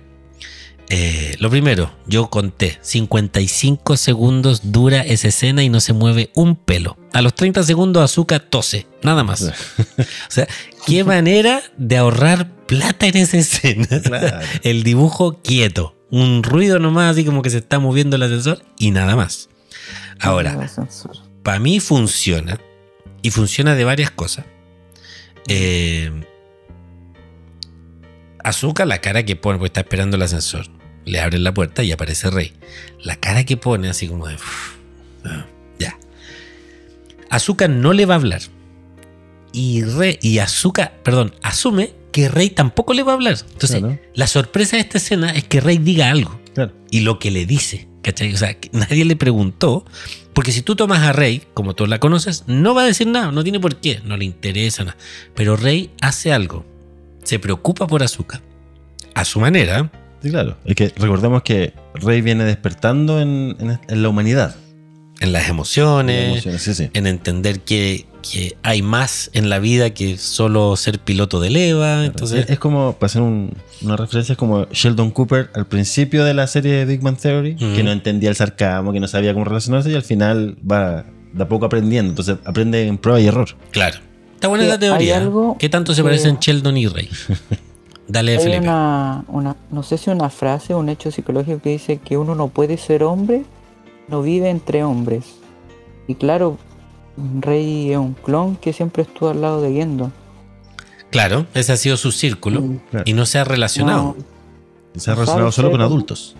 Eh, 0.88 1.34
lo 1.40 1.50
primero, 1.50 1.92
yo 2.06 2.30
conté, 2.30 2.78
55 2.80 3.96
segundos 3.96 4.72
dura 4.72 5.00
esa 5.00 5.28
escena 5.28 5.64
y 5.64 5.68
no 5.68 5.80
se 5.80 5.92
mueve 5.92 6.30
un 6.34 6.54
pelo. 6.54 6.96
A 7.12 7.22
los 7.22 7.34
30 7.34 7.64
segundos 7.64 8.04
Azuka 8.04 8.38
tose, 8.38 8.86
nada 9.02 9.24
más. 9.24 9.42
o 9.42 10.04
sea, 10.28 10.46
qué 10.86 11.02
manera 11.02 11.60
de 11.76 11.96
ahorrar 11.96 12.50
plata 12.66 13.06
en 13.06 13.16
esa 13.16 13.38
escena. 13.38 13.86
Claro. 14.04 14.38
El 14.62 14.84
dibujo 14.84 15.40
quieto, 15.42 15.96
un 16.10 16.42
ruido 16.42 16.78
nomás 16.78 17.12
así 17.12 17.24
como 17.24 17.42
que 17.42 17.50
se 17.50 17.58
está 17.58 17.78
moviendo 17.80 18.16
el 18.16 18.22
ascensor 18.22 18.62
y 18.78 18.92
nada 18.92 19.16
más. 19.16 19.48
Ahora, 20.20 20.70
para 21.42 21.58
mí 21.58 21.80
funciona 21.80 22.60
y 23.22 23.30
funciona 23.30 23.74
de 23.74 23.84
varias 23.84 24.10
cosas. 24.10 24.44
Eh, 25.48 26.10
Azuka, 28.44 28.84
la 28.84 29.00
cara 29.00 29.24
que 29.24 29.34
pone, 29.34 29.58
porque 29.58 29.68
está 29.68 29.80
esperando 29.80 30.16
el 30.16 30.22
ascensor, 30.22 30.66
le 31.06 31.20
abren 31.20 31.42
la 31.44 31.54
puerta 31.54 31.82
y 31.82 31.92
aparece 31.92 32.28
Rey. 32.30 32.52
La 33.02 33.16
cara 33.16 33.44
que 33.44 33.56
pone, 33.56 33.88
así 33.88 34.06
como 34.08 34.26
de. 34.28 34.34
"Uf, 34.34 34.74
ah, 35.24 35.46
ya. 35.78 35.96
Azuka 37.30 37.68
no 37.68 37.92
le 37.92 38.04
va 38.06 38.14
a 38.14 38.18
hablar. 38.18 38.42
Y, 39.52 39.82
Rey, 39.82 40.18
y 40.20 40.38
Azuka, 40.38 40.92
perdón, 41.02 41.34
asume 41.42 41.92
que 42.12 42.28
Rey 42.28 42.50
tampoco 42.50 42.92
le 42.94 43.02
va 43.02 43.12
a 43.12 43.14
hablar. 43.14 43.36
Entonces, 43.52 43.78
Claro. 43.80 43.98
la 44.14 44.26
sorpresa 44.26 44.76
de 44.76 44.82
esta 44.82 44.98
escena 44.98 45.30
es 45.30 45.44
que 45.44 45.60
Rey 45.60 45.78
diga 45.78 46.10
algo 46.10 46.38
Claro. 46.54 46.72
y 46.90 47.00
lo 47.00 47.18
que 47.18 47.30
le 47.30 47.46
dice. 47.46 47.88
¿Cachai? 48.02 48.32
O 48.32 48.36
sea, 48.36 48.54
que 48.54 48.70
nadie 48.72 49.04
le 49.04 49.16
preguntó. 49.16 49.84
Porque 50.32 50.52
si 50.52 50.62
tú 50.62 50.76
tomas 50.76 51.00
a 51.00 51.12
Rey, 51.12 51.42
como 51.54 51.74
tú 51.74 51.86
la 51.86 51.98
conoces, 51.98 52.44
no 52.46 52.74
va 52.74 52.82
a 52.82 52.86
decir 52.86 53.06
nada, 53.08 53.32
no 53.32 53.42
tiene 53.42 53.58
por 53.58 53.76
qué, 53.80 54.00
no 54.04 54.16
le 54.16 54.24
interesa 54.26 54.84
nada. 54.84 54.96
Pero 55.34 55.56
Rey 55.56 55.90
hace 56.00 56.32
algo. 56.32 56.64
Se 57.24 57.38
preocupa 57.40 57.86
por 57.88 58.02
Azuka. 58.04 58.42
A 59.14 59.24
su 59.24 59.40
manera. 59.40 59.90
Sí, 60.22 60.30
claro. 60.30 60.56
Es 60.64 60.74
que 60.74 60.92
recordemos 60.96 61.42
que 61.42 61.72
Rey 61.94 62.20
viene 62.20 62.44
despertando 62.44 63.20
en, 63.20 63.56
en- 63.60 63.78
en 63.88 64.02
la 64.02 64.08
humanidad. 64.08 64.56
En 65.20 65.32
las 65.32 65.44
En 65.44 65.50
emociones, 65.50 66.16
las 66.44 66.46
emociones, 66.46 66.62
sí, 66.62 66.74
sí. 66.74 66.90
en 66.92 67.06
entender 67.06 67.60
que, 67.60 68.04
que 68.30 68.56
hay 68.62 68.82
más 68.82 69.30
en 69.32 69.48
la 69.48 69.58
vida 69.60 69.90
que 69.90 70.18
solo 70.18 70.76
ser 70.76 70.98
piloto 70.98 71.40
de 71.40 71.48
leva. 71.48 72.04
Entonces, 72.04 72.44
es, 72.44 72.50
es 72.50 72.58
como, 72.58 72.92
para 72.94 73.06
hacer 73.06 73.22
un- 73.22 73.56
una 73.82 73.96
referencia, 73.96 74.32
es 74.32 74.38
como 74.38 74.66
Sheldon 74.66 75.10
Cooper 75.12 75.48
al 75.54 75.66
principio 75.66 76.22
de 76.24 76.34
la 76.34 76.46
serie 76.46 76.72
de 76.74 76.84
Big 76.84 77.00
Bang 77.00 77.16
Theory, 77.16 77.56
que 77.56 77.82
no 77.82 77.92
entendía 77.92 78.28
el 78.28 78.36
sarcasmo, 78.36 78.92
que 78.92 79.00
no 79.00 79.08
sabía 79.08 79.32
cómo 79.32 79.44
relacionarse 79.46 79.90
y 79.90 79.94
al 79.94 80.02
final 80.02 80.56
va 80.70 81.06
de 81.32 81.42
a 81.42 81.48
poco 81.48 81.64
aprendiendo. 81.66 82.10
Entonces 82.10 82.36
aprende 82.44 82.86
en 82.86 82.98
prueba 82.98 83.18
y 83.20 83.26
error. 83.26 83.48
claro. 83.70 83.98
Está 84.34 84.48
buena 84.48 84.66
la 84.66 84.78
teoría. 84.78 85.16
algo 85.16 85.56
¿Qué 85.58 85.70
tanto 85.70 85.94
se 85.94 86.02
que- 86.02 86.04
parecen 86.08 86.36
Sheldon 86.38 86.76
y 86.76 86.88
Rey? 86.88 87.08
Dale, 88.08 88.32
Hay 88.32 88.38
Felipe. 88.38 88.60
una, 88.60 89.24
una, 89.28 89.56
no 89.70 89.82
sé 89.82 89.98
si 89.98 90.10
una 90.10 90.30
frase 90.30 90.74
o 90.74 90.78
un 90.78 90.88
hecho 90.88 91.10
psicológico 91.10 91.60
que 91.60 91.70
dice 91.70 91.98
que 91.98 92.16
uno 92.16 92.34
no 92.34 92.48
puede 92.48 92.76
ser 92.76 93.02
hombre, 93.02 93.44
no 94.08 94.22
vive 94.22 94.48
entre 94.50 94.84
hombres. 94.84 95.24
Y 96.06 96.14
claro, 96.14 96.56
Rey 97.40 97.90
es 97.92 97.98
un 97.98 98.14
clon 98.14 98.56
que 98.56 98.72
siempre 98.72 99.02
estuvo 99.02 99.30
al 99.30 99.40
lado 99.40 99.60
de 99.60 99.72
Gendo. 99.72 100.12
Claro, 101.10 101.46
ese 101.54 101.72
ha 101.72 101.76
sido 101.76 101.96
su 101.96 102.12
círculo 102.12 102.60
Mm, 102.60 102.76
Claro. 102.90 103.04
y 103.06 103.12
no 103.12 103.26
se 103.26 103.38
ha 103.38 103.44
relacionado. 103.44 104.16
Se 104.96 105.10
ha 105.10 105.14
relacionado 105.14 105.50
solo 105.52 105.70
con 105.70 105.80
adultos. 105.80 106.36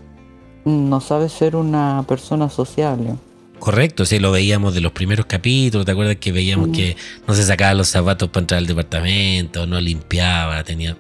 No 0.65 1.01
sabe 1.01 1.29
ser 1.29 1.57
una 1.57 2.05
persona 2.09 2.49
sociable. 2.49 3.15
Correcto, 3.59 4.05
sí, 4.05 4.19
lo 4.19 4.31
veíamos 4.33 4.75
de 4.75 4.81
los 4.83 4.93
primeros 4.93 5.27
capítulos. 5.27 5.87
¿Te 5.87 5.93
acuerdas 5.93 6.17
que 6.17 6.31
veíamos 6.31 6.69
Mm. 6.69 6.73
que 6.73 6.97
no 7.27 7.35
se 7.35 7.43
sacaba 7.43 7.75
los 7.75 7.89
zapatos 7.89 8.29
para 8.29 8.43
entrar 8.43 8.59
al 8.59 8.67
departamento, 8.67 9.67
no 9.67 9.81
limpiaba, 9.81 10.63
tenía 10.63 10.97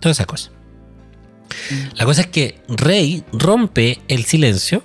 todas 0.00 0.16
esas 0.16 0.26
cosas? 0.26 0.50
La 1.96 2.04
cosa 2.04 2.22
es 2.22 2.26
que 2.28 2.60
Rey 2.68 3.24
rompe 3.32 3.98
el 4.08 4.24
silencio 4.24 4.84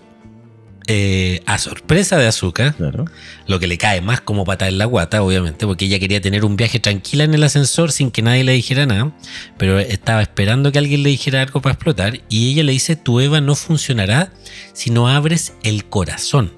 eh, 0.87 1.41
a 1.45 1.57
sorpresa 1.59 2.17
de 2.17 2.27
Azúcar, 2.27 2.75
Claro. 2.75 3.05
lo 3.47 3.57
que 3.59 3.67
le 3.67 3.77
cae 3.77 4.01
más 4.01 4.19
como 4.19 4.43
patada 4.43 4.69
en 4.69 4.77
la 4.77 4.85
guata, 4.85 5.23
obviamente, 5.23 5.65
porque 5.65 5.85
ella 5.85 5.97
quería 5.97 6.19
tener 6.19 6.43
un 6.43 6.57
viaje 6.57 6.79
tranquila 6.79 7.23
en 7.23 7.33
el 7.33 7.43
ascensor 7.43 7.91
sin 7.93 8.11
que 8.11 8.21
nadie 8.21 8.43
le 8.43 8.51
dijera 8.51 8.85
nada, 8.85 9.15
pero 9.57 9.79
estaba 9.79 10.21
esperando 10.21 10.71
que 10.73 10.79
alguien 10.79 11.03
le 11.03 11.09
dijera 11.09 11.41
algo 11.41 11.61
para 11.61 11.73
explotar 11.73 12.19
y 12.27 12.51
ella 12.51 12.63
le 12.63 12.73
dice, 12.73 12.97
tu 12.97 13.21
Eva 13.21 13.39
no 13.39 13.55
funcionará 13.55 14.33
si 14.73 14.89
no 14.89 15.07
abres 15.07 15.53
el 15.63 15.85
corazón. 15.85 16.51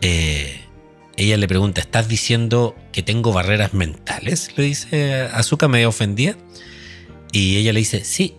Eh, 0.00 0.62
ella 1.16 1.36
le 1.36 1.48
pregunta, 1.48 1.80
¿estás 1.82 2.08
diciendo 2.08 2.74
que 2.92 3.02
tengo 3.02 3.32
barreras 3.32 3.74
mentales? 3.74 4.50
Le 4.56 4.64
dice 4.64 5.20
Azúcar 5.32 5.68
medio 5.68 5.88
ofendida. 5.90 6.36
Y 7.32 7.56
ella 7.58 7.72
le 7.72 7.80
dice, 7.80 8.04
sí, 8.04 8.36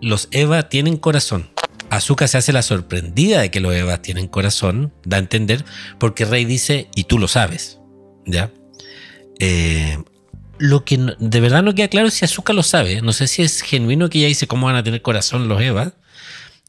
los 0.00 0.28
Eva 0.30 0.68
tienen 0.68 0.96
corazón. 0.96 1.48
Azúcar 1.90 2.28
se 2.28 2.38
hace 2.38 2.52
la 2.52 2.62
sorprendida 2.62 3.40
de 3.40 3.50
que 3.50 3.60
los 3.60 3.72
Evas 3.74 4.02
tienen 4.02 4.26
corazón, 4.26 4.92
da 5.04 5.16
a 5.18 5.20
entender, 5.20 5.64
porque 5.98 6.24
Rey 6.24 6.44
dice, 6.44 6.88
y 6.94 7.04
tú 7.04 7.18
lo 7.18 7.28
sabes, 7.28 7.78
¿ya? 8.26 8.50
Eh, 9.38 9.98
lo 10.58 10.84
que 10.84 10.98
no- 10.98 11.14
de 11.18 11.40
verdad 11.40 11.62
no 11.62 11.74
queda 11.74 11.88
claro 11.88 12.08
es 12.08 12.14
si 12.14 12.24
Azúcar 12.24 12.56
lo 12.56 12.62
sabe. 12.62 13.02
No 13.02 13.12
sé 13.12 13.26
si 13.28 13.42
es 13.42 13.60
genuino 13.62 14.08
que 14.08 14.18
ella 14.18 14.28
dice 14.28 14.46
cómo 14.48 14.66
van 14.66 14.76
a 14.76 14.82
tener 14.82 15.02
corazón 15.02 15.48
los 15.48 15.60
Evas, 15.62 15.92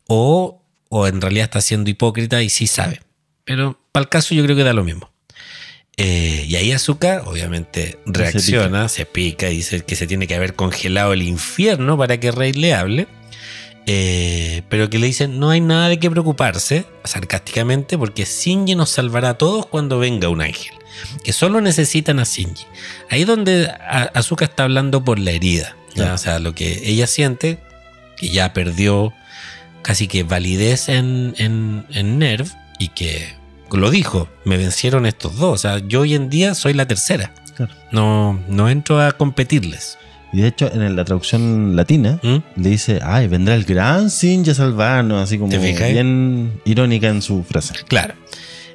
o, 0.08 0.62
o 0.90 1.08
en 1.08 1.20
realidad 1.22 1.46
está 1.46 1.62
siendo 1.62 1.90
hipócrita 1.90 2.42
y 2.44 2.50
sí 2.50 2.68
sabe. 2.68 3.02
Pero 3.44 3.80
para 3.92 4.04
el 4.04 4.10
caso 4.10 4.36
yo 4.36 4.44
creo 4.44 4.56
que 4.56 4.64
da 4.64 4.74
lo 4.74 4.84
mismo. 4.84 5.10
Eh, 5.98 6.46
y 6.48 6.56
ahí 6.56 6.72
Azúcar 6.72 7.24
obviamente 7.26 7.98
reacciona, 8.06 8.88
se 8.88 9.06
pica. 9.06 9.48
dice 9.48 9.82
que 9.84 9.96
se 9.96 10.06
tiene 10.06 10.28
que 10.28 10.36
haber 10.36 10.54
congelado 10.54 11.14
el 11.14 11.24
infierno 11.24 11.98
para 11.98 12.20
que 12.20 12.32
Rey 12.32 12.54
le 12.54 12.74
hable. 12.76 13.08
Eh, 13.90 14.64
pero 14.70 14.90
que 14.90 15.00
le 15.00 15.08
dicen 15.08 15.40
no 15.40 15.50
hay 15.50 15.62
nada 15.62 15.88
de 15.88 15.98
qué 15.98 16.12
preocuparse, 16.12 16.86
sarcásticamente, 17.06 17.98
porque 17.98 18.26
Shinji 18.26 18.76
nos 18.76 18.90
salvará 18.90 19.30
a 19.30 19.38
todos 19.38 19.66
cuando 19.66 19.98
venga 19.98 20.28
un 20.30 20.42
ángel. 20.42 20.74
Que 21.24 21.32
solo 21.32 21.62
necesitan 21.62 22.20
a 22.20 22.24
Shinji. 22.26 22.66
Ahí 23.10 23.22
es 23.22 23.28
donde 23.28 23.68
A- 23.68 24.12
Asuka 24.14 24.46
está 24.46 24.64
hablando 24.64 25.04
por 25.04 25.20
la 25.20 25.32
herida. 25.32 25.76
¿ya? 25.96 26.14
O 26.14 26.18
sea, 26.18 26.40
lo 26.40 26.54
que 26.54 26.82
ella 26.84 27.08
siente, 27.08 27.60
que 28.18 28.30
ya 28.30 28.52
perdió 28.54 29.14
casi 29.84 30.08
que 30.10 30.24
validez 30.24 30.90
en, 30.90 31.34
en, 31.38 31.86
en 31.92 32.20
Nerv 32.20 32.48
y 32.80 32.90
que 32.90 33.37
lo 33.72 33.90
dijo, 33.92 34.28
me 34.46 34.58
vencieron 34.58 35.06
estos 35.06 35.36
dos. 35.38 35.54
O 35.54 35.58
sea, 35.58 35.80
yo 35.80 36.02
hoy 36.02 36.16
en 36.16 36.30
día 36.30 36.56
soy 36.56 36.74
la 36.74 36.88
tercera. 36.88 37.34
Claro. 37.56 37.74
No, 37.92 38.40
no 38.48 38.70
entro 38.70 39.02
a 39.02 39.12
competirles. 39.14 39.98
Y 40.34 40.42
de 40.42 40.48
hecho, 40.50 40.70
en 40.72 40.96
la 40.96 41.06
traducción 41.06 41.76
latina, 41.76 42.20
¿Mm? 42.22 42.38
le 42.62 42.70
dice, 42.70 43.00
ay, 43.04 43.28
vendrá 43.28 43.56
el 43.56 43.64
gran 43.64 44.10
Sinja 44.10 44.54
Salvano, 44.54 45.20
así 45.20 45.38
como 45.38 45.58
bien 45.58 46.62
irónica 46.66 47.08
en 47.08 47.22
su 47.22 47.44
frase. 47.44 47.74
Claro. 47.88 48.14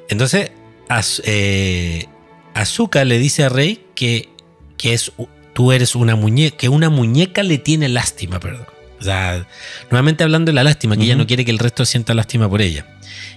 Entonces, 0.09 0.51
Az- 0.89 1.21
eh, 1.25 2.05
Azuka 2.55 3.05
le 3.05 3.19
dice 3.19 3.43
a 3.45 3.49
Rey 3.49 3.85
que, 3.95 4.29
que 4.77 4.93
es, 4.93 5.11
tú 5.53 5.71
eres 5.71 5.95
una 5.95 6.15
muñeca, 6.15 6.57
que 6.57 6.69
una 6.69 6.89
muñeca 6.89 7.41
le 7.43 7.57
tiene 7.59 7.87
lástima, 7.87 8.39
perdón. 8.39 8.65
O 9.03 9.05
sea, 9.05 9.45
nuevamente 9.91 10.23
hablando 10.23 10.49
de 10.51 10.55
la 10.55 10.63
lástima, 10.63 10.95
que 10.95 11.03
ella 11.03 11.17
no 11.17 11.27
quiere 11.27 11.43
que 11.43 11.51
el 11.51 11.59
resto 11.59 11.83
sienta 11.83 12.13
lástima 12.13 12.49
por 12.49 12.61
ella. 12.61 12.85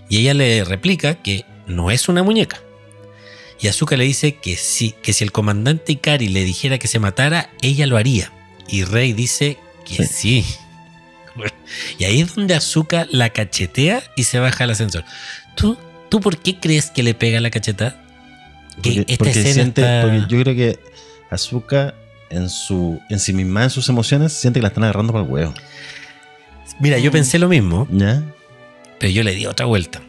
Y 0.09 0.19
ella 0.19 0.33
le 0.33 0.63
replica 0.63 1.17
que 1.17 1.45
no 1.67 1.91
es 1.91 2.09
una 2.09 2.23
muñeca. 2.23 2.61
Y 3.61 3.67
Azuka 3.67 3.97
le 3.97 4.05
dice 4.05 4.37
que 4.37 4.57
sí, 4.57 4.95
que 5.03 5.13
si 5.13 5.25
el 5.25 5.33
comandante 5.33 5.91
Ikari 5.91 6.29
le 6.29 6.45
dijera 6.45 6.79
que 6.79 6.87
se 6.87 7.01
matara, 7.01 7.51
ella 7.63 7.87
lo 7.89 7.97
haría. 7.97 8.31
Y 8.69 8.85
Rey 8.85 9.13
dice 9.13 9.59
que 9.85 10.05
sí, 10.07 10.45
y 11.99 12.05
ahí 12.05 12.21
es 12.21 12.35
donde 12.37 12.55
Azuka 12.55 13.09
la 13.11 13.31
cachetea 13.31 14.05
y 14.15 14.23
se 14.23 14.39
baja 14.39 14.63
al 14.65 14.71
ascensor. 14.71 15.05
¿Tú, 15.57 15.77
¿Tú 16.09 16.21
por 16.21 16.39
qué 16.39 16.61
crees 16.61 16.93
que 16.93 17.03
le 17.03 17.15
pega 17.15 17.41
la 17.41 17.51
cachetada? 17.51 18.05
Que 18.83 18.91
Porque, 18.95 19.13
esta 19.13 19.17
porque 19.25 19.31
escena 19.41 19.55
siente- 19.55 19.81
está- 19.83 20.03
porque 20.03 20.21
yo 20.37 20.43
creo 20.45 20.55
que 20.55 20.79
Azuka 21.31 21.95
en 22.31 22.49
su 22.51 23.01
en 23.11 23.19
sí 23.19 23.33
misma, 23.33 23.65
en 23.65 23.71
sus 23.71 23.89
emociones, 23.89 24.33
siente 24.33 24.59
que 24.59 24.63
la 24.63 24.69
están 24.69 24.85
agarrando 24.85 25.13
para 25.13 25.25
el 25.25 25.31
huevo. 25.31 25.55
Mira, 26.81 26.99
yo 26.99 27.11
pensé 27.11 27.39
lo 27.39 27.49
mismo, 27.49 27.87
¿Ya? 27.91 28.23
pero 28.99 29.13
yo 29.13 29.23
le 29.23 29.35
di 29.35 29.47
otra 29.47 29.67
vuelta. 29.67 30.03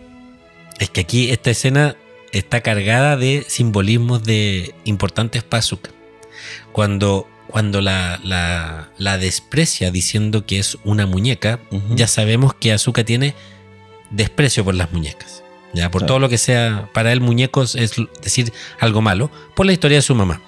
Es 0.80 0.90
que 0.90 1.02
aquí 1.02 1.30
esta 1.32 1.50
escena 1.52 1.96
está 2.32 2.62
cargada 2.62 3.16
de 3.18 3.46
simbolismos 3.48 4.24
de 4.24 4.74
importantes 4.84 5.44
para. 5.44 5.92
Cuando, 6.72 7.28
cuando 7.48 7.82
la, 7.82 8.20
la- 8.24 8.90
la 8.98 9.18
desprecia 9.18 9.92
diciendo 9.92 10.46
que 10.46 10.60
es 10.60 10.78
una 10.84 11.06
muñeca, 11.06 11.60
ya 11.96 12.08
sabemos 12.08 12.54
que 12.54 12.74
Azuka 12.74 13.04
tiene 13.04 13.34
desprecio 14.12 14.64
por 14.66 14.76
las 14.76 14.92
muñecas. 14.92 15.44
Ya, 15.74 15.90
por 15.92 16.02
Claro. 16.02 16.08
todo 16.08 16.20
lo 16.20 16.30
que 16.30 16.38
sea, 16.38 16.90
para 16.94 17.12
él 17.12 17.22
muñecos 17.22 17.76
es 17.76 17.94
decir 18.22 18.52
algo 18.80 19.02
malo, 19.02 19.30
por 19.56 19.66
la 19.66 19.74
historia 19.74 19.98
de 19.98 20.02
su 20.02 20.16
mamá. 20.16 20.42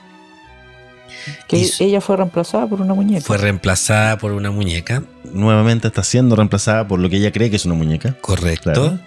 Que 1.48 1.70
ella 1.80 2.02
fue 2.02 2.18
reemplazada 2.18 2.68
por 2.68 2.82
una 2.82 2.94
muñeca. 2.94 3.22
Fue 3.22 3.38
reemplazada 3.38 4.18
por 4.18 4.32
una 4.32 4.52
muñeca, 4.52 5.04
Nuevamente 5.32 5.88
está 5.88 6.04
siendo 6.04 6.36
reemplazada 6.36 6.88
por 6.88 7.00
lo 7.00 7.10
que 7.10 7.18
ella 7.18 7.32
cree 7.32 7.50
que 7.50 7.56
es 7.56 7.66
una 7.66 7.76
muñeca. 7.76 8.16
correcto. 8.22 8.72
Claro. 8.74 9.00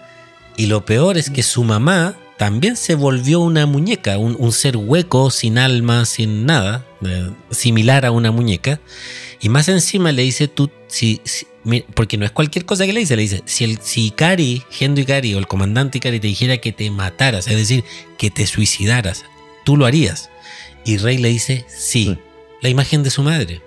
Y 0.57 0.67
lo 0.67 0.85
peor 0.85 1.19
es 1.19 1.31
que 1.31 1.43
su 1.43 1.65
mamá 1.65 2.15
también 2.37 2.77
se 2.77 2.95
volvió 2.95 3.41
una 3.41 3.67
muñeca, 3.67 4.19
un, 4.19 4.37
un 4.39 4.53
ser 4.53 4.77
hueco, 4.77 5.31
sin 5.31 5.59
alma, 5.59 6.05
sin 6.05 6.45
nada, 6.47 6.85
eh, 7.05 7.31
similar 7.51 8.05
a 8.05 8.11
una 8.11 8.31
muñeca. 8.31 8.81
Y 9.41 9.49
más 9.49 9.69
encima 9.69 10.13
le 10.13 10.23
dice 10.23 10.49
tú, 10.49 10.71
si, 10.87 11.21
porque 11.95 12.17
no 12.17 12.25
es 12.25 12.31
cualquier 12.31 12.65
cosa 12.65 12.87
que 12.87 12.93
le 12.93 13.01
dice, 13.01 13.17
le 13.17 13.23
dice, 13.23 13.43
si, 13.45 13.65
el, 13.65 13.79
si 13.81 14.07
Ikari, 14.07 14.63
Gendo 14.71 15.01
Ikari 15.01 15.35
o 15.35 15.39
el 15.39 15.47
comandante 15.47 15.99
Ikari 15.99 16.21
te 16.21 16.27
dijera 16.27 16.59
que 16.59 16.73
te 16.73 16.91
mataras, 16.91 17.47
es 17.47 17.57
decir, 17.57 17.85
que 18.19 18.31
te 18.31 18.47
suicidaras, 18.47 19.25
tú 19.65 19.77
lo 19.77 19.87
harías. 19.87 20.29
Y 20.85 20.97
Rey 20.99 21.19
le 21.19 21.29
dice, 21.29 21.65
sí, 21.69 22.05
Sí. 22.05 22.19
la 22.61 22.69
imagen 22.69 23.03
de 23.03 23.11
su 23.11 23.23
madre. 23.23 23.61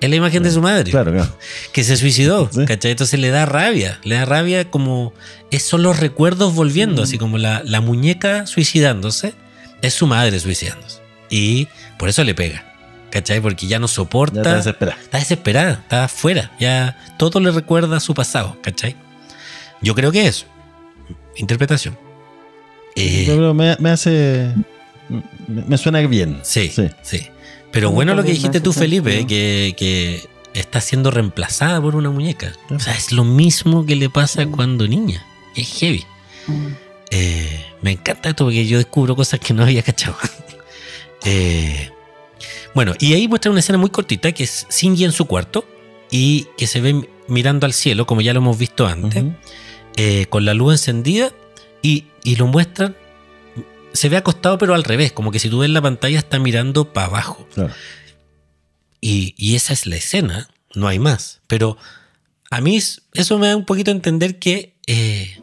Es 0.00 0.10
la 0.10 0.16
imagen 0.16 0.42
de 0.42 0.50
su 0.50 0.60
madre 0.60 0.90
Claro, 0.90 1.10
claro. 1.12 1.34
que 1.72 1.82
se 1.82 1.96
suicidó, 1.96 2.50
Sí. 2.52 2.66
¿cachai? 2.66 2.90
Entonces 2.90 3.18
le 3.18 3.30
da 3.30 3.46
rabia, 3.46 3.98
le 4.04 4.16
da 4.16 4.24
rabia 4.26 4.70
como, 4.70 5.14
es, 5.50 5.62
son 5.62 5.82
los 5.82 5.98
recuerdos 6.00 6.54
volviendo, 6.54 7.00
Mm. 7.00 7.04
así 7.04 7.18
como 7.18 7.38
la, 7.38 7.62
la 7.64 7.80
muñeca 7.80 8.46
suicidándose, 8.46 9.32
es 9.80 9.94
su 9.94 10.06
madre 10.06 10.38
suicidándose. 10.38 11.00
Y 11.30 11.68
por 11.98 12.08
eso 12.10 12.24
le 12.24 12.34
pega, 12.34 12.74
¿cachai? 13.10 13.40
Porque 13.40 13.66
ya 13.68 13.78
no 13.78 13.86
Ya 13.86 13.92
soporta, 13.94 14.40
está 14.40 14.56
desesperada. 14.56 14.98
está 15.02 15.18
desesperada, 15.18 15.72
está 15.82 16.04
afuera, 16.04 16.52
ya 16.60 16.98
todo 17.18 17.40
le 17.40 17.50
recuerda 17.50 17.96
a 17.96 18.00
su 18.00 18.12
pasado, 18.12 18.58
¿cachai? 18.62 18.96
Yo 19.80 19.94
creo 19.94 20.12
que 20.12 20.26
eso, 20.26 20.44
interpretación. 21.36 21.96
Eh, 22.96 23.24
Yo 23.26 23.34
creo 23.36 23.52
que 23.52 23.54
me, 23.54 23.76
me 23.78 23.90
hace. 23.90 24.50
Me, 25.48 25.78
suena 25.78 26.00
bien. 26.00 26.40
Sí, 26.42 26.68
Sí. 26.68 26.88
sí. 27.02 27.26
Pero 27.72 27.90
bueno 27.90 28.14
lo 28.14 28.22
que 28.22 28.30
dijiste 28.30 28.60
tú, 28.60 28.72
Felipe, 28.72 29.26
que, 29.26 29.74
que 29.76 30.26
está 30.54 30.80
siendo 30.80 31.10
reemplazada 31.10 31.80
por 31.80 31.94
una 31.96 32.10
muñeca. 32.10 32.52
O 32.70 32.78
sea, 32.80 32.94
es 32.94 33.12
lo 33.12 33.24
mismo 33.24 33.84
que 33.84 33.96
le 33.96 34.08
pasa 34.08 34.46
cuando 34.46 34.88
niña. 34.88 35.24
Es 35.54 35.68
heavy. 35.78 36.04
Mm. 36.46 36.66
Eh, 37.10 37.64
me 37.82 37.92
encanta 37.92 38.30
esto 38.30 38.44
porque 38.44 38.66
yo 38.66 38.78
descubro 38.78 39.14
cosas 39.14 39.40
que 39.40 39.52
no 39.54 39.62
había 39.62 39.82
cachado. 39.82 40.16
Eh, 41.28 41.90
bueno, 42.72 42.94
y 43.00 43.14
ahí 43.14 43.26
muestra 43.26 43.50
una 43.50 43.58
escena 43.58 43.78
muy 43.78 43.90
cortita 43.90 44.30
que 44.30 44.44
es 44.44 44.64
Shinji 44.70 45.04
en 45.04 45.10
su 45.10 45.24
cuarto 45.24 45.66
y 46.08 46.46
que 46.56 46.68
se 46.68 46.80
ve 46.80 47.08
mirando 47.26 47.66
al 47.66 47.72
cielo, 47.72 48.06
como 48.06 48.20
ya 48.20 48.32
lo 48.32 48.38
hemos 48.38 48.56
visto 48.56 48.86
antes 48.86 49.24
eh, 49.96 50.26
con 50.28 50.44
la 50.44 50.54
luz 50.54 50.74
encendida 50.74 51.32
y, 51.82 52.04
y 52.22 52.36
lo 52.36 52.46
muestran. 52.46 52.94
Se 53.92 54.08
ve 54.08 54.16
acostado, 54.16 54.58
pero 54.58 54.74
al 54.74 54.84
revés, 54.84 55.12
como 55.12 55.30
que 55.30 55.38
si 55.38 55.48
tú 55.48 55.60
ves 55.60 55.70
la 55.70 55.80
pantalla 55.82 56.18
está 56.18 56.38
mirando 56.38 56.92
para 56.92 57.06
abajo. 57.06 57.48
Claro. 57.54 57.72
Y, 59.00 59.34
y 59.36 59.54
esa 59.56 59.72
es 59.72 59.86
la 59.86 59.96
escena, 59.96 60.48
no 60.74 60.88
hay 60.88 60.98
más. 60.98 61.40
Pero 61.46 61.76
a 62.50 62.60
mí 62.60 62.76
es- 62.76 63.02
eso 63.14 63.38
me 63.38 63.48
da 63.48 63.56
un 63.56 63.64
poquito 63.64 63.90
a 63.90 63.94
entender 63.94 64.38
que 64.38 64.74
eh, 64.86 65.40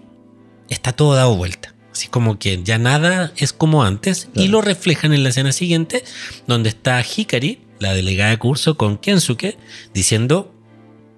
está 0.70 0.94
todo 0.94 1.16
dado 1.16 1.36
vuelta. 1.36 1.74
Así 1.92 2.08
como 2.08 2.40
que 2.40 2.62
ya 2.64 2.78
nada 2.80 3.32
es 3.36 3.54
como 3.54 3.84
antes 3.84 4.28
y 4.34 4.48
lo 4.48 4.62
reflejan 4.62 5.14
en 5.14 5.22
la 5.24 5.30
escena 5.30 5.52
siguiente, 5.52 6.04
donde 6.48 6.70
está 6.70 7.04
Hikari, 7.04 7.62
la 7.80 7.94
delegada 7.94 8.32
de 8.32 8.40
curso, 8.40 8.78
con 8.78 8.98
Kensuke, 8.98 9.58
diciendo 9.94 10.53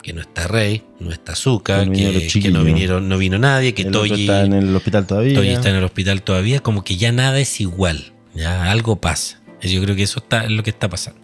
que 0.05 0.13
no 0.13 0.21
está 0.21 0.47
Rey, 0.47 0.83
no 0.99 1.11
está 1.11 1.31
Azuka, 1.31 1.79
Que 1.79 1.85
no 1.87 1.91
vinieron 1.91 2.13
que, 2.13 2.13
los 2.13 2.21
que 2.21 2.27
no, 2.27 2.29
chiquillos. 2.29 2.63
vinieron, 2.63 3.09
no 3.09 3.17
vino 3.17 3.39
nadie, 3.39 3.73
que 3.73 3.81
El 3.81 3.91
Toji, 3.91 4.21
está 4.21 4.45
en 4.45 4.53
el 4.53 4.75
hospital 4.75 5.07
todavía. 5.07 5.33
Toji 5.33 5.49
está 5.49 5.69
en 5.71 5.77
el 5.77 5.83
hospital 5.83 6.21
todavía, 6.21 6.59
como 6.59 6.83
que 6.83 6.95
ya 6.95 7.11
nada 7.11 7.39
es 7.39 7.59
igual, 7.59 8.13
ya 8.35 8.69
algo 8.69 8.97
pasa. 8.97 9.41
Yo 9.63 9.81
creo 9.81 9.95
que 9.95 10.03
eso 10.03 10.19
está, 10.19 10.43
es 10.43 10.51
lo 10.51 10.61
que 10.61 10.69
está 10.69 10.89
pasando. 10.89 11.19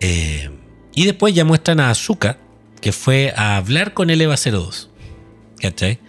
Eh, 0.00 0.50
y 0.92 1.04
después 1.04 1.32
ya 1.36 1.44
muestran 1.44 1.78
a 1.78 1.90
Azuka, 1.90 2.38
que 2.80 2.90
fue 2.90 3.32
a 3.36 3.56
hablar 3.56 3.94
con 3.94 4.10
el 4.10 4.20
Eva 4.22 4.34
02. 4.34 4.90
¿Cachai? 5.60 6.00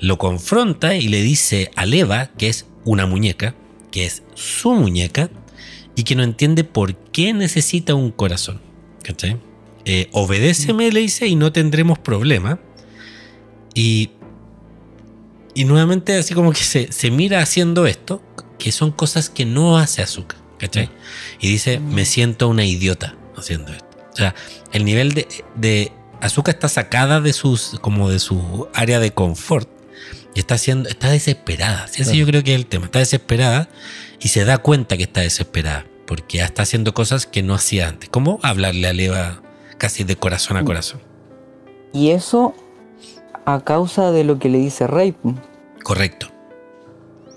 Lo 0.00 0.18
confronta 0.18 0.94
y 0.94 1.08
le 1.08 1.22
dice 1.22 1.70
a 1.74 1.86
Eva 1.86 2.32
que 2.36 2.50
es 2.50 2.66
una 2.84 3.06
muñeca, 3.06 3.54
que 3.90 4.04
es 4.04 4.24
su 4.34 4.74
muñeca, 4.74 5.30
y 5.96 6.02
que 6.02 6.14
no 6.14 6.22
entiende 6.22 6.64
por 6.64 6.94
qué 6.96 7.32
necesita 7.32 7.94
un 7.94 8.10
corazón. 8.10 8.60
¿Cachai? 9.02 9.47
Eh, 9.88 10.10
obedéceme, 10.12 10.92
le 10.92 11.00
dice, 11.00 11.26
y 11.26 11.34
no 11.34 11.50
tendremos 11.50 11.98
problema. 11.98 12.60
Y, 13.74 14.10
y 15.54 15.64
nuevamente, 15.64 16.14
así 16.14 16.34
como 16.34 16.52
que 16.52 16.62
se, 16.62 16.92
se 16.92 17.10
mira 17.10 17.40
haciendo 17.40 17.86
esto, 17.86 18.22
que 18.58 18.70
son 18.70 18.90
cosas 18.90 19.30
que 19.30 19.46
no 19.46 19.78
hace 19.78 20.02
Azuka. 20.02 20.36
¿Cachai? 20.58 20.90
Y 21.40 21.48
dice, 21.48 21.80
me 21.80 22.04
siento 22.04 22.48
una 22.48 22.66
idiota 22.66 23.16
haciendo 23.34 23.72
esto. 23.72 23.86
O 24.12 24.16
sea, 24.16 24.34
el 24.72 24.84
nivel 24.84 25.14
de, 25.14 25.26
de 25.54 25.92
Azuka 26.20 26.50
está 26.50 26.68
sacada 26.68 27.22
de 27.22 27.32
sus, 27.32 27.78
como 27.80 28.10
de 28.10 28.18
su 28.18 28.68
área 28.74 29.00
de 29.00 29.12
confort. 29.12 29.70
Y 30.34 30.40
está 30.40 30.56
haciendo, 30.56 30.90
está 30.90 31.10
desesperada. 31.10 31.88
Sí, 31.88 32.02
Ese 32.02 32.14
yo 32.14 32.26
creo 32.26 32.44
que 32.44 32.52
es 32.52 32.60
el 32.60 32.66
tema. 32.66 32.86
Está 32.86 32.98
desesperada 32.98 33.70
y 34.20 34.28
se 34.28 34.44
da 34.44 34.58
cuenta 34.58 34.98
que 34.98 35.04
está 35.04 35.22
desesperada. 35.22 35.86
Porque 36.06 36.40
está 36.40 36.62
haciendo 36.62 36.92
cosas 36.92 37.24
que 37.24 37.42
no 37.42 37.54
hacía 37.54 37.88
antes. 37.88 38.10
Como 38.10 38.38
hablarle 38.42 38.86
a 38.86 38.92
Leva 38.92 39.42
casi 39.78 40.04
de 40.04 40.16
corazón 40.16 40.56
a 40.56 40.62
Mm. 40.62 40.66
corazón. 40.66 41.00
Y 41.92 42.10
eso 42.10 42.54
a 43.46 43.60
causa 43.64 44.10
de 44.12 44.24
lo 44.24 44.38
que 44.38 44.48
le 44.50 44.58
dice 44.58 44.86
Rey, 44.86 45.14
Correcto. 45.82 46.28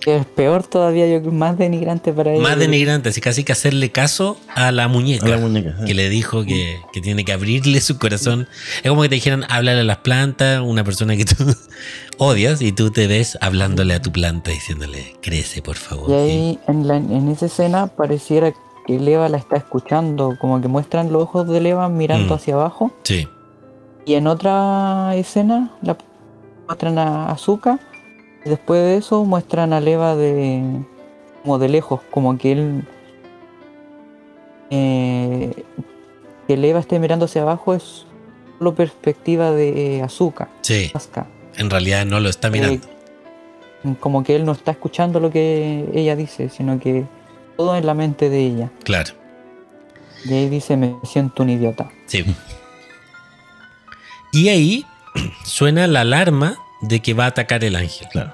es 0.05 0.25
peor 0.25 0.63
todavía, 0.67 1.07
yo 1.07 1.21
creo, 1.21 1.31
más 1.31 1.57
denigrante 1.57 2.11
para 2.11 2.33
ella. 2.33 2.41
Más 2.41 2.57
denigrante, 2.57 3.09
así 3.09 3.21
casi 3.21 3.43
que 3.45 3.51
hacerle 3.53 3.91
caso 3.91 4.35
a 4.55 4.71
la 4.71 4.87
muñeca. 4.89 5.27
A 5.27 5.29
la 5.29 5.37
muñeca. 5.37 5.75
sí. 5.79 5.85
que 5.85 5.93
le 5.93 6.09
dijo 6.09 6.43
que, 6.43 6.79
que 6.91 6.99
tiene 7.01 7.23
que 7.23 7.31
abrirle 7.31 7.79
su 7.81 7.97
corazón. 7.99 8.47
Es 8.83 8.89
como 8.89 9.03
que 9.03 9.09
te 9.09 9.15
dijeran, 9.15 9.45
háblale 9.47 9.81
a 9.81 9.83
las 9.83 9.97
plantas, 9.99 10.59
una 10.61 10.83
persona 10.83 11.15
que 11.15 11.23
tú 11.25 11.35
odias, 12.17 12.61
y 12.61 12.71
tú 12.73 12.89
te 12.91 13.05
ves 13.07 13.37
hablándole 13.41 13.93
a 13.93 14.01
tu 14.01 14.11
planta 14.11 14.51
diciéndole, 14.51 15.15
crece, 15.21 15.61
por 15.61 15.77
favor. 15.77 16.09
Y 16.09 16.13
ahí 16.13 16.59
en, 16.67 16.87
la- 16.87 16.97
en 16.97 17.29
esa 17.29 17.45
escena 17.45 17.87
pareciera 17.87 18.51
que 18.97 19.03
Leva 19.03 19.29
la 19.29 19.37
está 19.37 19.57
escuchando, 19.57 20.37
como 20.39 20.61
que 20.61 20.67
muestran 20.67 21.11
los 21.11 21.23
ojos 21.23 21.47
de 21.47 21.61
Leva 21.61 21.87
mirando 21.89 22.33
Mm. 22.33 22.37
hacia 22.37 22.53
abajo. 22.55 22.91
Sí, 23.03 23.27
Y 24.05 24.15
en 24.15 24.25
otra 24.27 25.15
escena 25.15 25.71
la 25.83 25.95
muestran 26.67 26.97
a 26.97 27.29
Azuka. 27.31 27.79
Y 28.43 28.49
después 28.49 28.81
de 28.81 28.97
eso 28.97 29.23
muestran 29.25 29.73
a 29.73 29.79
Leva 29.79 30.15
de 30.15 30.63
como 31.43 31.59
de 31.59 31.69
lejos, 31.69 31.99
como 32.11 32.37
que 32.37 32.51
él 32.51 32.83
eh, 34.69 35.51
que 36.47 36.57
Leva 36.57 36.79
esté 36.79 36.97
mirando 36.99 37.25
hacia 37.25 37.41
abajo 37.43 37.73
es 37.73 38.05
solo 38.57 38.73
perspectiva 38.75 39.51
de 39.51 40.01
Azuka, 40.03 40.49
sí. 40.61 40.91
Asuka. 40.93 41.27
En 41.57 41.69
realidad 41.69 42.05
no 42.05 42.19
lo 42.19 42.29
está 42.29 42.49
mirando. 42.49 42.85
Eh, 43.83 43.95
como 43.99 44.23
que 44.23 44.35
él 44.35 44.45
no 44.45 44.51
está 44.53 44.71
escuchando 44.71 45.19
lo 45.19 45.29
que 45.31 45.89
ella 45.93 46.15
dice, 46.15 46.49
sino 46.49 46.79
que 46.79 47.05
todo 47.61 47.75
en 47.77 47.85
la 47.85 47.93
mente 47.93 48.29
de 48.29 48.39
ella. 48.47 48.71
Claro. 48.83 49.13
Y 50.25 50.33
ahí 50.33 50.49
dice, 50.49 50.77
me 50.77 50.95
siento 51.03 51.43
un 51.43 51.51
idiota. 51.51 51.91
Sí. 52.07 52.25
Y 54.33 54.49
ahí 54.49 54.85
suena 55.45 55.85
la 55.87 56.01
alarma 56.01 56.57
de 56.81 57.01
que 57.01 57.13
va 57.13 57.25
a 57.25 57.27
atacar 57.27 57.63
el 57.63 57.75
ángel. 57.75 58.07
Claro. 58.11 58.33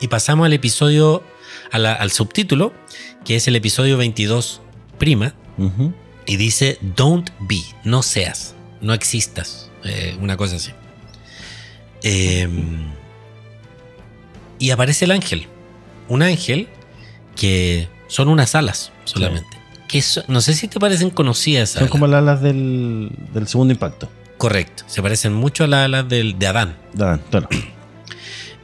Y 0.00 0.06
pasamos 0.06 0.46
al 0.46 0.52
episodio, 0.52 1.24
a 1.72 1.78
la- 1.78 1.94
al 1.94 2.12
subtítulo, 2.12 2.72
que 3.24 3.34
es 3.34 3.48
el 3.48 3.56
episodio 3.56 3.96
22 3.96 4.60
prima, 4.98 5.34
y 6.26 6.36
dice 6.36 6.78
don't 6.96 7.30
be, 7.40 7.60
no 7.82 8.02
seas, 8.04 8.54
no 8.80 8.94
existas, 8.94 9.70
eh, 9.82 10.16
una 10.20 10.36
cosa 10.36 10.54
así. 10.56 10.70
Eh, 12.04 12.48
y 14.60 14.70
aparece 14.70 15.04
el 15.06 15.10
ángel, 15.10 15.46
un 16.08 16.22
ángel 16.22 16.68
que 17.38 17.88
son 18.08 18.28
unas 18.28 18.54
alas 18.54 18.92
solamente. 19.04 19.48
Que 19.88 20.02
so- 20.02 20.22
no 20.28 20.42
sé 20.42 20.52
si 20.52 20.68
te 20.68 20.78
parecen 20.78 21.08
conocidas. 21.08 21.70
Son 21.70 21.82
alas. 21.84 21.90
como 21.90 22.06
las 22.06 22.18
alas 22.18 22.42
del, 22.42 23.10
del 23.32 23.48
segundo 23.48 23.72
impacto. 23.72 24.10
Correcto. 24.36 24.82
Se 24.86 25.00
parecen 25.00 25.32
mucho 25.32 25.64
a 25.64 25.66
las 25.66 25.84
alas 25.86 26.06
del- 26.08 26.38
de 26.38 26.46
Adán. 26.46 26.76
Ah, 27.00 27.18
claro. 27.30 27.48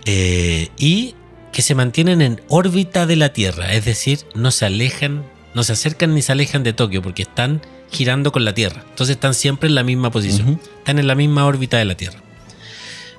Eh, 0.06 0.68
y 0.76 1.14
que 1.52 1.62
se 1.62 1.74
mantienen 1.74 2.20
en 2.20 2.42
órbita 2.48 3.06
de 3.06 3.16
la 3.16 3.32
Tierra, 3.32 3.72
es 3.72 3.86
decir, 3.86 4.18
no 4.34 4.50
se 4.50 4.66
alejan, 4.66 5.24
no 5.54 5.62
se 5.62 5.72
acercan 5.72 6.14
ni 6.14 6.20
se 6.20 6.32
alejan 6.32 6.62
de 6.62 6.74
Tokio 6.74 7.00
porque 7.00 7.22
están 7.22 7.62
girando 7.90 8.30
con 8.32 8.44
la 8.44 8.52
Tierra. 8.52 8.84
Entonces 8.90 9.14
están 9.16 9.32
siempre 9.32 9.68
en 9.68 9.74
la 9.74 9.82
misma 9.82 10.10
posición, 10.10 10.60
están 10.78 10.98
en 10.98 11.06
la 11.06 11.14
misma 11.14 11.46
órbita 11.46 11.78
de 11.78 11.86
la 11.86 11.94
Tierra. 11.94 12.18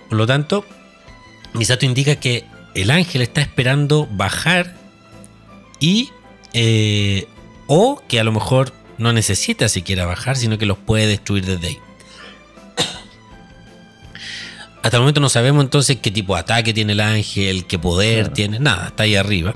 Por 0.10 0.18
lo 0.20 0.28
tanto, 0.28 0.64
Misato 1.54 1.86
indica 1.88 2.18
que 2.18 2.44
el 2.76 2.92
ángel 2.92 3.24
está 3.24 3.42
esperando 3.42 4.08
bajar 4.12 4.76
y 5.86 6.10
eh, 6.54 7.28
o 7.68 8.02
que 8.08 8.20
a 8.20 8.24
lo 8.24 8.32
mejor 8.32 8.74
no 8.98 9.14
necesita 9.14 9.68
siquiera 9.70 10.06
bajar, 10.06 10.38
sino 10.38 10.58
que 10.58 10.66
los 10.66 10.78
puede 10.78 11.08
destruir 11.08 11.46
desde 11.46 11.68
ahí. 11.68 11.78
Hasta 14.82 14.98
el 14.98 15.02
momento 15.02 15.20
no 15.22 15.30
sabemos 15.30 15.64
entonces 15.64 15.98
qué 16.02 16.12
tipo 16.12 16.36
de 16.36 16.42
ataque 16.42 16.74
tiene 16.74 16.94
el 16.94 17.00
ángel, 17.00 17.66
qué 17.66 17.80
poder 17.80 18.20
Claro. 18.26 18.34
tiene, 18.34 18.60
nada, 18.60 18.88
está 18.88 19.04
ahí 19.04 19.16
arriba. 19.16 19.56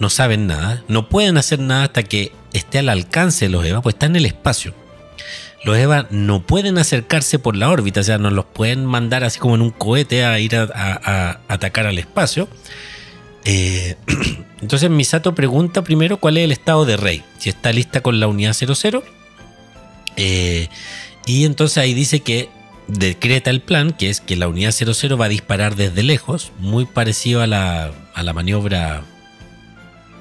No 0.00 0.10
saben 0.10 0.46
nada, 0.46 0.82
no 0.88 1.08
pueden 1.08 1.36
hacer 1.38 1.58
nada 1.60 1.84
hasta 1.84 2.02
que 2.02 2.32
esté 2.52 2.78
al 2.80 2.88
alcance 2.88 3.46
de 3.46 3.50
los 3.50 3.64
Eva, 3.64 3.82
pues 3.82 3.94
está 3.94 4.06
en 4.06 4.16
el 4.16 4.26
espacio. 4.26 4.74
Los 5.64 5.76
Eva 5.76 6.06
no 6.10 6.42
pueden 6.46 6.78
acercarse 6.78 7.38
por 7.40 7.56
la 7.56 7.68
órbita, 7.68 8.00
o 8.00 8.04
sea, 8.04 8.18
no 8.18 8.30
los 8.30 8.44
pueden 8.44 8.86
mandar 8.86 9.24
así 9.24 9.40
como 9.40 9.56
en 9.56 9.62
un 9.62 9.70
cohete 9.70 10.24
a 10.24 10.38
ir 10.38 10.54
a, 10.56 10.62
a- 10.72 11.00
a 11.04 11.40
atacar 11.48 11.86
al 11.86 11.98
espacio. 11.98 12.48
Eh, 13.50 13.96
entonces 14.60 14.90
Misato 14.90 15.34
pregunta 15.34 15.82
primero 15.82 16.18
cuál 16.18 16.36
es 16.36 16.44
el 16.44 16.52
estado 16.52 16.84
de 16.84 16.96
Rey, 16.98 17.22
si 17.38 17.48
está 17.48 17.72
lista 17.72 18.02
con 18.02 18.20
la 18.20 18.26
unidad 18.28 18.52
00. 18.52 19.02
Eh, 20.16 20.68
y 21.26 21.44
entonces 21.44 21.78
ahí 21.78 21.94
dice 21.94 22.20
que 22.20 22.50
decreta 22.88 23.50
el 23.50 23.60
plan, 23.62 23.92
que 23.92 24.10
es 24.10 24.20
que 24.20 24.36
la 24.36 24.48
unidad 24.48 24.72
00 24.72 25.16
va 25.16 25.26
a 25.26 25.28
disparar 25.28 25.76
desde 25.76 26.02
lejos, 26.02 26.52
muy 26.58 26.84
parecido 26.86 27.40
a 27.42 27.46
la, 27.46 27.90
a 28.14 28.22
la 28.22 28.32
maniobra 28.32 29.02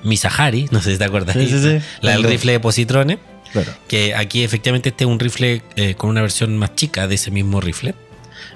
Misahari, 0.04 0.68
no 0.72 0.82
sé 0.82 0.94
si 0.94 0.98
te 0.98 1.04
acuerdas. 1.06 1.36
Sí, 1.36 1.48
sí, 1.48 1.62
sí. 1.62 1.86
La 2.02 2.12
del 2.12 2.24
rifle 2.24 2.54
de 2.54 2.60
positrones, 2.60 3.20
Claro. 3.52 3.72
que 3.88 4.14
aquí 4.14 4.44
efectivamente 4.44 4.90
este 4.90 5.06
es 5.06 5.10
un 5.10 5.20
rifle 5.20 5.62
eh, 5.78 5.96
con 5.96 6.10
una 6.10 6.22
versión 6.22 6.58
más 6.58 6.76
chica 6.76 7.08
de 7.08 7.16
ese 7.16 7.32
mismo 7.32 7.60
rifle, 7.62 7.96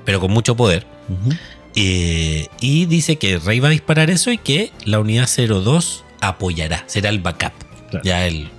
pero 0.05 0.19
con 0.19 0.31
mucho 0.31 0.55
poder. 0.55 0.85
Ujú. 1.09 1.35
Eh, 1.75 2.47
y 2.59 2.85
dice 2.85 3.17
que 3.17 3.37
Rey 3.37 3.59
va 3.59 3.69
a 3.69 3.71
disparar 3.71 4.09
eso 4.09 4.31
y 4.31 4.37
que 4.37 4.71
la 4.85 4.99
unidad 4.99 5.27
02 5.27 6.03
apoyará, 6.21 6.83
será 6.87 7.09
el 7.09 7.19
backup. 7.19 7.53
Claro. 7.89 8.03
Ya 8.03 8.25
el. 8.27 8.49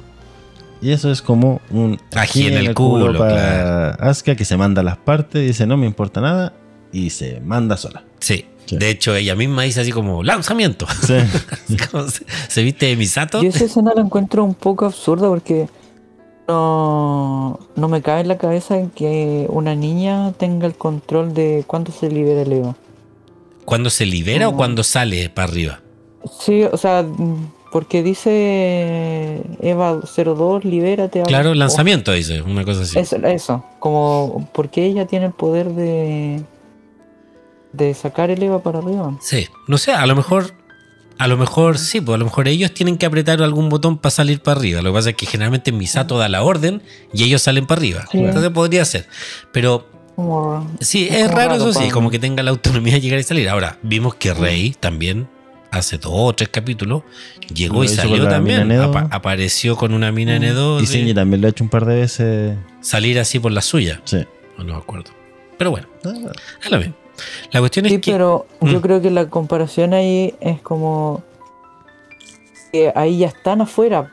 Y 0.80 0.90
eso 0.90 1.12
es 1.12 1.22
como 1.22 1.60
un 1.70 2.00
Ají 2.14 2.48
en 2.48 2.54
el 2.54 2.74
culo, 2.74 3.16
para 3.16 3.90
Asuka 3.90 4.34
que 4.34 4.44
se 4.44 4.56
manda 4.56 4.82
las 4.82 4.96
partes, 4.96 5.46
dice 5.46 5.66
no 5.66 5.76
me 5.76 5.86
importa 5.86 6.20
nada 6.20 6.54
y 6.92 7.10
se 7.10 7.40
manda 7.40 7.76
sola. 7.76 8.04
Sí. 8.18 8.46
Sí. 8.66 8.76
De 8.76 8.90
hecho, 8.90 9.14
ella 9.14 9.34
misma 9.34 9.62
dice 9.62 9.80
así 9.80 9.90
como 9.90 10.22
lanzamiento. 10.22 10.86
Sí. 11.04 11.16
Como 11.90 12.08
se, 12.08 12.24
se 12.48 12.62
viste 12.62 12.86
de 12.86 12.96
Misato. 12.96 13.42
Yo 13.42 13.48
esa 13.48 13.64
escena 13.64 13.92
la 13.94 14.02
encuentro 14.02 14.44
un 14.44 14.54
poco 14.54 14.86
absurda 14.86 15.28
porque 15.28 15.68
no, 16.48 17.58
no 17.76 17.88
me 17.88 18.02
cabe 18.02 18.20
en 18.20 18.28
la 18.28 18.38
cabeza 18.38 18.76
que 18.94 19.46
una 19.48 19.74
niña 19.74 20.32
tenga 20.32 20.66
el 20.66 20.74
control 20.74 21.34
de 21.34 21.64
cuándo 21.66 21.92
se 21.92 22.08
libera 22.10 22.42
el 22.42 22.52
Eva. 22.52 22.76
¿Cuándo 23.64 23.90
se 23.90 24.06
libera 24.06 24.48
o 24.48 24.56
cuando 24.56 24.82
sale 24.82 25.28
para 25.30 25.48
arriba? 25.50 25.80
Sí, 26.40 26.62
o 26.64 26.76
sea, 26.76 27.04
porque 27.72 28.02
dice 28.02 29.42
Eva 29.60 30.00
02, 30.16 30.64
libérate. 30.64 31.22
Claro, 31.22 31.50
O- 31.50 31.54
lanzamiento 31.54 32.12
dice, 32.12 32.42
una 32.42 32.64
cosa 32.64 32.82
así. 32.82 32.98
Eso, 32.98 33.16
eso, 33.16 33.64
como 33.78 34.48
porque 34.52 34.84
ella 34.86 35.06
tiene 35.06 35.26
el 35.26 35.32
poder 35.32 35.70
de 35.70 36.42
de 37.72 37.94
sacar 37.94 38.30
el 38.30 38.42
Eva 38.42 38.62
para 38.62 38.80
arriba. 38.80 39.16
Sí, 39.22 39.46
no 39.66 39.78
sé, 39.78 39.92
a 39.92 40.04
lo 40.06 40.14
mejor, 40.14 40.52
a 41.18 41.26
lo 41.26 41.38
mejor 41.38 41.78
sí, 41.78 42.02
pues 42.02 42.16
a 42.16 42.18
lo 42.18 42.26
mejor 42.26 42.46
ellos 42.46 42.74
tienen 42.74 42.98
que 42.98 43.06
apretar 43.06 43.40
algún 43.42 43.70
botón 43.70 43.96
para 43.96 44.10
salir 44.10 44.42
para 44.42 44.58
arriba. 44.60 44.82
Lo 44.82 44.90
que 44.90 44.94
pasa 44.94 45.10
es 45.10 45.16
que 45.16 45.24
generalmente 45.24 45.72
Misato 45.72 46.18
da 46.18 46.28
la 46.28 46.42
orden 46.42 46.82
y 47.14 47.24
ellos 47.24 47.40
salen 47.40 47.66
para 47.66 47.78
arriba. 47.80 48.04
Sí. 48.12 48.18
Entonces 48.18 48.50
podría 48.50 48.84
ser. 48.84 49.06
Pero 49.52 49.86
Como, 50.22 50.70
sí, 50.80 51.08
Es 51.08 51.16
es 51.16 51.22
como 51.26 51.36
raro 51.36 51.50
raro, 51.50 51.70
eso 51.70 51.80
sí, 51.80 51.90
como 51.90 52.10
que 52.10 52.18
tenga 52.18 52.42
la 52.42 52.50
autonomía 52.50 52.94
de 52.94 53.00
llegar 53.00 53.18
y 53.20 53.22
salir. 53.22 53.48
Ahora, 53.48 53.78
vimos 53.82 54.14
que 54.14 54.32
Rey 54.32 54.74
también 54.78 55.28
hace 55.70 55.96
dos 55.98 56.12
o 56.14 56.32
tres 56.34 56.48
capítulos 56.50 57.02
llegó 57.52 57.76
Lo 57.78 57.84
y 57.84 57.88
salió 57.88 58.22
la 58.24 58.30
también. 58.30 58.70
Apa- 58.72 59.08
apareció 59.10 59.76
con 59.76 59.94
una 59.94 60.12
mina 60.12 60.38
Mm. 60.38 60.42
N2 60.42 61.08
Y 61.10 61.14
también 61.14 61.40
lo 61.40 61.46
ha 61.46 61.50
hecho 61.50 61.64
un 61.64 61.70
par 61.70 61.86
de 61.86 61.96
veces. 61.96 62.56
salir 62.80 63.18
así 63.18 63.38
por 63.38 63.52
la 63.52 63.62
suya. 63.62 64.00
Sí. 64.04 64.18
No, 64.58 64.64
no 64.64 64.72
me 64.74 64.78
acuerdo. 64.78 65.10
Pero 65.58 65.70
bueno, 65.70 65.86
es 66.62 66.70
lo 66.70 66.78
mismo. 66.78 66.94
La 67.52 67.60
cuestión 67.60 67.86
Sí, 67.86 67.94
es 67.94 68.00
que. 68.00 68.12
pero 68.12 68.46
Mm. 68.60 68.68
yo 68.68 68.80
creo 68.80 69.00
que 69.02 69.10
la 69.10 69.28
comparación 69.28 69.94
ahí 69.94 70.34
es 70.40 70.60
como 70.60 71.22
que 72.72 72.92
ahí 72.94 73.18
ya 73.18 73.28
están 73.28 73.60
afuera, 73.60 74.12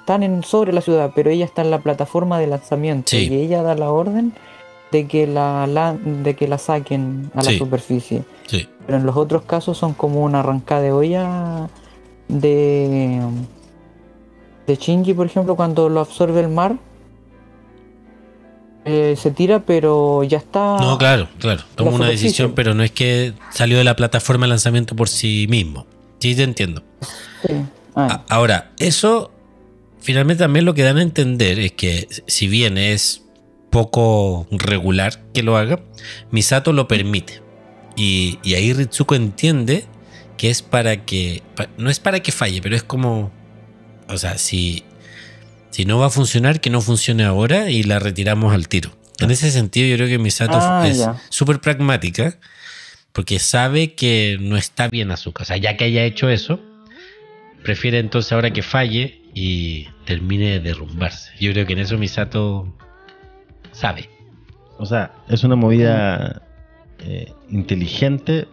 están 0.00 0.22
en 0.22 0.42
sobre 0.44 0.72
la 0.72 0.80
ciudad, 0.80 1.10
pero 1.14 1.30
ella 1.30 1.44
está 1.44 1.62
en 1.62 1.70
la 1.70 1.80
plataforma 1.80 2.38
de 2.38 2.46
lanzamiento 2.46 3.10
Sí. 3.10 3.28
y 3.30 3.34
ella 3.36 3.62
da 3.62 3.74
la 3.74 3.90
orden 3.90 4.32
de 4.92 5.06
que 5.08 5.26
la, 5.26 5.66
la- 5.66 5.94
de 5.94 6.36
que 6.36 6.46
la 6.46 6.58
saquen 6.58 7.30
a 7.34 7.42
la 7.42 7.50
superficie. 7.58 8.22
Sí. 8.46 8.68
Pero 8.86 8.98
en 8.98 9.06
los 9.06 9.16
otros 9.16 9.42
casos 9.42 9.76
son 9.78 9.94
como 9.94 10.22
una 10.22 10.40
arrancada 10.40 10.82
de 10.82 10.92
olla 10.92 11.68
de 12.28 13.20
de 14.66 14.76
Shinji, 14.76 15.12
por 15.14 15.26
ejemplo, 15.26 15.56
cuando 15.56 15.88
lo 15.88 15.98
absorbe 16.00 16.40
el 16.40 16.48
mar. 16.48 16.76
eh, 18.84 19.14
se 19.16 19.30
tira, 19.30 19.60
pero 19.60 20.22
ya 20.24 20.38
está. 20.38 20.76
No, 20.78 20.98
claro, 20.98 21.28
claro. 21.38 21.62
Tomó 21.76 21.92
una 21.92 22.08
decisión, 22.08 22.52
pero 22.54 22.74
no 22.74 22.82
es 22.82 22.90
que 22.90 23.32
salió 23.52 23.78
de 23.78 23.84
la 23.84 23.94
plataforma 23.96 24.46
de 24.46 24.50
lanzamiento 24.50 24.96
por 24.96 25.08
sí 25.08 25.46
mismo. 25.48 25.86
Sí, 26.18 26.34
te 26.34 26.42
entiendo. 26.42 26.82
Sí. 27.46 27.54
Ah, 27.94 28.22
Ahora, 28.28 28.72
eso 28.78 29.30
finalmente 30.00 30.42
también 30.42 30.64
lo 30.64 30.74
que 30.74 30.82
dan 30.82 30.96
a 30.98 31.02
entender 31.02 31.58
es 31.60 31.72
que 31.72 32.08
si 32.26 32.48
bien 32.48 32.76
es 32.78 33.22
poco 33.72 34.46
regular 34.52 35.20
que 35.34 35.42
lo 35.42 35.56
haga, 35.56 35.80
Misato 36.30 36.72
lo 36.72 36.86
permite. 36.86 37.42
Y, 37.96 38.38
y 38.44 38.54
ahí 38.54 38.72
Ritsuko 38.72 39.16
entiende 39.16 39.86
que 40.36 40.50
es 40.50 40.62
para 40.62 41.04
que... 41.04 41.42
pa- 41.56 41.68
no 41.76 41.90
es 41.90 41.98
para 41.98 42.20
que 42.20 42.30
falle, 42.30 42.62
pero 42.62 42.76
es 42.76 42.84
como... 42.84 43.32
O 44.08 44.16
sea, 44.18 44.38
si, 44.38 44.84
si 45.70 45.84
no 45.84 45.98
va 45.98 46.06
a 46.06 46.10
funcionar, 46.10 46.60
que 46.60 46.70
no 46.70 46.80
funcione 46.80 47.24
ahora 47.24 47.70
y 47.70 47.82
la 47.82 47.98
retiramos 47.98 48.54
al 48.54 48.68
tiro. 48.68 48.90
En 49.18 49.30
ese 49.30 49.50
sentido, 49.50 49.88
yo 49.88 49.96
creo 49.96 50.08
que 50.08 50.18
Misato 50.18 50.58
Ah, 50.60 50.86
es 50.86 51.04
súper 51.30 51.60
pragmática 51.60 52.38
porque 53.12 53.38
sabe 53.38 53.94
que 53.94 54.36
no 54.40 54.56
está 54.56 54.88
bien 54.88 55.10
Azuka. 55.10 55.42
O 55.42 55.46
sea, 55.46 55.56
ya 55.56 55.76
que 55.76 55.84
haya 55.84 56.04
hecho 56.04 56.28
eso, 56.28 56.60
prefiere 57.62 57.98
entonces 57.98 58.32
ahora 58.32 58.52
que 58.52 58.62
falle 58.62 59.20
y 59.34 59.86
termine 60.06 60.50
de 60.50 60.60
derrumbarse. 60.60 61.30
Yo 61.40 61.52
creo 61.52 61.66
que 61.66 61.74
en 61.74 61.78
eso 61.80 61.96
Misato 61.98 62.74
sabe. 63.72 64.08
O 64.78 64.86
sea, 64.86 65.12
es 65.28 65.44
una 65.44 65.56
movida 65.56 66.42
eh, 67.00 67.32
inteligente 67.50 68.46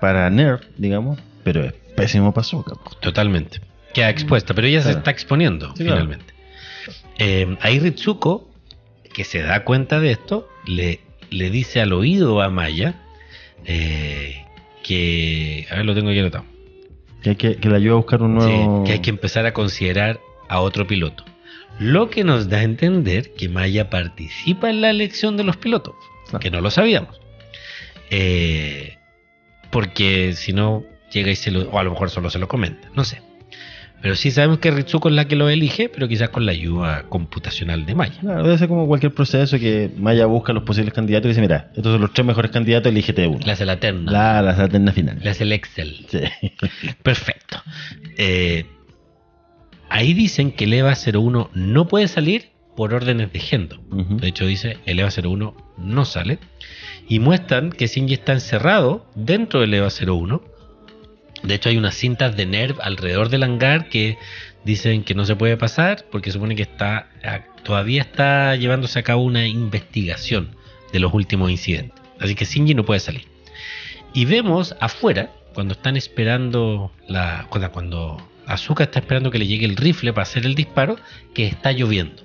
para 0.00 0.28
Nerd, 0.30 0.60
digamos, 0.76 1.18
pero 1.44 1.64
es 1.64 1.72
pésimo 1.96 2.32
para 2.32 2.42
Asuka. 2.42 2.74
Totalmente. 3.00 3.60
Queda 3.94 4.10
expuesta, 4.10 4.52
pero 4.54 4.66
ella 4.66 4.82
se 4.82 4.90
está 4.90 5.10
exponiendo 5.10 5.68
Sí, 5.76 5.84
claro. 5.84 6.02
finalmente. 6.02 6.34
Eh, 7.18 7.56
ahí 7.62 7.78
Ritsuko, 7.80 8.50
que 9.14 9.24
se 9.24 9.40
da 9.42 9.64
cuenta 9.64 9.98
de 10.00 10.10
esto, 10.10 10.48
le, 10.66 11.00
le 11.30 11.50
dice 11.50 11.80
al 11.80 11.92
oído 11.94 12.42
a 12.42 12.50
Maya 12.50 12.94
eh, 13.64 14.44
que... 14.82 15.66
A 15.70 15.76
ver, 15.76 15.86
lo 15.86 15.94
tengo 15.94 16.10
aquí 16.10 16.18
anotado. 16.18 16.44
Que, 17.22 17.30
hay 17.30 17.36
que, 17.36 17.56
que 17.56 17.68
le 17.70 17.76
ayude 17.76 17.92
a 17.92 17.96
buscar 17.96 18.22
un 18.22 18.38
Sí, 18.40 18.46
nuevo. 18.48 18.84
que 18.84 18.92
hay 18.92 18.98
que 19.00 19.10
empezar 19.10 19.46
a 19.46 19.52
considerar 19.54 20.20
a 20.48 20.60
otro 20.60 20.86
piloto. 20.86 21.24
Lo 21.78 22.08
que 22.10 22.24
nos 22.24 22.48
da 22.48 22.58
a 22.58 22.62
entender 22.62 23.32
que 23.34 23.48
Maya 23.48 23.90
participa 23.90 24.70
en 24.70 24.80
la 24.80 24.90
elección 24.90 25.36
de 25.36 25.44
los 25.44 25.56
pilotos, 25.56 25.94
Claro. 26.28 26.40
que 26.40 26.50
no 26.50 26.60
lo 26.60 26.70
sabíamos. 26.70 27.20
Eh, 28.10 28.96
porque 29.70 30.32
si 30.34 30.52
no, 30.52 30.84
llega 31.12 31.30
y 31.30 31.36
se 31.36 31.50
lo. 31.50 31.68
O 31.70 31.78
a 31.78 31.82
lo 31.84 31.90
mejor 31.90 32.10
solo 32.10 32.30
se 32.30 32.38
lo 32.38 32.48
comenta, 32.48 32.88
no 32.94 33.04
sé. 33.04 33.20
Pero 34.02 34.14
sí 34.14 34.30
sabemos 34.30 34.58
que 34.58 34.70
Ritsuko 34.70 35.08
es 35.08 35.14
la 35.14 35.26
que 35.26 35.36
lo 35.36 35.48
elige, 35.48 35.88
pero 35.88 36.06
quizás 36.06 36.28
con 36.28 36.44
la 36.46 36.52
ayuda 36.52 37.04
computacional 37.08 37.86
de 37.86 37.94
Maya. 37.94 38.14
Claro, 38.20 38.42
debe 38.44 38.58
ser 38.58 38.68
como 38.68 38.86
cualquier 38.86 39.12
proceso 39.12 39.58
que 39.58 39.90
Maya 39.96 40.26
busca 40.26 40.52
los 40.52 40.62
posibles 40.64 40.92
candidatos 40.94 41.26
y 41.26 41.28
dice: 41.30 41.40
Mira, 41.40 41.70
estos 41.74 41.92
son 41.92 42.00
los 42.02 42.12
tres 42.12 42.26
mejores 42.26 42.50
candidatos, 42.50 42.92
elígete 42.92 43.26
uno. 43.26 43.40
Le 43.44 43.52
hace 43.52 43.64
la 43.66 43.80
terna, 43.80 44.12
La, 44.12 44.42
la, 44.42 44.52
la 44.56 44.68
terna 44.68 44.92
final. 44.92 45.18
le 45.20 45.30
hace 45.30 45.44
el 45.44 45.52
Excel. 45.52 46.06
Sí. 46.08 46.20
Perfecto. 47.02 47.60
Eh, 48.18 48.66
ahí 49.88 50.14
dicen 50.14 50.52
que 50.52 50.64
el 50.64 50.72
EVA 50.74 50.94
01 50.94 51.50
no 51.54 51.88
puede 51.88 52.08
salir 52.08 52.50
por 52.76 52.94
órdenes 52.94 53.32
de 53.32 53.40
Gendo. 53.40 53.78
De 53.90 54.28
hecho, 54.28 54.46
dice 54.46 54.78
el 54.86 55.00
EVA 55.00 55.10
01 55.10 55.56
no 55.78 56.04
sale. 56.04 56.38
Y 57.08 57.20
muestran 57.20 57.70
que 57.70 57.86
Shinji 57.86 58.14
está 58.14 58.32
encerrado 58.32 59.06
dentro 59.14 59.60
del 59.60 59.74
EVA 59.74 59.88
01. 59.88 60.42
De 61.42 61.54
hecho, 61.54 61.68
hay 61.68 61.76
unas 61.76 61.94
cintas 61.94 62.36
de 62.36 62.46
NERV 62.46 62.80
alrededor 62.80 63.28
del 63.28 63.44
hangar 63.44 63.88
que 63.88 64.18
dicen 64.64 65.04
que 65.04 65.14
no 65.14 65.24
se 65.24 65.36
puede 65.36 65.56
pasar 65.56 66.04
porque 66.10 66.32
supone 66.32 66.56
que 66.56 66.62
está 66.62 67.08
todavía 67.62 68.02
está 68.02 68.54
llevándose 68.56 68.98
a 68.98 69.02
cabo 69.02 69.22
una 69.22 69.46
investigación 69.46 70.56
de 70.92 71.00
los 71.00 71.12
últimos 71.14 71.50
incidentes. 71.50 72.00
Así 72.20 72.34
que 72.34 72.44
Shinji 72.44 72.74
no 72.74 72.84
puede 72.84 73.00
salir. 73.00 73.26
Y 74.14 74.24
vemos 74.24 74.76
afuera, 74.80 75.30
cuando 75.54 75.74
están 75.74 75.96
esperando 75.96 76.92
la. 77.08 77.46
Cuando 77.50 78.26
Azuka 78.46 78.84
está 78.84 79.00
esperando 79.00 79.30
que 79.30 79.38
le 79.38 79.46
llegue 79.46 79.66
el 79.66 79.76
rifle 79.76 80.12
para 80.12 80.22
hacer 80.22 80.46
el 80.46 80.54
disparo, 80.54 80.96
que 81.34 81.46
está 81.46 81.72
lloviendo. 81.72 82.22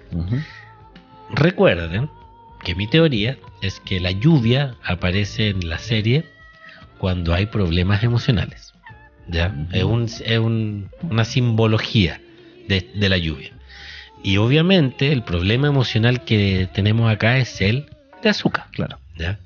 Recuerden 1.34 2.10
que 2.64 2.76
mi 2.76 2.88
teoría 2.88 3.38
es 3.62 3.80
que 3.80 4.00
la 4.00 4.12
lluvia 4.12 4.76
aparece 4.84 5.50
en 5.50 5.68
la 5.70 5.78
serie 5.80 6.26
cuando 6.98 7.34
hay 7.34 7.48
problemas 7.48 8.04
emocionales. 8.04 8.74
¿ya? 9.28 9.54
Es, 9.72 9.84
un- 9.84 10.04
es 10.04 10.40
un- 10.40 10.90
una 11.10 11.26
simbología 11.26 12.22
de, 12.68 12.88
de 12.94 13.10
la 13.10 13.18
lluvia. 13.18 13.52
Y 14.24 14.38
obviamente 14.38 15.12
el 15.12 15.24
problema 15.24 15.68
emocional 15.68 16.24
que 16.26 16.68
tenemos 16.74 17.12
acá 17.12 17.38
es 17.40 17.60
el 17.62 17.88
de 18.22 18.30
azúcar. 18.30 18.66
Claro. 18.72 19.00
¿ya? 19.18 19.40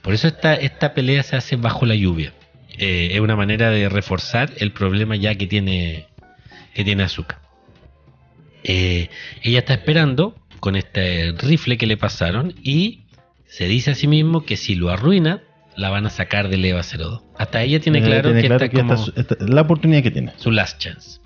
Por 0.00 0.14
eso 0.14 0.26
esta, 0.28 0.54
esta 0.54 0.94
pelea 0.94 1.22
se 1.22 1.36
hace 1.36 1.56
bajo 1.56 1.84
la 1.84 1.94
lluvia. 1.94 2.32
Eh, 2.78 3.10
es 3.12 3.20
una 3.20 3.36
manera 3.36 3.70
de 3.70 3.88
reforzar 3.90 4.50
el 4.56 4.72
problema 4.72 5.14
ya 5.16 5.34
que 5.34 5.46
tiene, 5.46 6.06
que 6.74 6.84
tiene 6.84 7.02
azúcar. 7.02 7.40
Eh, 8.64 9.08
ella 9.42 9.60
está 9.60 9.74
esperando 9.74 10.36
con 10.60 10.76
este 10.76 11.32
rifle 11.38 11.76
que 11.76 11.86
le 11.86 11.96
pasaron 11.96 12.54
y 12.62 13.00
se 13.46 13.66
dice 13.66 13.90
a 13.90 13.94
sí 13.94 14.06
mismo 14.06 14.44
que 14.44 14.56
si 14.56 14.74
lo 14.76 14.90
arruina, 14.90 15.42
la 15.76 15.90
van 15.90 16.06
a 16.06 16.10
sacar 16.10 16.48
del 16.48 16.64
EVA 16.64 16.82
02. 16.82 17.22
Hasta 17.38 17.62
ella 17.62 17.80
tiene 17.80 17.98
Eh, 17.98 18.02
claro 18.02 18.22
tiene 18.28 18.40
que 18.42 18.46
claro 18.48 18.64
está 18.64 18.68
que 18.76 18.82
como 18.86 18.94
esta 19.16 19.36
la 19.40 19.62
oportunidad 19.62 20.02
que 20.02 20.10
tiene. 20.10 20.32
su 20.36 20.50
last 20.50 20.78
chance. 20.78 21.18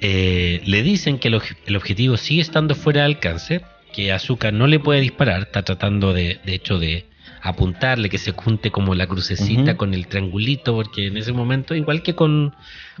Eh, 0.00 0.60
le 0.64 0.82
dicen 0.82 1.18
que 1.18 1.28
el, 1.28 1.34
obje- 1.34 1.56
el 1.66 1.76
objetivo 1.76 2.16
sigue 2.16 2.42
estando 2.42 2.74
fuera 2.74 3.00
de 3.02 3.06
alcance, 3.06 3.60
que 3.92 4.10
Azuka 4.12 4.50
no 4.50 4.66
le 4.66 4.80
puede 4.80 5.00
disparar, 5.00 5.42
está 5.42 5.62
tratando 5.62 6.12
de, 6.12 6.40
de 6.44 6.54
hecho 6.54 6.78
de 6.78 7.06
apuntarle, 7.44 8.08
que 8.08 8.16
se 8.16 8.32
junte 8.32 8.70
como 8.70 8.94
la 8.94 9.06
crucecita 9.06 9.76
con 9.76 9.92
el 9.92 10.06
triangulito, 10.06 10.74
porque 10.74 11.08
en 11.08 11.18
ese 11.18 11.32
momento, 11.32 11.74
igual 11.74 12.02
que 12.02 12.14
con 12.14 12.54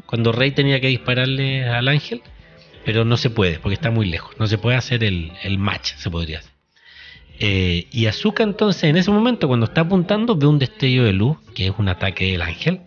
cuando 0.04 0.32
Rey 0.32 0.50
tenía 0.50 0.80
que 0.82 0.88
dispararle 0.88 1.64
al 1.66 1.88
ángel, 1.88 2.20
pero 2.84 3.06
no 3.06 3.16
se 3.16 3.30
puede, 3.30 3.58
porque 3.58 3.74
está 3.74 3.90
muy 3.90 4.06
lejos, 4.06 4.36
no 4.38 4.46
se 4.46 4.58
puede 4.58 4.76
hacer 4.76 5.02
el, 5.02 5.32
el 5.42 5.56
match, 5.56 5.94
se 5.96 6.10
podría 6.10 6.40
hacer. 6.40 6.52
Eh, 7.40 7.86
y 7.90 8.04
Azuka 8.04 8.42
entonces 8.42 8.84
en 8.84 8.98
ese 8.98 9.10
momento 9.10 9.48
cuando 9.48 9.64
está 9.64 9.80
apuntando 9.80 10.36
ve 10.36 10.46
un 10.46 10.58
destello 10.58 11.04
de 11.04 11.14
luz, 11.14 11.38
que 11.54 11.68
es 11.68 11.72
un 11.78 11.88
ataque 11.88 12.32
del 12.32 12.42
ángel, 12.42 12.82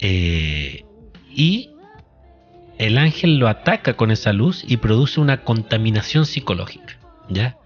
eh, 0.00 0.84
y 1.34 1.70
el 2.76 2.98
ángel 2.98 3.38
lo 3.38 3.48
ataca 3.48 3.94
con 3.94 4.10
esa 4.10 4.34
luz 4.34 4.62
y 4.68 4.76
produce 4.76 5.20
una 5.20 5.42
contaminación 5.42 6.26
psicológica, 6.26 6.98
¿ya? 7.30 7.56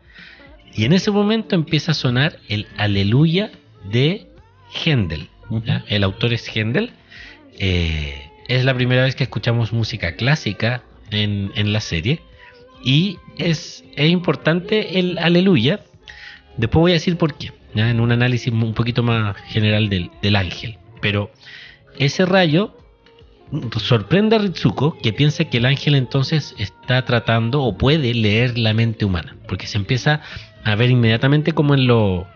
Y 0.75 0.85
en 0.85 0.93
ese 0.93 1.11
momento 1.11 1.55
empieza 1.55 1.93
a 1.93 1.95
sonar 1.95 2.39
el 2.49 2.67
aleluya 2.77 3.51
de 3.91 4.27
Händel. 4.73 5.29
El 5.89 6.05
autor 6.05 6.33
es 6.33 6.47
Händel. 6.55 6.93
eh, 7.59 8.27
es 8.49 8.65
la 8.65 8.75
primera 8.75 9.05
vez 9.05 9.15
que 9.15 9.23
escuchamos 9.23 9.73
música 9.73 10.17
clásica 10.17 10.83
en, 11.13 11.53
en 11.55 11.73
la 11.73 11.81
serie. 11.81 12.21
Y 12.83 13.19
es, 13.37 13.85
es 13.95 14.11
importante 14.11 14.99
el 14.99 15.19
aleluya. 15.19 15.81
Después 16.57 16.81
voy 16.81 16.91
a 16.93 16.95
decir 16.95 17.17
por 17.17 17.35
qué, 17.35 17.53
¿ya? 17.75 17.91
en 17.91 18.01
un 18.01 18.11
análisis 18.11 18.53
un 18.53 18.75
poquito 18.75 19.03
más 19.05 19.37
general 19.49 19.89
del, 19.89 20.11
del 20.21 20.35
ángel. 20.35 20.79
Pero 21.01 21.31
ese 21.97 22.27
rayo 22.27 22.77
sorprende 23.79 24.35
a 24.37 24.41
Ritsuko 24.41 24.99
que 24.99 25.13
piensa 25.13 25.45
que 25.45 25.59
el 25.59 25.67
ángel 25.67 25.95
entonces 25.95 26.55
está 26.59 27.05
tratando 27.05 27.63
o 27.63 27.77
puede 27.79 28.15
leer 28.15 28.59
la 28.59 28.73
mente 28.75 29.05
humana. 29.05 29.37
Porque 29.47 29.67
se 29.69 29.79
empieza 29.79 30.23
a 30.65 30.75
ver 30.75 30.91
inmediatamente 30.91 31.53
como 31.53 31.75
en 31.75 31.87
lo, 31.87 32.27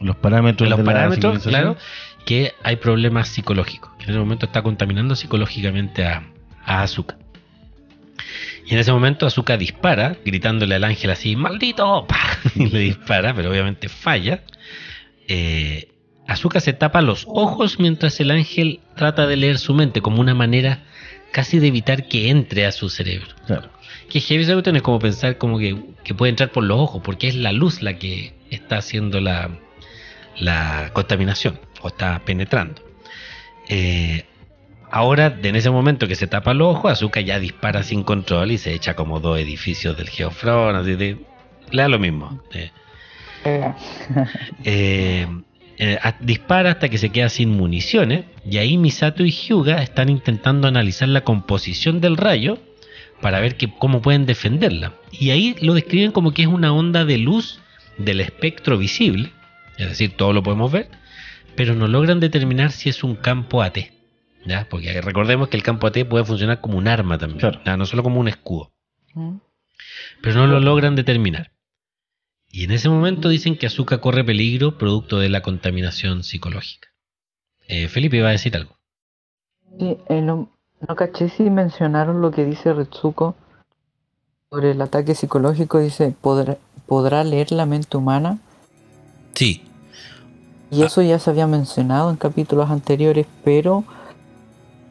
Los 0.00 0.16
parámetros. 0.16 0.66
en 0.66 0.70
los 0.70 0.78
de 0.78 0.84
parámetros, 0.84 1.42
claro, 1.44 1.76
que 2.24 2.54
hay 2.62 2.76
problemas 2.76 3.28
psicológicos. 3.28 3.90
Que 3.98 4.04
en 4.04 4.10
ese 4.10 4.18
momento 4.18 4.46
está 4.46 4.62
contaminando 4.62 5.16
psicológicamente 5.16 6.04
a, 6.04 6.24
a 6.64 6.82
Azuka. 6.82 7.16
Y 8.66 8.74
en 8.74 8.80
ese 8.80 8.92
momento 8.92 9.26
Azuka 9.26 9.56
dispara, 9.56 10.16
gritándole 10.24 10.74
al 10.74 10.84
ángel 10.84 11.10
así, 11.10 11.36
¡maldito! 11.36 12.06
¡Pah! 12.08 12.38
Y 12.54 12.66
le 12.66 12.80
dispara, 12.80 13.34
pero 13.34 13.50
obviamente 13.50 13.88
falla. 13.88 14.42
Eh, 15.26 15.88
Azuka 16.26 16.60
se 16.60 16.74
tapa 16.74 17.00
los 17.00 17.24
ojos 17.26 17.78
mientras 17.80 18.20
el 18.20 18.30
ángel 18.30 18.80
trata 18.94 19.26
de 19.26 19.36
leer 19.36 19.58
su 19.58 19.72
mente 19.74 20.02
como 20.02 20.20
una 20.20 20.34
manera 20.34 20.84
casi 21.32 21.58
de 21.58 21.68
evitar 21.68 22.08
que 22.08 22.28
entre 22.28 22.66
a 22.66 22.72
su 22.72 22.90
cerebro. 22.90 23.28
Claro. 23.46 23.70
Que 24.08 24.20
heavy 24.20 24.46
cuestión 24.46 24.76
es 24.76 24.82
como 24.82 24.98
pensar 24.98 25.38
como 25.38 25.58
que, 25.58 25.76
que 26.04 26.14
puede 26.14 26.30
entrar 26.30 26.50
por 26.50 26.64
los 26.64 26.78
ojos, 26.78 27.02
porque 27.04 27.28
es 27.28 27.34
la 27.34 27.52
luz 27.52 27.82
la 27.82 27.98
que 27.98 28.34
está 28.50 28.78
haciendo 28.78 29.20
la, 29.20 29.50
la 30.38 30.90
contaminación 30.92 31.60
o 31.82 31.88
está 31.88 32.20
penetrando. 32.24 32.82
Eh, 33.68 34.24
ahora, 34.90 35.38
en 35.42 35.56
ese 35.56 35.70
momento 35.70 36.08
que 36.08 36.14
se 36.14 36.26
tapa 36.26 36.54
los 36.54 36.76
ojos, 36.76 36.92
Azuka 36.92 37.20
ya 37.20 37.38
dispara 37.38 37.82
sin 37.82 38.02
control 38.02 38.52
y 38.52 38.58
se 38.58 38.72
echa 38.72 38.94
como 38.94 39.20
dos 39.20 39.38
edificios 39.38 39.96
del 39.96 40.08
Geofront, 40.08 40.78
así 40.78 40.94
de, 40.94 41.18
le 41.70 41.82
da 41.82 41.88
lo 41.88 41.98
mismo. 41.98 42.42
Eh, 44.64 45.26
Eh, 45.80 45.96
dispara 46.18 46.72
hasta 46.72 46.88
que 46.88 46.98
se 46.98 47.10
queda 47.10 47.28
sin 47.28 47.50
municiones 47.50 48.24
y 48.44 48.58
ahí 48.58 48.76
Misato 48.76 49.24
y 49.24 49.30
Hyuga 49.30 49.80
están 49.80 50.08
intentando 50.08 50.66
analizar 50.66 51.08
la 51.08 51.20
composición 51.20 52.00
del 52.00 52.16
rayo 52.16 52.58
para 53.20 53.40
ver 53.40 53.56
que, 53.56 53.72
cómo 53.72 54.02
pueden 54.02 54.26
defenderla. 54.26 54.94
Y 55.12 55.30
ahí 55.30 55.56
lo 55.60 55.74
describen 55.74 56.12
como 56.12 56.32
que 56.32 56.42
es 56.42 56.48
una 56.48 56.72
onda 56.72 57.04
de 57.04 57.18
luz 57.18 57.60
del 57.96 58.20
espectro 58.20 58.78
visible, 58.78 59.32
es 59.76 59.88
decir, 59.88 60.16
todo 60.16 60.32
lo 60.32 60.42
podemos 60.42 60.70
ver, 60.70 60.88
pero 61.56 61.74
no 61.74 61.88
logran 61.88 62.20
determinar 62.20 62.70
si 62.72 62.88
es 62.88 63.02
un 63.02 63.16
campo 63.16 63.62
AT. 63.62 63.78
¿ya? 64.46 64.66
Porque 64.70 65.00
recordemos 65.00 65.48
que 65.48 65.56
el 65.56 65.62
campo 65.62 65.86
AT 65.86 66.04
puede 66.08 66.24
funcionar 66.24 66.60
como 66.60 66.78
un 66.78 66.86
arma 66.88 67.18
también, 67.18 67.40
Claro. 67.40 67.60
¿ya? 67.64 67.76
no 67.76 67.86
solo 67.86 68.02
como 68.02 68.20
un 68.20 68.28
escudo 68.28 68.72
¿Mm? 69.14 69.36
pero 70.22 70.34
no 70.36 70.46
lo 70.46 70.60
logran 70.60 70.94
determinar. 70.96 71.50
Y 72.50 72.64
en 72.64 72.70
ese 72.70 72.88
momento 72.88 73.28
dicen 73.28 73.56
que 73.56 73.66
Azuka 73.66 73.98
corre 74.00 74.24
peligro 74.24 74.78
producto 74.78 75.18
de 75.18 75.28
la 75.28 75.42
contaminación 75.42 76.22
psicológica. 76.24 76.88
Eh, 77.66 77.88
Felipe 77.88 78.16
iba 78.16 78.28
a 78.28 78.32
decir 78.32 78.56
algo. 78.56 78.78
Sí, 79.78 79.96
eh, 80.08 80.20
no, 80.22 80.50
no 80.86 80.94
caché 80.96 81.28
si 81.28 81.50
mencionaron 81.50 82.20
lo 82.20 82.30
que 82.30 82.44
dice 82.44 82.72
Retsuko 82.72 83.34
sobre 84.50 84.70
el 84.72 84.80
ataque 84.82 85.14
psicológico. 85.14 85.78
Dice, 85.78 86.14
¿podrá, 86.20 86.56
podrá 86.86 87.24
leer 87.24 87.52
la 87.52 87.66
mente 87.66 87.96
humana? 87.96 88.38
Sí, 89.34 89.62
Y 90.70 90.82
eso 90.82 91.00
ya 91.02 91.18
se 91.18 91.30
había 91.30 91.46
mencionado 91.46 92.10
en 92.10 92.16
capítulos 92.16 92.70
anteriores, 92.70 93.26
pero 93.44 93.84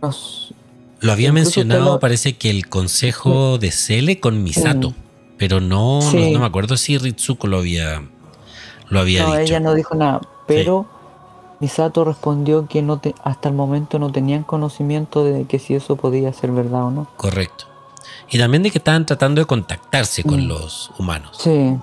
nos, 0.02 0.54
lo 1.02 1.12
había 1.12 1.32
mencionado, 1.34 1.94
lo- 1.94 2.00
parece 2.00 2.38
que 2.38 2.50
el 2.50 2.68
consejo 2.68 3.58
de 3.58 3.72
Cele 3.72 4.20
con 4.20 4.44
Misato, 4.44 4.94
pero 5.38 5.60
no, 5.60 6.02
Sí. 6.02 6.32
no, 6.32 6.40
me 6.40 6.46
acuerdo 6.46 6.78
si 6.78 6.98
Ritsuko 6.98 7.48
lo 7.48 7.58
había, 7.58 8.02
lo 8.90 9.00
había 9.00 9.24
no, 9.24 9.30
dicho. 9.32 9.42
ella 9.42 9.60
no 9.60 9.74
dijo 9.76 9.96
nada, 9.96 10.22
pero 10.48 10.88
Misato 11.60 12.04
respondió 12.06 12.68
que 12.68 12.82
no 12.82 13.00
te, 13.00 13.16
hasta 13.24 13.50
el 13.50 13.56
momento 13.56 13.98
no 14.00 14.12
tenían 14.12 14.44
conocimiento 14.44 15.24
de 15.24 15.46
que 15.46 15.58
si 15.60 15.74
eso 15.76 15.96
podía 15.96 16.32
ser 16.34 16.52
verdad 16.52 16.86
o 16.86 16.92
no. 16.92 17.08
Correcto. 17.18 17.66
Y 18.30 18.38
también 18.38 18.62
de 18.64 18.72
que 18.72 18.78
estaban 18.78 19.06
tratando 19.06 19.42
de 19.42 19.46
contactarse 19.46 20.24
con 20.24 20.44
Mm. 20.46 20.48
los 20.48 20.92
humanos. 21.00 21.38
Sí, 21.42 21.76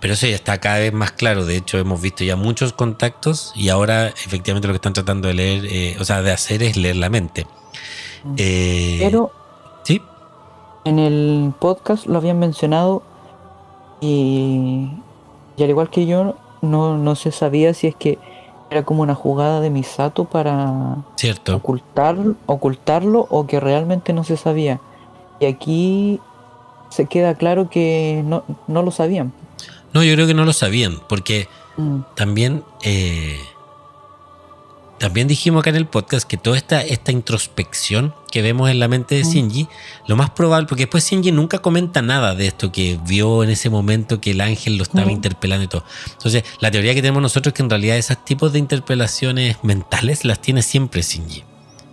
Pero 0.00 0.14
eso 0.14 0.26
ya 0.26 0.34
está 0.34 0.58
cada 0.58 0.78
vez 0.78 0.92
más 0.92 1.12
claro. 1.12 1.44
De 1.44 1.56
hecho, 1.56 1.78
hemos 1.78 2.00
visto 2.00 2.24
ya 2.24 2.34
muchos 2.34 2.72
contactos 2.72 3.52
y 3.54 3.68
ahora 3.68 4.08
efectivamente 4.08 4.66
lo 4.66 4.72
que 4.74 4.76
están 4.78 4.94
tratando 4.94 5.28
de 5.28 5.34
leer, 5.34 5.66
eh, 5.66 5.96
o 6.00 6.04
sea, 6.04 6.22
de 6.22 6.32
hacer 6.32 6.62
es 6.64 6.76
leer 6.76 6.96
la 6.96 7.08
mente. 7.08 7.46
Mm. 8.24 8.34
Eh, 8.38 8.98
pero 9.00 9.30
sí, 9.84 10.02
en 10.84 10.98
el 10.98 11.52
podcast 11.60 12.06
lo 12.06 12.18
habían 12.18 12.38
mencionado 12.40 13.02
y, 14.00 14.90
y 15.56 15.62
al 15.62 15.70
igual 15.70 15.90
que 15.90 16.06
yo, 16.06 16.34
no, 16.62 16.96
no 16.98 17.14
se 17.14 17.30
sabía 17.30 17.72
si 17.74 17.86
es 17.86 17.94
que 17.94 18.18
era 18.72 18.82
como 18.84 19.02
una 19.02 19.14
jugada 19.14 19.60
de 19.60 19.70
Misato 19.70 20.24
para 20.24 20.96
cierto. 21.16 21.56
ocultar, 21.56 22.16
ocultarlo 22.46 23.26
o 23.30 23.46
que 23.46 23.60
realmente 23.60 24.12
no 24.12 24.24
se 24.24 24.36
sabía. 24.36 24.80
Y 25.40 25.46
aquí 25.46 26.20
se 26.90 27.06
queda 27.06 27.34
claro 27.34 27.70
que 27.70 28.22
no, 28.24 28.44
no 28.66 28.82
lo 28.82 28.90
sabían. 28.90 29.32
No, 29.92 30.02
yo 30.02 30.14
creo 30.14 30.26
que 30.26 30.34
no 30.34 30.44
lo 30.44 30.52
sabían, 30.52 30.98
porque 31.08 31.48
Mm, 31.76 32.00
también, 32.14 32.62
eh, 32.82 33.40
también 35.02 35.26
dijimos 35.26 35.62
acá 35.62 35.70
en 35.70 35.76
el 35.76 35.86
podcast 35.86 36.28
que 36.28 36.36
toda 36.36 36.56
esta, 36.56 36.80
esta 36.80 37.10
introspección 37.10 38.14
que 38.30 38.40
vemos 38.40 38.70
en 38.70 38.78
la 38.78 38.86
mente 38.86 39.16
de 39.16 39.24
Mm. 39.24 39.28
Shinji, 39.32 39.68
lo 40.06 40.14
más 40.14 40.30
probable, 40.30 40.68
porque 40.68 40.84
después 40.84 41.04
Shinji 41.10 41.32
nunca 41.32 41.58
comenta 41.58 42.02
nada 42.02 42.36
de 42.36 42.46
esto 42.46 42.70
que 42.70 43.00
vio 43.04 43.42
en 43.42 43.50
ese 43.50 43.68
momento 43.68 44.20
que 44.20 44.30
el 44.30 44.40
ángel 44.40 44.76
lo 44.76 44.84
estaba 44.84 45.08
Mm. 45.08 45.10
interpelando 45.10 45.64
y 45.64 45.66
todo. 45.66 45.84
Entonces, 46.12 46.44
la 46.60 46.70
teoría 46.70 46.94
que 46.94 47.02
tenemos 47.02 47.20
nosotros 47.20 47.50
es 47.52 47.56
que 47.56 47.62
en 47.64 47.70
realidad 47.70 47.96
esos 47.96 48.24
tipos 48.24 48.52
de 48.52 48.60
interpelaciones 48.60 49.56
mentales 49.64 50.24
las 50.24 50.40
tiene 50.40 50.62
siempre 50.62 51.02
Shinji. 51.02 51.42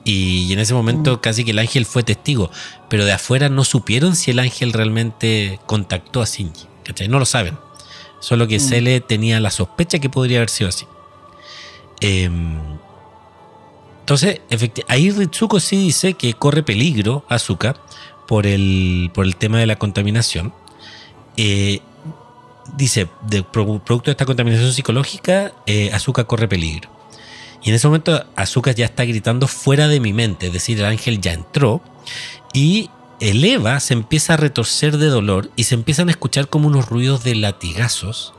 Y 0.06 0.54
en 0.54 0.60
ese 0.60 0.76
momento 0.76 1.16
Mm. 1.16 1.18
casi 1.20 1.44
que 1.44 1.50
el 1.50 1.58
ángel 1.60 1.88
fue 1.88 2.04
testigo, 2.04 2.52
pero 2.92 3.06
de 3.06 3.12
afuera 3.14 3.50
no 3.50 3.64
supieron 3.64 4.16
si 4.16 4.30
el 4.30 4.38
ángel 4.38 4.72
realmente 4.72 5.60
contactó 5.66 6.22
a 6.22 6.26
Shinji. 6.26 6.68
¿cachai? 6.86 7.08
No 7.08 7.18
lo 7.18 7.26
saben. 7.26 7.58
Solo 8.20 8.48
que 8.48 8.58
Mm. 8.58 8.62
Cele 8.70 9.02
tenía 9.02 9.40
la 9.40 9.50
sospecha 9.50 9.98
que 9.98 10.10
podría 10.12 10.38
haber 10.38 10.50
sido 10.52 10.70
así. 10.70 10.86
Em, 12.02 12.79
entonces, 14.10 14.42
ahí 14.88 15.12
Ritsuko 15.12 15.60
sí 15.60 15.78
dice 15.78 16.16
que 16.16 16.34
corre 16.34 16.64
peligro 16.64 17.24
Azuka 17.30 17.76
por 18.28 18.48
el, 18.48 19.12
por 19.14 19.24
el 19.24 19.36
tema 19.36 19.60
de 19.60 19.68
la 19.68 19.76
contaminación. 19.76 20.52
Eh, 21.38 21.82
dice, 22.76 23.08
de, 23.22 23.44
pro- 23.44 23.78
producto 23.84 24.06
de 24.10 24.14
esta 24.14 24.26
contaminación 24.26 24.74
psicológica, 24.74 25.54
eh, 25.68 25.92
corre 26.26 26.48
peligro. 26.48 26.90
Y 27.62 27.70
en 27.70 27.76
ese 27.76 27.86
momento 27.86 28.26
Azuka 28.36 28.72
ya 28.72 28.86
está 28.86 29.06
gritando 29.06 29.48
fuera 29.48 29.88
de 29.88 30.00
mi 30.00 30.12
mente, 30.12 30.48
es 30.48 30.54
decir, 30.54 30.80
el 30.80 30.86
ángel 30.86 31.22
ya 31.22 31.34
entró 31.34 31.80
y 32.52 32.90
el 33.20 33.46
Eva 33.46 33.80
se 33.80 33.94
empieza 33.94 34.34
a 34.34 34.38
retorcer 34.38 34.98
de 34.98 35.06
dolor 35.06 35.52
y 35.56 35.66
se 35.66 35.76
empiezan 35.76 36.08
a 36.08 36.12
escuchar 36.12 36.48
como 36.48 36.68
unos 36.68 36.90
ruidos 36.90 37.24
de 37.24 37.36
latigazos 37.36 38.34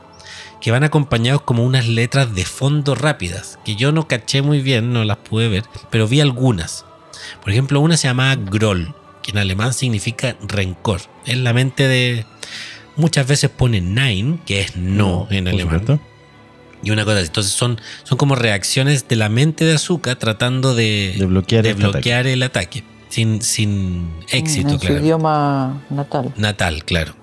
que 0.61 0.71
van 0.71 0.83
acompañados 0.83 1.41
como 1.41 1.65
unas 1.65 1.87
letras 1.87 2.33
de 2.33 2.45
fondo 2.45 2.95
rápidas, 2.95 3.59
que 3.65 3.75
yo 3.75 3.91
no 3.91 4.07
caché 4.07 4.41
muy 4.41 4.61
bien, 4.61 4.93
no 4.93 5.03
las 5.03 5.17
pude 5.17 5.49
ver, 5.49 5.63
pero 5.89 6.07
vi 6.07 6.21
algunas. 6.21 6.85
Por 7.41 7.51
ejemplo, 7.51 7.79
una 7.79 7.97
se 7.97 8.07
llamaba 8.07 8.35
Groll, 8.35 8.93
que 9.23 9.31
en 9.31 9.39
alemán 9.39 9.73
significa 9.73 10.37
rencor. 10.41 11.01
Es 11.25 11.37
la 11.37 11.53
mente 11.53 11.87
de... 11.87 12.25
Muchas 12.95 13.25
veces 13.27 13.49
pone 13.49 13.81
Nein, 13.81 14.39
que 14.45 14.61
es 14.61 14.75
no 14.75 15.27
en 15.31 15.47
alemán. 15.47 15.79
supuesto. 15.79 15.99
Y 16.83 16.91
una 16.91 17.05
cosa 17.05 17.17
así. 17.17 17.27
Entonces 17.27 17.53
son, 17.53 17.79
son 18.03 18.17
como 18.17 18.35
reacciones 18.35 19.07
de 19.07 19.15
la 19.15 19.29
mente 19.29 19.65
de 19.65 19.75
Azúcar 19.75 20.17
tratando 20.17 20.75
de, 20.75 21.15
De 21.17 21.25
bloquear 21.25 21.63
de 21.63 21.71
este 21.71 21.83
bloquear 21.83 22.27
el 22.27 22.43
ataque. 22.43 22.83
Sin, 23.09 23.41
sin 23.41 24.13
éxito, 24.29 24.69
en 24.69 24.79
su 24.79 24.87
claro. 24.87 25.01
idioma 25.01 25.83
natal. 25.89 26.33
Natal, 26.37 26.83
claro. 26.85 27.13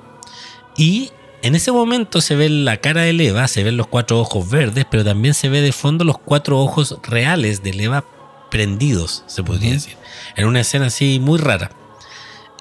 Y 0.77 1.11
en 1.43 1.55
ese 1.55 1.73
momento 1.73 2.21
se 2.21 2.35
ve 2.35 2.49
la 2.49 2.79
cara 2.79 3.03
de 3.03 3.11
Eva, 3.11 3.47
se 3.49 3.63
ven 3.63 3.77
los 3.77 3.87
cuatro 3.87 4.19
ojos 4.19 4.51
verdes, 4.51 4.87
pero 4.91 5.05
también 5.05 5.35
se 5.35 5.49
ve 5.49 5.61
de 5.61 5.73
fondo 5.73 6.05
los 6.05 6.19
cuatro 6.19 6.59
ojos 6.59 6.99
reales 7.03 7.63
de 7.63 7.71
Eva 7.71 8.05
prendidos, 8.51 9.25
se 9.27 9.43
podría 9.43 9.73
decir. 9.73 9.97
En 10.37 10.47
una 10.47 10.61
escena 10.61 10.87
así 10.87 11.21
muy 11.21 11.39
rara. 11.39 11.71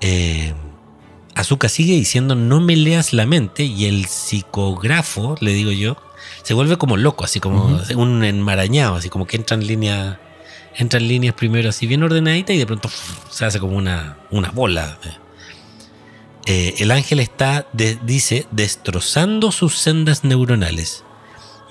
Eh, 0.02 0.54
Azuka 1.34 1.70
sigue 1.70 1.94
diciendo 1.94 2.36
no 2.36 2.62
me 2.62 2.76
leas 2.76 3.14
la 3.14 3.26
mente 3.26 3.64
y 3.64 3.86
el 3.86 4.06
psicógrafo, 4.06 5.36
le 5.40 5.54
digo 5.54 5.72
yo, 5.72 5.98
se 6.44 6.54
vuelve 6.54 6.78
como 6.78 6.98
loco, 6.98 7.24
así 7.24 7.40
como 7.40 7.80
un 7.96 8.24
enmarañado, 8.24 8.96
así 8.96 9.10
como 9.10 9.28
que 9.28 9.38
entra 9.38 9.56
en 9.56 9.68
línea, 9.68 10.20
entra 10.76 11.00
en 11.00 11.08
líneas 11.08 11.36
primero 11.36 11.70
así 11.70 11.88
bien 11.88 12.04
ordenadita 12.04 12.54
y 12.54 12.58
de 12.58 12.66
pronto 12.66 12.90
se 13.30 13.46
hace 13.46 13.60
como 13.60 13.76
una, 13.78 14.18
una 14.32 14.50
bola. 14.52 14.98
Eh, 16.50 16.76
el 16.80 16.92
ángel 16.92 17.20
está, 17.20 17.68
de- 17.74 18.00
dice, 18.04 18.48
destrozando 18.52 19.52
sus 19.52 19.78
sendas 19.78 20.24
neuronales. 20.24 21.04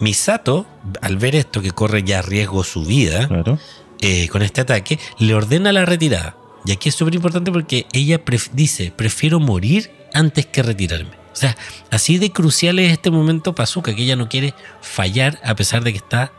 Misato, 0.00 0.66
al 1.00 1.16
ver 1.16 1.34
esto 1.34 1.62
que 1.62 1.70
corre 1.70 2.02
ya 2.02 2.18
a 2.18 2.22
riesgo 2.22 2.62
su 2.62 2.84
vida, 2.84 3.26
Claro. 3.26 3.58
eh, 4.02 4.28
con 4.28 4.42
este 4.42 4.60
ataque, 4.60 4.98
le 5.18 5.34
ordena 5.34 5.72
la 5.72 5.86
retirada. 5.86 6.36
Y 6.66 6.72
aquí 6.72 6.90
es 6.90 6.94
súper 6.94 7.14
importante 7.14 7.50
porque 7.50 7.86
ella 7.92 8.22
pref- 8.22 8.50
dice, 8.52 8.92
prefiero 8.94 9.40
morir 9.40 9.90
antes 10.12 10.44
que 10.44 10.62
retirarme. 10.62 11.12
O 11.32 11.36
sea, 11.38 11.56
así 11.90 12.18
de 12.18 12.30
crucial 12.30 12.78
es 12.78 12.92
este 12.92 13.10
momento 13.10 13.54
para 13.54 13.64
Azuka, 13.64 13.94
que 13.94 14.02
ella 14.02 14.16
no 14.16 14.28
quiere 14.28 14.52
fallar 14.82 15.40
a 15.44 15.54
pesar 15.54 15.84
de 15.84 15.92
que 15.92 15.98
está 15.98 16.32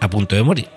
a 0.00 0.10
punto 0.10 0.34
de 0.34 0.42
morir. 0.42 0.68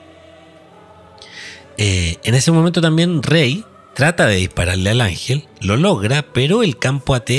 Eh, 1.78 2.18
en 2.24 2.36
ese 2.36 2.52
momento 2.52 2.82
también 2.82 3.22
Rey 3.24 3.64
trata 3.98 4.28
de 4.28 4.36
dispararle 4.36 4.92
al 4.92 5.02
ángel, 5.02 5.48
lo 5.60 5.76
logra, 5.76 6.22
pero 6.22 6.62
el 6.62 6.78
campo 6.78 7.16
AT 7.16 7.32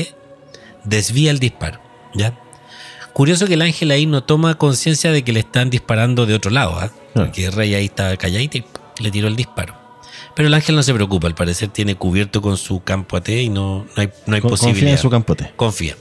desvía 0.82 1.30
el 1.30 1.38
disparo. 1.38 1.78
¿ya? 2.14 2.36
Curioso 3.12 3.46
que 3.46 3.54
el 3.54 3.62
ángel 3.62 3.92
ahí 3.92 4.06
no 4.06 4.24
toma 4.24 4.56
conciencia 4.58 5.12
de 5.12 5.22
que 5.22 5.32
le 5.32 5.38
están 5.38 5.70
disparando 5.70 6.26
de 6.26 6.34
otro 6.34 6.50
lado. 6.50 6.74
Claro. 6.74 6.92
porque 7.14 7.48
Rey 7.52 7.74
ahí 7.76 7.84
está 7.84 8.16
calladito 8.16 8.58
y 8.58 8.64
le 8.98 9.10
tiró 9.12 9.28
el 9.28 9.36
disparo. 9.36 9.76
Pero 10.34 10.48
el 10.48 10.54
ángel 10.54 10.74
no 10.74 10.82
se 10.82 10.92
preocupa, 10.92 11.28
al 11.28 11.36
parecer 11.36 11.68
tiene 11.68 11.94
cubierto 11.94 12.42
con 12.42 12.56
su 12.56 12.82
campo 12.82 13.16
AT 13.16 13.28
y 13.28 13.50
no, 13.50 13.86
no 13.96 14.02
hay, 14.02 14.10
no 14.26 14.34
hay 14.34 14.40
Con- 14.40 14.50
posibilidad. 14.50 14.80
Confía 14.82 14.92
en 14.92 14.98
su 14.98 15.10
campote. 15.10 15.52
Confía. 15.54 15.96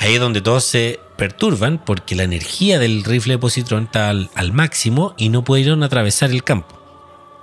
Ahí 0.00 0.14
es 0.14 0.20
donde 0.20 0.40
todos 0.40 0.64
se 0.64 0.98
perturban 1.16 1.78
porque 1.84 2.16
la 2.16 2.24
energía 2.24 2.80
del 2.80 3.04
rifle 3.04 3.34
de 3.34 3.38
positrón 3.38 3.84
está 3.84 4.10
al, 4.10 4.28
al 4.34 4.52
máximo 4.52 5.14
y 5.16 5.28
no 5.28 5.44
pudieron 5.44 5.84
atravesar 5.84 6.30
el 6.32 6.42
campo. 6.42 6.76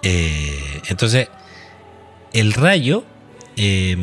Eh, 0.04 0.82
entonces, 0.88 1.30
el 2.34 2.54
rayo, 2.54 3.04
eh, 3.56 3.96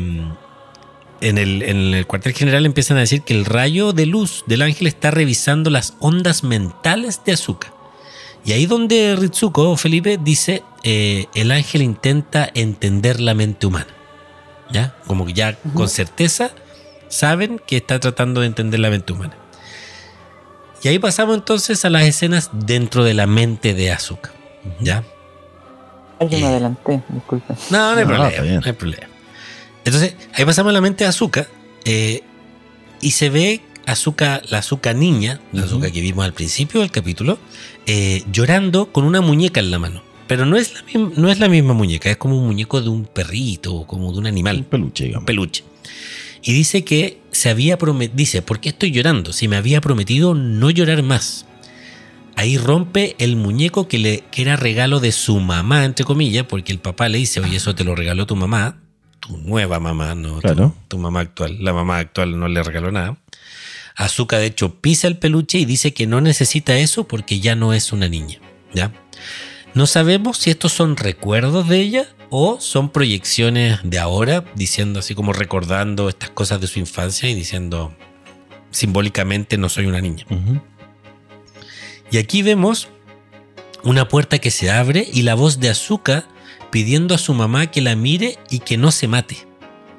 en, 1.21 1.37
el, 1.37 1.61
en 1.61 1.93
el 1.93 2.07
cuartel 2.07 2.33
general 2.33 2.65
empiezan 2.65 2.97
a 2.97 3.01
decir 3.01 3.21
que 3.21 3.33
el 3.33 3.45
rayo 3.45 3.93
de 3.93 4.05
luz 4.05 4.43
del 4.47 4.61
ángel 4.63 4.87
está 4.87 5.11
revisando 5.11 5.69
las 5.69 5.95
ondas 5.99 6.43
mentales 6.43 7.21
de 7.25 7.33
Azuka. 7.33 7.73
Y 8.43 8.53
ahí 8.53 8.65
donde 8.65 9.15
Ritsuko 9.15 9.69
o 9.69 9.77
Felipe 9.77 10.17
dice, 10.21 10.63
eh, 10.83 11.27
el 11.35 11.51
ángel 11.51 11.83
intenta 11.83 12.49
entender 12.53 13.19
la 13.19 13.35
mente 13.35 13.67
humana. 13.67 13.87
¿Ya? 14.71 14.95
Como 15.05 15.25
que 15.25 15.33
ya 15.33 15.57
con 15.75 15.89
certeza 15.89 16.51
saben 17.09 17.59
que 17.59 17.77
está 17.77 17.99
tratando 17.99 18.41
de 18.41 18.47
entender 18.47 18.79
la 18.79 18.89
mente 18.89 19.13
humana. 19.13 19.35
Y 20.81 20.87
ahí 20.87 20.97
pasamos 20.97 21.35
entonces 21.35 21.85
a 21.85 21.89
las 21.89 22.03
escenas 22.03 22.49
dentro 22.53 23.03
de 23.03 23.13
la 23.13 23.27
mente 23.27 23.73
de 23.73 23.91
Azuka. 23.91 24.31
¿Ya? 24.79 25.03
Yo 26.21 26.37
me 26.37 26.43
Eh. 26.43 26.45
adelanté, 26.45 27.01
disculpen. 27.09 27.55
No, 27.69 27.93
no 27.93 27.99
hay 27.99 28.05
No, 28.05 28.09
problema. 28.15 28.59
No 28.59 28.65
hay 28.65 28.73
problema. 28.73 29.07
Entonces, 29.83 30.15
ahí 30.33 30.45
pasamos 30.45 30.69
a 30.69 30.73
la 30.73 30.81
mente 30.81 31.03
de 31.03 31.09
Azuka. 31.09 31.47
eh, 31.85 32.21
y 33.01 33.11
se 33.11 33.29
ve 33.31 33.61
Azuka, 33.87 34.41
la 34.49 34.59
Azuka 34.59 34.93
niña, 34.93 35.39
la. 35.51 35.63
Azuka 35.63 35.89
que 35.89 36.01
vimos 36.01 36.23
al 36.23 36.33
principio 36.33 36.81
del 36.81 36.91
capítulo, 36.91 37.39
eh, 37.87 38.23
llorando 38.31 38.91
con 38.91 39.03
una 39.05 39.21
muñeca 39.21 39.59
en 39.59 39.71
la 39.71 39.79
mano. 39.79 40.03
Pero 40.27 40.45
no 40.45 40.55
es, 40.57 40.73
la 40.75 40.83
misma, 40.83 41.11
no 41.17 41.29
es 41.29 41.39
la 41.39 41.49
misma 41.49 41.73
muñeca, 41.73 42.09
es 42.11 42.17
como 42.17 42.37
un 42.37 42.45
muñeco 42.45 42.79
de 42.81 42.89
un 42.89 43.05
perrito 43.05 43.73
o 43.73 43.87
como 43.87 44.11
de 44.11 44.19
un 44.19 44.19
Un 44.19 44.27
animal, 44.27 44.63
peluche, 44.63 45.03
un 45.05 45.07
digamos. 45.09 45.25
peluche. 45.25 45.63
Y 46.43 46.53
dice 46.53 46.83
que 46.83 47.19
se 47.31 47.49
había 47.49 47.77
prometido, 47.77 48.15
dice, 48.15 48.41
¿por 48.43 48.59
qué 48.59 48.69
estoy 48.69 48.91
llorando? 48.91 49.33
Si 49.33 49.47
me 49.47 49.57
había 49.57 49.81
prometido 49.81 50.33
no 50.35 50.69
llorar 50.69 51.01
más. 51.03 51.45
Ahí 52.35 52.57
rompe 52.57 53.15
el 53.19 53.35
muñeco 53.35 53.87
que, 53.87 53.99
le, 53.99 54.23
que 54.31 54.41
era 54.41 54.55
regalo 54.55 54.99
de 54.99 55.11
su 55.11 55.39
mamá, 55.39 55.85
entre 55.85 56.05
comillas, 56.05 56.45
porque 56.47 56.71
el 56.71 56.79
papá 56.79 57.07
le 57.09 57.17
dice, 57.19 57.39
oye, 57.39 57.57
eso 57.57 57.75
te 57.75 57.83
lo 57.83 57.95
regaló 57.95 58.25
tu 58.25 58.35
mamá, 58.35 58.77
tu 59.19 59.37
nueva 59.37 59.79
mamá, 59.79 60.15
no 60.15 60.35
tu- 60.35 60.41
Claro. 60.41 60.75
tu, 60.87 60.97
mamá 60.97 61.19
actual. 61.19 61.57
La 61.63 61.73
mamá 61.73 61.99
actual 61.99 62.39
no 62.39 62.47
le 62.47 62.63
regaló 62.63 62.91
nada. 62.91 63.17
Azuka, 63.95 64.37
de 64.39 64.47
hecho, 64.47 64.79
pisa 64.81 65.07
el 65.07 65.17
peluche 65.17 65.59
y 65.59 65.65
dice 65.65 65.93
que 65.93 66.07
no 66.07 66.21
necesita 66.21 66.77
eso 66.79 67.07
porque 67.07 67.39
ya 67.39 67.55
no 67.55 67.73
es 67.73 67.91
una 67.91 68.07
niña. 68.07 68.39
¿ya? 68.73 68.91
No 69.73 69.85
sabemos 69.85 70.37
si 70.37 70.49
estos 70.49 70.71
son 70.71 70.97
recuerdos 70.97 71.67
de 71.67 71.79
ella 71.81 72.05
o 72.29 72.59
son 72.61 72.89
proyecciones 72.89 73.79
de 73.83 73.99
ahora, 73.99 74.45
diciendo 74.55 74.99
así 74.99 75.13
como 75.13 75.33
recordando 75.33 76.07
estas 76.09 76.29
cosas 76.31 76.59
de 76.61 76.67
su 76.67 76.79
infancia 76.79 77.29
y 77.29 77.35
diciendo 77.35 77.93
simbólicamente 78.71 79.57
no 79.57 79.67
soy 79.69 79.85
una 79.85 79.99
niña. 80.01 80.25
Y 82.11 82.17
aquí 82.17 82.43
vemos 82.43 82.89
una 83.83 84.07
puerta 84.07 84.37
que 84.37 84.51
se 84.51 84.69
abre 84.69 85.07
y 85.11 85.23
la 85.23 85.33
voz 85.33 85.59
de 85.59 85.69
Azuka 85.69 86.27
pidiendo 86.69 87.15
a 87.15 87.17
su 87.17 87.33
mamá 87.33 87.71
que 87.71 87.81
la 87.81 87.95
mire 87.95 88.37
y 88.49 88.59
que 88.59 88.77
no 88.77 88.91
se 88.91 89.07
mate. 89.07 89.47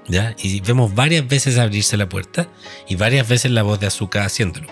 ¿Ya? 0.09 0.37
Y 0.43 0.61
vemos 0.61 0.95
varias 0.95 1.27
veces 1.27 1.59
abrirse 1.59 1.97
la 1.97 2.09
puerta 2.09 2.49
y 2.89 2.97
varias 2.97 3.29
veces 3.29 3.51
la 3.51 3.63
voz 3.63 3.81
de 3.81 3.87
Azuka 3.87 4.25
haciéndolo. 4.25 4.69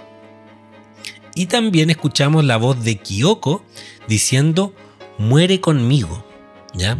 Y 1.34 1.46
también 1.46 1.90
escuchamos 1.90 2.44
la 2.44 2.56
voz 2.56 2.82
de 2.84 2.96
Kyoko 2.98 3.64
diciendo 4.06 4.74
muere 5.18 5.60
conmigo. 5.60 6.26
¿Ya? 6.74 6.98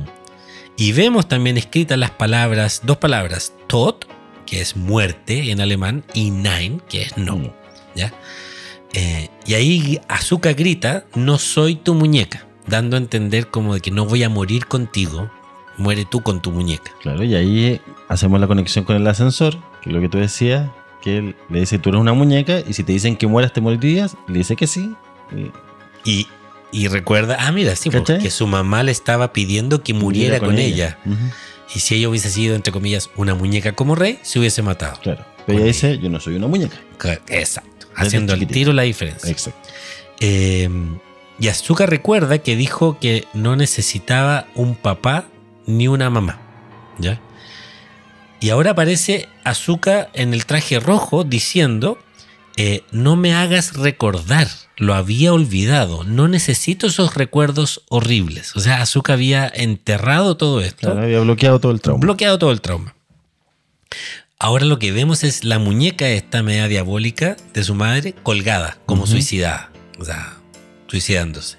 Y 0.77 0.93
vemos 0.93 1.29
también 1.29 1.59
escritas 1.59 1.99
las 1.99 2.13
palabras, 2.13 2.81
dos 2.85 2.97
palabras, 2.97 3.53
Tod, 3.67 3.97
que 4.47 4.63
es 4.63 4.77
muerte 4.77 5.51
en 5.51 5.61
alemán, 5.61 6.05
y 6.15 6.31
Nein, 6.31 6.81
que 6.89 7.03
es 7.03 7.17
no. 7.19 7.37
No. 7.37 7.55
¿ya? 7.95 8.15
Eh, 8.93 9.29
y 9.47 9.55
ahí 9.55 10.01
Azuka 10.09 10.53
grita, 10.53 11.05
no 11.15 11.39
soy 11.39 11.77
tu 11.77 11.95
muñeca, 11.95 12.47
dando 12.67 12.97
a 12.97 13.01
entender 13.01 13.49
como 13.49 13.75
de 13.75 13.81
que 13.81 13.91
no 13.91 14.05
voy 14.05 14.23
a 14.23 14.29
morir 14.29 14.67
contigo, 14.67 15.31
muere 15.77 16.05
tú 16.05 16.23
con 16.23 16.41
tu 16.41 16.51
muñeca. 16.51 16.93
Claro, 17.01 17.23
y 17.25 17.35
ahí 17.35 17.81
hacemos 18.09 18.41
la 18.41 18.47
conexión 18.47 18.85
con 18.85 18.97
el 18.97 19.07
ascensor, 19.07 19.57
que 19.83 19.91
es 19.91 19.95
lo 19.95 20.01
que 20.01 20.09
tú 20.09 20.19
decías, 20.19 20.69
que 21.03 21.19
él 21.19 21.37
le 21.49 21.61
dice, 21.61 21.79
tú 21.79 21.91
eres 21.91 22.01
una 22.01 22.13
muñeca, 22.13 22.61
y 22.67 22.73
si 22.73 22.85
te 22.85 22.93
dicen 22.93 23.17
que 23.17 23.27
mueras, 23.27 23.53
te 23.53 23.61
morirías, 23.61 24.17
le 24.29 24.39
dice 24.39 24.57
que 24.57 24.67
sí. 24.67 24.95
y 26.05 26.27
Y, 26.73 26.89
recuerda, 26.89 27.37
ah, 27.41 27.51
mira, 27.53 27.75
sí, 27.77 27.91
porque 27.91 28.15
¿Cachai? 28.15 28.31
su 28.31 28.47
mamá 28.47 28.83
le 28.83 28.93
estaba 28.93 29.33
pidiendo 29.33 29.83
que 29.83 29.95
muriera 29.95 30.39
con, 30.39 30.59
ella. 30.59 30.99
Y 31.75 31.81
si 31.81 31.95
ella 31.95 32.09
hubiese 32.09 32.31
sido, 32.31 32.55
entre 32.55 32.73
comillas, 32.73 33.11
una 33.17 33.35
muñeca 33.35 33.73
como 33.73 33.95
rey, 33.95 34.19
se 34.23 34.39
hubiese 34.39 34.63
matado. 34.63 34.99
Claro. 35.01 35.25
Pero 35.47 35.59
ella 35.59 35.67
dice, 35.67 35.99
yo 35.99 36.11
no 36.11 36.21
soy 36.21 36.35
una 36.35 36.47
muñeca. 36.47 36.77
Exacto. 37.29 37.70
Haciendo 37.95 38.35
el 38.35 38.47
tiro 38.47 38.73
la 38.73 38.83
diferencia. 38.83 39.31
Exacto. 39.31 39.69
Eh, 40.21 40.69
y 41.39 41.49
Azuka 41.49 41.87
recuerda 41.87 42.39
que 42.39 42.57
dijo 42.57 42.99
que 42.99 43.27
no 43.35 43.57
necesitaba 43.57 44.47
un 44.55 44.75
papá 44.75 45.27
ni 45.67 45.89
una 45.89 46.11
mamá. 46.11 46.39
¿Ya? 46.99 47.21
Y 48.41 48.51
ahora 48.51 48.73
aparece 48.73 49.29
Azuka 49.45 50.09
en 50.15 50.35
el 50.35 50.47
traje 50.47 50.81
rojo 50.81 51.25
diciendo 51.25 51.99
eh, 52.57 52.83
no 52.91 53.17
me 53.17 53.35
hagas 53.35 53.75
recordar, 53.75 54.49
lo 54.77 54.95
había 54.95 55.33
olvidado, 55.33 56.05
no 56.05 56.29
necesito 56.29 56.87
esos 56.89 57.15
recuerdos 57.15 57.83
horribles. 57.89 58.55
O 58.57 58.61
sea, 58.61 58.83
Azuka 58.83 59.15
había 59.15 59.47
enterrado 59.49 60.37
todo 60.37 60.61
esto, 60.61 60.89
Claro, 60.89 61.03
había 61.03 61.21
bloqueado 61.21 61.59
todo 61.61 61.73
el 61.73 61.81
trauma. 61.81 62.01
bloqueado 62.01 62.39
todo 62.39 62.51
el 62.53 62.61
trauma. 62.61 62.95
Ahora 64.43 64.65
lo 64.65 64.79
que 64.79 64.91
vemos 64.91 65.23
es 65.23 65.45
la 65.45 65.59
muñeca 65.59 66.09
esta 66.09 66.43
media 66.43 66.67
diabólica 66.67 67.37
de 67.53 67.63
su 67.63 67.75
madre 67.75 68.15
colgada, 68.23 68.79
como 68.87 69.07
suicidada, 69.07 69.71
o 69.99 70.05
sea, 70.07 70.39
suicidándose. 70.87 71.59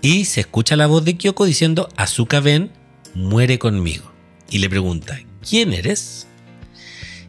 Y 0.00 0.24
se 0.24 0.40
escucha 0.40 0.76
la 0.76 0.86
voz 0.86 1.04
de 1.04 1.18
Kyoko 1.18 1.44
diciendo, 1.44 1.90
Azuka 1.96 2.40
ven, 2.40 2.70
muere 3.12 3.58
conmigo. 3.58 4.10
Y 4.48 4.60
le 4.60 4.70
pregunta, 4.70 5.20
¿quién 5.46 5.74
eres? 5.74 6.26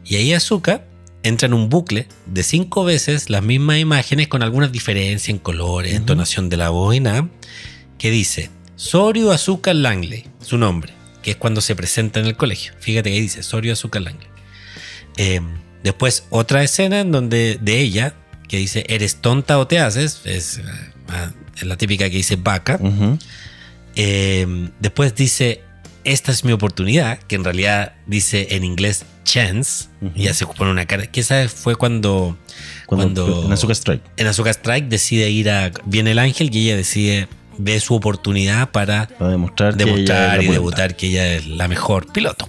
Y 0.06 0.16
ahí 0.16 0.32
Azuka 0.32 0.86
entra 1.22 1.48
en 1.48 1.52
un 1.52 1.68
bucle 1.68 2.08
de 2.24 2.42
cinco 2.42 2.82
veces 2.84 3.28
las 3.28 3.42
mismas 3.42 3.76
imágenes 3.80 4.28
con 4.28 4.42
algunas 4.42 4.72
diferencias 4.72 5.28
en 5.28 5.38
colores, 5.38 5.92
Ujú. 5.92 6.00
entonación 6.00 6.48
de 6.48 6.56
la 6.56 6.70
voz 6.70 6.94
y 6.94 7.00
nada, 7.00 7.28
que 7.98 8.10
dice, 8.10 8.48
Soryu 8.76 9.32
Azuka 9.32 9.74
Langley, 9.74 10.24
su 10.40 10.56
nombre, 10.56 10.94
que 11.22 11.32
es 11.32 11.36
cuando 11.36 11.60
se 11.60 11.76
presenta 11.76 12.20
en 12.20 12.26
el 12.26 12.38
colegio. 12.38 12.72
Fíjate 12.80 13.10
que 13.10 13.16
ahí 13.16 13.20
dice 13.20 13.42
Soryu 13.42 13.72
Azuka 13.72 14.00
Langley. 14.00 14.28
Eh, 15.18 15.40
después 15.82 16.24
otra 16.30 16.62
escena 16.62 17.00
en 17.00 17.12
donde 17.12 17.58
de 17.60 17.80
ella, 17.80 18.14
que 18.48 18.56
dice, 18.56 18.84
¿eres 18.88 19.16
tonta 19.16 19.58
o 19.58 19.66
te 19.66 19.78
haces? 19.78 20.22
Es, 20.24 20.60
ah, 21.08 21.30
es 21.56 21.64
la 21.64 21.76
típica 21.76 22.08
que 22.08 22.16
dice 22.16 22.36
vaca. 22.36 22.78
Eh, 23.94 24.70
después 24.80 25.14
dice, 25.14 25.60
esta 26.04 26.32
es 26.32 26.44
mi 26.44 26.52
oportunidad, 26.52 27.18
que 27.18 27.34
en 27.36 27.44
realidad 27.44 27.94
dice 28.06 28.48
en 28.52 28.64
inglés 28.64 29.04
chance, 29.24 29.88
y 30.14 30.22
ya 30.24 30.32
se 30.34 30.46
pone 30.46 30.70
una 30.70 30.86
cara, 30.86 31.06
que 31.06 31.20
esa 31.20 31.48
fue 31.48 31.76
cuando, 31.76 32.38
Cuando, 32.86 33.24
Cuando- 33.26 33.46
en 33.46 33.52
Azuka 33.52 33.74
Strike. 33.74 34.02
en 34.16 34.26
Strike 34.28 34.88
decide 34.88 35.28
ir 35.28 35.50
a, 35.50 35.70
viene 35.84 36.12
el 36.12 36.18
ángel 36.18 36.48
y 36.54 36.66
ella 36.66 36.76
decide, 36.76 37.28
ve 37.58 37.78
su 37.80 37.94
oportunidad 37.94 38.70
para 38.70 39.08
Para 39.08 39.32
demostrar, 39.32 39.76
demostrar 39.76 40.42
y 40.42 40.46
debutar 40.46 40.96
que 40.96 41.08
ella 41.08 41.34
es 41.34 41.46
la 41.46 41.68
mejor 41.68 42.10
piloto. 42.10 42.48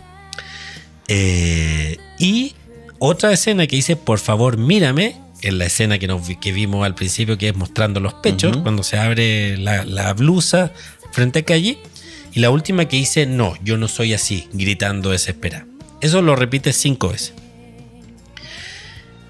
Eh, 1.09 1.97
y 2.19 2.55
otra 2.99 3.31
escena 3.31 3.65
que 3.67 3.76
dice, 3.76 3.95
por 3.95 4.19
favor, 4.19 4.57
mírame, 4.57 5.15
en 5.41 5.57
la 5.57 5.65
escena 5.65 5.99
que, 5.99 6.07
nos, 6.07 6.27
que 6.27 6.51
vimos 6.51 6.85
al 6.85 6.95
principio, 6.95 7.38
que 7.38 7.49
es 7.49 7.55
mostrando 7.55 7.99
los 7.99 8.13
pechos, 8.15 8.57
cuando 8.57 8.84
se 8.84 8.97
abre 8.97 9.57
la, 9.57 9.85
la 9.85 10.13
blusa 10.13 10.73
frente 11.11 11.39
a 11.39 11.43
Calle. 11.43 11.80
Y 12.34 12.41
la 12.41 12.51
última 12.51 12.85
que 12.85 12.97
dice, 12.97 13.26
no, 13.26 13.55
yo 13.63 13.77
no 13.77 13.88
soy 13.88 14.13
así, 14.13 14.47
gritando 14.53 15.09
desesperada. 15.11 15.65
Eso 16.01 16.21
lo 16.21 16.35
repite 16.35 16.73
cinco 16.73 17.09
veces. 17.09 17.34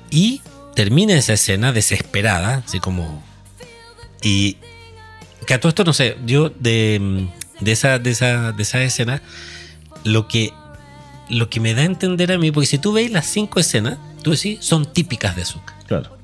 Y 0.09 0.41
termina 0.75 1.13
esa 1.13 1.33
escena 1.33 1.71
desesperada, 1.71 2.63
así 2.65 2.79
como... 2.79 3.23
Y 4.21 4.57
que 5.45 5.53
a 5.53 5.59
todo 5.59 5.69
esto, 5.69 5.83
no 5.83 5.93
sé, 5.93 6.17
yo 6.25 6.49
de, 6.49 7.29
de, 7.59 7.71
esa, 7.71 7.99
de, 7.99 8.09
esa, 8.11 8.51
de 8.51 8.63
esa 8.63 8.83
escena, 8.83 9.21
lo 10.03 10.27
que, 10.27 10.51
lo 11.29 11.49
que 11.49 11.59
me 11.59 11.73
da 11.73 11.81
a 11.81 11.85
entender 11.85 12.31
a 12.31 12.37
mí, 12.37 12.51
porque 12.51 12.67
si 12.67 12.77
tú 12.77 12.91
veis 12.93 13.11
las 13.11 13.25
cinco 13.27 13.59
escenas, 13.59 13.97
tú 14.23 14.31
decís, 14.31 14.59
son 14.61 14.91
típicas 14.91 15.35
de 15.35 15.43
Azúcar. 15.43 15.75
Claro. 15.87 16.17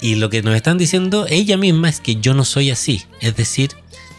Y 0.00 0.16
lo 0.16 0.28
que 0.30 0.42
nos 0.42 0.54
están 0.54 0.76
diciendo 0.78 1.26
ella 1.28 1.56
misma 1.56 1.88
es 1.88 2.00
que 2.00 2.16
yo 2.16 2.34
no 2.34 2.44
soy 2.44 2.70
así. 2.70 3.04
Es 3.20 3.34
decir, 3.36 3.70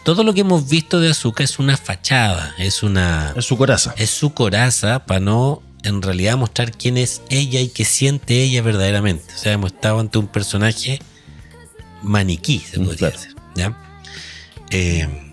todo 0.04 0.24
lo 0.24 0.34
que 0.34 0.42
hemos 0.42 0.68
visto 0.70 1.00
de 1.00 1.12
Azúcar 1.12 1.44
es 1.44 1.60
una 1.60 1.78
fachada, 1.78 2.56
es 2.58 2.82
una 2.84 3.34
Es 3.36 3.46
su 3.46 3.58
coraza. 3.58 3.94
es 3.98 4.10
su 4.10 4.34
coraza 4.34 5.06
para 5.06 5.20
no 5.20 5.62
en 5.84 6.02
realidad 6.02 6.36
mostrar 6.38 6.72
quién 6.72 6.98
es 6.98 7.22
ella 7.30 7.60
y 7.62 7.70
qué 7.70 7.86
siente 7.86 8.42
ella 8.42 8.62
verdaderamente. 8.64 9.26
O 9.34 9.38
sea, 9.38 9.54
hemos 9.54 9.72
estado 9.74 10.00
ante 10.00 10.18
un 10.18 10.28
personaje 10.28 11.00
maniquí, 12.02 12.60
se 12.60 12.80
Mm, 12.80 12.84
podría 12.86 12.98
claro. 13.12 13.18
decir. 13.20 13.36
¿ya? 13.56 13.78
Eh, 14.72 15.27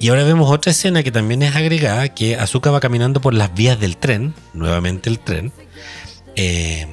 y 0.00 0.08
ahora 0.08 0.24
vemos 0.24 0.50
otra 0.50 0.72
escena 0.72 1.02
que 1.02 1.10
también 1.12 1.42
es 1.42 1.54
agregada, 1.56 2.08
que 2.08 2.36
Azuka 2.36 2.70
va 2.70 2.80
caminando 2.80 3.20
por 3.20 3.34
las 3.34 3.54
vías 3.54 3.78
del 3.80 3.96
tren, 3.96 4.34
nuevamente 4.52 5.08
el 5.10 5.18
tren. 5.18 5.52
eh, 6.36 6.86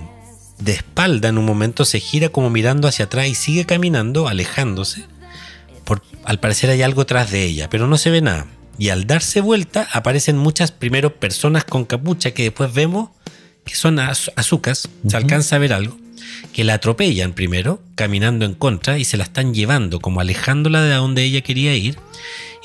de 0.60 0.74
espalda 0.74 1.30
en 1.30 1.40
un 1.40 1.46
momento 1.46 1.86
se 1.86 2.00
gira 2.00 2.30
como 2.30 2.52
mirando 2.52 2.88
hacia 2.88 3.06
atrás 3.06 3.28
y 3.28 3.34
sigue 3.34 3.66
caminando, 3.66 4.28
alejándose. 4.28 5.06
Por, 5.86 6.04
al 6.24 6.40
parecer 6.40 6.70
hay 6.70 6.84
algo 6.84 7.08
tras 7.08 7.32
de 7.32 7.44
ella, 7.46 7.68
pero 7.68 7.88
no 7.88 7.98
se 7.98 8.12
ve 8.12 8.22
nada. 8.22 8.46
Y 8.78 8.90
al 8.90 9.08
darse 9.08 9.42
vuelta 9.42 9.88
aparecen 9.92 10.38
muchas 10.38 10.72
primero 10.72 11.16
personas 11.16 11.64
con 11.64 11.86
capucha 11.86 12.32
que 12.36 12.44
después 12.44 12.72
vemos 12.72 13.10
que 13.66 13.74
son 13.74 13.98
az- 13.98 14.32
azucas, 14.36 14.88
se 15.08 15.18
alcanza 15.18 15.56
a 15.56 15.60
ver 15.60 15.74
algo, 15.74 15.98
que 16.54 16.64
la 16.64 16.76
atropellan 16.76 17.34
primero, 17.34 17.82
caminando 17.96 18.46
en 18.46 18.54
contra 18.54 19.00
y 19.00 19.06
se 19.06 19.18
la 19.18 19.24
están 19.24 19.56
llevando, 19.56 20.00
como 20.00 20.20
alejándola 20.22 20.84
de 20.84 20.94
donde 20.94 21.24
ella 21.24 21.42
quería 21.42 21.76
ir. 21.76 21.98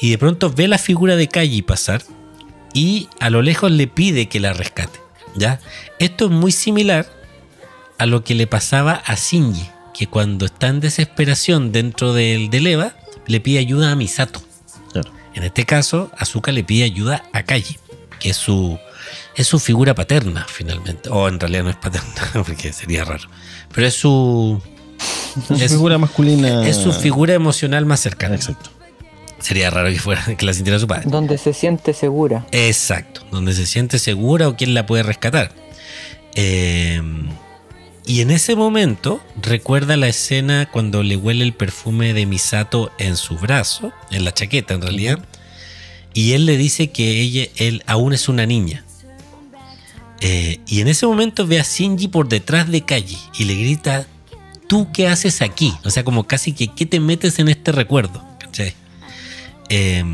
Y 0.00 0.10
de 0.10 0.18
pronto 0.18 0.50
ve 0.50 0.68
la 0.68 0.78
figura 0.78 1.16
de 1.16 1.28
Kaji 1.28 1.62
pasar 1.62 2.02
y 2.74 3.08
a 3.20 3.30
lo 3.30 3.40
lejos 3.42 3.70
le 3.70 3.86
pide 3.86 4.26
que 4.28 4.40
la 4.40 4.52
rescate. 4.52 5.00
¿ya? 5.36 5.60
Esto 5.98 6.26
es 6.26 6.30
muy 6.30 6.52
similar 6.52 7.06
a 7.98 8.06
lo 8.06 8.22
que 8.24 8.34
le 8.34 8.46
pasaba 8.46 9.02
a 9.06 9.14
Shinji, 9.14 9.68
que 9.94 10.06
cuando 10.06 10.46
está 10.46 10.66
en 10.68 10.80
desesperación 10.80 11.72
dentro 11.72 12.12
del, 12.12 12.50
del 12.50 12.66
Eva, 12.66 12.94
le 13.26 13.40
pide 13.40 13.58
ayuda 13.58 13.90
a 13.90 13.96
Misato. 13.96 14.42
Claro. 14.92 15.10
En 15.34 15.42
este 15.44 15.64
caso, 15.64 16.10
Azuka 16.18 16.52
le 16.52 16.62
pide 16.64 16.84
ayuda 16.84 17.24
a 17.32 17.42
Kaji, 17.42 17.78
que 18.20 18.30
es 18.30 18.36
su, 18.36 18.78
es 19.34 19.46
su 19.46 19.58
figura 19.58 19.94
paterna, 19.94 20.44
finalmente. 20.48 21.08
O 21.08 21.28
en 21.28 21.40
realidad 21.40 21.64
no 21.64 21.70
es 21.70 21.76
paterna, 21.76 22.12
porque 22.46 22.72
sería 22.74 23.04
raro. 23.04 23.28
Pero 23.74 23.86
es 23.86 23.94
su, 23.94 24.60
Es 25.50 25.62
Es- 25.62 25.70
su 25.70 25.76
figura 25.78 25.96
masculina. 25.96 26.66
es 26.68 26.76
su 26.76 26.92
figura 26.92 27.32
emocional 27.32 27.86
más 27.86 28.00
cercana. 28.00 28.34
Exacto. 28.34 28.70
Sería 29.38 29.70
raro 29.70 29.88
que 29.90 29.98
fuera 29.98 30.24
que 30.36 30.46
la 30.46 30.54
sintiera 30.54 30.78
su 30.78 30.86
padre. 30.86 31.04
Donde 31.06 31.38
se 31.38 31.52
siente 31.52 31.92
segura. 31.92 32.46
Exacto, 32.52 33.22
donde 33.30 33.52
se 33.52 33.66
siente 33.66 33.98
segura 33.98 34.48
o 34.48 34.56
quién 34.56 34.74
la 34.74 34.86
puede 34.86 35.02
rescatar. 35.02 35.52
Eh, 36.34 37.00
y 38.06 38.20
en 38.20 38.30
ese 38.30 38.54
momento 38.54 39.20
recuerda 39.42 39.96
la 39.96 40.06
escena 40.06 40.68
cuando 40.70 41.02
le 41.02 41.16
huele 41.16 41.44
el 41.44 41.52
perfume 41.52 42.14
de 42.14 42.24
Misato 42.24 42.92
en 42.98 43.16
su 43.16 43.36
brazo, 43.36 43.92
en 44.12 44.24
la 44.24 44.32
chaqueta 44.32 44.74
en 44.74 44.82
realidad, 44.82 45.18
y 46.14 46.32
él 46.32 46.46
le 46.46 46.56
dice 46.56 46.90
que 46.92 47.20
ella, 47.20 47.48
él 47.56 47.82
aún 47.86 48.12
es 48.12 48.28
una 48.28 48.46
niña. 48.46 48.84
Eh, 50.20 50.60
y 50.66 50.80
en 50.80 50.88
ese 50.88 51.06
momento 51.06 51.46
ve 51.46 51.58
a 51.58 51.64
Shinji 51.64 52.08
por 52.08 52.28
detrás 52.28 52.70
de 52.70 52.82
Kaji 52.82 53.18
y 53.38 53.44
le 53.44 53.54
grita, 53.54 54.06
¿tú 54.68 54.88
qué 54.92 55.08
haces 55.08 55.42
aquí? 55.42 55.74
O 55.84 55.90
sea, 55.90 56.04
como 56.04 56.28
casi 56.28 56.52
que, 56.52 56.68
¿qué 56.68 56.86
te 56.86 57.00
metes 57.00 57.40
en 57.40 57.48
este 57.48 57.72
recuerdo? 57.72 58.24
¿Cachai? 58.38 58.74
Eh, 59.68 60.04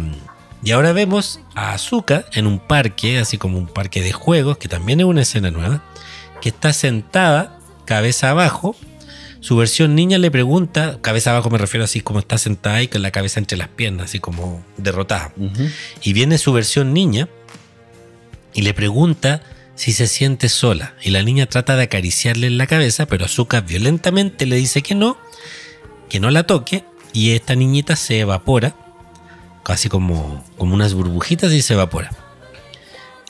y 0.65 0.71
ahora 0.71 0.93
vemos 0.93 1.41
a 1.55 1.73
Azuka 1.73 2.25
en 2.33 2.47
un 2.47 2.61
parque, 2.61 3.19
así 3.19 3.37
como 3.37 3.59
un 3.59 3.67
parque 3.67 4.01
de 4.01 4.13
juegos, 4.13 4.59
que 4.59 4.69
también 4.69 5.01
es 5.01 5.07
una 5.07 5.23
escena 5.23 5.51
nueva, 5.51 5.83
que 6.41 6.51
está 6.51 6.73
sentada, 6.73 7.59
cabeza 7.85 8.31
abajo. 8.31 8.77
Su 9.41 9.57
versión 9.57 9.97
niña 9.97 10.19
le 10.19 10.31
pregunta, 10.31 10.99
cabeza 11.01 11.33
abajo 11.33 11.51
me 11.51 11.59
refiero 11.59 11.83
así 11.83 12.01
como 12.01 12.21
está 12.21 12.39
sentada 12.39 12.81
y 12.81 12.87
con 12.87 13.03
la 13.03 13.11
cabeza 13.11 13.41
entre 13.41 13.59
las 13.59 13.69
piernas, 13.69 14.05
así 14.05 14.21
como 14.21 14.65
derrotada. 14.77 15.33
Y 16.01 16.13
viene 16.13 16.39
su 16.39 16.53
versión 16.53 16.95
niña 16.95 17.29
y 18.55 18.63
le 18.63 18.73
pregunta 18.73 19.43
si 19.75 19.93
se 19.93 20.07
siente 20.07 20.49
sola. 20.49 20.95
Y 21.03 21.11
la 21.11 21.25
niña 21.25 21.47
trata 21.47 21.75
de 21.75 21.83
acariciarle 21.83 22.47
en 22.47 22.57
la 22.57 22.69
cabeza, 22.69 23.07
pero 23.07 23.25
Azuka 23.25 23.63
violentamente 23.63 24.47
le 24.47 24.55
dice 24.55 24.81
que 24.83 24.95
no, 24.95 25.17
que 26.09 26.21
no 26.21 26.31
la 26.31 26.45
toque. 26.45 26.85
Y 27.13 27.33
esta 27.33 27.57
niñita 27.57 27.97
se 27.97 28.21
evapora, 28.21 28.77
casi 29.63 29.89
como, 29.89 30.45
como 30.59 30.75
unas 30.75 30.95
burbujitas 30.95 31.53
y 31.53 31.63
se 31.63 31.75
evapora. 31.75 32.11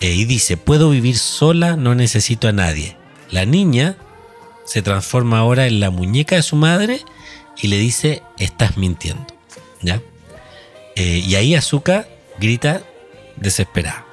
Eh, 0.00 0.14
y 0.14 0.24
dice, 0.24 0.56
puedo 0.56 0.90
vivir 0.90 1.16
sola, 1.18 1.76
no 1.76 1.94
necesito 1.94 2.48
a 2.48 2.52
nadie. 2.52 2.96
La 3.30 3.44
niña 3.44 3.96
se 4.64 4.82
transforma 4.82 5.38
ahora 5.38 5.66
en 5.66 5.80
la 5.80 5.90
muñeca 5.90 6.36
de 6.36 6.42
su 6.42 6.56
madre 6.56 7.00
y 7.60 7.68
le 7.68 7.78
dice, 7.78 8.22
estás 8.38 8.76
mintiendo. 8.76 9.26
¿Ya? 9.80 10.00
Eh, 10.96 11.22
y 11.24 11.34
ahí 11.36 11.54
Azuka 11.54 12.06
grita 12.38 12.82
desesperada. 13.36 14.04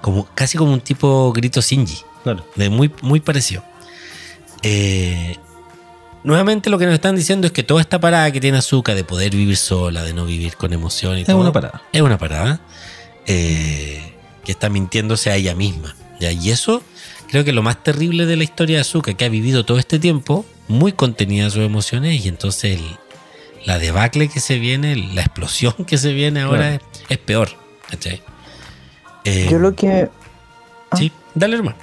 Como, 0.00 0.28
casi 0.34 0.56
como 0.56 0.72
un 0.72 0.80
tipo 0.80 1.32
grito 1.32 1.60
Shinji. 1.60 2.02
Claro. 2.22 2.46
De 2.56 2.70
muy, 2.70 2.92
muy 3.02 3.20
parecido. 3.20 3.64
Eh, 4.62 5.36
nuevamente 6.24 6.70
lo 6.70 6.78
que 6.78 6.86
nos 6.86 6.94
están 6.94 7.16
diciendo 7.16 7.46
es 7.46 7.52
que 7.52 7.62
toda 7.62 7.80
esta 7.80 7.98
parada 8.00 8.30
que 8.32 8.40
tiene 8.40 8.58
Azuka 8.58 8.94
de 8.94 9.04
poder 9.04 9.30
vivir 9.34 9.56
sola, 9.56 10.02
de 10.02 10.12
no 10.14 10.24
vivir 10.26 10.56
con 10.56 10.72
emoción 10.72 11.16
y 11.18 11.22
Es 11.22 11.26
todo, 11.26 11.38
una 11.40 11.52
parada. 11.52 11.82
es 11.92 12.00
una 12.02 12.18
parada 12.18 12.60
eh, 13.26 14.14
que 14.44 14.52
está 14.52 14.68
mintiéndose 14.68 15.30
a 15.30 15.36
ella 15.36 15.54
misma. 15.54 15.94
¿ya? 16.18 16.32
Y 16.32 16.50
eso 16.50 16.82
creo 17.28 17.44
que 17.44 17.52
lo 17.52 17.62
más 17.62 17.82
terrible 17.82 18.26
de 18.26 18.36
la 18.36 18.44
historia 18.44 18.76
de 18.76 18.80
Azuka, 18.82 19.14
que 19.14 19.24
ha 19.24 19.28
vivido 19.28 19.64
todo 19.64 19.78
este 19.78 19.98
tiempo, 19.98 20.44
muy 20.68 20.92
contenida 20.92 21.48
sus 21.50 21.62
emociones, 21.64 22.24
y 22.24 22.28
entonces 22.28 22.78
el- 22.78 22.96
la 23.66 23.78
debacle 23.78 24.28
que 24.28 24.40
se 24.40 24.58
viene, 24.58 24.96
la 24.96 25.20
explosión 25.22 25.74
que 25.86 25.98
se 25.98 26.12
viene 26.14 26.40
ahora 26.40 26.74
es, 26.76 26.80
es 27.10 27.18
peor. 27.18 27.50
Eh, 29.24 29.48
Yo 29.50 29.58
lo 29.58 29.74
que. 29.74 30.08
Sí, 30.96 31.12
dale 31.34 31.56
hermano. 31.56 31.76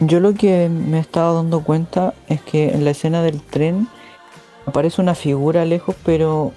Yo 0.00 0.20
lo 0.20 0.34
que 0.34 0.68
me 0.68 0.98
he 0.98 1.00
estado 1.00 1.36
dando 1.36 1.62
cuenta 1.62 2.14
es 2.28 2.40
que 2.42 2.70
en 2.70 2.84
la 2.84 2.90
escena 2.90 3.22
del 3.22 3.40
tren 3.40 3.88
aparece 4.66 5.00
una 5.00 5.14
figura 5.14 5.64
lejos, 5.64 5.94
pero 6.04 6.52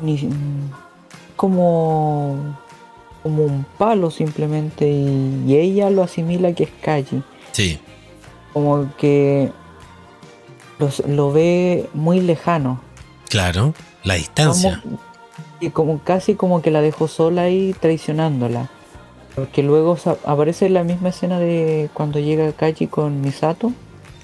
ni, 0.00 0.28
como 1.36 2.56
como 3.22 3.44
un 3.44 3.66
palo 3.76 4.10
simplemente 4.10 4.88
y, 4.88 5.44
y 5.46 5.56
ella 5.56 5.90
lo 5.90 6.02
asimila 6.02 6.54
que 6.54 6.64
es 6.64 6.70
Kaji. 6.80 7.22
Sí, 7.52 7.78
Como 8.54 8.88
que 8.96 9.52
los- 10.78 11.00
lo 11.06 11.30
ve 11.32 11.88
muy 11.92 12.20
lejano. 12.20 12.80
claro. 13.28 13.74
La 14.04 14.14
distancia. 14.14 14.80
Como, 14.82 14.98
y 15.60 15.68
como 15.68 15.98
casi 16.02 16.34
como 16.34 16.62
que 16.62 16.70
la 16.70 16.80
dejó 16.80 17.06
sola 17.08 17.42
ahí 17.42 17.74
traicionándola. 17.78 18.70
Porque 19.40 19.62
luego 19.62 19.96
aparece 20.26 20.68
la 20.68 20.84
misma 20.84 21.08
escena 21.08 21.40
de 21.40 21.88
cuando 21.94 22.18
llega 22.18 22.52
Kaji 22.52 22.88
con 22.88 23.22
Misato 23.22 23.72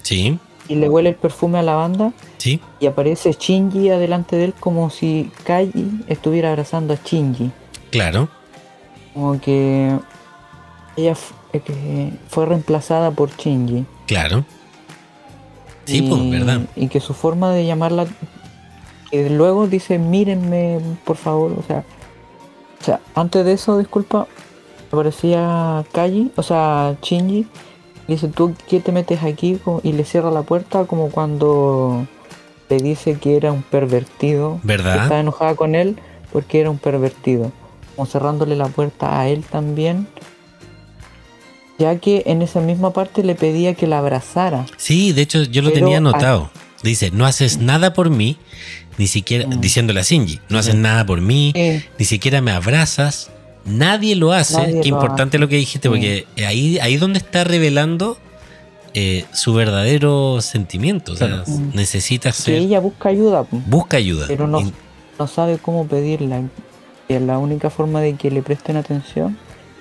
Sí, 0.03 0.39
y 0.69 0.75
le 0.75 0.91
huele 0.91 1.09
el 1.11 1.15
perfume 1.15 1.59
a 1.59 1.63
lavanda 1.63 2.13
sí, 2.37 2.61
y 2.81 2.87
aparece 2.87 3.33
Shinji 3.33 3.89
adelante 3.89 4.37
de 4.37 4.45
él 4.45 4.55
como 4.61 4.91
si 4.91 5.31
Kaji 5.45 6.05
estuviera 6.07 6.51
abrazando 6.51 6.93
a 6.93 6.99
Shinji. 7.03 7.51
claro. 7.91 8.29
Como 9.15 9.41
que 9.41 9.97
ella 10.99 11.15
eh, 11.55 11.61
que 11.61 12.13
fue 12.29 12.45
reemplazada 12.45 13.11
por 13.11 13.35
Shinji. 13.35 13.87
Claro. 14.07 14.45
Sí, 15.87 15.99
y, 16.05 16.09
pues, 16.11 16.31
¿verdad? 16.31 16.61
Y 16.77 16.89
que 16.89 17.01
su 17.01 17.15
forma 17.15 17.53
de 17.53 17.65
llamarla, 17.65 18.07
que 19.11 19.31
luego 19.31 19.67
dice, 19.67 19.99
mírenme, 19.99 20.81
por 21.05 21.17
favor, 21.17 21.53
o 21.59 21.63
sea, 21.63 21.85
o 22.81 22.85
sea, 22.85 23.01
antes 23.15 23.47
de 23.47 23.55
eso, 23.55 23.79
disculpa, 23.79 24.27
aparecía 24.93 25.85
Kaji, 25.93 26.33
o 26.37 26.43
sea, 26.43 26.97
Shinji, 27.03 27.47
y 28.09 28.13
dice, 28.13 28.29
¿tú 28.29 28.55
qué 28.69 28.81
te 28.81 28.93
metes 28.93 29.23
aquí? 29.23 29.59
Y 29.83 29.93
le 29.93 30.05
cierra 30.05 30.31
la 30.31 30.43
puerta 30.43 30.85
como 30.85 31.11
cuando 31.11 32.07
le 32.69 32.77
dice 32.79 33.19
que 33.19 33.37
era 33.37 33.53
un 33.53 33.63
pervertido, 33.63 34.59
que 34.63 34.67
¿Verdad? 34.69 35.03
estaba 35.03 35.21
enojada 35.21 35.55
con 35.57 35.75
él 35.75 35.97
porque 36.33 36.61
era 36.61 36.71
un 36.71 36.79
pervertido, 36.79 37.53
como 37.95 38.07
cerrándole 38.07 38.57
la 38.57 38.67
puerta 38.69 39.21
a 39.21 39.29
él 39.29 39.45
también. 39.45 40.07
Ya 41.79 41.99
que 41.99 42.23
en 42.27 42.41
esa 42.43 42.61
misma 42.61 42.93
parte 42.93 43.23
le 43.23 43.35
pedía 43.35 43.75
que 43.75 43.87
la 43.87 43.99
abrazara. 43.99 44.65
Sí, 44.79 45.13
de 45.13 45.23
hecho 45.23 45.43
yo 45.43 45.61
lo 45.63 45.69
Pero 45.71 45.81
tenía 45.85 45.99
anotado. 45.99 46.51
Dice, 46.83 47.11
no 47.11 47.27
haces 47.27 47.59
nada 47.59 47.93
por 47.93 48.09
mí, 48.11 48.39
ni 48.99 49.07
siquiera, 49.07 49.47
Mm. 49.47 49.61
diciéndole 49.61 50.01
a 50.01 50.03
Shinji, 50.03 50.41
no 50.49 50.59
haces 50.59 50.75
Sí. 50.75 50.81
nada 50.81 51.05
por 51.05 51.21
mí, 51.21 51.53
Eh, 51.55 51.85
ni 51.99 52.05
siquiera 52.05 52.41
me 52.41 52.51
abrazas, 52.53 53.31
nadie 53.67 54.17
lo 54.17 54.33
hace. 54.33 54.57
Nadie 54.57 54.81
Qué 54.81 54.89
lo 54.91 54.97
importante 54.97 55.37
hace. 55.37 55.41
lo 55.41 55.49
que 55.49 55.57
dijiste, 55.57 55.89
Sí. 55.89 55.91
porque 55.91 56.27
ahí, 56.47 56.79
ahí 56.79 56.97
donde 56.97 57.19
está 57.19 57.45
revelando 57.45 58.19
eh, 58.95 59.27
su 59.35 59.53
verdadero 59.53 60.41
sentimiento. 60.41 61.13
O 61.13 61.17
sea. 61.17 61.45
Mm. 61.47 61.73
necesita 61.75 62.31
que 62.31 62.37
ser, 62.39 62.55
ella 62.55 62.81
busca 62.81 63.11
ayuda, 63.11 63.45
busca 63.51 63.99
ayuda. 63.99 64.25
pero 64.27 64.47
no, 64.47 64.61
Y- 64.63 64.73
no 65.19 65.27
sabe 65.27 65.59
cómo 65.59 65.87
pedirla. 65.87 66.41
Y 67.09 67.13
es 67.15 67.21
la 67.23 67.39
única 67.39 67.69
forma 67.71 68.01
de 68.01 68.15
que 68.15 68.31
le 68.31 68.41
presten 68.43 68.77
atención 68.77 69.37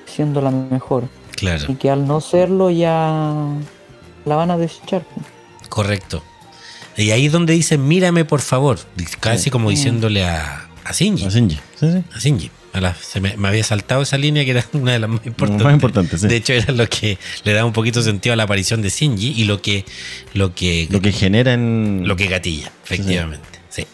siendo 0.05 0.41
la 0.41 0.51
mejor. 0.51 1.03
claro, 1.35 1.65
Y 1.69 1.75
que 1.75 1.89
al 1.89 2.05
no 2.07 2.19
serlo 2.21 2.69
ya 2.69 3.33
la 4.25 4.35
van 4.35 4.51
a 4.51 4.57
desechar. 4.57 5.03
correcto. 5.69 6.21
Y 6.97 7.11
ahí 7.11 7.27
donde 7.27 7.53
dice, 7.53 7.77
mírame 7.77 8.23
por 8.25 8.39
favor, 8.41 8.79
casi 9.19 9.43
Sí. 9.45 9.49
como 9.49 9.67
Mm. 9.67 9.71
diciéndole 9.71 10.23
a, 10.25 10.67
a 10.85 10.91
Shinji. 10.93 11.25
A 11.25 11.29
Shinji. 11.29 11.55
Sí, 11.79 11.91
sí. 11.91 12.03
A 12.13 12.19
Shinji. 12.19 12.51
A 12.76 12.81
la- 12.81 12.93
se 12.93 13.22
me, 13.22 13.38
me 13.38 13.47
había 13.47 13.64
saltado 13.64 14.02
esa 14.02 14.18
línea 14.18 14.43
que 14.45 14.52
era 14.52 14.65
una 14.73 14.91
de 14.93 14.99
las 14.99 15.10
más 15.10 15.26
importantes. 15.26 15.64
Más 15.64 15.73
importante, 15.73 16.18
sí. 16.18 16.27
De 16.27 16.35
hecho, 16.35 16.53
era 16.53 16.72
lo 16.73 16.88
que 16.88 17.18
le 17.43 17.53
da 17.53 17.64
un 17.65 17.73
poquito 17.73 18.02
sentido 18.02 18.34
a 18.34 18.35
la 18.35 18.43
aparición 18.43 18.81
de 18.81 18.89
Shinji 18.89 19.34
y 19.41 19.45
lo 19.45 19.61
que, 19.61 19.85
lo 20.34 20.53
que, 20.53 20.88
Lo 20.91 20.99
que 21.02 21.11
genera 21.11 21.53
en. 21.53 22.03
lo 22.06 22.15
que 22.15 22.27
gatilla, 22.27 22.72
efectivamente. 22.84 23.47
Sí. 23.69 23.85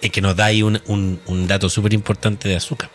Es 0.00 0.10
que 0.10 0.20
nos 0.20 0.36
da 0.36 0.46
ahí 0.46 0.62
un, 0.62 0.80
un- 0.86 1.20
un 1.26 1.46
dato 1.48 1.68
súper 1.68 1.92
importante 1.94 2.48
de 2.48 2.56
Azúcar. 2.56 2.90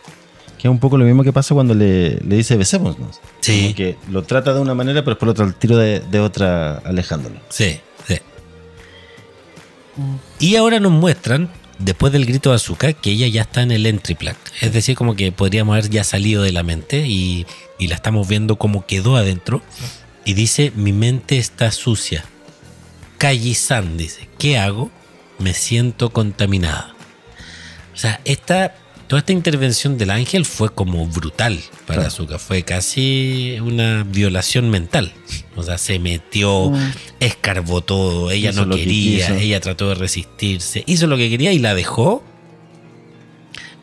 Que 0.58 0.68
es 0.68 0.70
un 0.72 0.78
poco 0.80 0.96
lo 0.96 1.04
mismo 1.04 1.22
que 1.22 1.32
pasa 1.32 1.54
cuando 1.54 1.74
le, 1.74 2.16
le 2.20 2.36
dice 2.36 2.56
besémonos. 2.56 3.20
Sí. 3.40 3.74
Que 3.74 3.96
lo 4.10 4.22
trata 4.22 4.54
de 4.54 4.60
una 4.60 4.72
manera, 4.74 5.02
pero 5.02 5.14
después 5.16 5.26
lo 5.26 5.34
trata 5.34 5.50
al 5.50 5.58
tiro 5.58 5.76
de, 5.76 6.00
de 6.00 6.20
otra, 6.20 6.76
alejándolo. 6.78 7.38
Sí, 7.50 7.78
sí. 8.08 8.16
Y 10.40 10.56
ahora 10.56 10.80
nos 10.80 10.92
muestran, 10.92 11.50
después 11.78 12.12
del 12.12 12.26
grito 12.26 12.50
de 12.50 12.56
Azúcar, 12.56 12.94
que 12.94 13.10
ella 13.10 13.26
ya 13.28 13.42
está 13.42 13.62
en 13.62 13.70
el 13.70 13.86
entry 13.86 14.14
plaque. 14.14 14.40
Es 14.60 14.72
decir, 14.72 14.96
como 14.96 15.16
que 15.16 15.32
podríamos 15.32 15.74
haber 15.74 15.90
ya 15.90 16.04
salido 16.04 16.42
de 16.42 16.52
la 16.52 16.62
mente 16.62 17.06
y, 17.06 17.46
la 17.80 17.94
estamos 17.94 18.26
viendo 18.28 18.56
como 18.56 18.86
quedó 18.86 19.16
adentro. 19.16 19.62
Y 20.24 20.34
dice, 20.34 20.72
mi 20.74 20.92
mente 20.92 21.36
está 21.36 21.70
sucia. 21.70 22.24
Kaji-san 23.18 23.96
dice, 23.96 24.28
¿qué 24.38 24.58
hago? 24.58 24.90
Me 25.38 25.52
siento 25.52 26.10
contaminada. 26.10 26.94
O 27.92 27.96
sea, 27.96 28.20
esta, 28.24 28.74
toda 29.14 29.20
esta 29.20 29.32
intervención 29.32 29.96
del 29.96 30.10
ángel 30.10 30.44
fue 30.44 30.70
como 30.74 31.06
brutal 31.06 31.60
para 31.86 31.98
Claro. 32.00 32.08
Azúcar. 32.08 32.40
Fue 32.40 32.64
casi 32.64 33.58
una 33.62 34.02
violación 34.02 34.70
mental. 34.70 35.12
O 35.54 35.62
sea, 35.62 35.78
se 35.78 36.00
metió, 36.00 36.70
Mm. 36.70 36.90
escarbó 37.20 37.80
todo, 37.80 38.32
ella 38.32 38.50
Hizo 38.50 38.66
no 38.66 38.74
que 38.74 38.82
quería, 38.82 39.38
ella 39.38 39.60
trató 39.60 39.88
de 39.90 39.94
resistirse, 39.94 40.82
hizo 40.88 41.06
lo 41.06 41.16
que 41.16 41.30
quería 41.30 41.52
y 41.52 41.60
la 41.60 41.76
dejó. 41.76 42.24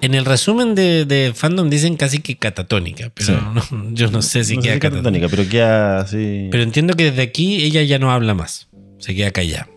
En 0.02 0.16
el 0.16 0.26
resumen 0.26 0.76
de, 0.76 1.06
de 1.06 1.32
fandom 1.34 1.70
dicen 1.70 1.96
casi 1.96 2.20
que 2.20 2.36
catatónica, 2.36 3.10
pero 3.14 3.28
Sí. 3.28 3.72
no- 3.72 3.94
yo 3.94 4.12
no 4.12 4.22
sé 4.22 4.44
si 4.44 4.58
no 4.58 4.62
sé 4.64 4.68
queda 4.68 4.74
si 4.74 4.80
catatónica. 4.82 5.28
catatónica, 5.28 5.30
pero 5.30 5.50
queda 5.50 6.00
así. 6.02 6.50
Pero 6.52 6.62
entiendo 6.64 6.96
que 6.96 7.06
desde 7.06 7.22
aquí 7.22 7.64
ella 7.64 7.84
ya 7.84 8.00
no 8.00 8.12
habla 8.12 8.34
más, 8.34 8.68
se 9.00 9.16
queda 9.16 9.32
callada. 9.32 9.70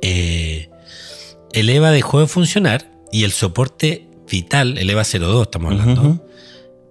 Eh, 0.00 0.70
el 1.52 1.68
EVA 1.68 1.90
dejó 1.90 2.20
de 2.20 2.26
funcionar 2.28 2.90
y 3.12 3.24
el 3.24 3.32
soporte 3.32 4.06
vital, 4.32 4.78
el 4.78 4.88
EVA 4.88 5.04
02 5.04 5.42
estamos 5.42 5.72
hablando, 5.72 6.26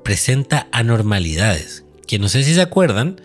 presenta 0.04 0.68
anormalidades. 0.72 1.84
Que 2.06 2.20
no 2.20 2.30
sé 2.30 2.44
si 2.44 2.54
se 2.54 2.62
acuerdan 2.62 3.20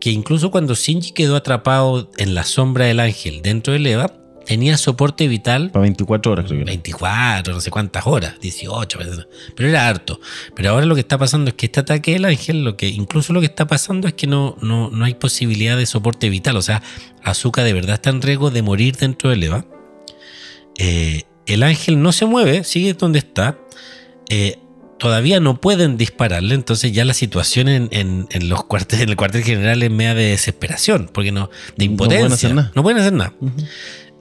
que 0.00 0.10
incluso 0.10 0.50
cuando 0.50 0.74
Shinji 0.74 1.12
quedó 1.12 1.36
atrapado 1.36 2.10
en 2.18 2.34
la 2.34 2.42
sombra 2.42 2.86
del 2.86 2.98
ángel 2.98 3.42
dentro 3.42 3.72
del 3.72 3.86
EVA, 3.86 4.12
tenía 4.44 4.76
soporte 4.76 5.28
vital 5.28 5.70
Para 5.70 5.82
24 5.82 6.32
horas, 6.32 6.46
creo 6.46 6.58
que 6.58 6.62
era. 6.62 6.70
24, 6.72 7.54
no 7.54 7.60
sé 7.60 7.70
cuántas 7.70 8.06
horas, 8.08 8.40
18, 8.40 8.98
parece, 8.98 9.22
pero 9.54 9.68
era 9.68 9.86
harto. 9.86 10.20
Pero 10.56 10.70
ahora 10.70 10.86
lo 10.86 10.96
que 10.96 11.02
está 11.02 11.16
pasando 11.16 11.50
es 11.50 11.54
que 11.54 11.66
este 11.66 11.78
ataque 11.78 12.14
del 12.14 12.24
ángel, 12.24 12.64
lo 12.64 12.76
que 12.76 12.88
incluso 12.88 13.32
lo 13.32 13.38
que 13.38 13.46
está 13.46 13.68
pasando 13.68 14.08
es 14.08 14.14
que 14.14 14.26
no, 14.26 14.56
no, 14.60 14.90
no 14.90 15.04
hay 15.04 15.14
posibilidad 15.14 15.76
de 15.76 15.86
soporte 15.86 16.28
vital. 16.28 16.56
O 16.56 16.62
sea, 16.62 16.82
Azuka 17.22 17.62
de 17.62 17.72
verdad 17.72 17.94
está 17.94 18.10
en 18.10 18.20
riesgo 18.20 18.50
de 18.50 18.62
morir 18.62 18.96
dentro 18.96 19.30
del 19.30 19.44
EVA. 19.44 19.64
Eh, 20.78 21.22
el 21.46 21.62
ángel 21.62 22.00
no 22.02 22.12
se 22.12 22.26
mueve, 22.26 22.64
sigue 22.64 22.94
donde 22.94 23.18
está. 23.20 23.58
Eh, 24.28 24.58
todavía 24.98 25.40
no 25.40 25.60
pueden 25.60 25.96
dispararle, 25.96 26.54
entonces 26.54 26.92
ya 26.92 27.04
la 27.04 27.14
situación 27.14 27.68
en, 27.68 27.88
en- 27.90 28.26
en 28.30 28.48
los 28.48 28.64
cuarteles, 28.64 29.04
en 29.04 29.08
el 29.08 29.16
cuartel 29.16 29.42
general 29.42 29.82
es 29.82 29.90
media 29.90 30.14
de 30.14 30.24
desesperación, 30.30 31.10
porque 31.12 31.32
no, 31.32 31.48
de 31.76 31.86
No 31.86 31.92
impotencia. 31.92 32.18
pueden 32.20 32.32
hacer 32.32 32.54
nada. 32.54 32.72
No 32.74 32.82
pueden 32.82 32.98
hacer 33.00 33.12
nada. 33.14 33.34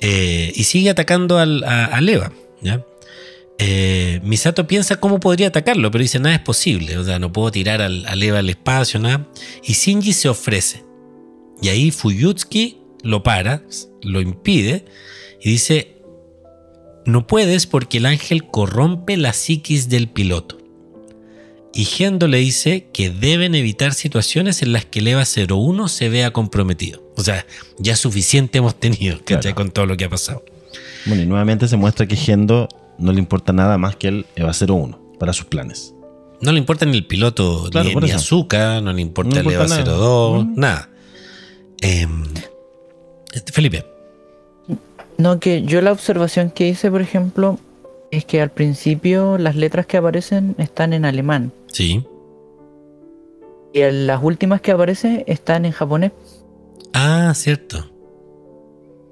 Eh, 0.01 0.51
y 0.55 0.63
sigue 0.63 0.89
atacando 0.89 1.37
al, 1.37 1.63
a, 1.65 1.85
al 1.85 2.07
Eva. 2.07 2.31
¿ya? 2.61 2.85
Eh, 3.57 4.21
Misato 4.23 4.65
piensa 4.67 4.95
cómo 5.01 5.19
podría 5.19 5.47
atacarlo, 5.47 5.91
pero 5.91 6.01
dice 6.01 6.19
nada 6.19 6.35
es 6.35 6.41
posible. 6.41 6.97
O 6.97 7.03
sea, 7.03 7.19
no 7.19 7.33
puedo 7.33 7.51
tirar 7.51 7.81
al, 7.81 8.05
al 8.05 8.23
Eva 8.23 8.39
al 8.39 8.49
espacio, 8.49 8.99
nada. 9.01 9.27
Y 9.63 9.73
Shinji 9.73 10.13
se 10.13 10.29
ofrece. 10.29 10.85
Y 11.61 11.67
ahí 11.67 11.91
Fuyutsuki 11.91 12.77
lo 13.03 13.21
para, 13.21 13.63
lo 14.01 14.21
impide 14.21 14.85
y 15.41 15.49
dice: 15.51 15.97
No 17.09 17.25
puedes 17.25 17.65
porque 17.65 17.97
el 17.97 18.05
ángel 18.05 18.45
corrompe 18.47 19.17
la 19.17 19.33
psiquis 19.33 19.89
del 19.89 20.07
piloto. 20.09 20.57
Y 21.73 21.85
Gendo 21.85 22.27
le 22.27 22.37
dice 22.39 22.87
que 22.93 23.09
deben 23.09 23.55
evitar 23.55 23.93
situaciones 23.93 24.61
en 24.61 24.73
las 24.73 24.85
que 24.85 24.99
el 24.99 25.07
EVA 25.07 25.23
01 25.23 25.87
se 25.87 26.09
vea 26.09 26.31
comprometido. 26.33 27.03
O 27.15 27.23
sea, 27.23 27.45
ya 27.77 27.95
suficiente 27.95 28.57
hemos 28.59 28.79
tenido, 28.79 29.17
¿cachai? 29.19 29.41
Claro. 29.53 29.55
Con 29.55 29.71
todo 29.71 29.85
lo 29.85 29.95
que 29.97 30.05
ha 30.05 30.09
pasado. 30.09 30.43
Bueno, 31.05 31.23
y 31.23 31.25
nuevamente 31.25 31.67
se 31.67 31.77
muestra 31.77 32.05
que 32.07 32.15
Gendo 32.15 32.67
no 32.97 33.11
le 33.11 33.19
importa 33.19 33.53
nada 33.53 33.77
más 33.77 33.95
que 33.95 34.07
el 34.09 34.25
EVA 34.35 34.51
01 34.53 35.15
para 35.19 35.33
sus 35.33 35.45
planes. 35.45 35.93
No 36.41 36.51
le 36.51 36.59
importa 36.59 36.85
ni 36.85 36.95
el 36.97 37.05
piloto, 37.05 37.67
Claro, 37.71 37.89
ni, 37.89 37.95
ni. 37.95 38.11
Azúcar, 38.11 38.81
no 38.81 38.93
le 38.93 39.01
importa 39.01 39.41
No 39.41 39.49
el 39.49 39.55
EVA 39.55 39.67
nada. 39.67 39.83
02, 39.83 40.45
Mm. 40.45 40.53
nada. 40.59 40.89
Em, 41.81 42.23
Felipe, 43.53 43.85
No, 45.19 45.39
que 45.39 45.61
yo 45.61 45.81
la 45.81 45.91
observación 45.91 46.49
que 46.49 46.67
hice, 46.67 46.89
por 46.89 47.01
ejemplo, 47.01 47.59
es 48.09 48.25
que 48.25 48.41
al 48.41 48.49
principio 48.49 49.37
las 49.37 49.55
letras 49.55 49.85
que 49.85 49.97
aparecen 49.97 50.55
están 50.57 50.93
en 50.93 51.05
alemán. 51.05 51.51
sí. 51.67 52.03
Y 53.71 53.81
las 53.91 54.23
últimas 54.23 54.61
que 54.61 54.71
aparecen 54.71 55.23
están 55.27 55.63
en 55.63 55.71
japonés. 55.73 56.11
Ah, 56.93 57.31
cierto. 57.35 57.85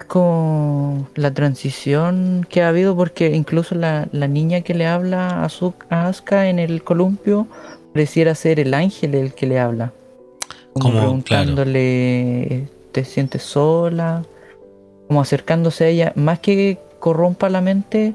Con 0.07 1.07
la 1.15 1.31
transición 1.34 2.43
que 2.49 2.63
ha 2.63 2.69
habido, 2.69 2.95
porque 2.95 3.35
incluso 3.35 3.75
la, 3.75 4.07
la 4.11 4.27
niña 4.27 4.61
que 4.61 4.73
le 4.73 4.88
habla 4.88 5.43
a, 5.43 5.49
Su- 5.49 5.75
a 5.91 6.07
Asuka 6.07 6.49
en 6.49 6.57
el 6.57 6.84
columpio 6.84 7.45
pareciera 7.93 8.34
ser 8.34 8.59
el 8.59 8.73
ángel 8.73 9.13
el 9.13 9.34
que 9.35 9.45
le 9.45 9.59
habla. 9.59 9.93
como 10.73 10.85
Como, 10.85 10.97
preguntándole, 10.97 12.67
¿te 12.93 13.03
sientes 13.03 13.43
sola? 13.43 14.23
Como 15.07 15.21
acercándose 15.21 15.85
a 15.85 15.88
ella, 15.88 16.11
más 16.15 16.39
que 16.39 16.77
corrompa 16.99 17.49
la 17.49 17.61
mente, 17.61 18.13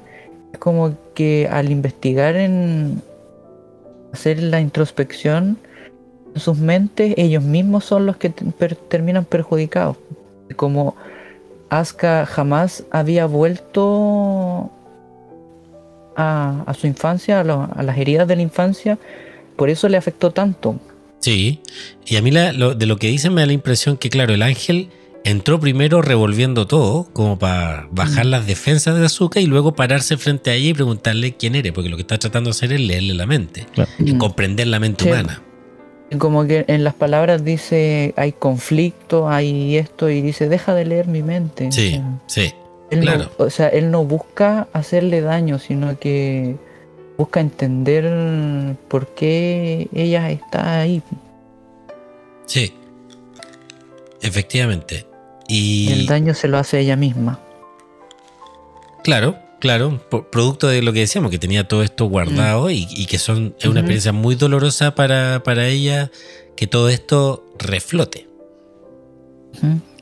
como 0.59 0.94
que 1.14 1.48
al 1.51 1.70
investigar 1.70 2.36
en 2.36 3.01
hacer 4.12 4.43
la 4.43 4.60
introspección 4.60 5.56
en 6.35 6.40
sus 6.40 6.59
mentes, 6.59 7.14
ellos 7.16 7.43
mismos 7.43 7.85
son 7.85 8.05
los 8.06 8.16
que 8.16 8.28
terminan 8.31 9.24
perjudicados. 9.24 9.97
Como 10.56 10.94
Asuka 11.70 12.27
jamás 12.27 12.85
había 12.90 13.24
vuelto 13.27 14.70
a, 16.16 16.62
a 16.66 16.74
su 16.74 16.86
infancia, 16.86 17.40
a, 17.40 17.44
lo- 17.44 17.69
a 17.74 17.82
las 17.82 17.97
heridas 17.98 18.28
de 18.28 18.36
la 18.36 18.43
infancia, 18.43 18.98
por 19.56 19.70
eso 19.70 19.89
le 19.89 19.97
afectó 19.97 20.31
tanto. 20.31 20.77
Sí, 21.20 21.60
y 22.05 22.16
a 22.16 22.23
mí 22.23 22.31
la- 22.31 22.52
lo- 22.52 22.74
de 22.74 22.86
lo 22.86 22.97
que 22.97 23.06
dicen 23.09 23.32
me 23.32 23.40
da 23.43 23.47
la 23.47 23.52
impresión 23.55 23.97
que, 23.97 24.10
claro, 24.10 24.35
el 24.35 24.43
ángel 24.43 24.89
entró 25.24 25.61
primero 25.61 26.03
revolviendo 26.03 26.66
todo, 26.66 27.05
como 27.12 27.39
para 27.39 27.86
bajar 27.93 28.27
Mm. 28.27 28.31
las 28.31 28.47
defensas 28.47 28.99
de 28.99 29.07
Azúcar 29.07 29.43
y 29.43 29.47
luego 29.47 29.74
pararse 29.74 30.16
frente 30.16 30.51
a 30.51 30.55
ella 30.55 30.70
y 30.70 30.74
preguntarle 30.74 31.36
quién 31.36 31.55
eres, 31.55 31.73
porque 31.73 31.89
lo 31.89 31.97
que 31.97 32.03
está 32.03 32.19
tratando 32.19 32.49
de 32.49 32.53
hacer 32.53 32.73
es 32.73 32.81
leerle 32.81 33.15
la 33.15 33.27
mente 33.27 33.66
y 33.99 34.15
Mm. 34.15 34.19
comprender 34.19 34.66
la 34.66 34.81
mente 34.81 35.05
Sí. 35.05 35.11
humana. 35.11 35.43
Como 36.19 36.44
que 36.47 36.65
en 36.69 36.85
las 36.85 36.94
palabras 36.94 37.43
dice 37.44 38.12
hay 38.16 38.32
conflicto, 38.32 39.28
hay 39.31 39.77
esto, 39.78 40.11
y 40.11 40.20
dice 40.20 40.49
deja 40.49 40.74
de 40.74 40.85
leer 40.85 41.07
mi 41.07 41.23
mente. 41.23 41.69
O 41.69 41.73
Sí, 41.73 41.90
sea, 41.93 42.20
sí, 42.27 42.53
él 42.90 43.01
claro. 43.01 43.31
no, 43.39 43.44
o 43.47 43.49
sea, 43.51 43.69
él 43.69 43.90
no 43.90 44.05
busca 44.05 44.69
hacerle 44.74 45.20
daño, 45.23 45.59
sino 45.59 45.99
que 45.99 46.57
busca 47.16 47.40
entender 47.40 48.77
por 48.89 49.07
qué 49.15 49.89
ella 49.94 50.31
está 50.31 50.81
ahí. 50.81 51.01
sí. 52.47 52.74
Efectivamente. 54.20 55.05
Y 55.48 55.90
El 55.93 56.06
daño 56.06 56.35
se 56.35 56.48
lo 56.48 56.59
hace 56.59 56.81
ella 56.81 56.97
misma. 56.97 57.40
Claro, 59.05 59.36
claro, 59.60 60.01
producto 60.31 60.69
de 60.69 60.82
lo 60.82 60.93
que 60.93 61.01
decíamos, 61.01 61.31
que 61.31 61.39
tenía 61.39 61.66
todo 61.66 61.82
esto 61.82 62.06
guardado 62.06 62.70
y, 62.70 62.86
y 62.90 63.06
que 63.06 63.19
son, 63.19 63.55
es 63.59 63.66
una 63.66 63.81
experiencia 63.81 64.12
muy 64.12 64.35
dolorosa 64.36 64.94
para, 64.94 65.43
para 65.43 65.66
ella 65.69 66.10
que 66.56 66.66
todo 66.66 66.89
esto 66.89 67.44
reflote. 67.59 68.28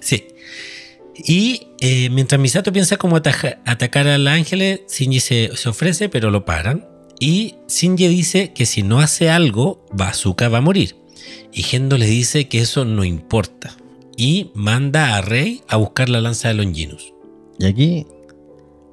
Sí. 0.01 0.29
Y 1.17 1.69
eh, 1.81 2.09
mientras 2.11 2.41
Misato 2.41 2.73
piensa 2.73 2.97
cómo 2.97 3.17
ataja- 3.17 3.59
atacar 3.67 4.07
al 4.09 4.27
ángel, 4.29 4.83
Shinji 4.89 5.21
se, 5.21 5.51
se 5.57 5.69
ofrece, 5.69 6.09
pero 6.09 6.31
lo 6.31 6.45
paran. 6.45 6.87
Y 7.19 7.57
Shinji 7.69 8.09
dice 8.09 8.53
que 8.55 8.65
si 8.65 8.83
no 8.83 9.01
hace 9.01 9.29
algo, 9.31 9.85
Bazooka 9.93 10.49
va 10.49 10.59
a 10.59 10.63
morir. 10.63 10.97
Y 11.53 11.63
Gendo 11.63 11.99
le 11.99 12.07
dice 12.07 12.49
que 12.49 12.61
eso 12.61 12.85
no 12.85 13.05
importa. 13.05 13.75
Y 14.21 14.51
manda 14.53 15.17
a 15.17 15.23
Rey 15.23 15.63
a 15.67 15.77
buscar 15.77 16.11
la 16.11 16.21
lanza 16.21 16.49
de 16.49 16.55
Longinus. 16.55 17.15
Y 17.59 17.65
aquí 17.65 18.07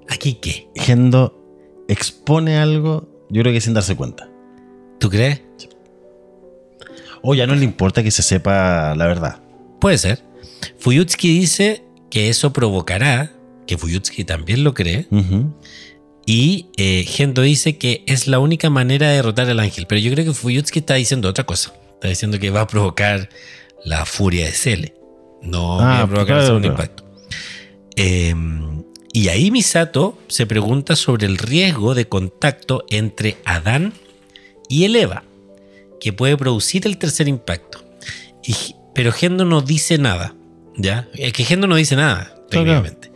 ¿Aquí 0.07 0.35
qué? 0.35 0.69
Gendo 0.75 1.85
expone 1.89 2.57
algo, 2.57 3.09
yo 3.29 3.41
creo 3.41 3.53
que 3.53 3.59
sin 3.59 3.73
darse 3.73 3.95
cuenta. 3.95 4.29
¿Tú 4.99 5.09
crees? 5.09 5.41
O 7.21 7.35
ya 7.35 7.45
no 7.45 7.55
le 7.55 7.65
importa 7.65 8.03
que 8.03 8.11
se 8.11 8.23
sepa 8.23 8.95
la 8.95 9.05
verdad. 9.05 9.41
Puede 9.81 9.97
ser. 9.97 10.23
Fuyutsuki 10.77 11.39
dice 11.39 11.83
que 12.09 12.29
eso 12.29 12.53
provocará, 12.53 13.33
que 13.65 13.77
Fuyutsuki 13.77 14.23
también 14.23 14.63
lo 14.63 14.73
cree, 14.73 15.07
y 16.25 16.67
eh, 16.77 17.03
Gendo 17.03 17.41
dice 17.41 17.77
que 17.77 18.03
es 18.07 18.27
la 18.27 18.39
única 18.39 18.69
manera 18.69 19.09
de 19.09 19.15
derrotar 19.17 19.49
al 19.49 19.59
ángel. 19.59 19.87
Pero 19.87 19.99
yo 19.99 20.11
creo 20.11 20.25
que 20.25 20.33
Fuyutsuki 20.33 20.79
está 20.79 20.93
diciendo 20.95 21.27
otra 21.27 21.45
cosa. 21.45 21.73
Está 21.95 22.07
diciendo 22.07 22.39
que 22.39 22.49
va 22.49 22.61
a 22.61 22.67
provocar 22.67 23.29
la 23.83 24.05
furia 24.05 24.45
de 24.45 24.51
Cele. 24.51 24.96
No 25.41 25.79
Ah, 25.79 25.83
va 25.83 26.01
a 26.01 26.07
provocar 26.07 26.25
claro, 26.25 26.41
el 26.41 26.45
segundo 26.47 26.67
claro. 26.69 26.83
impacto. 26.83 27.03
Eh, 27.95 28.35
y 29.13 29.29
ahí 29.29 29.49
Misato 29.49 30.17
se 30.27 30.45
pregunta 30.45 30.95
sobre 30.95 31.25
el 31.25 31.37
riesgo 31.37 31.95
de 31.95 32.07
contacto 32.07 32.85
entre 32.89 33.37
Adán 33.45 33.93
y 34.69 34.83
el 34.83 34.95
Eva, 34.95 35.23
que 35.99 36.13
puede 36.13 36.37
producir 36.37 36.85
el 36.85 36.97
tercer 36.97 37.27
impacto. 37.27 37.83
Y, 38.45 38.75
pero 38.93 39.11
Gendo 39.11 39.45
no 39.45 39.61
dice 39.61 39.97
nada, 39.97 40.35
¿ya? 40.75 41.07
Es 41.15 41.33
que 41.33 41.43
Gendo 41.45 41.65
no 41.67 41.75
dice 41.75 41.95
nada, 41.95 42.35
técnicamente. 42.49 43.11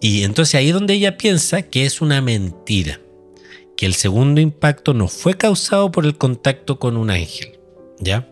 Y 0.00 0.22
entonces 0.22 0.54
ahí 0.54 0.68
es 0.68 0.74
donde 0.74 0.94
ella 0.94 1.18
piensa 1.18 1.62
que 1.62 1.84
es 1.84 2.00
una 2.00 2.22
mentira, 2.22 3.00
que 3.76 3.84
el 3.84 3.94
segundo 3.94 4.40
impacto 4.40 4.94
no 4.94 5.08
fue 5.08 5.34
causado 5.36 5.92
por 5.92 6.06
el 6.06 6.16
contacto 6.16 6.78
con 6.78 6.96
un 6.96 7.10
ángel, 7.10 7.58
¿ya? 7.98 8.26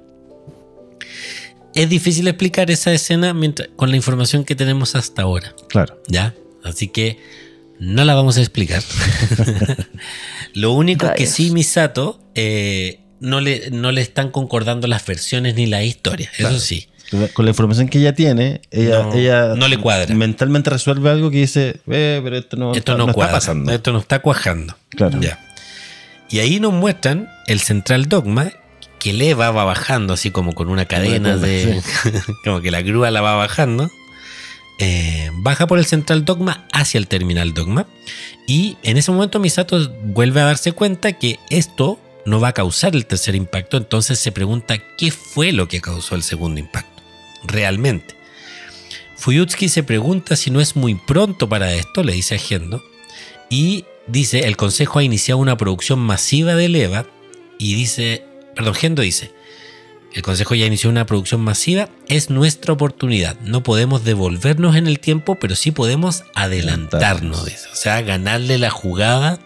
Es 1.79 1.89
difícil 1.89 2.27
explicar 2.29 2.71
esa 2.71 2.93
escena 2.93 3.33
mientras- 3.35 3.69
con 3.77 3.91
la 3.91 3.97
información 3.97 4.45
que 4.45 4.55
tenemos 4.57 4.95
hasta 4.97 5.23
ahora. 5.23 5.55
Claro. 5.69 6.01
¿Ya? 6.09 6.35
Así 6.65 6.89
que 6.89 7.19
no 7.79 8.05
la 8.05 8.15
vamos 8.15 8.37
a 8.37 8.41
explicar. 8.41 8.83
Lo 10.55 10.73
único 10.73 11.13
que 11.15 11.27
sí, 11.27 11.51
Misato, 11.51 12.21
eh, 12.35 13.01
no, 13.21 13.41
le, 13.41 13.71
no 13.71 13.93
le 13.93 14.01
están 14.01 14.31
concordando 14.31 14.87
las 14.87 15.07
versiones 15.07 15.55
ni 15.55 15.67
la 15.67 15.83
historia. 15.85 16.29
Eso 16.33 16.39
Claro. 16.49 16.59
sí. 16.59 16.89
Con 17.33 17.47
la 17.47 17.53
información 17.53 17.89
que 17.89 17.99
ella 18.01 18.15
tiene, 18.15 18.61
ella, 18.71 19.03
No, 19.05 19.15
ella 19.15 19.55
no 19.55 19.67
le 19.69 19.79
cuadra. 19.79 20.15
mentalmente 20.15 20.69
resuelve 20.69 21.09
algo 21.09 21.31
que 21.31 21.39
dice, 21.39 21.81
eh, 21.91 22.21
pero 22.23 22.37
esto 22.37 22.57
no, 22.59 22.73
esto 22.73 22.79
está, 22.81 22.93
no, 22.93 22.99
no 22.99 23.05
está 23.05 23.15
cuadra, 23.15 23.33
pasando. 23.33 23.73
Esto 23.73 23.93
no 23.93 23.99
está 24.01 24.19
cuajando. 24.19 24.77
Claro. 24.91 25.19
Ya. 25.21 25.39
Y 26.29 26.41
ahí 26.41 26.61
nos 26.61 26.75
muestran 26.75 27.31
el 27.47 27.61
central 27.61 28.09
dogma 28.11 28.53
que 28.99 29.11
el 29.11 29.23
Eva 29.23 29.51
va 29.51 29.65
bajando 29.65 30.15
así 30.15 30.31
como 30.31 30.55
con 30.55 30.69
una 30.69 30.87
cadena 30.87 31.35
Una 31.35 31.37
de... 31.37 31.83
como 32.45 32.61
que 32.61 32.71
la 32.71 32.83
grúa 32.83 33.11
la 33.11 33.21
va 33.21 33.37
bajando. 33.37 33.91
Eh, 34.81 35.31
baja 35.35 35.67
por 35.67 35.79
el 35.79 35.87
central 35.87 36.25
dogma 36.25 36.67
hacia 36.73 36.99
el 36.99 37.09
terminal 37.09 37.53
dogma. 37.53 37.87
Y 38.47 38.77
en 38.83 38.97
ese 38.97 39.11
momento 39.11 39.41
Misato 39.41 39.91
vuelve 40.05 40.41
a 40.41 40.45
darse 40.45 40.73
cuenta 40.73 41.13
que 41.13 41.39
esto 41.51 41.99
no 42.25 42.41
va 42.41 42.49
a 42.49 42.53
causar 42.53 42.95
el 42.95 43.07
tercer 43.07 43.35
impacto. 43.35 43.77
Entonces 43.77 44.19
se 44.19 44.33
pregunta 44.33 44.79
qué 44.97 45.11
fue 45.11 45.53
lo 45.53 45.67
que 45.69 45.81
causó 45.81 46.15
el 46.15 46.23
segundo 46.23 46.61
impacto. 46.61 47.03
Realmente. 47.45 48.15
Fuyutsuki 49.17 49.69
se 49.69 49.83
pregunta 49.83 50.37
si 50.37 50.51
no 50.51 50.61
es 50.61 50.77
muy 50.77 50.95
pronto 50.95 51.49
para 51.49 51.75
esto, 51.75 52.05
le 52.05 52.13
dice 52.13 52.37
a 52.37 52.39
Gendo. 52.39 52.85
Y 53.51 53.85
dice, 54.07 54.47
el 54.47 54.57
Consejo 54.57 55.01
ha 55.01 55.03
iniciado 55.03 55.41
una 55.41 55.57
producción 55.57 55.99
masiva 55.99 56.55
de 56.55 56.69
Leva. 56.69 57.07
Y 57.59 57.75
dice, 57.75 58.25
perdón, 58.59 58.75
Gendo 58.75 59.03
dice, 59.03 59.31
el 60.13 60.23
Consejo 60.23 60.57
ya 60.57 60.67
inició 60.67 60.91
una 60.91 61.07
producción 61.07 61.41
masiva, 61.41 61.89
es 62.09 62.29
nuestra 62.29 62.73
oportunidad. 62.73 63.37
No 63.45 63.63
podemos 63.63 64.05
devolvernos 64.05 64.75
en 64.75 64.89
el 64.89 64.99
tiempo, 64.99 65.37
pero 65.37 65.55
sí 65.55 65.71
podemos 65.71 66.25
adelantarnos. 66.35 67.41
O 67.73 67.77
sea, 67.77 68.03
ganarle 68.03 68.59
la 68.59 68.71
jugada. 68.71 69.39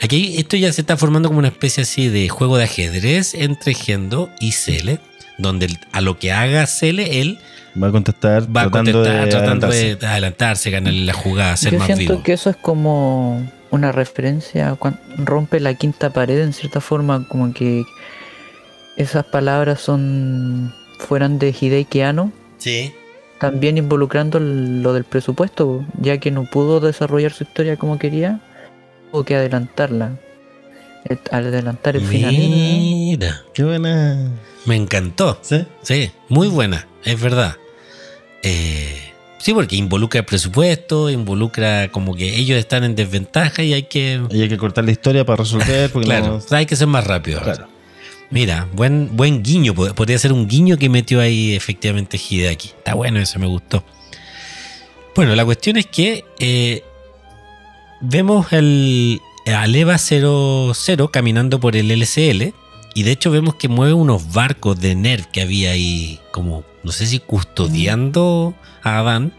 Aquí 0.00 0.36
esto 0.38 0.56
ya 0.56 0.72
se 0.72 0.80
está 0.80 0.96
formando 0.96 1.28
como 1.28 1.40
una 1.40 1.48
especie 1.48 1.82
así 1.82 2.08
de 2.08 2.28
juego 2.30 2.56
de 2.56 2.64
ajedrez 2.64 3.34
entre 3.34 3.74
Gendo 3.74 4.30
y 4.40 4.52
Cele, 4.52 4.98
donde 5.36 5.76
a 5.92 6.00
lo 6.00 6.18
que 6.18 6.32
haga 6.32 6.66
Cele, 6.66 7.20
él 7.20 7.38
Va 7.80 7.88
a 7.88 7.92
contestar 7.92 8.44
va 8.44 8.62
a 8.62 8.70
tratando 8.70 8.92
contestar, 8.92 9.24
de 9.24 9.30
tratando 9.30 9.66
adelantarse. 9.66 9.96
de 9.96 10.06
adelantarse, 10.06 10.70
ganarle 10.70 11.04
la 11.04 11.12
jugada, 11.12 11.56
ser 11.58 11.72
Yo 11.74 11.78
más 11.80 11.86
siento 11.86 12.12
vivo. 12.14 12.22
que 12.22 12.32
eso 12.32 12.48
es 12.48 12.56
como 12.56 13.46
una 13.70 13.92
referencia, 13.92 14.74
cuando 14.76 14.98
rompe 15.18 15.60
la 15.60 15.74
quinta 15.74 16.10
pared 16.10 16.40
en 16.40 16.54
cierta 16.54 16.80
forma, 16.80 17.28
como 17.28 17.52
que 17.52 17.84
esas 18.98 19.24
palabras 19.24 19.80
son 19.80 20.74
fueran 20.98 21.38
de 21.38 21.54
Hideki 21.58 22.00
Anno, 22.02 22.32
Sí. 22.58 22.92
también 23.40 23.78
involucrando 23.78 24.38
lo 24.40 24.92
del 24.92 25.04
presupuesto, 25.04 25.84
ya 26.00 26.18
que 26.18 26.30
no 26.30 26.44
pudo 26.44 26.80
desarrollar 26.80 27.32
su 27.32 27.44
historia 27.44 27.76
como 27.76 27.98
quería, 27.98 28.40
tuvo 29.10 29.24
que 29.24 29.36
adelantarla. 29.36 30.18
El- 31.04 31.20
Al 31.30 31.46
adelantar 31.46 31.96
el 31.96 32.02
final. 32.04 32.32
Mira, 32.36 33.42
Qué 33.54 33.62
buena. 33.64 34.30
me 34.66 34.74
encantó. 34.76 35.38
¿Sí? 35.42 35.64
Sí, 35.82 36.10
muy 36.28 36.48
buena, 36.48 36.86
es 37.04 37.18
verdad. 37.20 37.56
Eh, 38.42 39.12
sí, 39.38 39.54
porque 39.54 39.76
involucra 39.76 40.20
el 40.20 40.26
presupuesto, 40.26 41.08
involucra 41.08 41.88
como 41.90 42.14
que 42.14 42.36
ellos 42.36 42.58
están 42.58 42.84
en 42.84 42.94
desventaja 42.96 43.62
y 43.62 43.72
hay 43.74 43.84
que. 43.84 44.20
Y 44.30 44.42
hay 44.42 44.48
que 44.48 44.58
cortar 44.58 44.84
la 44.84 44.90
historia 44.90 45.24
para 45.24 45.36
resolver. 45.44 45.90
Porque 45.90 46.06
Claro, 46.08 46.40
no- 46.50 46.56
hay 46.56 46.66
que 46.66 46.76
ser 46.76 46.88
más 46.88 47.06
rápido. 47.06 47.40
Claro. 47.40 47.68
Mira, 48.30 48.68
buen, 48.74 49.16
buen 49.16 49.42
guiño. 49.42 49.74
pod- 49.74 49.94
Podría 49.94 50.18
ser 50.18 50.32
un 50.32 50.46
guiño 50.48 50.76
que 50.76 50.88
metió 50.88 51.20
ahí 51.20 51.54
efectivamente 51.54 52.18
Hideaki. 52.18 52.68
Está 52.68 52.94
bueno 52.94 53.18
eso, 53.20 53.38
me 53.38 53.46
gustó. 53.46 53.82
Bueno, 55.16 55.34
la 55.34 55.44
cuestión 55.44 55.76
es 55.78 55.86
que 55.86 56.24
eh, 56.38 56.84
vemos 58.00 58.52
el, 58.52 59.20
al 59.46 59.74
EVA 59.74 59.98
00 59.98 60.74
caminando 61.10 61.58
por 61.58 61.74
el 61.74 61.90
LCL 61.90 62.52
y 62.94 63.02
de 63.02 63.10
hecho 63.12 63.30
vemos 63.30 63.54
que 63.56 63.68
mueve 63.68 63.94
unos 63.94 64.32
barcos 64.32 64.78
de 64.80 64.94
Nerv 64.94 65.26
que 65.30 65.40
había 65.42 65.70
ahí 65.72 66.20
como, 66.30 66.64
no 66.84 66.92
sé 66.92 67.06
si 67.06 67.18
custodiando 67.18 68.54
a 68.82 68.98
Adán, 68.98 69.32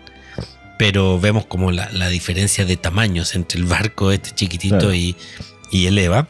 pero 0.77 1.19
vemos 1.19 1.45
como 1.45 1.71
la, 1.71 1.89
la 1.91 2.09
diferencia 2.09 2.65
de 2.65 2.75
tamaños 2.75 3.35
entre 3.35 3.59
el 3.59 3.65
barco 3.65 4.11
este 4.11 4.31
chiquitito 4.33 4.77
Claro. 4.79 4.93
y, 4.93 5.15
y 5.71 5.85
el 5.85 5.97
EVA. 5.97 6.27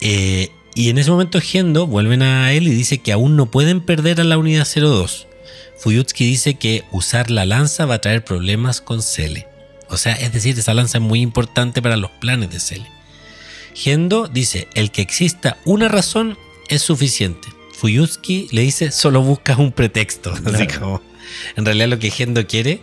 Eh, 0.00 0.50
y 0.74 0.88
en 0.90 0.98
ese 0.98 1.10
momento 1.10 1.40
Gendo 1.40 1.86
vuelven 1.86 2.22
a 2.22 2.52
él 2.52 2.66
y 2.68 2.70
dice 2.70 2.98
que 2.98 3.12
aún 3.12 3.36
no 3.36 3.46
pueden 3.50 3.80
perder 3.80 4.20
a 4.20 4.24
la 4.24 4.38
unidad 4.38 4.66
02. 4.66 5.26
Fuyutsuki 5.78 6.24
dice 6.24 6.54
que 6.54 6.84
usar 6.92 7.30
la 7.30 7.46
lanza 7.46 7.86
va 7.86 7.94
a 7.96 8.00
traer 8.00 8.24
problemas 8.24 8.80
con 8.80 9.02
Cele. 9.02 9.46
O 9.88 9.96
sea, 9.96 10.12
es 10.12 10.32
decir, 10.32 10.58
esa 10.58 10.74
lanza 10.74 10.98
es 10.98 11.02
muy 11.02 11.20
importante 11.20 11.80
para 11.82 11.96
los 11.96 12.10
planes 12.12 12.50
de 12.50 12.60
Cele. 12.60 12.86
Gendo 13.74 14.28
dice, 14.28 14.68
el 14.74 14.90
que 14.90 15.02
exista 15.02 15.56
una 15.64 15.88
razón 15.88 16.36
es 16.68 16.82
suficiente. 16.82 17.48
Fuyutsuki 17.74 18.48
le 18.52 18.62
dice, 18.62 18.90
solo 18.92 19.22
buscas 19.22 19.58
un 19.58 19.72
pretexto. 19.72 20.32
Así 20.44 20.66
como, 20.66 21.00
en 21.56 21.64
realidad 21.64 21.88
lo 21.88 21.98
que 21.98 22.10
Gendo 22.10 22.46
quiere, 22.46 22.80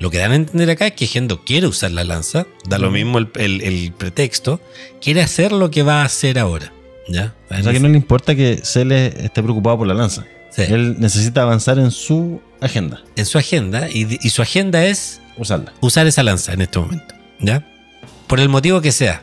lo 0.00 0.10
que 0.10 0.18
dan 0.18 0.32
a 0.32 0.36
entender 0.36 0.68
acá 0.70 0.88
es 0.88 0.92
que 0.94 1.06
Gendo 1.06 1.44
quiere 1.44 1.68
usar 1.68 1.92
la 1.92 2.02
lanza, 2.04 2.46
da 2.66 2.78
lo 2.78 2.90
mismo 2.90 3.18
el, 3.18 3.28
el- 3.36 3.60
el 3.62 3.92
pretexto, 3.92 4.60
quiere 5.00 5.22
hacer 5.22 5.52
lo 5.52 5.70
que 5.70 5.82
va 5.84 6.02
a 6.02 6.06
hacer 6.06 6.38
ahora. 6.38 6.72
¿Ya? 7.08 7.34
O 7.50 7.62
sea 7.62 7.72
que 7.72 7.80
no 7.80 7.88
le 7.88 7.96
importa 7.96 8.34
que 8.34 8.60
Cele 8.64 9.06
esté 9.24 9.42
preocupado 9.42 9.78
por 9.78 9.86
la 9.86 9.94
lanza. 9.94 10.24
Sí. 10.50 10.62
Él 10.68 10.96
necesita 11.00 11.42
avanzar 11.42 11.78
en 11.78 11.90
su 11.90 12.40
agenda. 12.60 13.02
En 13.16 13.26
su 13.26 13.38
agenda, 13.38 13.88
y, 13.90 14.18
y 14.24 14.30
su 14.30 14.42
agenda 14.42 14.84
es 14.84 15.20
Usarla. 15.38 15.72
usar 15.80 16.06
esa 16.06 16.22
lanza 16.22 16.52
en 16.52 16.60
este 16.60 16.78
momento. 16.78 17.14
¿Ya? 17.40 17.66
Por 18.26 18.38
el 18.38 18.48
motivo 18.48 18.80
que 18.80 18.92
sea. 18.92 19.22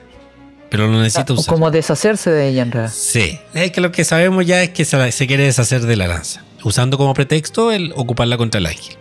Pero 0.70 0.88
lo 0.88 1.02
necesita 1.02 1.34
O 1.34 1.38
usar. 1.40 1.54
como 1.54 1.72
deshacerse 1.72 2.30
de 2.32 2.50
ella 2.50 2.64
en 2.64 2.72
realidad. 2.72 2.94
Sí, 2.96 3.40
es 3.54 3.72
que 3.72 3.82
lo 3.82 3.92
que 3.92 4.04
sabemos 4.04 4.46
ya 4.46 4.62
es 4.62 4.70
que 4.72 4.86
se, 4.86 5.28
quiere 5.28 5.44
deshacer 5.46 5.82
de 5.82 5.96
la 5.96 6.08
lanza, 6.08 6.44
usando 6.64 6.98
como 6.98 7.14
pretexto 7.14 7.72
el 7.72 7.92
ocuparla 7.96 8.38
contra 8.38 8.60
el 8.60 8.66
ángel. 8.68 8.96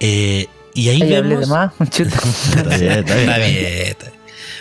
Eh, 0.00 0.46
y 0.74 0.88
ahí 0.88 1.02
Ay, 1.02 1.14
hablé 1.14 1.36
de 1.36 1.46
más. 1.46 1.72
Chuta. 1.90 2.16
Está 2.56 2.76
bien, 2.76 2.92
está 2.92 3.14
bien. 3.14 3.28
Está 3.28 3.38
bien, 3.38 3.66
está 3.88 4.04
bien. 4.06 4.20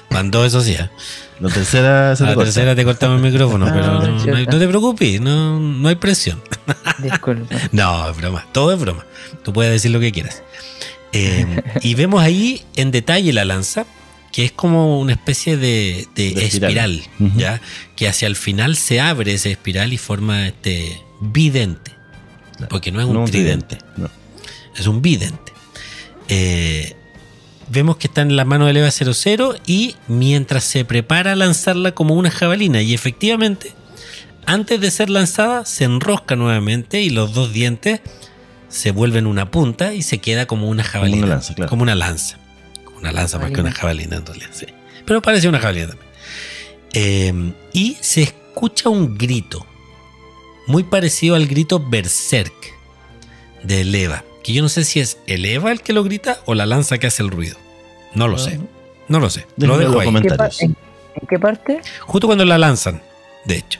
Mandó 0.09 0.45
eso 0.45 0.61
sí. 0.61 0.73
¿eh? 0.73 0.89
La 1.47 1.53
tercera 1.53 2.15
se 2.15 2.23
te 2.23 2.29
la 2.29 2.35
corta. 2.35 2.45
tercera 2.51 2.75
te 2.75 2.83
cortamos 2.85 3.17
el 3.23 3.31
micrófono, 3.31 3.65
Ah, 3.69 3.71
pero 3.73 3.85
no, 3.87 3.99
no 4.01 4.13
hay- 4.37 4.45
chuta. 4.45 4.51
no 4.51 4.59
te 4.59 4.67
preocupes, 4.67 5.21
no, 5.21 5.59
no 5.59 5.87
hay 5.89 5.95
presión. 5.95 6.41
Disculpa. 6.99 7.55
No, 7.71 8.09
es 8.09 8.17
broma, 8.17 8.45
todo 8.51 8.73
es 8.73 8.79
broma. 8.79 9.05
Tú 9.43 9.53
puedes 9.53 9.71
decir 9.71 9.91
lo 9.91 9.99
que 9.99 10.11
quieras. 10.11 10.41
Eh, 11.11 11.61
y 11.81 11.93
vemos 11.95 12.21
ahí 12.23 12.63
en 12.75 12.91
detalle 12.91 13.33
la 13.33 13.45
lanza, 13.45 13.85
que 14.31 14.45
es 14.45 14.51
como 14.51 14.99
una 14.99 15.11
especie 15.13 15.57
de, 15.57 16.07
de 16.15 16.31
De 16.33 16.45
espiral. 16.45 16.91
espiral, 16.95 17.03
Ujú. 17.19 17.39
¿ya? 17.39 17.61
Que 17.95 18.07
hacia 18.07 18.27
el 18.27 18.35
final 18.35 18.75
se 18.75 18.99
abre 18.99 19.33
ese 19.33 19.51
espiral 19.51 19.93
y 19.93 19.97
forma 19.99 20.47
este 20.47 20.99
vidente. 21.21 21.91
Porque 22.69 22.91
no 22.91 22.99
es 23.01 23.05
un 23.05 23.13
No 23.15 23.25
tridente, 23.25 23.77
No. 23.97 24.09
es 24.75 24.87
un 24.87 25.01
vidente. 25.01 25.51
Eh, 26.29 26.95
vemos 27.73 27.97
que 27.97 28.07
está 28.07 28.21
en 28.21 28.35
la 28.35 28.45
mano 28.45 28.67
del 28.67 28.77
EVA 28.77 28.91
00 28.91 29.55
y 29.65 29.95
mientras 30.07 30.63
se 30.63 30.85
prepara 30.85 31.33
a 31.33 31.35
lanzarla 31.35 31.93
como 31.93 32.13
una 32.13 32.31
jabalina, 32.31 32.81
y 32.81 32.93
efectivamente, 32.93 33.73
antes 34.45 34.79
de 34.79 34.91
ser 34.91 35.09
lanzada, 35.09 35.65
se 35.65 35.83
enrosca 35.83 36.35
nuevamente 36.35 37.01
y 37.01 37.09
los 37.09 37.33
dos 37.33 37.51
dientes 37.51 38.01
se 38.69 38.91
vuelven 38.91 39.27
una 39.27 39.51
punta 39.51 39.93
y 39.93 40.03
se 40.03 40.19
queda 40.19 40.45
como 40.45 40.69
una 40.69 40.83
jabalina. 40.83 41.25
una 41.25 41.35
lanza, 41.35 41.53
claro. 41.55 41.69
Como 41.69 41.83
una 41.83 41.95
lanza. 41.95 42.37
Como 42.85 42.99
una 42.99 43.11
lanza 43.11 43.39
más 43.39 43.51
que 43.51 43.61
una 43.61 43.71
jabalina 43.71 44.17
en 44.17 44.25
realidad, 44.25 44.49
sí. 44.51 44.67
Pero 45.05 45.21
parece 45.21 45.49
una 45.49 45.59
jabalina 45.59 45.87
también. 45.87 46.09
Eh, 46.93 47.53
y 47.73 47.97
se 48.01 48.21
escucha 48.21 48.89
un 48.89 49.17
grito, 49.17 49.65
muy 50.67 50.83
parecido 50.83 51.35
al 51.35 51.47
grito 51.47 51.79
Berserk 51.79 52.53
de 53.63 53.81
Eleva. 53.81 54.23
Que 54.43 54.53
yo 54.53 54.61
no 54.61 54.69
sé 54.69 54.83
si 54.83 54.99
es 54.99 55.17
Eleva 55.25 55.71
el 55.71 55.81
que 55.81 55.93
lo 55.93 56.03
grita 56.03 56.39
o 56.45 56.53
la 56.53 56.65
lanza 56.65 56.97
que 56.97 57.07
hace 57.07 57.23
el 57.23 57.29
ruido. 57.29 57.62
No 58.15 58.27
lo 58.27 58.37
sé. 58.37 58.59
No 59.07 59.19
lo 59.19 59.29
sé. 59.29 59.45
Lo 59.57 59.77
dejo 59.77 59.93
los 59.93 60.01
ahí. 60.01 60.07
¿Qué 60.07 60.29
pa- 60.29 60.37
comentarios. 60.37 60.61
¿En, 60.61 60.75
en 61.15 61.27
qué 61.27 61.39
parte? 61.39 61.81
Justo 62.01 62.27
cuando 62.27 62.45
la 62.45 62.57
lanzan, 62.57 63.01
de 63.45 63.57
hecho. 63.57 63.79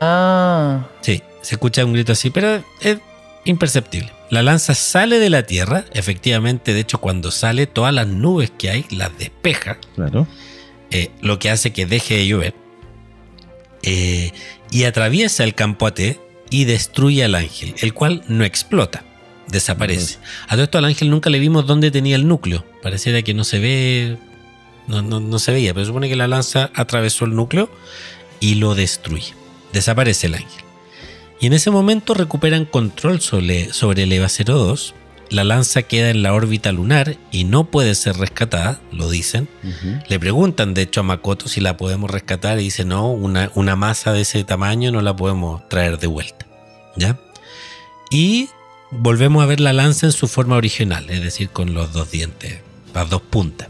Ah, 0.00 0.86
Sí, 1.00 1.22
se 1.42 1.54
escucha 1.56 1.84
un 1.84 1.92
grito 1.92 2.12
así, 2.12 2.30
pero 2.30 2.62
es 2.80 2.98
imperceptible. 3.44 4.12
La 4.30 4.42
lanza 4.42 4.74
sale 4.74 5.18
de 5.18 5.30
la 5.30 5.42
tierra, 5.44 5.84
efectivamente, 5.92 6.72
de 6.72 6.80
hecho 6.80 6.98
cuando 6.98 7.30
sale 7.30 7.66
todas 7.66 7.92
las 7.92 8.06
nubes 8.06 8.50
que 8.56 8.70
hay 8.70 8.86
las 8.90 9.16
despeja, 9.18 9.78
Claro. 9.96 10.26
eh, 10.90 11.10
lo 11.20 11.38
que 11.38 11.50
hace 11.50 11.72
que 11.72 11.84
deje 11.86 12.16
de 12.18 12.26
llover, 12.28 12.54
eh, 13.82 14.32
y 14.70 14.84
atraviesa 14.84 15.42
el 15.44 15.54
campo 15.54 15.86
AT 15.86 16.00
y 16.50 16.64
destruye 16.64 17.24
al 17.24 17.34
ángel, 17.34 17.74
el 17.80 17.92
cual 17.94 18.22
no 18.28 18.44
explota, 18.44 19.02
desaparece. 19.50 20.18
A 20.48 20.52
todo 20.54 20.64
esto 20.64 20.78
al 20.78 20.84
ángel 20.84 21.10
nunca 21.10 21.30
le 21.30 21.38
vimos 21.38 21.66
dónde 21.66 21.90
tenía 21.90 22.16
el 22.16 22.26
núcleo, 22.28 22.64
pareciera 22.82 23.22
que 23.22 23.34
no 23.34 23.44
se 23.44 23.58
ve, 23.58 24.16
no, 24.86 25.02
no- 25.02 25.20
no 25.20 25.38
se 25.38 25.52
veía, 25.52 25.74
pero 25.74 25.86
supone 25.86 26.08
que 26.08 26.16
la 26.16 26.28
lanza 26.28 26.70
atravesó 26.74 27.24
el 27.24 27.34
núcleo 27.34 27.70
y 28.40 28.56
lo 28.56 28.74
destruye, 28.74 29.34
desaparece 29.72 30.26
el 30.28 30.34
ángel. 30.34 30.64
Y 31.40 31.46
en 31.46 31.52
ese 31.54 31.70
momento 31.70 32.12
recuperan 32.14 32.64
control 32.66 33.20
sobre, 33.20 33.72
sobre 33.72 34.02
el 34.02 34.12
EVA 34.12 34.28
02. 34.28 34.94
La 35.30 35.44
lanza 35.44 35.82
queda 35.82 36.10
en 36.10 36.22
la 36.24 36.34
órbita 36.34 36.72
lunar 36.72 37.16
y 37.30 37.44
no 37.44 37.64
puede 37.70 37.94
ser 37.94 38.16
rescatada, 38.16 38.80
lo 38.90 39.08
dicen. 39.08 39.48
Le 40.08 40.18
preguntan, 40.18 40.74
de 40.74 40.82
hecho, 40.82 41.00
a 41.00 41.02
Makoto 41.04 41.48
si 41.48 41.60
la 41.60 41.76
podemos 41.76 42.10
rescatar 42.10 42.58
y 42.60 42.64
dice, 42.64 42.84
no, 42.84 43.10
una, 43.12 43.50
una 43.54 43.76
masa 43.76 44.12
de 44.12 44.22
ese 44.22 44.42
tamaño 44.44 44.90
no 44.90 45.02
la 45.02 45.14
podemos 45.14 45.66
traer 45.68 45.98
de 45.98 46.08
vuelta. 46.08 46.46
¿Ya? 46.96 47.16
Y 48.10 48.48
volvemos 48.90 49.42
a 49.42 49.46
ver 49.46 49.60
la 49.60 49.72
lanza 49.72 50.06
en 50.06 50.12
su 50.12 50.28
forma 50.28 50.56
original, 50.56 51.08
es 51.10 51.22
decir, 51.22 51.50
con 51.50 51.74
los 51.74 51.92
dos 51.92 52.10
dientes, 52.10 52.60
las 52.94 53.08
dos 53.08 53.22
puntas. 53.22 53.68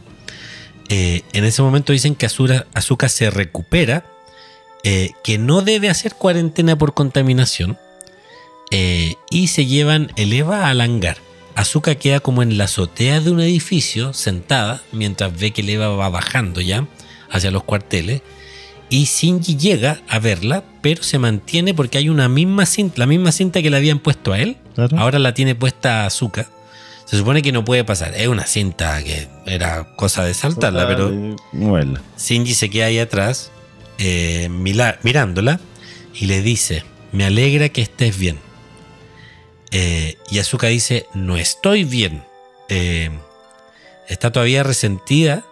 Eh, 0.89 1.23
en 1.33 1.45
ese 1.45 1.63
momento 1.63 1.93
dicen 1.93 2.15
que 2.15 2.27
Azura- 2.27 2.67
se 3.09 3.31
recupera, 3.31 4.05
eh, 4.83 5.11
que 5.23 5.39
no 5.39 5.63
debe 5.63 5.89
hacer 5.91 6.15
cuarentena 6.15 6.77
por 6.77 6.95
contaminación, 6.95 7.79
eh, 8.71 9.15
y 9.31 9.49
se 9.49 9.67
llevan 9.67 10.13
el 10.17 10.33
Eva 10.33 10.69
al 10.69 10.81
hangar. 10.81 11.19
Azuka 11.55 11.97
queda 11.97 12.21
como 12.21 12.43
en 12.43 12.57
la 12.57 12.65
azotea 12.65 13.21
de 13.21 13.31
un 13.31 13.41
edificio, 13.41 14.13
sentada, 14.13 14.83
mientras 14.93 15.37
ve 15.39 15.51
que 15.51 15.61
el 15.61 15.69
Eva 15.71 15.89
va 15.89 16.09
bajando 16.09 16.61
ya 16.61 16.87
hacia 17.31 17.51
los 17.51 17.65
cuarteles. 17.65 18.23
Y 18.91 19.05
Shinji 19.05 19.57
llega 19.57 20.03
a 20.09 20.19
verla, 20.19 20.65
pero 20.83 21.03
se 21.05 21.19
mantiene 21.19 21.73
porque 21.75 21.99
hay 21.99 22.09
una 22.09 22.29
misma 22.29 22.67
cinta, 22.67 22.97
la 22.99 23.07
misma 23.07 23.31
cinta 23.33 23.63
que 23.63 23.71
le 23.71 23.77
habían 23.77 24.01
puesto 24.01 24.33
a 24.33 24.39
él, 24.41 24.57
Claro. 24.75 24.99
ahora 24.99 25.19
la 25.21 25.33
tiene 25.33 25.55
puesta 25.55 26.07
Azuka. 26.07 26.49
Se 27.07 27.17
supone 27.17 27.41
que 27.43 27.53
no 27.53 27.65
puede 27.65 27.85
pasar. 27.85 28.15
Es 28.17 28.27
una 28.29 28.47
cinta 28.47 29.03
que 29.03 29.29
era 29.47 29.95
cosa 29.97 30.25
de 30.25 30.35
saltarla, 30.35 30.87
pero 30.89 31.37
moverla. 31.53 32.03
Shinji 32.19 32.55
se 32.55 32.69
queda 32.71 32.87
ahí 32.87 32.99
atrás, 32.99 33.51
eh, 33.99 34.49
mila- 34.51 34.99
mirándola, 35.03 35.61
y 36.15 36.27
le 36.27 36.43
dice: 36.43 36.85
Me 37.13 37.25
alegra 37.25 37.69
que 37.69 37.83
estés 37.83 38.19
bien. 38.19 38.39
Eh, 39.73 40.17
y 40.31 40.39
Azuka 40.39 40.67
dice: 40.69 41.07
No 41.15 41.37
estoy 41.37 41.85
bien. 41.85 42.23
Eh, 42.69 43.11
está 44.09 44.31
todavía 44.33 44.63
resentida 44.63 45.45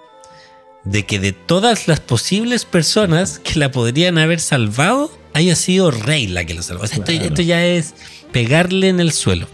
de 0.90 1.04
que 1.04 1.18
de 1.18 1.32
todas 1.32 1.86
las 1.86 2.00
posibles 2.00 2.64
personas 2.64 3.38
que 3.40 3.58
la 3.58 3.70
podrían 3.70 4.16
haber 4.18 4.40
salvado, 4.40 5.10
haya 5.34 5.54
sido 5.54 5.90
Rey 5.90 6.26
la 6.26 6.44
que 6.44 6.54
lo 6.54 6.62
salvó. 6.62 6.84
O 6.84 6.86
sea, 6.86 6.98
esto, 6.98 7.12
Claro. 7.12 7.26
esto 7.26 7.42
ya 7.42 7.64
es 7.66 7.94
pegarle 8.32 8.88
en 8.88 9.00
el 9.00 9.12
suelo. 9.12 9.46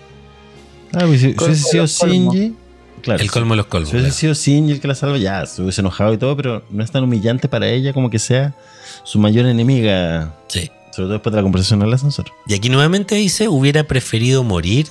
Ah, 0.92 1.04
pues 1.06 1.20
si, 1.20 1.34
hubiese 1.36 1.54
sido. 1.56 1.86
Shinji. 1.86 2.54
Claro. 3.02 3.20
el 3.22 3.30
colmo 3.30 3.52
de 3.52 3.58
los 3.58 3.66
colmos. 3.66 3.90
Si 3.90 3.96
hubiese 3.96 4.08
claro. 4.20 4.34
sido 4.34 4.54
Shinji 4.54 4.72
el 4.72 4.80
que 4.80 4.88
la 4.88 4.94
salva, 4.94 5.18
ya 5.18 5.44
se 5.44 5.60
hubiese 5.60 5.82
enojado 5.82 6.14
y 6.14 6.18
todo, 6.18 6.36
pero 6.36 6.64
no 6.70 6.82
es 6.82 6.90
tan 6.90 7.04
humillante 7.04 7.48
para 7.48 7.68
ella 7.68 7.92
como 7.92 8.08
que 8.08 8.18
sea 8.18 8.54
su 9.02 9.18
mayor 9.18 9.46
enemiga. 9.46 10.34
Sí. 10.48 10.70
Sobre 10.92 11.06
todo 11.06 11.12
después 11.14 11.32
de 11.32 11.36
la 11.38 11.42
conversación 11.42 11.82
en 11.82 11.88
el 11.88 11.94
ascensor. 11.94 12.26
Y 12.46 12.54
aquí 12.54 12.68
nuevamente 12.68 13.16
dice, 13.16 13.48
hubiera 13.48 13.82
preferido 13.84 14.44
morir 14.44 14.86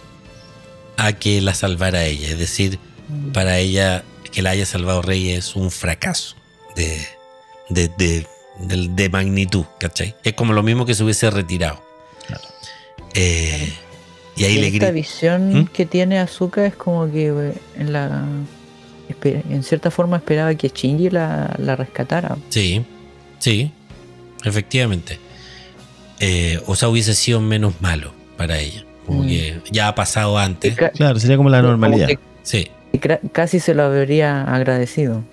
a 0.97 1.13
que 1.13 1.39
la 1.41 1.53
salvara 1.53 1.99
a 1.99 2.05
ella. 2.05 2.27
Es 2.29 2.37
decir, 2.37 2.77
para 3.31 3.57
ella 3.57 4.03
que 4.33 4.41
la 4.41 4.49
haya 4.51 4.65
salvado 4.65 5.01
Rey 5.01 5.31
es 5.31 5.55
un 5.55 5.71
fracaso 5.71 6.35
de, 6.75 7.05
de, 7.69 7.87
de, 7.89 8.27
de- 8.59 8.87
de 8.89 9.09
magnitud, 9.09 9.65
¿cachai? 9.79 10.15
Es 10.23 10.33
como 10.33 10.53
lo 10.53 10.63
mismo 10.63 10.85
que 10.85 10.93
se 10.95 11.03
hubiese 11.03 11.29
retirado. 11.31 11.81
Claro. 12.27 12.43
Eh, 13.13 13.73
y 14.35 14.43
ahí 14.45 14.57
Y 14.57 14.61
le 14.61 14.67
esta 14.67 14.91
visión 14.91 15.61
¿Mm? 15.61 15.65
que 15.67 15.85
tiene 15.85 16.19
Azuka 16.19 16.65
es 16.65 16.75
como 16.75 17.09
que 17.11 17.27
eh, 17.27 17.53
en 17.77 17.93
la 17.93 18.25
en 19.23 19.63
cierta 19.63 19.91
forma 19.91 20.17
esperaba 20.17 20.55
que 20.55 20.69
Shinji 20.69 21.09
la, 21.11 21.53
la 21.59 21.75
rescatara. 21.75 22.35
Sí, 22.49 22.83
sí, 23.39 23.71
efectivamente. 24.43 25.19
Eh, 26.19 26.59
o 26.65 26.75
sea, 26.75 26.89
hubiese 26.89 27.13
sido 27.13 27.39
menos 27.39 27.75
malo 27.81 28.13
para 28.37 28.57
ella. 28.59 28.83
Como 29.05 29.23
Mm. 29.23 29.27
que 29.27 29.61
ya 29.71 29.89
ha 29.89 29.95
pasado 29.95 30.37
antes. 30.37 30.75
Claro, 30.95 31.19
sería 31.19 31.37
como 31.37 31.49
la 31.49 31.57
como 31.59 31.69
normalidad. 31.71 32.07
que- 32.07 32.19
Sí. 32.41 32.67
Y 32.93 32.99
casi 32.99 33.59
se 33.59 33.73
lo 33.73 33.83
habría 33.83 34.43
agradecido. 34.43 35.23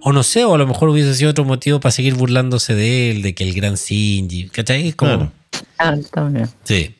O 0.00 0.12
no 0.12 0.22
sé, 0.22 0.44
o 0.44 0.54
a 0.54 0.58
lo 0.58 0.66
mejor 0.66 0.88
hubiese 0.88 1.14
sido 1.14 1.30
otro 1.30 1.44
motivo 1.44 1.78
para 1.78 1.92
seguir 1.92 2.14
burlándose 2.14 2.74
de 2.74 3.10
él, 3.10 3.22
de 3.22 3.34
que 3.34 3.44
el 3.44 3.54
gran 3.54 3.74
Shinji, 3.74 4.48
¿cachai? 4.48 4.88
Es 4.88 4.96
como, 4.96 5.12
Claro. 5.16 5.32
Ah, 5.78 5.94
también. 6.12 6.48
Sí. 6.64 6.96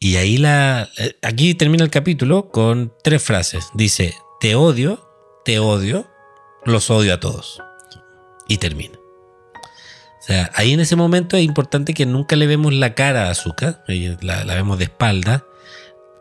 Y 0.00 0.16
ahí 0.16 0.36
la. 0.38 0.88
eh, 0.98 1.16
Aquí 1.22 1.54
termina 1.54 1.84
el 1.84 1.90
capítulo 1.90 2.50
con 2.50 2.92
tres 3.04 3.22
frases. 3.22 3.68
Dice: 3.74 4.14
Te 4.40 4.54
odio, 4.54 5.06
te 5.44 5.58
odio, 5.60 6.06
los 6.64 6.90
odio 6.90 7.14
a 7.14 7.20
todos. 7.20 7.62
Y 8.48 8.58
termina. 8.58 8.98
O 9.54 10.22
sea, 10.22 10.50
ahí 10.54 10.72
en 10.72 10.80
ese 10.80 10.96
momento 10.96 11.36
es 11.36 11.44
importante 11.44 11.94
que 11.94 12.04
nunca 12.06 12.36
le 12.36 12.46
vemos 12.46 12.74
la 12.74 12.94
cara 12.94 13.28
a 13.28 13.30
Azuka, 13.30 13.82
la, 14.20 14.44
la 14.44 14.54
vemos 14.54 14.78
de 14.78 14.84
espalda. 14.84 15.44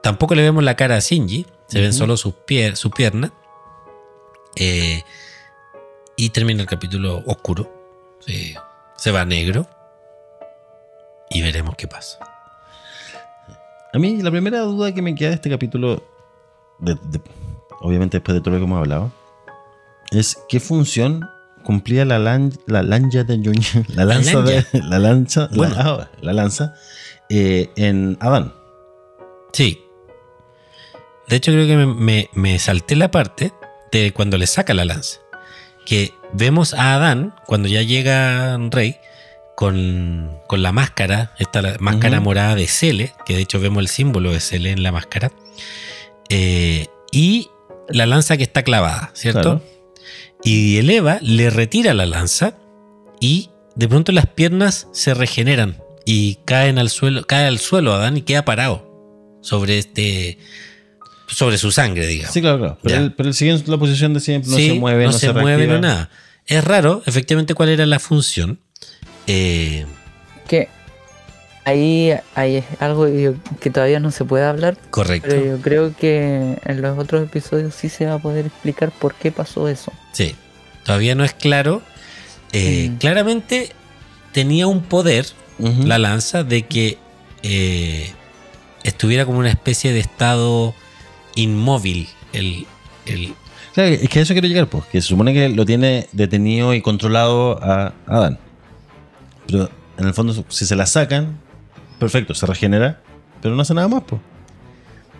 Tampoco 0.03 0.35
le 0.35 0.43
vemos 0.43 0.63
la 0.63 0.75
cara 0.75 0.95
a 0.95 0.99
Shinji, 0.99 1.45
se 1.69 1.79
ven 1.79 1.93
solo 1.93 2.17
sus 2.17 2.33
pier 2.33 2.75
su 2.75 2.91
pierna. 2.91 3.31
Eh, 4.55 5.01
y 6.17 6.29
termina 6.31 6.61
el 6.61 6.67
capítulo 6.67 7.23
oscuro. 7.25 7.71
Se 8.97 9.11
va 9.11 9.21
a 9.21 9.25
negro. 9.25 9.65
Y 11.29 11.41
veremos 11.41 11.75
qué 11.75 11.87
pasa. 11.87 12.19
A 13.93 13.97
mí 13.97 14.21
la 14.21 14.29
primera 14.31 14.59
duda 14.61 14.93
que 14.93 15.01
me 15.01 15.15
queda 15.15 15.29
de 15.29 15.35
este 15.35 15.49
capítulo, 15.49 16.03
de- 16.79 16.95
de- 16.95 17.21
obviamente 17.81 18.17
después 18.17 18.35
de 18.35 18.41
todo 18.41 18.51
lo 18.53 18.59
que 18.59 18.65
hemos 18.65 18.79
hablado, 18.79 19.11
es 20.11 20.37
qué 20.49 20.59
función 20.59 21.27
cumplía 21.63 22.03
la, 22.05 22.19
lan- 22.19 22.59
la 22.67 22.83
lanza 22.83 23.23
de 23.23 23.37
Yuñ- 23.39 23.85
la 23.95 24.05
lanza 24.05 24.41
de 24.41 24.65
la 24.73 24.99
lanza, 24.99 25.41
la- 25.51 25.57
Bueno. 25.57 25.75
ah, 25.77 26.09
la 26.21 26.33
lanza 26.33 26.73
eh, 27.29 27.69
en 27.77 28.17
Adán. 28.19 28.53
Sí. 29.53 29.79
De 31.29 31.35
hecho, 31.35 31.51
creo 31.51 31.67
que 31.67 31.75
me, 31.77 31.85
me- 31.85 32.29
me 32.33 32.59
salté 32.59 32.95
la 32.95 33.11
parte 33.11 33.53
de 33.91 34.11
cuando 34.13 34.37
le 34.37 34.47
saca 34.47 34.73
la 34.73 34.85
lanza. 34.85 35.19
Que 35.85 36.11
vemos 36.33 36.73
a 36.73 36.95
Adán, 36.95 37.33
cuando 37.45 37.67
ya 37.67 37.81
llega 37.81 38.57
Rey, 38.71 38.97
con, 39.55 40.39
con 40.47 40.61
la 40.61 40.71
máscara, 40.71 41.33
esta 41.39 41.61
la 41.61 41.75
máscara 41.79 42.19
morada 42.21 42.55
de 42.55 42.67
Cele, 42.67 43.13
que 43.25 43.35
de 43.35 43.41
hecho 43.41 43.59
vemos 43.59 43.81
el 43.81 43.87
símbolo 43.87 44.31
de 44.31 44.39
Cele 44.39 44.71
en 44.71 44.83
la 44.83 44.91
máscara, 44.91 45.31
eh, 46.29 46.87
y 47.11 47.49
la 47.89 48.05
lanza 48.05 48.37
que 48.37 48.43
está 48.43 48.63
clavada, 48.63 49.11
¿cierto? 49.13 49.41
Claro. 49.41 49.61
Y 50.43 50.77
el 50.77 50.89
Eva 50.89 51.17
le 51.21 51.49
retira 51.49 51.93
la 51.93 52.05
lanza 52.05 52.53
y 53.19 53.49
de 53.75 53.87
pronto 53.89 54.11
las 54.11 54.27
piernas 54.27 54.87
se 54.93 55.13
regeneran 55.13 55.81
y 56.05 56.35
caen 56.45 56.77
al 56.79 56.89
suelo, 56.89 57.25
cae 57.25 57.45
al 57.47 57.59
suelo 57.59 57.93
Adán 57.93 58.15
y 58.17 58.21
queda 58.21 58.45
parado 58.45 59.37
sobre 59.41 59.77
este 59.79 60.37
sobre 61.29 61.57
su 61.57 61.71
sangre, 61.71 62.07
digamos. 62.07 62.33
Sí, 62.33 62.41
claro, 62.41 62.57
claro. 62.59 62.77
Pero, 62.83 62.95
él, 62.97 63.13
pero 63.13 63.29
él 63.29 63.35
sigue 63.35 63.51
en 63.51 63.63
la 63.67 63.77
posición 63.77 64.13
de 64.13 64.19
siempre, 64.19 64.49
no 64.51 64.57
Sí, 64.57 64.67
se 64.69 64.73
mueve, 64.73 65.05
no, 65.05 65.11
se, 65.13 65.31
mueve, 65.33 65.57
reactiva. 65.65 65.73
no 65.75 65.81
nada. 65.81 66.09
Es 66.45 66.63
raro, 66.63 67.03
efectivamente, 67.05 67.53
cuál 67.53 67.69
era 67.69 67.85
la 67.85 67.99
función. 67.99 68.59
Eh, 69.27 69.85
Que 70.47 70.67
ahí, 71.65 72.11
ahí 72.35 72.55
es 72.57 72.65
algo 72.79 73.05
que 73.59 73.69
todavía 73.69 73.99
no 73.99 74.09
se 74.11 74.25
puede 74.25 74.45
hablar, 74.45 74.77
correcto. 74.89 75.27
pero 75.29 75.45
yo 75.45 75.61
creo 75.61 75.95
que 75.95 76.57
en 76.65 76.81
los 76.81 76.97
otros 76.97 77.23
episodios 77.23 77.75
sí 77.75 77.89
se 77.89 78.05
va 78.07 78.15
a 78.15 78.19
poder 78.19 78.47
explicar 78.47 78.91
por 78.91 79.13
qué 79.15 79.31
pasó 79.31 79.67
eso. 79.67 79.93
Sí. 80.13 80.35
Todavía 80.83 81.13
no 81.15 81.23
es 81.23 81.33
claro. 81.33 81.83
Eh, 82.51 82.89
Mm. 82.89 82.97
Claramente 82.97 83.73
tenía 84.31 84.65
un 84.65 84.81
poder, 84.81 85.27
la 85.59 85.99
lanza, 85.99 86.43
de 86.43 86.63
que 86.63 86.97
eh, 87.43 88.11
estuviera 88.83 89.25
como 89.25 89.37
una 89.39 89.49
especie 89.49 89.91
de 89.93 89.99
estado 89.99 90.73
inmóvil. 91.35 92.07
El, 92.33 92.65
el, 93.05 93.33
Claro, 93.73 93.89
es 93.89 94.09
que 94.09 94.19
a 94.19 94.21
eso 94.23 94.33
quiero 94.33 94.47
llegar, 94.47 94.67
pues, 94.67 94.85
que 94.85 95.01
se 95.01 95.07
supone 95.07 95.33
que 95.33 95.49
lo 95.49 95.65
tiene 95.65 96.07
detenido 96.11 96.73
y 96.73 96.81
controlado 96.81 97.59
a 97.63 97.93
Adán. 98.07 98.39
Pero 99.47 99.69
en 99.97 100.05
el 100.07 100.13
fondo, 100.13 100.45
si 100.49 100.65
se 100.65 100.75
la 100.75 100.85
sacan, 100.85 101.39
perfecto, 101.99 102.33
se 102.33 102.45
regenera, 102.45 103.01
pero 103.41 103.55
no 103.55 103.61
hace 103.61 103.73
nada 103.73 103.87
más, 103.87 104.03
pues. 104.03 104.21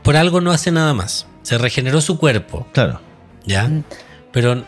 por 0.04 0.16
algo 0.18 0.42
no 0.42 0.52
hace 0.52 0.72
nada 0.72 0.94
más. 0.94 1.28
Se 1.44 1.58
regeneró 1.58 2.02
su 2.02 2.18
cuerpo, 2.20 2.68
Claro. 2.74 3.00
¿ya? 3.46 3.68
Mm. 3.68 3.84
Pero 4.32 4.64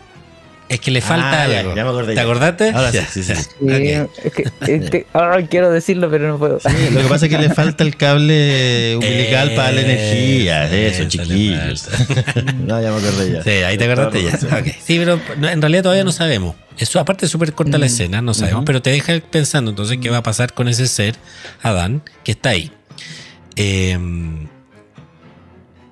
es 0.74 0.80
que 0.80 0.90
le 0.92 1.02
falta 1.02 1.44
Ah, 1.44 1.48
ya, 1.48 1.60
algo. 1.60 1.76
ya 1.76 1.84
me 1.84 1.90
acordé 1.90 2.08
¿Te 2.10 2.16
ya. 2.16 2.22
acordaste? 2.24 2.70
Ahora 2.72 2.92
sí, 2.92 2.98
Ya, 2.98 3.06
sí, 3.08 3.24
sí. 3.24 3.34
es 3.34 4.32
que, 4.34 4.44
este, 4.68 5.06
ay, 5.14 5.46
quiero 5.50 5.70
decirlo, 5.72 6.10
pero 6.10 6.28
no 6.28 6.38
puedo. 6.40 6.60
Sí, 6.60 6.70
lo 6.92 7.02
que 7.02 7.08
pasa 7.08 7.26
es 7.26 7.32
que 7.32 7.38
le 7.38 7.50
falta 7.54 7.84
el 7.84 7.96
cable 7.98 8.96
umbilical 8.96 9.54
para 9.56 9.72
la 9.74 9.82
energía. 9.82 10.66
Eso, 10.72 11.02
Eso 11.04 11.10
chiquillos. 11.10 11.90
no, 12.66 12.82
ya 12.82 12.92
me 12.92 12.98
acordé 12.98 13.32
ya. 13.34 13.44
Sí, 13.44 13.50
ahí 13.50 13.78
te 13.78 13.84
acordaste 13.92 14.24
ya. 14.24 14.38
Sí, 14.84 14.98
pero 14.98 15.20
no, 15.38 15.50
en 15.50 15.62
realidad 15.62 15.84
todavía 15.84 16.04
no 16.04 16.12
sabemos. 16.12 16.56
Eso, 16.78 17.00
aparte 17.00 17.26
es 17.26 17.32
súper 17.32 17.54
corta 17.54 17.78
la 17.78 17.86
Mm. 17.86 17.90
escena, 17.90 18.22
no 18.22 18.34
sabemos, 18.34 18.64
pero 18.66 18.82
te 18.82 18.90
deja 18.92 19.20
pensando 19.30 19.72
entonces 19.72 19.98
qué 20.02 20.10
va 20.10 20.18
a 20.18 20.24
pasar 20.24 20.54
con 20.54 20.68
ese 20.68 20.88
ser, 20.88 21.16
Adán, 21.62 22.02
que 22.24 22.32
está 22.32 22.50
ahí. 22.52 22.72
Eh, 23.58 24.00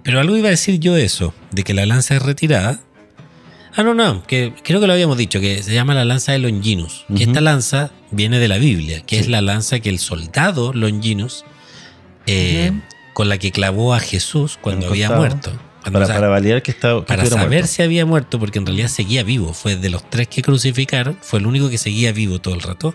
pero 0.03 0.19
algo 0.21 0.35
iba 0.37 0.47
a 0.47 0.51
decir 0.51 0.79
yo 0.79 0.93
de 0.93 1.03
eso, 1.03 1.33
de 1.51 1.63
que 1.63 1.73
la 1.73 1.85
lanza 1.85 2.15
es 2.15 2.21
retirada. 2.23 2.79
Ah, 3.79 3.83
no, 3.83 3.93
no, 3.93 4.23
que 4.27 4.53
creo 4.61 4.81
que 4.81 4.87
lo 4.87 4.91
habíamos 4.93 5.17
dicho, 5.17 5.39
que 5.39 5.63
se 5.63 5.73
llama 5.73 5.93
la 5.93 6.03
lanza 6.03 6.33
de 6.33 6.39
Longinus. 6.39 7.05
Que 7.15 7.23
esta 7.23 7.39
lanza 7.39 7.91
viene 8.11 8.37
de 8.37 8.49
la 8.49 8.57
Biblia, 8.57 9.01
que 9.05 9.15
Sí. 9.15 9.21
es 9.21 9.27
la 9.29 9.39
lanza 9.41 9.79
que 9.79 9.87
el 9.87 9.99
soldado 9.99 10.73
Longinus, 10.73 11.45
eh, 12.27 12.73
con 13.13 13.29
la 13.29 13.37
que 13.37 13.53
clavó 13.53 13.93
a 13.93 14.01
Jesús 14.01 14.57
cuando 14.59 14.87
había 14.87 15.09
muerto. 15.11 15.51
Cuando, 15.81 15.93
Para, 15.93 16.03
o 16.03 16.07
sea, 16.07 16.15
para 16.15 16.27
validar 16.27 16.61
que 16.61 16.71
está 16.71 16.89
que 16.95 17.01
para 17.03 17.23
estuviera 17.23 17.43
saber 17.43 17.59
muerto. 17.61 17.67
si 17.73 17.81
había 17.81 18.05
muerto, 18.05 18.37
porque 18.37 18.59
en 18.59 18.65
realidad 18.65 18.89
seguía 18.89 19.23
vivo. 19.23 19.53
Fue 19.53 19.77
de 19.77 19.89
los 19.89 20.09
tres 20.09 20.27
que 20.27 20.41
crucificaron, 20.41 21.17
fue 21.21 21.39
el 21.39 21.45
único 21.47 21.69
que 21.69 21.77
seguía 21.77 22.11
vivo 22.11 22.39
todo 22.39 22.55
el 22.55 22.61
rato. 22.61 22.93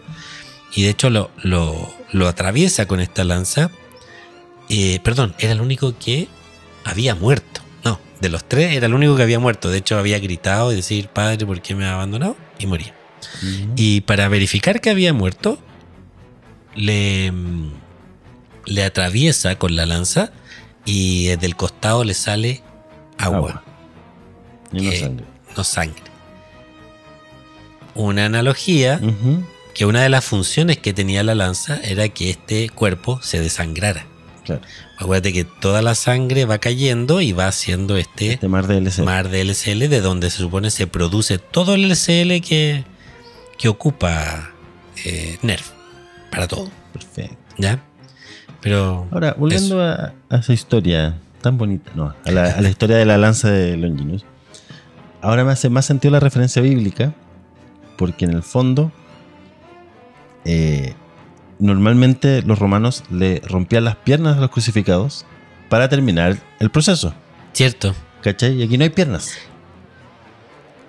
Y 0.74 0.82
de 0.82 0.90
hecho 0.90 1.09
lo, 1.09 1.31
lo, 1.43 1.94
lo 2.12 2.28
atraviesa 2.28 2.85
con 2.86 3.01
esta 3.01 3.24
lanza. 3.24 3.70
Eh, 4.69 5.01
perdón, 5.02 5.35
era 5.39 5.52
el 5.52 5.62
único 5.62 5.94
que 5.98 6.28
había 6.85 7.15
muerto. 7.15 7.62
De 8.25 8.31
los 8.31 8.43
tres 8.49 8.75
era 8.75 8.87
el 8.87 8.95
único 8.95 9.17
que 9.17 9.23
había 9.23 9.39
muerto. 9.39 9.69
De 9.71 9.77
hecho 9.77 9.99
había 9.99 10.19
gritado 10.19 10.73
y 10.73 10.77
decir, 10.77 11.09
Padre, 11.09 11.45
¿por 11.45 11.61
qué 11.61 11.75
me 11.75 11.85
ha 11.85 11.93
abandonado? 11.93 12.39
Y 12.59 12.67
moría. 12.67 12.95
Y 13.77 14.01
para 14.01 14.29
verificar 14.29 14.81
que 14.81 14.89
había 14.89 15.13
muerto, 15.13 15.59
le, 16.75 17.31
mm, 17.31 17.73
le 18.65 18.83
atraviesa 18.83 19.59
con 19.59 19.77
la 19.77 19.85
lanza 19.85 20.33
y 20.87 21.29
eh, 21.29 21.37
del 21.37 21.55
costado 21.55 22.03
le 22.03 22.15
sale 22.15 22.63
agua 23.19 23.37
Agua. 23.51 23.65
Y 24.73 24.81
no 24.81 24.91
Eh, 24.91 25.01
sangre. 25.01 25.25
no 25.55 25.65
sangre. 25.65 26.03
Una 27.95 28.25
analogía 28.25 29.01
que 29.75 29.85
una 29.85 30.01
de 30.03 30.09
las 30.09 30.25
funciones 30.25 30.79
que 30.79 30.95
tenía 30.95 31.23
la 31.25 31.35
lanza 31.35 31.79
era 31.83 32.09
que 32.09 32.31
este 32.31 32.71
cuerpo 32.71 33.21
se 33.23 33.39
desangrara. 33.41 34.07
Claro. 34.45 34.63
Acuérdate 34.97 35.33
que 35.33 35.45
toda 35.45 35.83
la 35.83 35.95
sangre 35.95 36.45
va 36.45 36.59
cayendo 36.59 37.21
y 37.21 37.33
va 37.33 37.49
haciendo 37.49 37.97
este, 37.97 38.35
Este 38.35 38.49
mar 38.49 38.66
de 38.66 38.79
LC. 38.79 39.03
mar 39.03 39.29
de 39.29 39.41
LCL 39.43 39.89
de 39.89 40.01
donde 40.01 40.31
se 40.31 40.39
supone 40.39 40.71
se 40.71 40.87
produce 40.87 41.39
todo 41.39 41.75
el 41.75 41.85
LCL 41.91 42.41
que, 42.47 42.85
que 43.59 43.69
ocupa 43.69 44.51
eh, 45.05 45.39
Nerf 45.43 45.71
para 46.31 46.47
todo. 46.47 46.71
Perfecto. 46.93 47.37
¿Ya? 47.59 47.83
Pero 48.61 49.09
Ahora, 49.11 49.35
volviendo 49.37 49.83
a, 49.83 50.15
a 50.31 50.37
esa 50.37 50.53
historia 50.53 51.19
tan 51.43 51.59
bonita, 51.59 51.91
no, 51.95 52.15
a 52.25 52.31
la, 52.31 52.45
a 52.53 52.61
la 52.62 52.71
historia 52.71 52.97
de 52.97 53.05
la 53.05 53.19
lanza 53.19 53.51
de 53.51 53.77
Longinus. 53.77 54.25
Ahora 55.21 55.45
me 55.45 55.53
hace 55.53 55.69
más 55.69 55.85
sentido 55.87 56.12
la 56.12 56.21
referencia 56.21 56.62
bíblica, 56.62 57.12
porque 57.99 58.25
en 58.25 58.33
el 58.33 58.43
fondo, 58.43 58.93
eh, 60.45 60.95
normalmente 61.59 62.43
los 62.43 62.59
romanos 62.59 63.05
le 63.11 63.41
rompían 63.47 63.85
las 63.85 63.97
piernas 63.97 64.37
a 64.37 64.41
los 64.41 64.51
crucificados 64.51 65.25
para 65.69 65.89
terminar 65.89 66.39
el 66.61 66.71
proceso. 66.71 67.15
cierto. 67.53 67.95
¿Cachai? 68.23 68.55
Y 68.55 68.63
aquí 68.63 68.79
no 68.79 68.85
hay 68.85 68.91
piernas. 68.91 69.35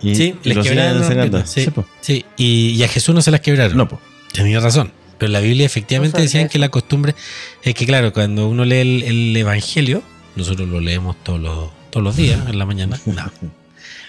Y, 0.01 0.15
Sí, 0.15 0.35
y 0.43 0.53
les 0.53 0.67
quebraron 0.67 0.99
las 0.99 1.03
enseñando. 1.09 1.31
piernas, 1.43 1.49
sí. 1.49 1.65
Sí. 1.65 1.71
Sí, 2.01 2.25
y, 2.37 2.69
y 2.79 2.83
a 2.83 2.87
Jesús 2.87 3.13
no 3.15 3.21
se 3.21 3.31
las 3.31 3.41
quebraron. 3.41 3.75
No, 3.77 3.87
pues. 3.87 4.01
Tenía 4.31 4.59
razón. 4.59 4.91
Pero 5.17 5.31
la 5.31 5.39
Biblia 5.39 5.65
efectivamente 5.65 6.17
No 6.17 6.23
decían 6.23 6.49
que 6.49 6.59
la 6.59 6.69
costumbre 6.69 7.15
es 7.63 7.73
que, 7.73 7.85
claro, 7.85 8.11
cuando 8.13 8.47
uno 8.49 8.65
lee 8.65 8.75
el, 8.79 9.03
el 9.03 9.37
Evangelio, 9.37 10.03
nosotros 10.35 10.67
lo 10.67 10.81
leemos 10.81 11.15
todos 11.23 11.39
los, 11.39 11.69
todos 11.89 12.03
los 12.03 12.15
días 12.17 12.41
en 12.49 12.57
la 12.59 12.65
mañana. 12.65 12.99
No. 13.05 13.31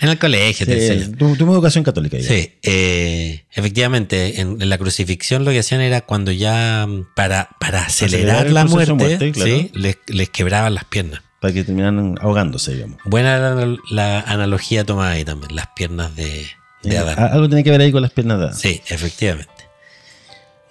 En 0.00 0.08
el 0.08 0.18
colegio 0.18 0.66
te 0.66 0.72
enseñan. 0.74 1.16
tu, 1.16 1.36
tu 1.36 1.50
educación 1.52 1.84
católica. 1.84 2.18
ya. 2.18 2.28
Sí, 2.28 2.52
eh, 2.62 3.44
efectivamente, 3.52 4.40
en, 4.40 4.60
en 4.60 4.68
la 4.68 4.78
crucifixión 4.78 5.44
lo 5.44 5.50
que 5.50 5.60
hacían 5.60 5.80
era 5.80 6.00
cuando 6.02 6.32
ya 6.32 6.86
mm, 6.86 7.08
para, 7.14 7.50
para 7.60 7.84
acelerar, 7.84 8.46
Acelerar 8.46 8.46
el 8.48 8.54
la 8.54 8.64
muerte, 8.64 9.32
claro. 9.32 9.50
sí, 9.50 9.70
les, 9.74 9.96
les 10.08 10.28
quebraban 10.30 10.74
las 10.74 10.84
piernas. 10.84 11.22
Para 11.40 11.52
que 11.52 11.64
terminaran 11.64 12.16
ahogándose, 12.20 12.74
digamos. 12.74 12.98
Buena 13.04 13.38
la, 13.38 13.76
la 13.90 14.20
analogía 14.20 14.84
tomada 14.84 15.12
ahí 15.12 15.24
también, 15.24 15.54
las 15.54 15.66
piernas 15.76 16.14
de, 16.16 16.46
de 16.82 16.94
Eh, 16.94 16.98
Adán. 16.98 17.18
Algo 17.32 17.48
tiene 17.48 17.62
que 17.62 17.70
ver 17.70 17.80
ahí 17.82 17.92
con 17.92 18.02
las 18.02 18.10
piernas 18.12 18.38
de 18.38 18.44
Adán. 18.46 18.56
Sí, 18.56 18.80
efectivamente. 18.88 19.52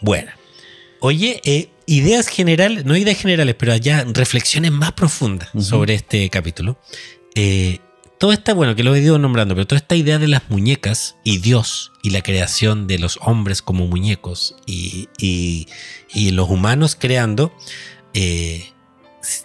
Bueno. 0.02 0.32
Oye, 1.02 1.40
eh, 1.46 1.70
ideas 1.86 2.28
generales, 2.28 2.84
no 2.86 2.98
ideas 2.98 3.18
generales, 3.18 3.56
pero 3.58 3.76
ya 3.78 4.06
reflexiones 4.12 4.72
más 4.72 4.94
profundas 4.94 5.50
sobre 5.60 5.94
este 5.94 6.30
capítulo. 6.32 6.80
Eh, 7.36 7.80
todo 8.26 8.34
está, 8.34 8.56
bueno, 8.56 8.76
que 8.76 8.82
lo 8.84 8.96
he 8.96 9.02
ido 9.02 9.20
nombrando, 9.20 9.54
pero 9.54 9.68
toda 9.68 9.78
esta 9.78 9.96
idea 9.96 10.18
de 10.18 10.28
las 10.28 10.50
muñecas 10.50 11.16
y 11.24 11.38
Dios 11.38 11.92
y 12.02 12.10
la 12.10 12.24
creación 12.24 12.88
de 12.88 12.98
los 12.98 13.20
hombres 13.22 13.62
como 13.62 13.86
muñecos 13.86 14.56
y, 14.66 15.10
y- 15.20 15.68
y 16.12 16.32
los 16.32 16.50
humanos 16.50 16.96
creando, 17.00 17.56
eh, 18.16 18.66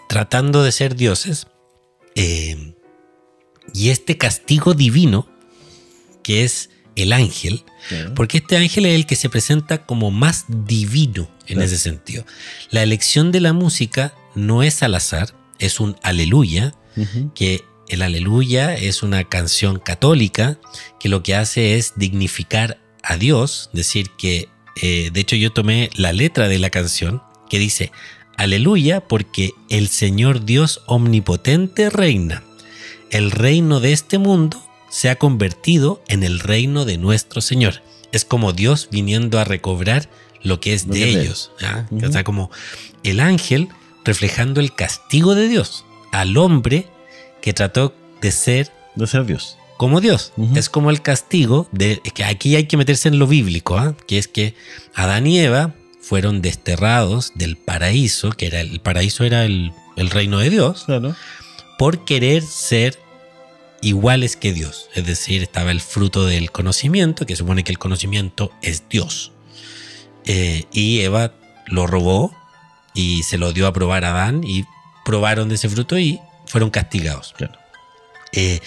tratando 0.09 0.63
de 0.63 0.73
ser 0.73 0.97
dioses, 0.97 1.47
eh, 2.15 2.73
y 3.75 3.91
este 3.91 4.17
castigo 4.17 4.73
divino 4.73 5.29
que 6.23 6.45
es 6.45 6.71
el 6.97 7.13
ángel, 7.13 7.65
Claro. 7.91 8.15
porque 8.15 8.39
este 8.39 8.57
ángel 8.57 8.87
es 8.87 8.95
el 8.95 9.05
que 9.05 9.17
se 9.17 9.29
presenta 9.29 9.85
como 9.85 10.11
más 10.11 10.47
divino 10.49 11.29
en 11.49 11.57
Claro. 11.57 11.63
ese 11.65 11.77
sentido. 11.77 12.25
La 12.71 12.83
elección 12.83 13.31
de 13.31 13.41
la 13.41 13.53
música 13.53 14.15
no 14.35 14.63
es 14.63 14.83
al 14.83 14.95
azar, 14.95 15.35
es 15.59 15.81
un 15.81 15.97
aleluya, 16.03 16.75
que 17.35 17.63
el 17.91 18.03
aleluya 18.03 18.75
es 18.75 19.03
una 19.03 19.25
canción 19.25 19.81
católica 19.81 20.59
que 21.01 21.09
lo 21.09 21.23
que 21.23 21.35
hace 21.35 21.77
es 21.77 21.95
dignificar 21.97 22.79
a 23.03 23.17
Dios, 23.17 23.69
decir 23.73 24.11
que, 24.17 24.49
eh, 24.81 25.11
de 25.13 25.21
hecho 25.21 25.35
yo 25.35 25.53
tomé 25.53 25.91
la 25.95 26.13
letra 26.13 26.49
de 26.49 26.61
la 26.61 26.71
canción 26.71 27.23
que 27.49 27.59
dice, 27.59 27.91
aleluya 28.37 29.01
porque 29.01 29.51
el 29.69 29.89
Señor 29.89 30.45
Dios 30.45 30.83
omnipotente 30.87 31.91
reina. 31.91 32.45
El 33.11 33.33
reino 33.33 33.81
de 33.81 33.93
este 33.93 34.19
mundo 34.19 34.63
se 34.89 35.11
ha 35.11 35.17
convertido 35.17 36.01
en 36.07 36.23
el 36.23 36.39
reino 36.39 36.85
de 36.85 36.97
nuestro 36.97 37.41
Señor. 37.41 37.83
Es 38.13 38.25
como 38.25 38.53
Dios 38.53 38.89
viniendo 38.93 39.41
a 39.41 39.45
recobrar 39.45 40.09
lo 40.43 40.61
que 40.61 40.75
es 40.75 40.89
de 40.89 41.09
ellos. 41.09 41.51
O 41.91 42.13
sea, 42.13 42.23
como 42.23 42.53
el 43.03 43.19
ángel 43.19 43.69
reflejando 44.05 44.61
el 44.61 44.75
castigo 44.75 45.35
de 45.35 45.49
Dios 45.49 45.85
al 46.13 46.37
hombre 46.37 46.87
que 47.43 47.53
trató 47.53 47.95
de 48.21 48.31
ser 48.33 48.71
De 48.95 49.07
ser 49.07 49.25
Dios. 49.27 49.57
como 49.77 50.01
Dios. 50.01 50.33
Es 50.55 50.69
como 50.69 50.91
el 50.91 51.01
castigo 51.03 51.69
de 51.73 52.01
es 52.05 52.13
que 52.13 52.25
aquí 52.25 52.57
hay 52.57 52.65
que 52.65 52.77
meterse 52.77 53.09
en 53.09 53.19
lo 53.19 53.27
bíblico, 53.27 53.79
¿ah? 53.79 53.95
que 54.07 54.19
es 54.19 54.29
que 54.29 54.55
Adán 54.95 55.27
y 55.27 55.39
Eva 55.41 55.75
fueron 56.03 56.43
desterrados 56.43 57.33
del 57.35 57.57
paraíso, 57.57 58.31
que 58.33 58.47
era 58.47 58.61
el 58.61 58.81
paraíso 58.81 59.25
era 59.25 59.45
el, 59.45 59.73
el 59.97 60.11
reino 60.11 60.39
de 60.39 60.51
Dios, 60.51 60.85
Claro. 60.87 61.15
por 61.79 62.05
querer 62.05 62.43
ser 62.43 62.99
iguales 63.83 64.37
que 64.37 64.53
Dios. 64.53 64.89
Es 64.95 65.07
decir, 65.07 65.43
estaba 65.43 65.71
el 65.71 65.81
fruto 65.81 66.27
del 66.27 66.51
conocimiento, 66.51 67.25
que 67.27 67.37
supone 67.37 67.65
que 67.65 67.73
el 67.73 67.79
conocimiento 67.79 68.51
es 68.61 68.85
Dios. 68.91 69.33
Eh, 70.27 70.65
y 70.73 71.01
Eva 71.01 71.33
lo 71.67 71.87
robó 71.87 72.35
y 72.93 73.23
se 73.23 73.39
lo 73.39 73.53
dio 73.53 73.67
a 73.67 73.73
probar 73.73 74.05
a 74.05 74.11
Adán 74.11 74.43
y 74.45 74.65
probaron 75.05 75.49
de 75.49 75.55
ese 75.55 75.69
fruto 75.71 75.99
y 75.99 76.21
fueron 76.51 76.71
castigados. 76.71 77.35
Claro. 77.37 77.59
Eh, 78.33 78.61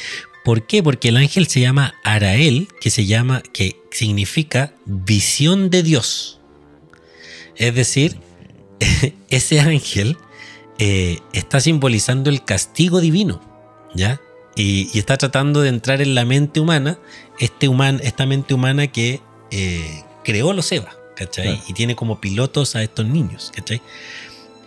¿Por 0.43 0.67
qué? 0.67 0.83
Porque 0.83 1.09
el 1.09 1.17
ángel 1.17 1.47
se 1.47 1.61
llama 1.61 1.95
Arael, 2.03 2.67
que 2.81 2.89
se 2.89 3.05
llama, 3.05 3.41
que 3.53 3.77
significa 3.91 4.73
visión 4.85 5.69
de 5.69 5.83
Dios. 5.83 6.39
Es 7.55 7.73
decir, 7.75 8.17
ese 9.29 9.59
ángel 9.61 10.17
eh, 10.79 11.19
está 11.31 11.61
simbolizando 11.61 12.29
el 12.29 12.43
castigo 12.43 12.99
divino, 12.99 13.41
¿ya? 13.95 14.19
Y, 14.55 14.89
y 14.93 14.99
está 14.99 15.17
tratando 15.17 15.61
de 15.61 15.69
entrar 15.69 16.01
en 16.01 16.13
la 16.13 16.25
mente 16.25 16.59
humana, 16.59 16.99
este 17.39 17.67
human, 17.67 17.99
esta 18.03 18.25
mente 18.25 18.53
humana 18.53 18.87
que 18.87 19.21
eh, 19.51 20.03
creó 20.23 20.51
los 20.53 20.71
Eva, 20.71 20.95
¿cachai? 21.15 21.45
Claro. 21.45 21.63
Y 21.67 21.73
tiene 21.73 21.95
como 21.95 22.19
pilotos 22.19 22.75
a 22.75 22.83
estos 22.83 23.05
niños, 23.05 23.51
¿cachai? 23.55 23.81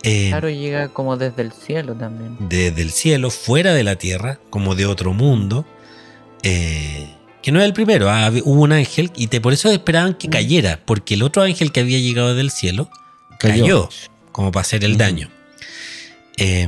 Eh, 0.03 0.27
Claro, 0.29 0.49
llega 0.49 0.89
como 0.89 1.17
desde 1.17 1.41
el 1.41 1.51
cielo 1.51 1.93
también. 1.95 2.35
desde 2.39 2.81
el 2.81 2.91
cielo, 2.91 3.29
fuera 3.29 3.73
de 3.73 3.83
la 3.83 3.95
tierra, 3.97 4.39
como 4.49 4.75
de 4.75 4.85
otro 4.85 5.13
mundo, 5.13 5.65
eh, 6.43 7.09
que 7.41 7.51
no 7.51 7.59
es 7.59 7.65
el 7.65 7.73
primero, 7.73 8.09
ah, 8.09 8.31
hubo 8.43 8.61
un 8.61 8.71
ángel 8.73 9.11
y 9.15 9.27
te, 9.27 9.41
por 9.41 9.53
eso 9.53 9.71
esperaban 9.71 10.13
que 10.13 10.29
cayera, 10.29 10.79
porque 10.85 11.15
el 11.15 11.23
otro 11.23 11.41
ángel 11.41 11.71
que 11.71 11.79
había 11.79 11.97
llegado 11.99 12.35
del 12.35 12.51
cielo 12.51 12.89
cayó, 13.39 13.61
Cayó. 13.63 13.89
como 14.31 14.51
para 14.51 14.61
hacer 14.61 14.83
el 14.83 14.91
Ujú. 14.91 14.99
daño. 14.99 15.29
Eh, 16.37 16.67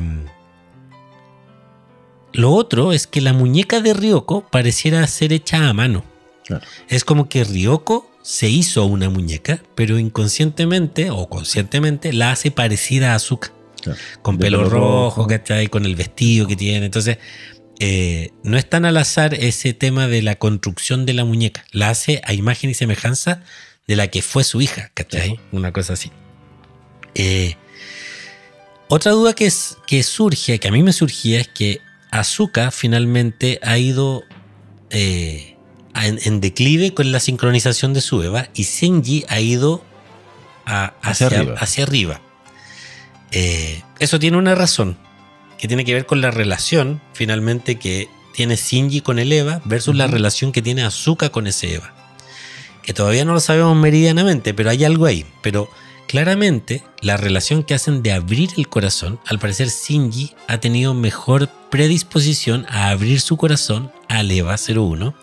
lo 2.34 2.52
otro 2.52 2.94
es 2.94 3.08
que 3.08 3.22
la 3.22 3.34
muñeca 3.34 3.82
de 3.82 3.94
Ryoko 3.94 4.48
pareciera 4.50 5.06
ser 5.08 5.34
hecha 5.34 5.68
a 5.70 5.74
mano. 5.74 6.04
Claro. 6.46 6.66
Es 6.88 7.04
como 7.04 7.28
que 7.30 7.44
Ryoko 7.44 8.09
se 8.22 8.50
hizo 8.50 8.86
una 8.86 9.10
muñeca, 9.10 9.62
pero 9.76 9.98
inconscientemente 9.98 11.10
o 11.10 11.30
conscientemente 11.30 12.14
la 12.14 12.32
hace 12.32 12.52
parecida 12.52 13.16
a 13.16 13.20
Claro. 13.82 14.00
con 14.22 14.38
De 14.38 14.46
pelo 14.46 14.58
pelo 14.60 14.70
rojo, 14.70 15.16
rojo. 15.22 15.28
¿cachai? 15.28 15.68
Con 15.68 15.86
el 15.86 15.96
vestido 15.96 16.48
que 16.48 16.56
tiene. 16.56 16.86
Entonces, 16.86 17.18
eh, 17.80 18.32
no 18.44 18.58
es 18.58 18.70
tan 18.70 18.86
al 18.86 18.98
azar 18.98 19.34
ese 19.34 19.74
tema 19.74 20.08
de 20.08 20.22
la 20.22 20.36
construcción 20.36 21.06
de 21.06 21.14
la 21.14 21.24
muñeca. 21.24 21.64
La 21.72 21.90
hace 21.90 22.22
a 22.26 22.34
imagen 22.34 22.70
y 22.70 22.74
semejanza 22.74 23.42
de 23.88 23.96
la 23.96 24.08
que 24.08 24.22
fue 24.22 24.44
su 24.44 24.62
hija, 24.62 24.92
¿cachai? 24.94 25.40
Una 25.52 25.72
cosa 25.72 25.94
así. 25.94 26.12
Eh, 27.16 27.56
otra 28.90 29.12
duda 29.12 29.34
que, 29.34 29.46
es, 29.46 29.78
que 29.88 30.04
surge, 30.04 30.60
que 30.60 30.68
a 30.68 30.72
mí 30.72 30.84
me 30.84 30.94
surgía, 30.94 31.40
es 31.40 31.48
que 31.48 31.80
Azuka 32.12 32.72
finalmente 32.72 33.60
ha 33.64 33.78
ido 33.78 34.24
eh, 34.90 35.56
en, 36.08 36.20
en 36.24 36.42
declive 36.42 36.94
con 36.94 37.12
la 37.12 37.20
sincronización 37.20 37.94
de 37.94 38.02
su 38.02 38.22
Eva 38.24 38.48
y 38.54 38.64
Senji 38.66 39.26
ha 39.30 39.40
ido 39.40 39.84
a- 40.66 40.94
Hacia 41.02 41.28
hacia, 41.28 41.40
arriba. 41.40 41.56
hacia 41.60 41.84
arriba. 41.84 42.22
Eh, 43.32 43.82
eso 44.00 44.20
tiene 44.20 44.38
una 44.38 44.56
razón 44.56 44.98
que 45.58 45.68
tiene 45.68 45.86
que 45.86 45.94
ver 45.94 46.06
con 46.06 46.22
la 46.22 46.32
relación 46.32 47.02
finalmente 47.14 47.78
que 47.78 48.08
tiene 48.34 48.56
Shinji 48.56 49.02
con 49.02 49.20
el 49.20 49.32
Eva 49.34 49.62
versus 49.66 49.96
la 49.96 50.08
relación 50.08 50.52
que 50.52 50.62
tiene 50.62 50.84
Azuka 50.84 51.30
con 51.30 51.46
ese 51.48 51.76
Eva. 51.76 51.94
Que 52.84 52.94
todavía 52.94 53.26
no 53.26 53.34
lo 53.34 53.40
sabemos 53.40 53.76
meridianamente, 53.76 54.54
pero 54.54 54.70
hay 54.70 54.84
algo 54.86 55.06
ahí. 55.06 55.26
Pero 55.44 55.70
claramente 56.08 56.82
la 57.02 57.18
relación 57.18 57.64
que 57.64 57.74
hacen 57.74 58.02
de 58.02 58.14
abrir 58.14 58.50
el 58.58 58.68
corazón, 58.70 59.20
al 59.28 59.38
parecer 59.40 59.68
Shinji 59.68 60.34
ha 60.48 60.60
tenido 60.60 60.94
mejor 60.94 61.50
predisposición 61.70 62.66
a 62.70 62.90
abrir 62.90 63.20
su 63.22 63.36
corazón 63.38 63.92
al 64.08 64.32
Eva 64.32 64.56
01 64.58 65.14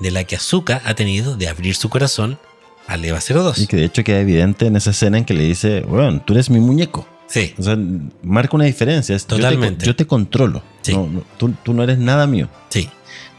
de 0.00 0.10
la 0.10 0.24
que 0.24 0.36
Azuka 0.36 0.82
ha 0.84 0.94
tenido 0.94 1.36
de 1.36 1.48
abrir 1.48 1.74
su 1.76 1.88
corazón 1.88 2.38
al 2.86 3.04
Eva 3.04 3.20
02. 3.20 3.58
Y 3.58 3.66
que 3.66 3.76
de 3.76 3.84
hecho 3.84 4.04
queda 4.04 4.20
evidente 4.20 4.66
en 4.66 4.76
esa 4.76 4.90
escena 4.90 5.18
en 5.18 5.24
que 5.24 5.34
le 5.34 5.44
dice, 5.44 5.80
bueno, 5.82 6.20
tú 6.22 6.32
eres 6.34 6.50
mi 6.50 6.60
muñeco. 6.60 7.06
Sí, 7.26 7.54
O 7.58 7.62
sea, 7.62 7.76
marca 8.22 8.54
una 8.54 8.66
diferencia. 8.66 9.16
Es, 9.16 9.22
yo 9.22 9.28
te- 9.28 9.36
Totalmente. 9.36 9.86
Yo 9.86 9.96
te, 9.96 10.06
controlo. 10.06 10.62
Sí. 10.82 10.92
No, 10.92 11.06
no, 11.06 11.22
tú, 11.38 11.54
tú 11.62 11.72
no 11.72 11.82
eres 11.82 11.98
nada 11.98 12.26
mío. 12.26 12.48
sí. 12.68 12.88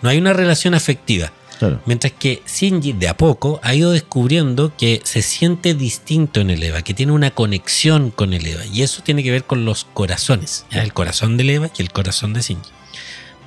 No 0.02 0.10
hay 0.10 0.18
una 0.20 0.34
relación 0.34 0.74
afectiva. 0.76 1.32
Claro. 1.58 1.82
Mientras 1.86 2.14
que 2.14 2.44
Shinji 2.46 2.94
de 2.94 3.08
a 3.08 3.16
poco 3.18 3.60
ha 3.64 3.74
ido 3.74 3.92
descubriendo 3.92 4.74
que 4.78 5.02
se 5.04 5.22
siente 5.24 5.74
distinto 5.74 6.42
en 6.42 6.50
el 6.52 6.62
Eva, 6.62 6.82
que 6.84 6.94
tiene 6.94 7.12
una 7.14 7.32
conexión 7.32 8.12
con 8.12 8.34
el 8.34 8.46
Eva. 8.46 8.66
Y 8.66 8.82
eso 8.84 9.02
tiene 9.04 9.24
que 9.24 9.32
ver 9.32 9.46
con 9.46 9.66
los 9.66 9.86
corazones. 9.86 10.66
El 10.70 10.94
corazón 10.94 11.38
del 11.38 11.50
Eva 11.50 11.70
y 11.76 11.82
el 11.82 11.92
corazón 11.92 12.34
de 12.34 12.42
Shinji. 12.42 12.70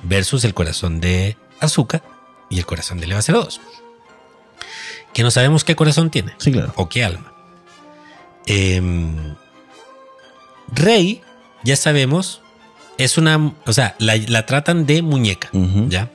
Versus 0.03 0.43
el 0.43 0.53
corazón 0.53 0.99
de 0.99 1.37
Azuka 1.59 2.01
y 2.49 2.57
el 2.59 2.65
corazón 2.65 2.99
del 2.99 3.11
Eva 3.11 3.21
02. 3.21 3.61
Que 5.13 5.23
no 5.23 5.31
sabemos 5.31 5.63
qué 5.63 5.75
corazón 5.75 6.09
tiene 6.11 6.33
Sí, 6.37 6.51
claro. 6.51 6.73
o 6.75 6.87
qué 6.89 7.03
alma. 7.03 7.33
Em, 8.45 9.35
Rey, 10.71 11.21
ya 11.63 11.75
sabemos, 11.75 12.41
es 12.97 13.17
una. 13.17 13.53
O 13.65 13.73
sea, 13.73 13.95
la, 13.99 14.15
la 14.17 14.45
tratan 14.45 14.85
de 14.85 15.01
muñeca. 15.01 15.49
¿ya? 15.87 16.09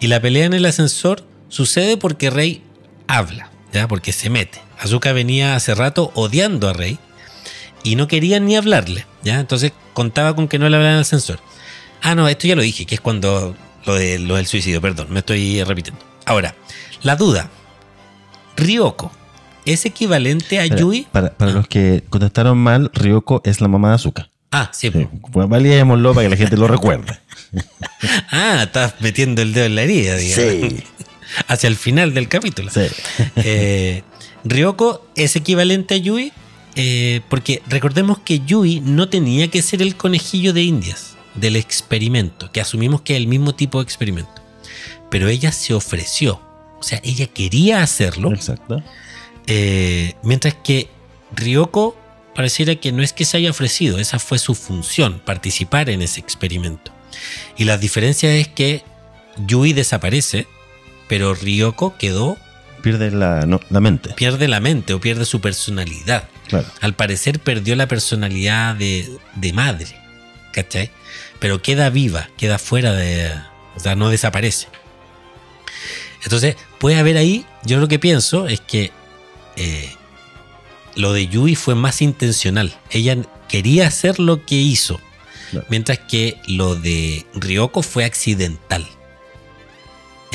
Y 0.00 0.08
la 0.08 0.20
pelea 0.20 0.44
en 0.46 0.52
el 0.54 0.66
ascensor 0.66 1.24
sucede 1.48 1.96
porque 1.96 2.30
Rey 2.30 2.62
habla, 3.06 3.50
¿ya? 3.72 3.88
Porque 3.88 4.12
se 4.12 4.28
mete. 4.30 4.60
Azuka 4.78 5.12
venía 5.12 5.54
hace 5.56 5.74
rato 5.74 6.10
odiando 6.14 6.68
a 6.68 6.72
Rey 6.74 6.98
y 7.82 7.96
no 7.96 8.08
quería 8.08 8.38
ni 8.40 8.56
hablarle, 8.56 9.06
¿ya? 9.22 9.40
Entonces 9.40 9.72
contaba 9.94 10.36
con 10.36 10.48
que 10.48 10.58
no 10.58 10.68
le 10.68 10.76
hablara 10.76 10.92
en 10.92 10.96
el 10.96 11.02
ascensor. 11.02 11.40
Ah, 12.02 12.14
no, 12.14 12.28
esto 12.28 12.46
ya 12.46 12.56
lo 12.56 12.62
dije, 12.62 12.84
que 12.84 12.94
es 12.96 13.00
cuando 13.00 13.56
lo, 13.86 13.94
de, 13.94 14.18
lo 14.18 14.36
del 14.36 14.46
suicidio, 14.46 14.80
perdón, 14.80 15.06
me 15.10 15.20
estoy 15.20 15.62
repitiendo. 15.64 16.00
Ahora, 16.24 16.54
la 17.02 17.16
duda. 17.16 17.48
Ryoko, 18.56 19.12
¿es 19.64 19.84
equivalente 19.84 20.58
a 20.58 20.66
Yui? 20.66 21.06
Para, 21.12 21.32
para 21.34 21.50
Ah. 21.52 21.54
los 21.54 21.68
que 21.68 22.02
contestaron 22.08 22.58
mal, 22.58 22.90
Ryoko 22.94 23.42
es 23.44 23.60
la 23.60 23.68
mamá 23.68 23.90
de 23.90 23.94
Azuka. 23.96 24.30
Ah, 24.50 24.70
sí. 24.72 24.90
Sí. 24.90 25.06
Pues 25.32 25.48
para 25.48 25.60
que 25.60 26.28
la 26.28 26.36
gente 26.36 26.56
lo 26.56 26.68
recuerde. 26.68 27.18
Ah, 28.30 28.62
estás 28.64 28.94
metiendo 29.00 29.40
el 29.42 29.52
dedo 29.52 29.66
en 29.66 29.74
la 29.74 29.82
herida, 29.82 30.16
digamos. 30.16 30.70
Sí. 30.70 30.84
Hacia 31.48 31.68
el 31.68 31.76
final 31.76 32.12
del 32.14 32.28
capítulo. 32.28 32.70
Sí. 32.70 32.80
Eh, 33.36 34.02
Ryoko 34.44 35.06
es 35.16 35.36
equivalente 35.36 35.94
a 35.94 35.98
Yui 35.98 36.32
eh, 36.76 37.20
porque 37.28 37.62
recordemos 37.68 38.18
que 38.18 38.40
Yui 38.40 38.80
no 38.80 39.08
tenía 39.08 39.48
que 39.48 39.62
ser 39.62 39.82
el 39.82 39.96
conejillo 39.96 40.52
de 40.52 40.62
indias 40.62 41.15
del 41.36 41.56
experimento, 41.56 42.50
que 42.52 42.60
asumimos 42.60 43.02
que 43.02 43.14
es 43.14 43.18
el 43.18 43.26
mismo 43.28 43.54
tipo 43.54 43.78
de 43.78 43.84
experimento. 43.84 44.42
Pero 45.10 45.28
ella 45.28 45.52
se 45.52 45.74
ofreció, 45.74 46.40
o 46.78 46.82
sea, 46.82 47.00
ella 47.04 47.26
quería 47.26 47.82
hacerlo, 47.82 48.32
Exacto. 48.32 48.82
eh, 49.46 50.14
mientras 50.22 50.54
que 50.54 50.88
Ryoko 51.34 51.96
pareciera 52.34 52.74
que 52.76 52.92
no 52.92 53.02
es 53.02 53.12
que 53.12 53.24
se 53.24 53.36
haya 53.36 53.50
ofrecido, 53.50 53.98
esa 53.98 54.18
fue 54.18 54.38
su 54.38 54.54
función, 54.54 55.20
participar 55.24 55.88
en 55.90 56.02
ese 56.02 56.20
experimento. 56.20 56.92
Y 57.56 57.64
la 57.64 57.78
diferencia 57.78 58.34
es 58.34 58.48
que 58.48 58.82
Yui 59.46 59.72
desaparece, 59.72 60.46
pero 61.08 61.34
Ryoko 61.34 61.96
quedó 61.96 62.36
Pierde 62.82 63.10
la, 63.10 63.46
no, 63.46 63.58
la 63.70 63.80
mente. 63.80 64.10
pierde 64.14 64.46
la 64.48 64.60
mente 64.60 64.92
o 64.94 65.00
pierde 65.00 65.24
su 65.24 65.40
personalidad. 65.40 66.28
Claro. 66.48 66.66
Al 66.80 66.94
parecer 66.94 67.40
perdió 67.40 67.74
la 67.74 67.88
personalidad 67.88 68.76
de, 68.76 69.08
de 69.34 69.52
madre, 69.52 69.88
¿cachai? 70.52 70.90
Pero 71.38 71.62
queda 71.62 71.90
viva, 71.90 72.28
queda 72.36 72.58
fuera 72.58 72.92
de... 72.92 73.32
O 73.76 73.80
sea, 73.80 73.94
no 73.94 74.08
desaparece. 74.08 74.68
Entonces, 76.22 76.56
puede 76.78 76.98
haber 76.98 77.16
ahí, 77.18 77.44
yo 77.64 77.78
lo 77.78 77.88
que 77.88 77.98
pienso 77.98 78.48
es 78.48 78.60
que 78.60 78.90
eh, 79.56 79.92
lo 80.96 81.12
de 81.12 81.28
Yui 81.28 81.54
fue 81.54 81.74
más 81.74 82.02
intencional. 82.02 82.74
Ella 82.90 83.16
quería 83.48 83.86
hacer 83.86 84.18
lo 84.18 84.44
que 84.44 84.56
hizo, 84.56 85.00
mientras 85.68 85.98
que 85.98 86.38
lo 86.46 86.74
de 86.74 87.24
Ryoko 87.34 87.82
fue 87.82 88.04
accidental. 88.04 88.86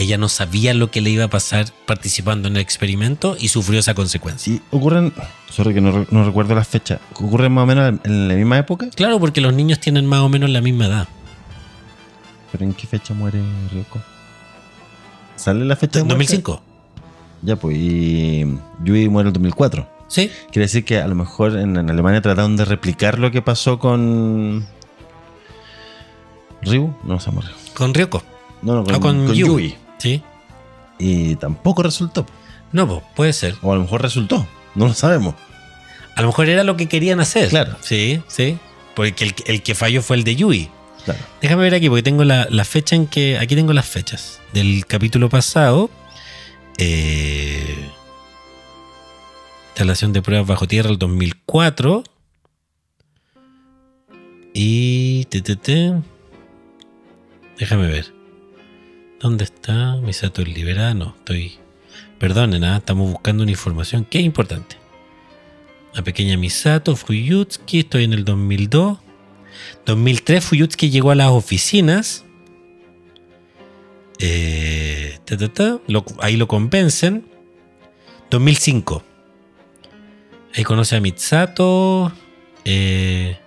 Ella 0.02 0.18
no 0.18 0.30
sabía 0.30 0.74
lo 0.74 0.90
que 0.92 1.00
le 1.02 1.10
iba 1.12 1.26
a 1.26 1.30
pasar 1.30 1.68
participando 1.86 2.48
en 2.48 2.56
el 2.56 2.62
experimento 2.62 3.36
y 3.40 3.48
sufrió 3.50 3.80
esa 3.80 3.94
consecuencia. 3.94 4.54
Y 4.54 4.62
ocurren, 4.72 5.14
sorry 5.50 5.74
que 5.74 5.82
no, 5.82 5.92
re- 5.92 6.08
no 6.12 6.24
recuerdo 6.26 6.56
las 6.56 6.68
fechas, 6.68 7.00
ocurren 7.14 7.52
más 7.52 7.64
o 7.64 7.66
menos 7.68 8.00
en 8.04 8.28
la 8.28 8.34
misma 8.36 8.58
época. 8.58 8.90
Claro, 8.96 9.20
porque 9.20 9.42
los 9.42 9.54
niños 9.54 9.80
tienen 9.80 10.06
más 10.06 10.20
o 10.22 10.30
menos 10.30 10.50
la 10.50 10.62
misma 10.62 10.88
edad. 10.88 11.08
¿Pero 12.52 12.66
en 12.66 12.74
qué 12.74 12.88
fecha 12.88 13.14
muere 13.14 13.42
Ryoko? 13.72 14.00
¿Sale 15.36 15.64
la 15.66 15.76
fecha 15.76 16.00
de 16.00 16.06
muerte? 16.06 16.18
2005. 16.24 16.62
Ya, 17.44 17.56
pues, 17.56 17.78
y 17.78 18.46
Yui 18.84 19.08
muere 19.10 19.28
en 19.28 19.28
el 19.28 19.34
2004. 19.34 19.88
Sí, 20.08 20.30
Quiere 20.52 20.66
decir 20.66 20.84
que 20.84 21.00
a 21.00 21.08
lo 21.08 21.16
mejor 21.16 21.58
en, 21.58 21.78
en 21.78 21.90
Alemania 21.90 22.22
trataron 22.22 22.58
de 22.58 22.66
replicar 22.66 23.18
lo 23.18 23.32
que 23.32 23.42
pasó 23.42 23.80
con. 23.80 24.66
Ryu, 26.64 26.94
no 27.04 27.20
se 27.20 27.32
llama 27.32 27.42
con 27.74 27.94
Ryoko. 27.94 28.22
No, 28.62 28.76
no, 28.76 28.84
con, 28.84 28.96
O 28.96 29.00
con, 29.00 29.26
con 29.28 29.34
Yui. 29.36 29.48
Yui. 29.48 29.76
Sí. 30.02 30.24
Y 30.98 31.36
tampoco 31.36 31.84
resultó. 31.84 32.26
No, 32.72 32.88
pues, 32.88 33.02
puede 33.16 33.34
ser. 33.34 33.56
O 33.62 33.72
a 33.72 33.76
lo 33.76 33.82
mejor 33.82 34.02
resultó. 34.02 34.48
No 34.76 34.88
lo 34.88 34.94
sabemos. 34.94 35.36
A 36.16 36.22
lo 36.22 36.28
mejor 36.28 36.50
era 36.50 36.64
lo 36.64 36.76
que 36.78 36.88
querían 36.88 37.20
hacer. 37.20 37.50
Claro. 37.50 37.78
Sí, 37.82 38.22
sí. 38.28 38.58
Porque 38.96 39.26
el, 39.26 39.36
el 39.46 39.62
que 39.62 39.76
falló 39.76 40.02
fue 40.02 40.18
el 40.18 40.24
de 40.24 40.36
Yui. 40.36 40.70
Claro. 41.06 41.20
Déjame 41.42 41.64
ver 41.64 41.76
aquí, 41.76 41.88
porque 41.90 42.04
tengo 42.04 42.24
la, 42.24 42.48
la 42.50 42.66
fecha 42.66 42.96
en 42.96 43.08
que. 43.08 43.38
Aquí 43.38 43.56
tengo 43.56 43.74
las 43.74 43.88
fechas. 43.88 44.40
Del 44.54 44.86
capítulo 44.86 45.30
pasado. 45.30 45.90
Eh, 46.78 47.90
instalación 49.70 50.14
de 50.14 50.22
pruebas 50.22 50.48
bajo 50.48 50.68
tierra 50.68 50.90
el 50.90 50.98
2004. 50.98 52.04
Y. 54.54 55.26
te, 55.26 55.42
te, 55.42 55.56
te. 55.56 55.94
Déjame 57.58 57.88
ver. 57.88 58.21
¿Dónde 59.22 59.44
está? 59.44 59.96
Misato 59.98 60.42
liberada. 60.44 60.94
No, 60.94 61.16
estoy. 61.18 61.54
Perdonen, 62.20 62.64
¿ah? 62.64 62.78
estamos 62.78 63.10
buscando 63.12 63.44
una 63.44 63.52
información 63.52 64.06
que 64.06 64.20
es 64.20 64.26
importante. 64.26 64.78
La 65.94 66.04
pequeña 66.04 66.38
Misato, 66.38 66.96
Fuyutsuki, 66.96 67.80
estoy 67.80 68.04
en 68.06 68.14
el 68.14 68.24
2002. 68.26 69.00
2003 69.86 70.44
Fuyutsuki 70.46 70.90
llegó 70.90 71.12
a 71.12 71.16
las 71.16 71.30
oficinas. 71.30 72.24
Eh, 74.20 75.18
ta, 75.26 75.36
ta, 75.38 75.48
ta, 75.54 75.80
lo- 75.88 76.06
ahí 76.20 76.38
lo 76.38 76.48
convencen. 76.48 77.26
2005. 78.30 79.04
Ahí 80.56 80.64
conoce 80.64 80.96
a 80.96 81.02
Mitsato. 81.02 82.12
eh, 82.66 83.38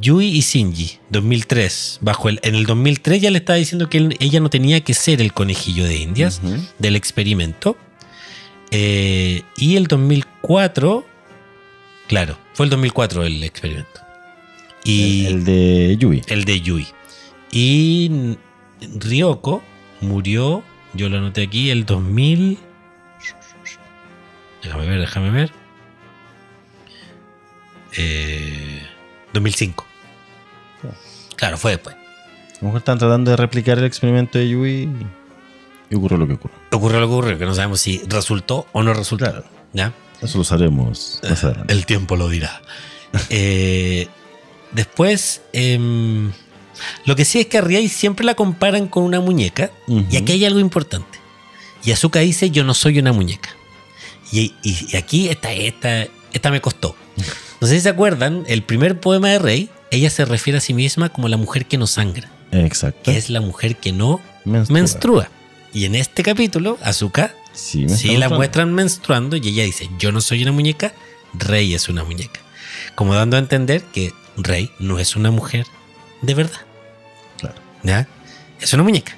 Yui 0.00 0.26
y 0.28 0.40
Shinji. 0.40 0.98
2003. 1.10 1.98
Bajo 2.00 2.28
el, 2.28 2.40
en 2.42 2.54
el 2.54 2.64
2003 2.66 3.20
ya 3.22 3.30
le 3.30 3.38
estaba 3.38 3.58
diciendo 3.58 3.88
que 3.88 3.98
él- 3.98 4.16
ella 4.20 4.40
no 4.40 4.48
tenía 4.50 4.80
que 4.82 4.94
ser 4.94 5.20
el 5.20 5.32
conejillo 5.32 5.84
de 5.84 5.96
indias 5.96 6.40
Ujú. 6.42 6.56
del 6.78 6.96
experimento. 6.96 7.76
Eh, 8.70 9.42
y 9.56 9.76
el 9.76 9.86
2004, 9.88 11.04
claro, 12.08 12.38
fue 12.54 12.66
el 12.66 12.70
2004 12.70 13.24
el 13.24 13.42
experimento. 13.44 14.00
Y 14.84 15.26
El, 15.26 15.32
el, 15.32 15.38
el 15.38 15.44
de 15.44 15.96
Yui. 15.98 16.20
de 16.20 16.60
Yui. 16.60 16.86
Y 17.52 18.36
Ryoko 18.96 19.62
murió, 20.00 20.62
yo 20.94 21.08
lo 21.08 21.18
anoté 21.18 21.42
aquí, 21.42 21.68
el 21.70 21.84
2000. 21.84 22.58
Déjame 24.62 24.86
ver, 24.86 25.00
déjame 25.00 25.30
ver. 25.30 25.52
Eh, 27.96 28.82
2005. 29.32 29.84
Claro, 31.40 31.58
fue 31.58 31.72
después. 31.72 31.96
A 31.96 32.58
lo 32.60 32.66
mejor 32.68 32.78
están 32.78 32.98
tratando 32.98 33.30
de 33.32 33.36
replicar 33.36 33.78
el 33.78 33.84
experimento 33.84 34.38
de 34.38 34.48
Yui 34.48 34.88
y 35.90 35.94
ocurrió 35.96 36.18
lo 36.18 36.26
que 36.28 36.34
ocurrió. 36.34 36.56
Ocurrió 36.70 37.00
lo 37.00 37.08
que 37.08 37.12
ocurrió, 37.14 37.38
que 37.38 37.46
no 37.46 37.54
sabemos 37.54 37.80
si 37.80 38.00
resultó 38.06 38.66
o 38.72 38.82
no 38.84 38.94
resultó. 38.94 39.24
Claro. 39.24 39.44
¿Ya? 39.72 39.92
Eso 40.22 40.38
lo 40.38 40.44
sabremos 40.44 41.18
más 41.28 41.42
adelante. 41.42 41.72
El 41.72 41.86
tiempo 41.86 42.14
lo 42.16 42.28
dirá. 42.28 42.60
Eh, 43.28 44.06
después, 44.70 45.42
em, 45.52 46.30
lo 47.06 47.16
que 47.16 47.24
sí 47.24 47.40
es 47.40 47.46
que 47.46 47.58
a 47.58 47.60
Riai 47.60 47.88
siempre 47.88 48.24
la 48.24 48.34
comparan 48.36 48.86
con 48.86 49.02
una 49.02 49.18
muñeca. 49.20 49.72
Y 49.88 50.16
aquí 50.16 50.30
hay 50.32 50.44
algo 50.44 50.60
importante. 50.60 51.18
Y 51.82 51.90
Azuka 51.90 52.20
dice, 52.20 52.50
yo 52.52 52.62
no 52.62 52.72
soy 52.74 53.00
una 53.00 53.12
muñeca. 53.12 53.48
Y, 54.30 54.54
y- 54.62 54.86
y 54.92 54.96
aquí 54.96 55.28
esta, 55.28 55.50
esta, 55.52 56.06
esta 56.32 56.50
me 56.52 56.60
costó. 56.60 56.94
No 57.60 57.66
sé 57.66 57.74
si 57.74 57.80
se 57.82 57.88
acuerdan, 57.90 58.44
el 58.46 58.62
primer 58.62 59.00
poema 59.00 59.28
de 59.30 59.38
Rey, 59.38 59.70
ella 59.90 60.10
se 60.10 60.24
refiere 60.24 60.58
a 60.58 60.60
sí 60.60 60.74
misma 60.74 61.08
como 61.08 61.28
la 61.28 61.36
mujer 61.36 61.66
que 61.66 61.78
no 61.78 61.86
sangra, 61.86 62.28
Exacto. 62.52 63.00
que 63.04 63.16
es 63.16 63.30
la 63.30 63.40
mujer 63.40 63.76
que 63.76 63.92
no 63.92 64.20
Menstrua. 64.44 64.74
menstrua. 64.78 65.30
Y 65.72 65.84
en 65.84 65.94
este 65.94 66.22
capítulo, 66.22 66.78
Azuka 66.82 67.34
Sí, 67.52 67.88
Sí, 67.88 68.06
la 68.08 68.12
mostrando. 68.14 68.36
muestran 68.36 68.72
menstruando 68.74 69.36
y 69.36 69.48
ella 69.48 69.64
dice, 69.64 69.88
yo 69.98 70.12
no 70.12 70.20
soy 70.20 70.42
una 70.42 70.52
muñeca, 70.52 70.92
Rey 71.34 71.74
es 71.74 71.88
una 71.88 72.04
muñeca. 72.04 72.40
Como 72.94 73.14
dando 73.14 73.36
a 73.36 73.40
entender 73.40 73.82
que 73.82 74.12
Rey 74.36 74.70
no 74.78 74.98
es 75.00 75.16
una 75.16 75.30
mujer 75.32 75.66
de 76.22 76.34
verdad. 76.34 76.60
Claro. 77.38 77.56
¿Ya? 77.82 78.06
Es 78.60 78.72
una 78.72 78.82
muñeca. 78.84 79.16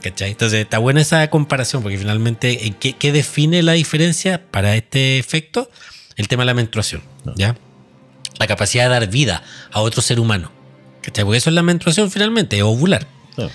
¿Cachai? 0.00 0.30
Entonces 0.32 0.60
está 0.60 0.78
buena 0.78 1.00
esa 1.00 1.28
comparación 1.30 1.82
porque 1.82 1.98
finalmente, 1.98 2.66
¿en 2.66 2.74
¿qué, 2.74 2.94
qué 2.94 3.12
define 3.12 3.62
la 3.62 3.72
diferencia 3.72 4.42
para 4.50 4.74
este 4.76 5.18
efecto? 5.18 5.70
El 6.16 6.28
tema 6.28 6.42
de 6.42 6.46
la 6.46 6.54
menstruación. 6.54 7.02
No. 7.24 7.34
La 8.42 8.48
capacidad 8.48 8.84
de 8.86 8.90
dar 8.90 9.08
vida 9.08 9.44
a 9.70 9.80
otro 9.82 10.02
ser 10.02 10.18
humano. 10.18 10.50
¿Cachai? 11.00 11.24
Porque 11.24 11.38
eso 11.38 11.48
es 11.48 11.54
la 11.54 11.62
menstruación 11.62 12.10
finalmente, 12.10 12.56
es 12.56 12.64
ovular. 12.64 13.06
Claro. 13.36 13.52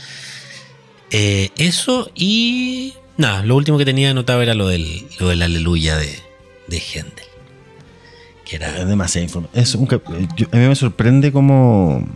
Eh, 1.11 1.49
eso 1.57 2.09
y. 2.15 2.93
Nada, 3.17 3.43
lo 3.43 3.57
último 3.57 3.77
que 3.77 3.83
tenía 3.83 4.11
anotado 4.11 4.41
era 4.41 4.53
lo 4.53 4.69
del, 4.69 5.05
lo 5.19 5.27
del 5.27 5.41
aleluya 5.41 5.97
de, 5.97 6.17
de 6.67 6.77
Händel. 6.79 7.25
Que 8.45 8.55
Es 8.55 8.61
era. 8.61 8.85
demasiada 8.85 9.25
información. 9.25 9.87
Eh, 9.91 10.45
a 10.51 10.55
mí 10.55 10.67
me 10.69 10.75
sorprende 10.75 11.33
cómo 11.33 12.07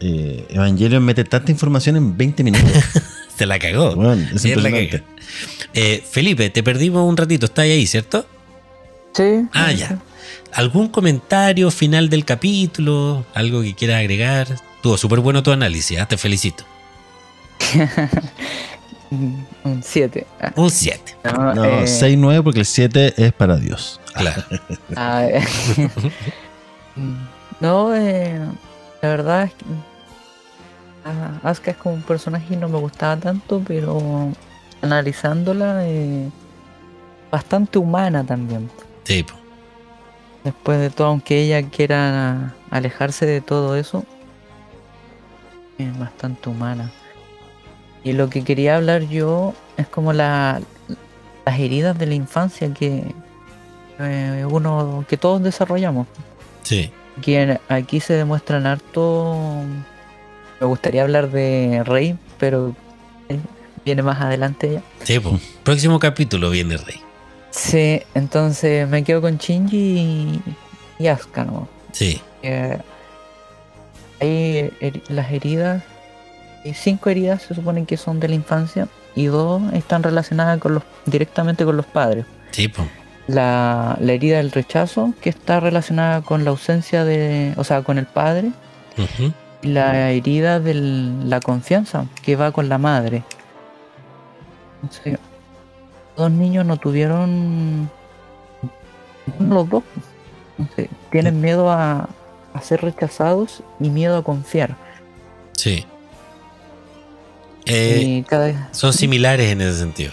eh, 0.00 0.44
Evangelion 0.50 1.02
mete 1.02 1.24
tanta 1.24 1.50
información 1.52 1.96
en 1.96 2.18
20 2.18 2.42
minutos. 2.44 2.70
Se 3.38 3.46
la 3.46 3.58
cagó. 3.58 3.96
Bueno, 3.96 4.28
es 4.34 4.44
Es 4.44 4.56
la. 4.62 4.68
Eh, 5.72 6.04
Felipe, 6.10 6.50
te 6.50 6.62
perdimos 6.62 7.08
un 7.08 7.16
ratito. 7.16 7.46
¿Estás 7.46 7.62
ahí, 7.62 7.86
cierto? 7.86 8.26
Sí. 9.14 9.46
Ah, 9.54 9.72
ya. 9.72 9.98
¿Algún 10.54 10.88
comentario 10.88 11.70
final 11.70 12.08
del 12.08 12.24
capítulo? 12.24 13.24
¿Algo 13.34 13.62
que 13.62 13.74
quieras 13.74 13.98
agregar? 13.98 14.46
Tuvo 14.82 14.96
súper 14.96 15.18
bueno 15.20 15.42
tu 15.42 15.50
análisis. 15.50 15.98
ah, 15.98 16.06
Te 16.06 16.16
felicito. 16.16 16.64
Un 19.10 19.82
7. 19.82 20.26
Un 20.56 20.70
7. 20.70 21.16
No, 21.24 21.54
No, 21.54 21.64
eh, 21.64 21.84
6-9 21.84 22.42
porque 22.42 22.60
el 22.60 22.66
7 22.66 23.14
es 23.16 23.32
para 23.32 23.56
Dios. 23.56 24.00
Claro. 24.14 24.42
ah, 24.96 25.24
eh, 25.26 25.44
no, 27.60 27.94
eh, 27.94 28.38
la 29.02 29.08
verdad 29.08 29.44
es 29.44 29.52
que 29.54 29.64
ah, 31.04 31.40
Asuka 31.42 31.72
es 31.72 31.76
como 31.76 31.96
un 31.96 32.02
personaje 32.02 32.54
y 32.54 32.56
no 32.56 32.68
me 32.68 32.78
gustaba 32.78 33.16
tanto, 33.16 33.62
pero 33.66 34.30
analizándola, 34.82 35.86
eh, 35.86 36.28
bastante 37.30 37.78
humana 37.78 38.24
también. 38.24 38.70
Sí. 39.04 39.24
Después 40.44 40.78
de 40.78 40.90
todo, 40.90 41.08
aunque 41.08 41.42
ella 41.42 41.62
quiera 41.70 42.54
alejarse 42.70 43.24
de 43.24 43.40
todo 43.40 43.76
eso, 43.76 44.04
es 45.78 45.98
bastante 45.98 46.50
humana. 46.50 46.92
Y 48.04 48.12
lo 48.12 48.28
que 48.28 48.44
quería 48.44 48.76
hablar 48.76 49.02
yo 49.08 49.54
es 49.78 49.88
como 49.88 50.12
la, 50.12 50.60
las 51.46 51.58
heridas 51.58 51.98
de 51.98 52.06
la 52.06 52.14
infancia 52.14 52.72
que 52.74 53.14
eh, 53.98 54.46
uno 54.48 55.04
que 55.08 55.16
todos 55.16 55.42
desarrollamos. 55.42 56.06
Sí. 56.62 56.90
Que 57.22 57.58
aquí 57.68 58.00
se 58.00 58.12
demuestran 58.12 58.66
harto. 58.66 59.62
Me 60.60 60.66
gustaría 60.66 61.02
hablar 61.02 61.30
de 61.30 61.82
Rey, 61.84 62.18
pero 62.38 62.74
viene 63.84 64.02
más 64.02 64.20
adelante 64.20 64.74
ya. 64.74 64.82
Sí, 65.04 65.18
po. 65.20 65.38
Próximo 65.62 65.98
capítulo 65.98 66.50
viene 66.50 66.76
Rey. 66.76 67.00
Sí, 67.54 68.02
entonces 68.14 68.88
me 68.88 69.04
quedo 69.04 69.20
con 69.20 69.38
Shinji 69.38 70.40
y, 70.98 71.06
Asuka, 71.06 71.44
¿no? 71.44 71.68
Sí. 71.92 72.20
Eh, 72.42 72.78
hay 74.20 74.72
las 75.08 75.30
heridas, 75.30 75.84
hay 76.64 76.74
cinco 76.74 77.10
heridas 77.10 77.42
se 77.42 77.54
suponen 77.54 77.86
que 77.86 77.96
son 77.96 78.18
de 78.18 78.26
la 78.26 78.34
infancia 78.34 78.88
y 79.14 79.26
dos 79.26 79.62
están 79.72 80.02
relacionadas 80.02 80.58
con 80.58 80.74
los 80.74 80.82
directamente 81.06 81.64
con 81.64 81.76
los 81.76 81.86
padres. 81.86 82.26
Sí, 82.50 82.66
po. 82.66 82.82
La, 83.28 83.96
la 84.00 84.12
herida 84.12 84.38
del 84.38 84.50
rechazo, 84.50 85.14
que 85.20 85.30
está 85.30 85.60
relacionada 85.60 86.22
con 86.22 86.42
la 86.42 86.50
ausencia 86.50 87.04
de, 87.04 87.54
o 87.56 87.62
sea, 87.62 87.82
con 87.82 87.98
el 87.98 88.06
padre, 88.06 88.50
y 89.62 89.68
la 89.68 90.10
herida 90.10 90.58
de 90.58 90.74
la 90.74 91.40
confianza, 91.40 92.06
que 92.22 92.34
va 92.34 92.50
con 92.50 92.68
la 92.68 92.78
madre. 92.78 93.22
Entonces, 94.82 95.18
dos 96.16 96.30
niños 96.30 96.64
no 96.66 96.76
tuvieron 96.76 97.90
los 99.38 99.68
dos. 99.68 99.82
Tienen 101.10 101.40
miedo 101.40 101.70
a, 101.70 102.08
a 102.52 102.60
ser 102.62 102.82
rechazados 102.82 103.62
y 103.80 103.90
miedo 103.90 104.16
a 104.16 104.22
confiar. 104.22 104.76
Sí. 105.52 105.84
Eh, 107.66 108.02
y 108.04 108.22
cada 108.24 108.46
vez. 108.46 108.56
son 108.72 108.92
similares 108.92 109.50
en 109.50 109.60
ese 109.62 109.78
sentido. 109.78 110.12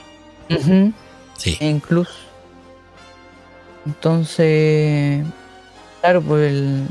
Sí. 1.38 1.58
E 1.60 1.68
incluso. 1.70 2.12
Entonces, 3.86 5.26
claro, 6.02 6.22
pues 6.22 6.52
el 6.52 6.88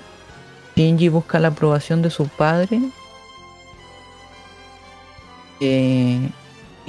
Shinji 0.77 1.09
busca 1.09 1.39
la 1.39 1.49
aprobación 1.49 2.03
de 2.03 2.11
su 2.11 2.27
padre. 2.29 2.81
eh, 5.61 6.29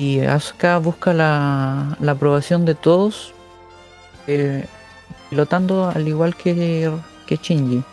y 0.01 0.19
Asuka 0.21 0.79
busca 0.79 1.13
la, 1.13 1.95
la 1.99 2.13
aprobación 2.13 2.65
de 2.65 2.73
todos, 2.73 3.35
eh, 4.25 4.65
pilotando 5.29 5.91
al 5.93 6.07
igual 6.07 6.35
que, 6.35 6.91
que 7.27 7.37
Shinji. 7.37 7.83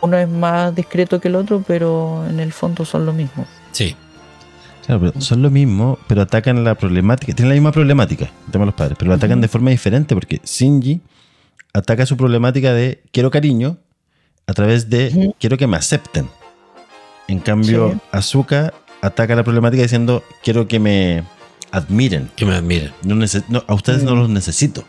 Uno 0.00 0.16
es 0.16 0.26
más 0.26 0.74
discreto 0.74 1.20
que 1.20 1.28
el 1.28 1.34
otro, 1.34 1.62
pero 1.66 2.24
en 2.26 2.40
el 2.40 2.50
fondo 2.54 2.86
son 2.86 3.04
lo 3.04 3.12
mismo. 3.12 3.44
Sí. 3.72 3.94
Claro, 4.86 5.00
pero 5.12 5.20
son 5.20 5.42
lo 5.42 5.50
mismo, 5.50 5.98
pero 6.06 6.22
atacan 6.22 6.64
la 6.64 6.74
problemática. 6.74 7.34
Tienen 7.34 7.50
la 7.50 7.54
misma 7.56 7.72
problemática, 7.72 8.30
el 8.46 8.50
tema 8.52 8.62
de 8.62 8.70
los 8.70 8.74
padres, 8.74 8.96
pero 8.98 9.10
lo 9.10 9.16
atacan 9.16 9.42
de 9.42 9.48
forma 9.48 9.68
diferente 9.68 10.14
porque 10.14 10.40
Shinji 10.42 11.02
ataca 11.74 12.06
su 12.06 12.16
problemática 12.16 12.72
de 12.72 13.02
quiero 13.12 13.30
cariño 13.30 13.76
a 14.46 14.54
través 14.54 14.88
de 14.88 15.34
quiero 15.38 15.58
que 15.58 15.66
me 15.66 15.76
acepten. 15.76 16.26
En 17.28 17.38
cambio, 17.38 17.92
Sí. 17.92 18.00
Azuka 18.12 18.72
ataca 19.02 19.34
la 19.34 19.42
problemática 19.44 19.82
diciendo 19.82 20.22
quiero 20.42 20.68
que 20.68 20.78
me 20.78 21.22
admiren. 21.72 22.30
Que 22.36 22.44
me 22.46 22.54
admiren. 22.54 22.92
No 23.02 23.14
a 23.66 23.74
ustedes 23.74 24.02
no 24.02 24.14
Mm. 24.14 24.18
los 24.18 24.28
necesito. 24.28 24.84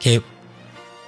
Que 0.00 0.22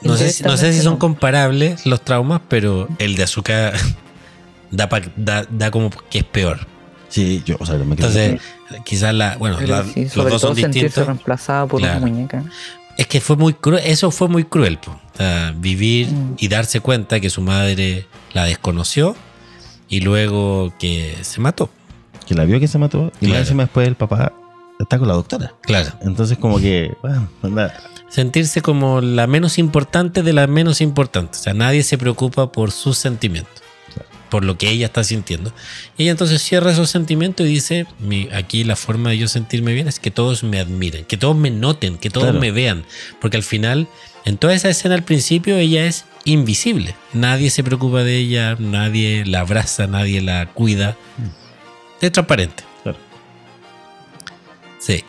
no 0.03 0.17
sé, 0.17 0.31
si- 0.33 0.45
no 0.45 0.57
sé 0.57 0.73
si 0.73 0.81
son 0.81 0.97
comparables 0.97 1.85
los 1.87 2.03
traumas, 2.05 2.41
pero 2.49 2.89
el 2.99 3.17
de 3.17 3.25
azúcar 3.25 3.75
da, 4.71 4.89
pa- 4.89 5.01
da, 5.17 5.45
da 5.51 5.71
como 5.71 5.91
que 6.11 6.19
es 6.19 6.25
peor. 6.25 6.61
Sí, 7.09 7.43
yo, 7.45 7.57
o 7.59 7.67
sea, 7.67 7.77
me 7.77 7.97
quedo- 7.97 8.07
Entonces, 8.09 8.41
quizás 8.85 9.15
la, 9.15 9.37
bueno, 9.39 9.57
Pero 9.59 9.77
la- 9.79 9.85
sí, 9.85 10.05
los 10.05 10.15
dos 10.15 10.41
todo 10.43 10.55
son 10.55 10.55
distintos. 10.71 11.07
reemplazada 11.07 11.67
por 11.67 11.81
Claro. 11.81 11.99
una 11.99 12.07
muñeca. 12.07 12.45
Es 12.97 13.07
que 13.07 13.21
fue 13.21 13.37
muy 13.37 13.55
cruel, 13.55 13.83
eso 13.85 14.11
fue 14.11 14.29
muy 14.29 14.45
cruel. 14.45 14.79
po. 14.79 14.91
O 14.93 15.17
sea, 15.17 15.53
vivir 15.57 16.09
Mm. 16.09 16.35
y 16.39 16.49
darse 16.49 16.81
cuenta 16.81 17.19
que 17.21 17.31
su 17.31 17.41
madre 17.41 18.07
la 18.35 18.45
desconoció 18.45 19.17
y 19.89 20.01
luego 20.01 20.73
que 20.79 21.17
se 21.23 21.41
mató. 21.41 21.71
que 22.27 22.35
la 22.35 22.45
vio 22.45 22.61
que 22.61 22.69
se 22.69 22.77
mató 22.77 23.11
y 23.23 23.27
Claro. 23.27 23.41
encima 23.41 23.63
después 23.63 23.89
el 23.89 23.95
papá 23.95 24.35
está 24.79 24.99
con 24.99 25.09
la 25.09 25.15
doctora. 25.15 25.55
Claro. 25.63 25.93
Entonces, 26.03 26.37
como 26.37 26.59
que, 26.61 26.93
bueno, 27.01 27.27
Sentirse 28.11 28.61
como 28.61 29.01
la 29.01 29.27
menos 29.27 29.59
importante 29.59 30.23
de 30.23 30.35
las 30.35 30.47
menos 30.47 30.83
importantes. 30.83 31.41
O 31.41 31.43
sea, 31.45 31.55
nadie 31.55 31.83
se 31.83 31.97
preocupa 31.97 32.53
por 32.53 32.71
sus 32.71 32.99
sentimientos. 32.99 33.63
Por 34.29 34.45
lo 34.45 34.59
que 34.59 34.69
ella 34.69 34.85
está 34.87 35.05
sintiendo. 35.05 35.53
Y 35.97 36.03
ella 36.03 36.11
entonces 36.11 36.43
cierra 36.43 36.71
esos 36.73 36.91
sentimientos 36.91 37.47
y 37.47 37.49
dice, 37.49 37.87
"Mi- 37.99 38.29
aquí 38.35 38.63
la 38.63 38.77
forma 38.77 39.09
de 39.09 39.17
yo 39.17 39.27
sentirme 39.29 39.73
bien 39.73 39.89
es 39.89 39.99
que 39.99 40.11
todos 40.11 40.45
me 40.45 40.61
admiren, 40.61 41.07
que 41.07 41.17
todos 41.17 41.35
me 41.35 41.51
noten, 41.51 41.97
que 41.97 42.11
todos 42.11 42.27
Claro. 42.27 42.41
me 42.41 42.51
vean. 42.51 42.85
Porque 43.23 43.39
al 43.39 43.43
final, 43.43 43.89
en 44.29 44.37
toda 44.37 44.53
esa 44.55 44.69
escena 44.69 44.95
al 44.95 45.05
principio, 45.05 45.57
ella 45.57 45.87
es 45.87 46.05
invisible. 46.25 46.95
Nadie 47.15 47.49
se 47.49 47.65
preocupa 47.65 48.03
de 48.05 48.17
ella, 48.19 48.57
nadie 48.59 49.25
la 49.25 49.41
abraza, 49.41 49.87
nadie 49.87 50.21
la 50.21 50.47
cuida. 50.53 50.97
Es 52.03 52.13
transparente. 52.13 52.63
Claro. 52.83 52.99
Sí. 54.79 55.03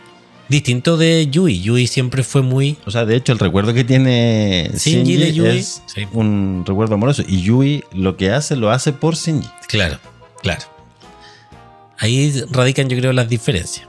Distinto 0.47 0.95
de 0.95 1.27
Yui. 1.29 1.61
Yui 1.61 1.85
siempre 1.85 2.23
fue 2.23 2.41
muy 2.41 2.77
O 2.85 2.91
sea, 2.91 3.05
de 3.05 3.17
hecho, 3.17 3.33
el 3.33 3.39
recuerdo 3.39 3.73
que 3.73 3.83
tiene 3.83 4.71
Shinji 4.73 4.89
Shinji, 4.91 5.17
de 5.17 5.33
Yui. 5.33 5.47
es 5.59 5.83
Sí. 5.85 6.07
un 6.13 6.63
recuerdo 6.65 6.95
amoroso. 6.95 7.21
Y 7.27 7.41
Yui 7.41 7.83
lo 7.91 8.15
que 8.15 8.31
hace, 8.31 8.55
lo 8.55 8.71
hace 8.71 8.93
por 8.93 9.15
Shinji. 9.15 9.49
Claro, 9.67 9.99
claro. 10.41 10.63
Ahí 11.97 12.41
radican, 12.51 12.87
yo 12.87 12.97
creo, 12.97 13.11
las 13.11 13.27
diferencias. 13.27 13.85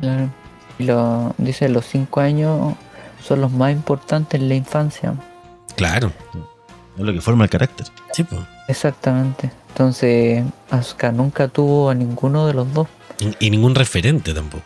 Claro. 0.00 0.30
Lo, 0.78 1.34
dice, 1.38 1.68
los 1.68 1.86
cinco 1.86 2.20
años 2.20 2.74
son 3.22 3.40
los 3.40 3.50
más 3.50 3.72
importantes 3.72 4.40
en 4.40 4.48
la 4.48 4.54
infancia. 4.54 5.14
Claro. 5.76 6.12
Es 6.96 7.02
lo 7.02 7.12
que 7.12 7.20
forma 7.20 7.44
el 7.44 7.50
carácter. 7.50 7.86
Sí, 8.12 8.24
pues. 8.24 8.40
Exactamente. 8.68 9.50
Entonces, 9.68 10.44
Asuka 10.70 11.12
nunca 11.12 11.48
tuvo 11.48 11.90
a 11.90 11.94
ninguno 11.94 12.46
de 12.46 12.54
los 12.54 12.72
dos. 12.72 12.88
Y, 13.18 13.46
y 13.46 13.50
ningún 13.50 13.74
referente 13.74 14.32
tampoco. 14.32 14.64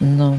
No. 0.00 0.36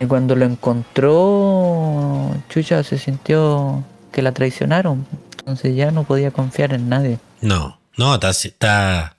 Y 0.00 0.06
cuando 0.06 0.34
lo 0.34 0.44
encontró, 0.44 2.34
Chucha 2.48 2.82
se 2.82 2.98
sintió 2.98 3.84
que 4.10 4.22
la 4.22 4.32
traicionaron. 4.32 5.06
Entonces 5.38 5.76
ya 5.76 5.90
no 5.90 6.04
podía 6.04 6.30
confiar 6.30 6.72
en 6.72 6.88
nadie. 6.88 7.18
No, 7.40 7.78
no, 7.96 8.14
está, 8.14 8.30
está, 8.30 9.16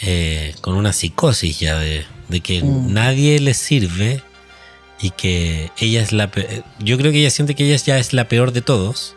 eh, 0.00 0.54
con 0.60 0.74
una 0.74 0.92
psicosis 0.92 1.58
ya 1.60 1.78
de, 1.78 2.04
de 2.28 2.40
que 2.40 2.62
Mm. 2.62 2.92
nadie 2.92 3.40
le 3.40 3.54
sirve 3.54 4.22
y 5.00 5.10
que 5.10 5.70
ella 5.78 6.02
es 6.02 6.12
la 6.12 6.30
pe- 6.30 6.62
Yo 6.80 6.96
creo 6.98 7.12
que 7.12 7.18
ella 7.20 7.30
siente 7.30 7.54
que 7.54 7.64
ella 7.66 7.76
ya 7.76 7.98
es 7.98 8.12
la 8.12 8.28
peor 8.28 8.52
de 8.52 8.62
todos. 8.62 9.14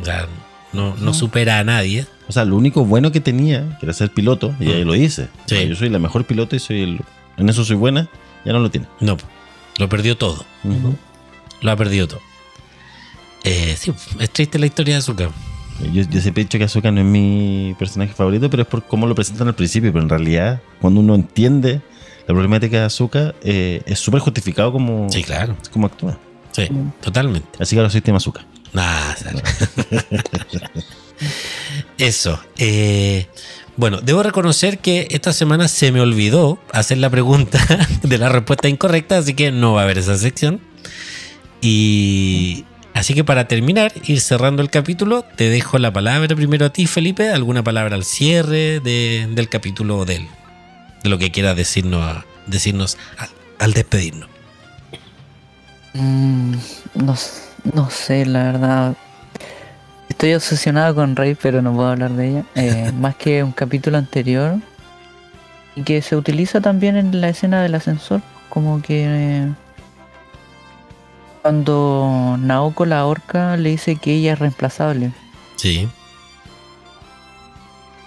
O 0.00 0.04
sea, 0.04 0.26
no, 0.72 0.96
no 0.96 1.14
supera 1.14 1.58
a 1.60 1.64
nadie. 1.64 2.06
O 2.28 2.32
sea, 2.32 2.44
lo 2.44 2.56
único 2.56 2.84
bueno 2.84 3.12
que 3.12 3.20
tenía, 3.20 3.76
que 3.78 3.86
era 3.86 3.92
ser 3.92 4.10
piloto, 4.10 4.54
y 4.60 4.70
ahí 4.72 4.84
Mm. 4.84 4.86
lo 4.86 4.92
dice. 4.94 5.28
Sí. 5.46 5.54
O 5.54 5.58
sea, 5.58 5.62
Yo 5.64 5.76
soy 5.76 5.88
la 5.88 5.98
mejor 5.98 6.24
piloto 6.24 6.56
y 6.56 6.58
soy 6.58 6.82
el, 6.82 7.00
en 7.36 7.48
eso 7.48 7.64
soy 7.64 7.76
buena, 7.76 8.08
ya 8.44 8.52
no 8.52 8.60
lo 8.60 8.70
tiene. 8.70 8.86
No, 9.00 9.16
lo 9.78 9.88
perdió 9.88 10.16
todo. 10.16 10.44
Lo 11.60 11.70
ha 11.70 11.76
perdido 11.76 12.08
todo. 12.08 12.20
Eh, 13.44 13.76
sí, 13.78 13.92
es 14.20 14.30
triste 14.30 14.58
la 14.58 14.66
historia 14.66 14.94
de 14.94 14.98
Azúcar. 15.00 15.30
Yo, 15.92 16.02
yo 16.02 16.20
siempre 16.20 16.42
he 16.42 16.44
dicho 16.44 16.58
que 16.58 16.64
Azoka 16.64 16.90
no 16.90 17.00
es 17.00 17.06
mi 17.06 17.74
personaje 17.78 18.12
favorito, 18.14 18.48
pero 18.48 18.62
es 18.62 18.68
por 18.68 18.84
cómo 18.84 19.06
lo 19.06 19.14
presentan 19.14 19.48
al 19.48 19.54
principio. 19.54 19.92
Pero 19.92 20.02
en 20.04 20.08
realidad, 20.08 20.60
cuando 20.80 21.00
uno 21.00 21.14
entiende 21.14 21.80
la 22.26 22.34
problemática 22.34 22.78
de 22.78 22.84
Azuka, 22.84 23.34
es 23.42 23.98
súper 23.98 24.20
justificado 24.20 24.72
como, 24.72 25.08
Sí, 25.10 25.22
claro. 25.24 25.56
como 25.72 25.86
actúa. 25.86 26.16
Sí, 26.52 26.68
Mm. 26.70 26.92
totalmente. 27.02 27.48
Así 27.58 27.74
que 27.74 27.80
ahora 27.80 27.90
soy 27.90 28.00
tema 28.00 28.18
Azuka. 28.18 28.46
Nah, 28.72 29.14
sale. 29.16 29.42
Eso. 31.98 32.38
eh, 32.58 33.26
bueno, 33.76 34.00
debo 34.00 34.22
reconocer 34.22 34.78
que 34.78 35.08
esta 35.10 35.32
semana 35.32 35.66
se 35.68 35.90
me 35.90 36.00
olvidó 36.00 36.58
hacer 36.72 36.98
la 36.98 37.10
pregunta 37.10 37.58
de 38.02 38.18
la 38.18 38.28
respuesta 38.28 38.68
incorrecta, 38.68 39.18
así 39.18 39.34
que 39.34 39.50
no 39.50 39.72
va 39.72 39.80
a 39.80 39.84
haber 39.84 39.98
esa 39.98 40.16
sección. 40.16 40.60
Y 41.60 42.64
así 42.94 43.14
que 43.14 43.24
para 43.24 43.46
terminar, 43.48 43.92
ir 44.04 44.20
cerrando 44.20 44.62
el 44.62 44.70
capítulo, 44.70 45.24
te 45.36 45.50
dejo 45.50 45.78
la 45.78 45.92
palabra 45.92 46.34
primero 46.34 46.66
a 46.66 46.70
ti, 46.70 46.86
Felipe. 46.86 47.28
¿Alguna 47.30 47.62
palabra 47.62 47.94
al 47.96 48.04
cierre 48.04 48.80
de- 48.80 49.28
del 49.30 49.48
capítulo 49.48 49.98
o 49.98 50.04
del, 50.04 50.26
de 51.02 51.08
lo 51.10 51.18
que 51.18 51.30
quieras 51.30 51.56
decirnos, 51.56 52.24
decirnos 52.46 52.96
al 53.58 53.72
despedirnos? 53.74 54.28
Mm, 55.94 56.54
no 57.74 57.90
sé, 57.90 58.26
la 58.26 58.44
verdad. 58.44 58.94
Estoy 60.08 60.34
obsesionado 60.34 60.94
con 60.94 61.16
Rey, 61.16 61.34
pero 61.40 61.62
no 61.62 61.72
puedo 61.74 61.88
hablar 61.88 62.12
de 62.12 62.28
ella. 62.28 62.44
Eh, 62.54 62.92
más 62.92 63.16
que 63.16 63.42
un 63.42 63.52
capítulo 63.52 63.98
anterior. 63.98 64.56
Y 65.76 65.82
que 65.82 66.02
se 66.02 66.14
utiliza 66.16 66.60
también 66.60 66.96
en 66.96 67.20
la 67.20 67.28
escena 67.30 67.62
del 67.62 67.74
ascensor. 67.74 68.20
Como 68.48 68.80
que 68.80 69.04
eh, 69.06 69.48
cuando 71.54 72.38
Naoko 72.40 72.86
la 72.86 73.00
ahorca 73.00 73.58
le 73.58 73.68
dice 73.68 73.96
que 73.96 74.14
ella 74.14 74.32
es 74.32 74.38
reemplazable. 74.38 75.12
Sí, 75.56 75.86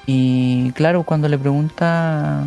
Y 0.07 0.71
claro, 0.71 1.03
cuando 1.03 1.29
le 1.29 1.37
pregunta. 1.37 2.45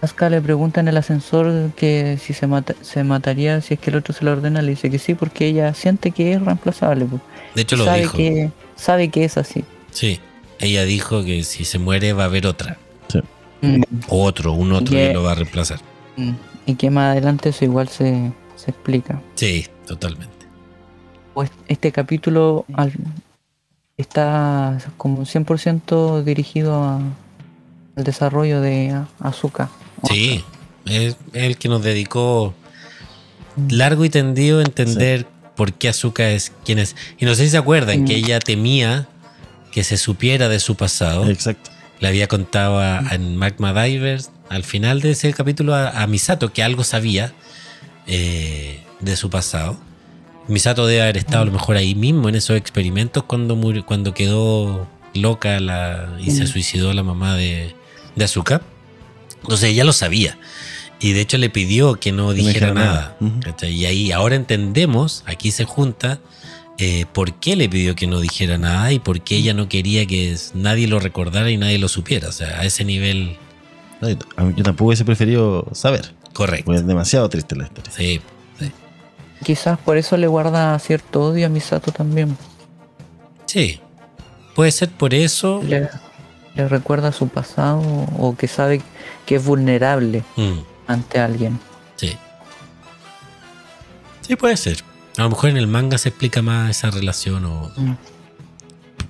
Asuka 0.00 0.30
le 0.30 0.40
pregunta 0.40 0.80
en 0.80 0.88
el 0.88 0.96
ascensor 0.96 1.72
que 1.76 2.16
si 2.18 2.32
se, 2.32 2.46
mata- 2.46 2.74
se 2.80 3.04
mataría 3.04 3.60
si 3.60 3.74
es 3.74 3.80
que 3.80 3.90
el 3.90 3.96
otro 3.96 4.14
se 4.14 4.24
lo 4.24 4.32
ordena, 4.32 4.62
le 4.62 4.70
dice 4.70 4.88
que 4.90 4.98
sí, 4.98 5.12
porque 5.14 5.46
ella 5.48 5.74
siente 5.74 6.10
que 6.10 6.32
es 6.32 6.40
reemplazable. 6.42 7.04
pues. 7.04 7.20
de 7.54 7.60
hecho 7.60 7.76
lo 7.76 7.84
sabe 7.84 8.00
dijo. 8.00 8.16
que 8.16 8.50
sabe 8.76 9.08
que 9.10 9.24
es 9.26 9.36
así. 9.36 9.62
Sí, 9.90 10.20
ella 10.58 10.84
dijo 10.84 11.22
que 11.22 11.42
si 11.44 11.66
se 11.66 11.78
muere 11.78 12.14
va 12.14 12.22
a 12.22 12.26
haber 12.26 12.46
otra. 12.46 12.78
Mm, 13.60 13.82
O 14.08 14.24
otro, 14.24 14.52
un 14.54 14.72
otro 14.72 14.96
que 14.96 15.12
lo 15.12 15.22
va 15.22 15.32
a 15.32 15.34
reemplazar. 15.34 15.80
mm. 16.16 16.30
Y 16.64 16.76
que 16.76 16.88
más 16.88 17.12
adelante 17.12 17.50
eso 17.50 17.66
igual 17.66 17.88
se, 17.88 18.32
se 18.60 18.70
explica. 18.70 19.20
Sí, 19.34 19.66
totalmente. 19.86 20.46
Pues 21.34 21.50
este 21.68 21.92
capítulo 21.92 22.64
al- 22.74 22.92
está 23.96 24.78
como 24.96 25.24
100% 25.26 26.22
dirigido 26.24 26.82
a- 26.82 27.00
al 27.96 28.04
desarrollo 28.04 28.60
de 28.60 28.96
Azuka. 29.20 29.68
Sí, 30.08 30.42
es 30.86 31.16
el 31.32 31.56
que 31.58 31.68
nos 31.68 31.82
dedicó 31.82 32.54
largo 33.68 34.04
y 34.04 34.10
tendido 34.10 34.60
a 34.60 34.62
entender 34.62 35.26
por 35.56 35.72
qué 35.74 35.88
Azuka 35.90 36.30
es 36.30 36.52
quien 36.64 36.78
es. 36.78 36.96
Y 37.18 37.26
no 37.26 37.34
sé 37.34 37.44
si 37.44 37.50
se 37.50 37.58
acuerdan 37.58 38.02
Mm. 38.02 38.04
que 38.06 38.14
ella 38.16 38.38
temía 38.40 39.06
que 39.72 39.84
se 39.84 39.96
supiera 39.98 40.48
de 40.48 40.58
su 40.58 40.74
pasado. 40.76 41.28
Exacto. 41.28 41.70
Le 42.00 42.08
había 42.08 42.26
contado 42.28 42.80
a, 42.80 43.02
Magma 43.18 43.74
Divers 43.84 44.30
al 44.48 44.64
final 44.64 45.00
de 45.00 45.10
ese 45.10 45.32
capítulo 45.34 45.74
a, 45.74 45.90
a 46.02 46.06
Misato 46.06 46.52
que 46.52 46.62
algo 46.62 46.82
sabía 46.82 47.32
eh, 48.06 48.82
de 49.00 49.16
su 49.16 49.30
pasado. 49.30 49.78
Misato 50.48 50.86
debe 50.86 51.02
haber 51.02 51.16
estado 51.16 51.42
a 51.42 51.46
lo 51.46 51.52
mejor 51.52 51.76
ahí 51.76 51.94
mismo 51.94 52.28
en 52.28 52.34
esos 52.34 52.56
experimentos 52.56 53.22
cuando, 53.24 53.54
murió, 53.56 53.86
cuando 53.86 54.14
quedó 54.14 54.88
loca 55.14 55.60
la, 55.60 56.16
y 56.20 56.30
se 56.30 56.46
suicidó 56.46 56.92
la 56.92 57.02
mamá 57.02 57.36
de, 57.36 57.74
de 58.16 58.24
Azuka. 58.24 58.62
Entonces 59.42 59.70
ella 59.70 59.84
lo 59.84 59.92
sabía. 59.92 60.38
Y 61.00 61.12
de 61.12 61.22
hecho 61.22 61.38
le 61.38 61.48
pidió 61.48 61.94
que 61.94 62.12
no 62.12 62.32
dijera 62.32 62.74
nada. 62.74 63.16
Y 63.62 63.84
ahí 63.86 64.12
ahora 64.12 64.36
entendemos, 64.36 65.24
aquí 65.26 65.50
se 65.50 65.64
junta, 65.64 66.20
eh, 66.78 67.06
por 67.12 67.34
qué 67.34 67.56
le 67.56 67.68
pidió 67.68 67.94
que 67.94 68.06
no 68.06 68.20
dijera 68.20 68.58
nada 68.58 68.92
y 68.92 68.98
por 68.98 69.22
qué 69.22 69.36
ella 69.36 69.54
no 69.54 69.68
quería 69.68 70.06
que 70.06 70.36
nadie 70.54 70.88
lo 70.88 70.98
recordara 70.98 71.50
y 71.50 71.56
nadie 71.56 71.78
lo 71.78 71.88
supiera. 71.88 72.28
O 72.28 72.32
sea, 72.32 72.60
a 72.60 72.64
ese 72.64 72.84
nivel 72.84 73.36
No, 74.02 74.10
yo 74.10 74.62
tampoco 74.62 74.88
hubiese 74.88 75.04
preferido 75.04 75.68
saber. 75.72 76.12
Correcto. 76.32 76.66
Porque 76.66 76.80
es 76.80 76.86
demasiado 76.86 77.28
triste 77.28 77.56
la 77.56 77.64
historia. 77.64 77.90
Sí, 77.92 78.20
sí. 78.58 78.72
Quizás 79.44 79.78
por 79.78 79.96
eso 79.96 80.16
le 80.16 80.26
guarda 80.26 80.78
cierto 80.78 81.22
odio 81.26 81.46
a 81.46 81.48
Misato 81.48 81.92
también. 81.92 82.36
Sí. 83.46 83.80
Puede 84.54 84.70
ser 84.72 84.90
por 84.90 85.14
eso. 85.14 85.62
Le, 85.64 85.88
le 86.54 86.68
recuerda 86.68 87.12
su 87.12 87.28
pasado 87.28 87.80
o 88.18 88.36
que 88.36 88.48
sabe 88.48 88.82
que 89.26 89.36
es 89.36 89.44
vulnerable 89.44 90.24
Mm, 90.36 90.58
ante 90.86 91.18
alguien. 91.20 91.58
sí. 91.96 92.16
Sí, 94.22 94.36
puede 94.36 94.56
ser. 94.56 94.84
A 95.18 95.22
lo 95.22 95.30
mejor 95.30 95.50
en 95.50 95.56
el 95.56 95.66
manga 95.66 95.98
se 95.98 96.10
explica 96.10 96.40
más 96.40 96.70
esa 96.70 96.90
relación 96.90 97.44
o. 97.46 97.70
Mm. 97.76 97.94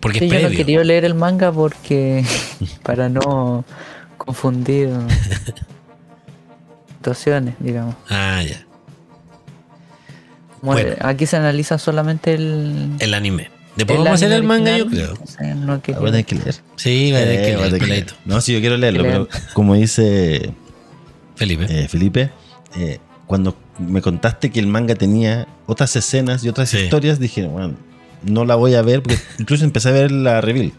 Porque 0.01 0.19
Sí, 0.21 0.25
es 0.27 0.31
yo 0.31 0.37
no 0.39 0.41
previo. 0.47 0.57
quería 0.57 0.85
leer 0.85 1.05
el 1.05 1.15
manga 1.15 1.53
porque 1.53 2.25
para 2.83 3.09
no 3.11 3.65
confundir 4.17 4.89
situaciones, 7.01 7.55
digamos. 7.61 7.95
Ah, 8.11 8.43
ya. 8.43 8.67
Bueno. 10.61 10.91
Aquí 11.01 11.25
se 11.25 11.37
analiza 11.39 11.79
solamente 11.79 12.35
el, 12.35 12.91
El 12.99 13.15
anime. 13.15 13.49
Después 13.77 13.99
el 13.99 14.05
vamos 14.05 14.11
a 14.23 14.27
hacer 14.27 14.33
el 14.37 14.43
manga, 14.43 14.77
yo 14.77 14.87
creo. 14.87 15.15
no 15.57 15.73
Ah, 15.75 15.81
voy 15.99 16.09
a 16.09 16.13
tener 16.13 16.25
que 16.27 16.35
leer. 16.35 16.55
Sí, 16.77 17.11
va 17.13 17.19
a 17.19 17.21
tener 17.23 17.41
Eh, 17.41 17.57
que 17.81 17.87
leer, 17.89 18.05
que. 18.07 18.13
No, 18.27 18.41
sí, 18.43 18.53
yo 18.53 18.61
quiero 18.61 18.77
leerlo, 18.77 19.03
Que 19.03 19.09
pero 19.09 19.29
como 19.55 19.75
dice 19.75 20.53
Felipe. 21.37 21.67
eh, 21.71 21.89
Felipe, 21.89 22.31
eh, 22.77 22.99
cuando 23.27 23.57
me 23.79 24.03
contaste 24.03 24.51
que 24.51 24.61
el 24.61 24.67
manga 24.67 24.95
tenía 24.95 25.47
otras 25.67 25.97
escenas 25.97 26.45
y 26.45 26.51
otras 26.51 26.69
Sí. 26.69 26.79
historias, 26.79 27.19
dije, 27.19 27.47
bueno, 27.47 27.75
no 28.23 28.45
la 28.45 28.57
voy 28.57 28.75
a 28.75 28.83
ver, 28.83 29.03
porque 29.03 29.19
incluso 29.39 29.65
empecé 29.65 29.89
a 29.89 29.93
ver 29.93 30.11
la 30.13 30.43
reveal. 30.43 30.73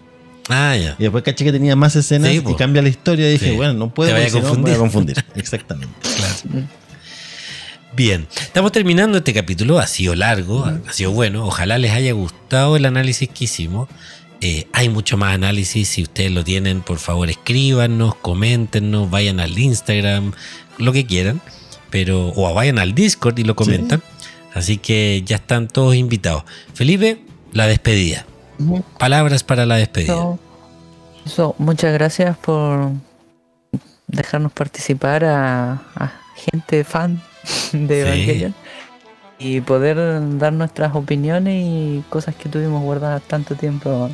Ah, 0.50 0.76
ya. 0.76 0.96
Y 1.00 1.04
después 1.04 1.24
caché 1.24 1.46
que 1.46 1.52
tenía 1.52 1.76
más 1.76 1.96
escenas 1.96 2.32
Sí, 2.32 2.44
y 2.48 2.56
cambia 2.56 2.82
la 2.82 2.90
historia. 2.90 3.30
Y 3.30 3.34
dije, 3.34 3.50
Sí. 3.52 3.56
bueno, 3.56 3.74
no 3.74 3.94
puedo 3.94 4.10
Te 4.10 4.14
vaya 4.14 4.26
porque 4.32 4.48
a 4.48 4.50
si 4.50 4.56
no 4.58 4.58
me 4.58 4.62
voy 4.64 4.72
a 4.74 4.78
confundir. 4.78 5.16
confundir. 5.16 5.36
Exactamente. 5.44 5.94
Claro. 6.18 6.68
Bien, 7.94 8.26
estamos 8.40 8.72
terminando 8.72 9.18
este 9.18 9.34
capítulo, 9.34 9.78
ha 9.78 9.86
sido 9.88 10.16
largo, 10.16 10.66
ha 10.66 10.94
sido 10.94 11.12
bueno, 11.12 11.46
ojalá 11.46 11.78
les 11.78 11.92
haya 11.92 12.14
gustado 12.14 12.78
el 12.78 12.86
análisis 12.86 13.28
que 13.30 13.44
hicimos. 13.44 13.90
Eh, 14.40 14.68
hay 14.74 14.88
mucho 14.90 15.18
más 15.18 15.36
análisis, 15.36 15.90
si 15.90 16.02
ustedes 16.04 16.32
lo 16.32 16.44
tienen, 16.44 16.82
por 16.82 17.00
favor 17.00 17.30
escríbanos, 17.30 18.16
coméntenos, 18.16 19.10
vayan 19.12 19.40
al 19.42 19.60
Instagram, 19.60 20.32
lo 20.78 20.94
que 20.94 21.06
quieran, 21.06 21.42
pero 21.90 22.30
o 22.36 22.54
vayan 22.54 22.80
al 22.80 22.96
Discord 22.96 23.38
y 23.40 23.44
lo 23.44 23.56
comentan. 23.58 24.02
Así 24.54 24.78
que 24.78 25.22
ya 25.26 25.36
están 25.36 25.68
todos 25.68 25.94
invitados. 25.96 26.44
Felipe, 26.74 27.22
la 27.52 27.68
despedida. 27.68 28.26
Palabras 28.98 29.44
para 29.44 29.66
la 29.66 29.76
despedida. 29.76 30.38
Muchas 31.58 31.94
gracias 31.94 32.38
por 32.38 32.92
dejarnos 34.08 34.52
participar 34.52 35.24
a, 35.26 35.74
a 35.96 36.12
gente 36.36 36.84
fan 36.84 37.22
de 37.72 38.04
Sí. 38.04 38.10
Evangelion 38.10 38.56
y 39.40 39.62
poder 39.62 39.98
dar 40.38 40.54
nuestras 40.54 40.96
opiniones 40.96 41.64
y 41.66 42.04
cosas 42.10 42.36
que 42.36 42.48
tuvimos 42.48 42.84
guardadas 42.84 43.24
tanto 43.24 43.56
tiempo 43.56 44.10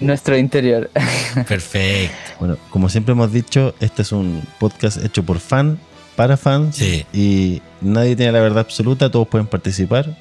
en 0.00 0.06
nuestro 0.06 0.38
interior. 0.38 0.90
Perfecto. 1.48 2.14
Bueno, 2.40 2.56
como 2.70 2.88
siempre 2.88 3.12
hemos 3.12 3.30
dicho, 3.30 3.74
este 3.80 4.02
es 4.02 4.12
un 4.12 4.42
podcast 4.58 5.04
hecho 5.04 5.22
por 5.22 5.38
fan, 5.38 5.78
para 6.16 6.38
fans. 6.38 6.76
Sí. 6.76 7.04
Y 7.12 7.60
nadie 7.82 8.16
tiene 8.16 8.32
la 8.32 8.40
verdad 8.40 8.60
absoluta, 8.60 9.10
todos 9.10 9.28
pueden 9.28 9.46
participar. 9.46 10.16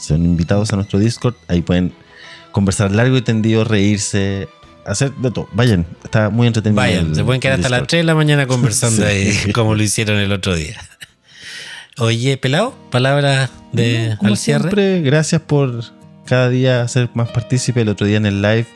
Son 0.00 0.24
invitados 0.24 0.72
a 0.72 0.76
nuestro 0.76 0.98
Discord, 0.98 1.34
ahí 1.48 1.60
pueden 1.60 1.92
conversar 2.52 2.92
largo 2.92 3.16
y 3.16 3.22
tendido, 3.22 3.64
reírse, 3.64 4.48
hacer 4.86 5.12
de 5.14 5.30
todo. 5.30 5.48
Vayan, 5.52 5.86
está 6.04 6.30
muy 6.30 6.46
entretenido. 6.46 6.76
Vayan, 6.80 7.06
el- 7.08 7.14
se 7.14 7.24
pueden 7.24 7.40
quedar 7.40 7.56
hasta 7.56 7.68
las 7.68 7.78
Discord. 7.80 7.88
3 7.90 8.00
de 8.00 8.04
la 8.04 8.14
mañana 8.14 8.46
conversando 8.46 9.02
Sí. 9.06 9.08
ahí, 9.08 9.52
como 9.52 9.74
lo 9.74 9.82
hicieron 9.82 10.18
el 10.18 10.32
otro 10.32 10.54
día. 10.54 10.76
Oye, 11.98 12.36
pelado, 12.36 12.74
palabras 12.90 13.50
de 13.72 14.14
Como 14.18 14.30
al 14.30 14.36
cierre. 14.36 14.60
siempre, 14.62 15.00
gracias 15.02 15.40
por 15.42 15.82
cada 16.26 16.48
día 16.48 16.86
ser 16.86 17.10
más 17.14 17.28
partícipe. 17.30 17.80
El 17.80 17.88
otro 17.88 18.06
día 18.06 18.18
en 18.18 18.26
el 18.26 18.40
live 18.40 18.66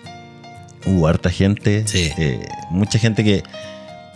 hubo 0.86 1.07
harta 1.07 1.31
gente. 1.31 1.84
Sí. 1.86 2.10
eh, 2.18 2.44
mucha 2.70 2.99
gente 2.99 3.23
que. 3.25 3.42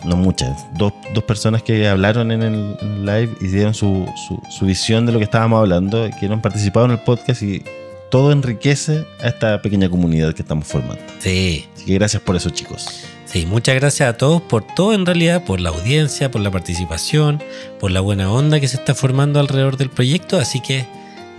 No 0.05 0.15
muchas, 0.15 0.51
dos, 0.77 0.93
dos 1.15 1.23
personas 1.23 1.63
que 1.63 1.87
hablaron 1.87 2.31
en 2.31 2.43
el, 2.43 2.75
live 3.03 3.29
y 3.41 3.47
dieron 3.47 3.73
su, 3.73 4.07
su, 4.27 4.39
su 4.55 4.65
visión 4.67 5.07
de 5.07 5.11
lo 5.11 5.17
que 5.17 5.23
estábamos 5.23 5.59
hablando, 5.59 6.07
que 6.19 6.27
han 6.27 6.39
participado 6.39 6.85
en 6.85 6.91
el 6.91 6.99
podcast 6.99 7.41
y 7.41 7.63
todo 8.09 8.31
enriquece 8.31 9.05
a 9.21 9.27
esta 9.27 9.61
pequeña 9.61 9.89
comunidad 9.89 10.33
que 10.33 10.41
estamos 10.41 10.67
formando. 10.67 11.01
Sí, 11.19 11.65
Así 11.75 11.85
que 11.85 11.93
gracias 11.95 12.21
por 12.23 12.35
eso, 12.35 12.49
chicos. 12.49 13.05
sí, 13.25 13.45
muchas 13.45 13.75
gracias 13.75 14.09
a 14.09 14.17
todos 14.17 14.41
por 14.41 14.63
todo 14.75 14.93
en 14.93 15.05
realidad, 15.05 15.43
por 15.45 15.59
la 15.59 15.69
audiencia, 15.69 16.31
por 16.31 16.41
la 16.41 16.51
participación, 16.51 17.41
por 17.79 17.91
la 17.91 17.99
buena 18.01 18.31
onda 18.31 18.59
que 18.59 18.67
se 18.67 18.77
está 18.77 18.95
formando 18.95 19.39
alrededor 19.39 19.77
del 19.77 19.89
proyecto. 19.89 20.39
Así 20.39 20.61
que 20.61 20.85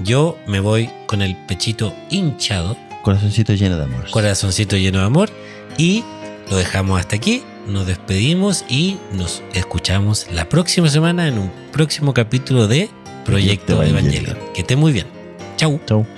yo 0.03 0.37
me 0.47 0.61
voy 0.61 0.91
con 1.07 1.23
el 1.23 1.37
pechito 1.37 1.95
hinchado, 2.11 2.77
Corazoncito 3.03 3.55
lleno 3.55 3.77
de 3.79 3.85
amor. 3.85 4.11
corazoncito 4.11 4.77
lleno 4.77 4.99
de 4.99 5.07
amor 5.07 5.31
y 5.79 6.05
lo 6.51 6.57
dejamos 6.57 7.01
hasta 7.01 7.17
aquí. 7.17 7.43
Nos 7.67 7.87
despedimos 7.87 8.65
y 8.69 8.97
nos 9.13 9.43
escuchamos 9.55 10.27
la 10.33 10.49
próxima 10.49 10.89
semana 10.89 11.29
en 11.29 11.39
un 11.39 11.51
próximo 11.73 12.13
capítulo 12.15 12.67
de 12.67 12.89
Proyecto. 13.25 13.83
Evangelion. 13.83 14.39
Que 14.55 14.63
esté 14.63 14.75
muy 14.77 14.93
bien. 14.93 15.07
Chau. 15.57 15.79
Chau. 15.87 16.18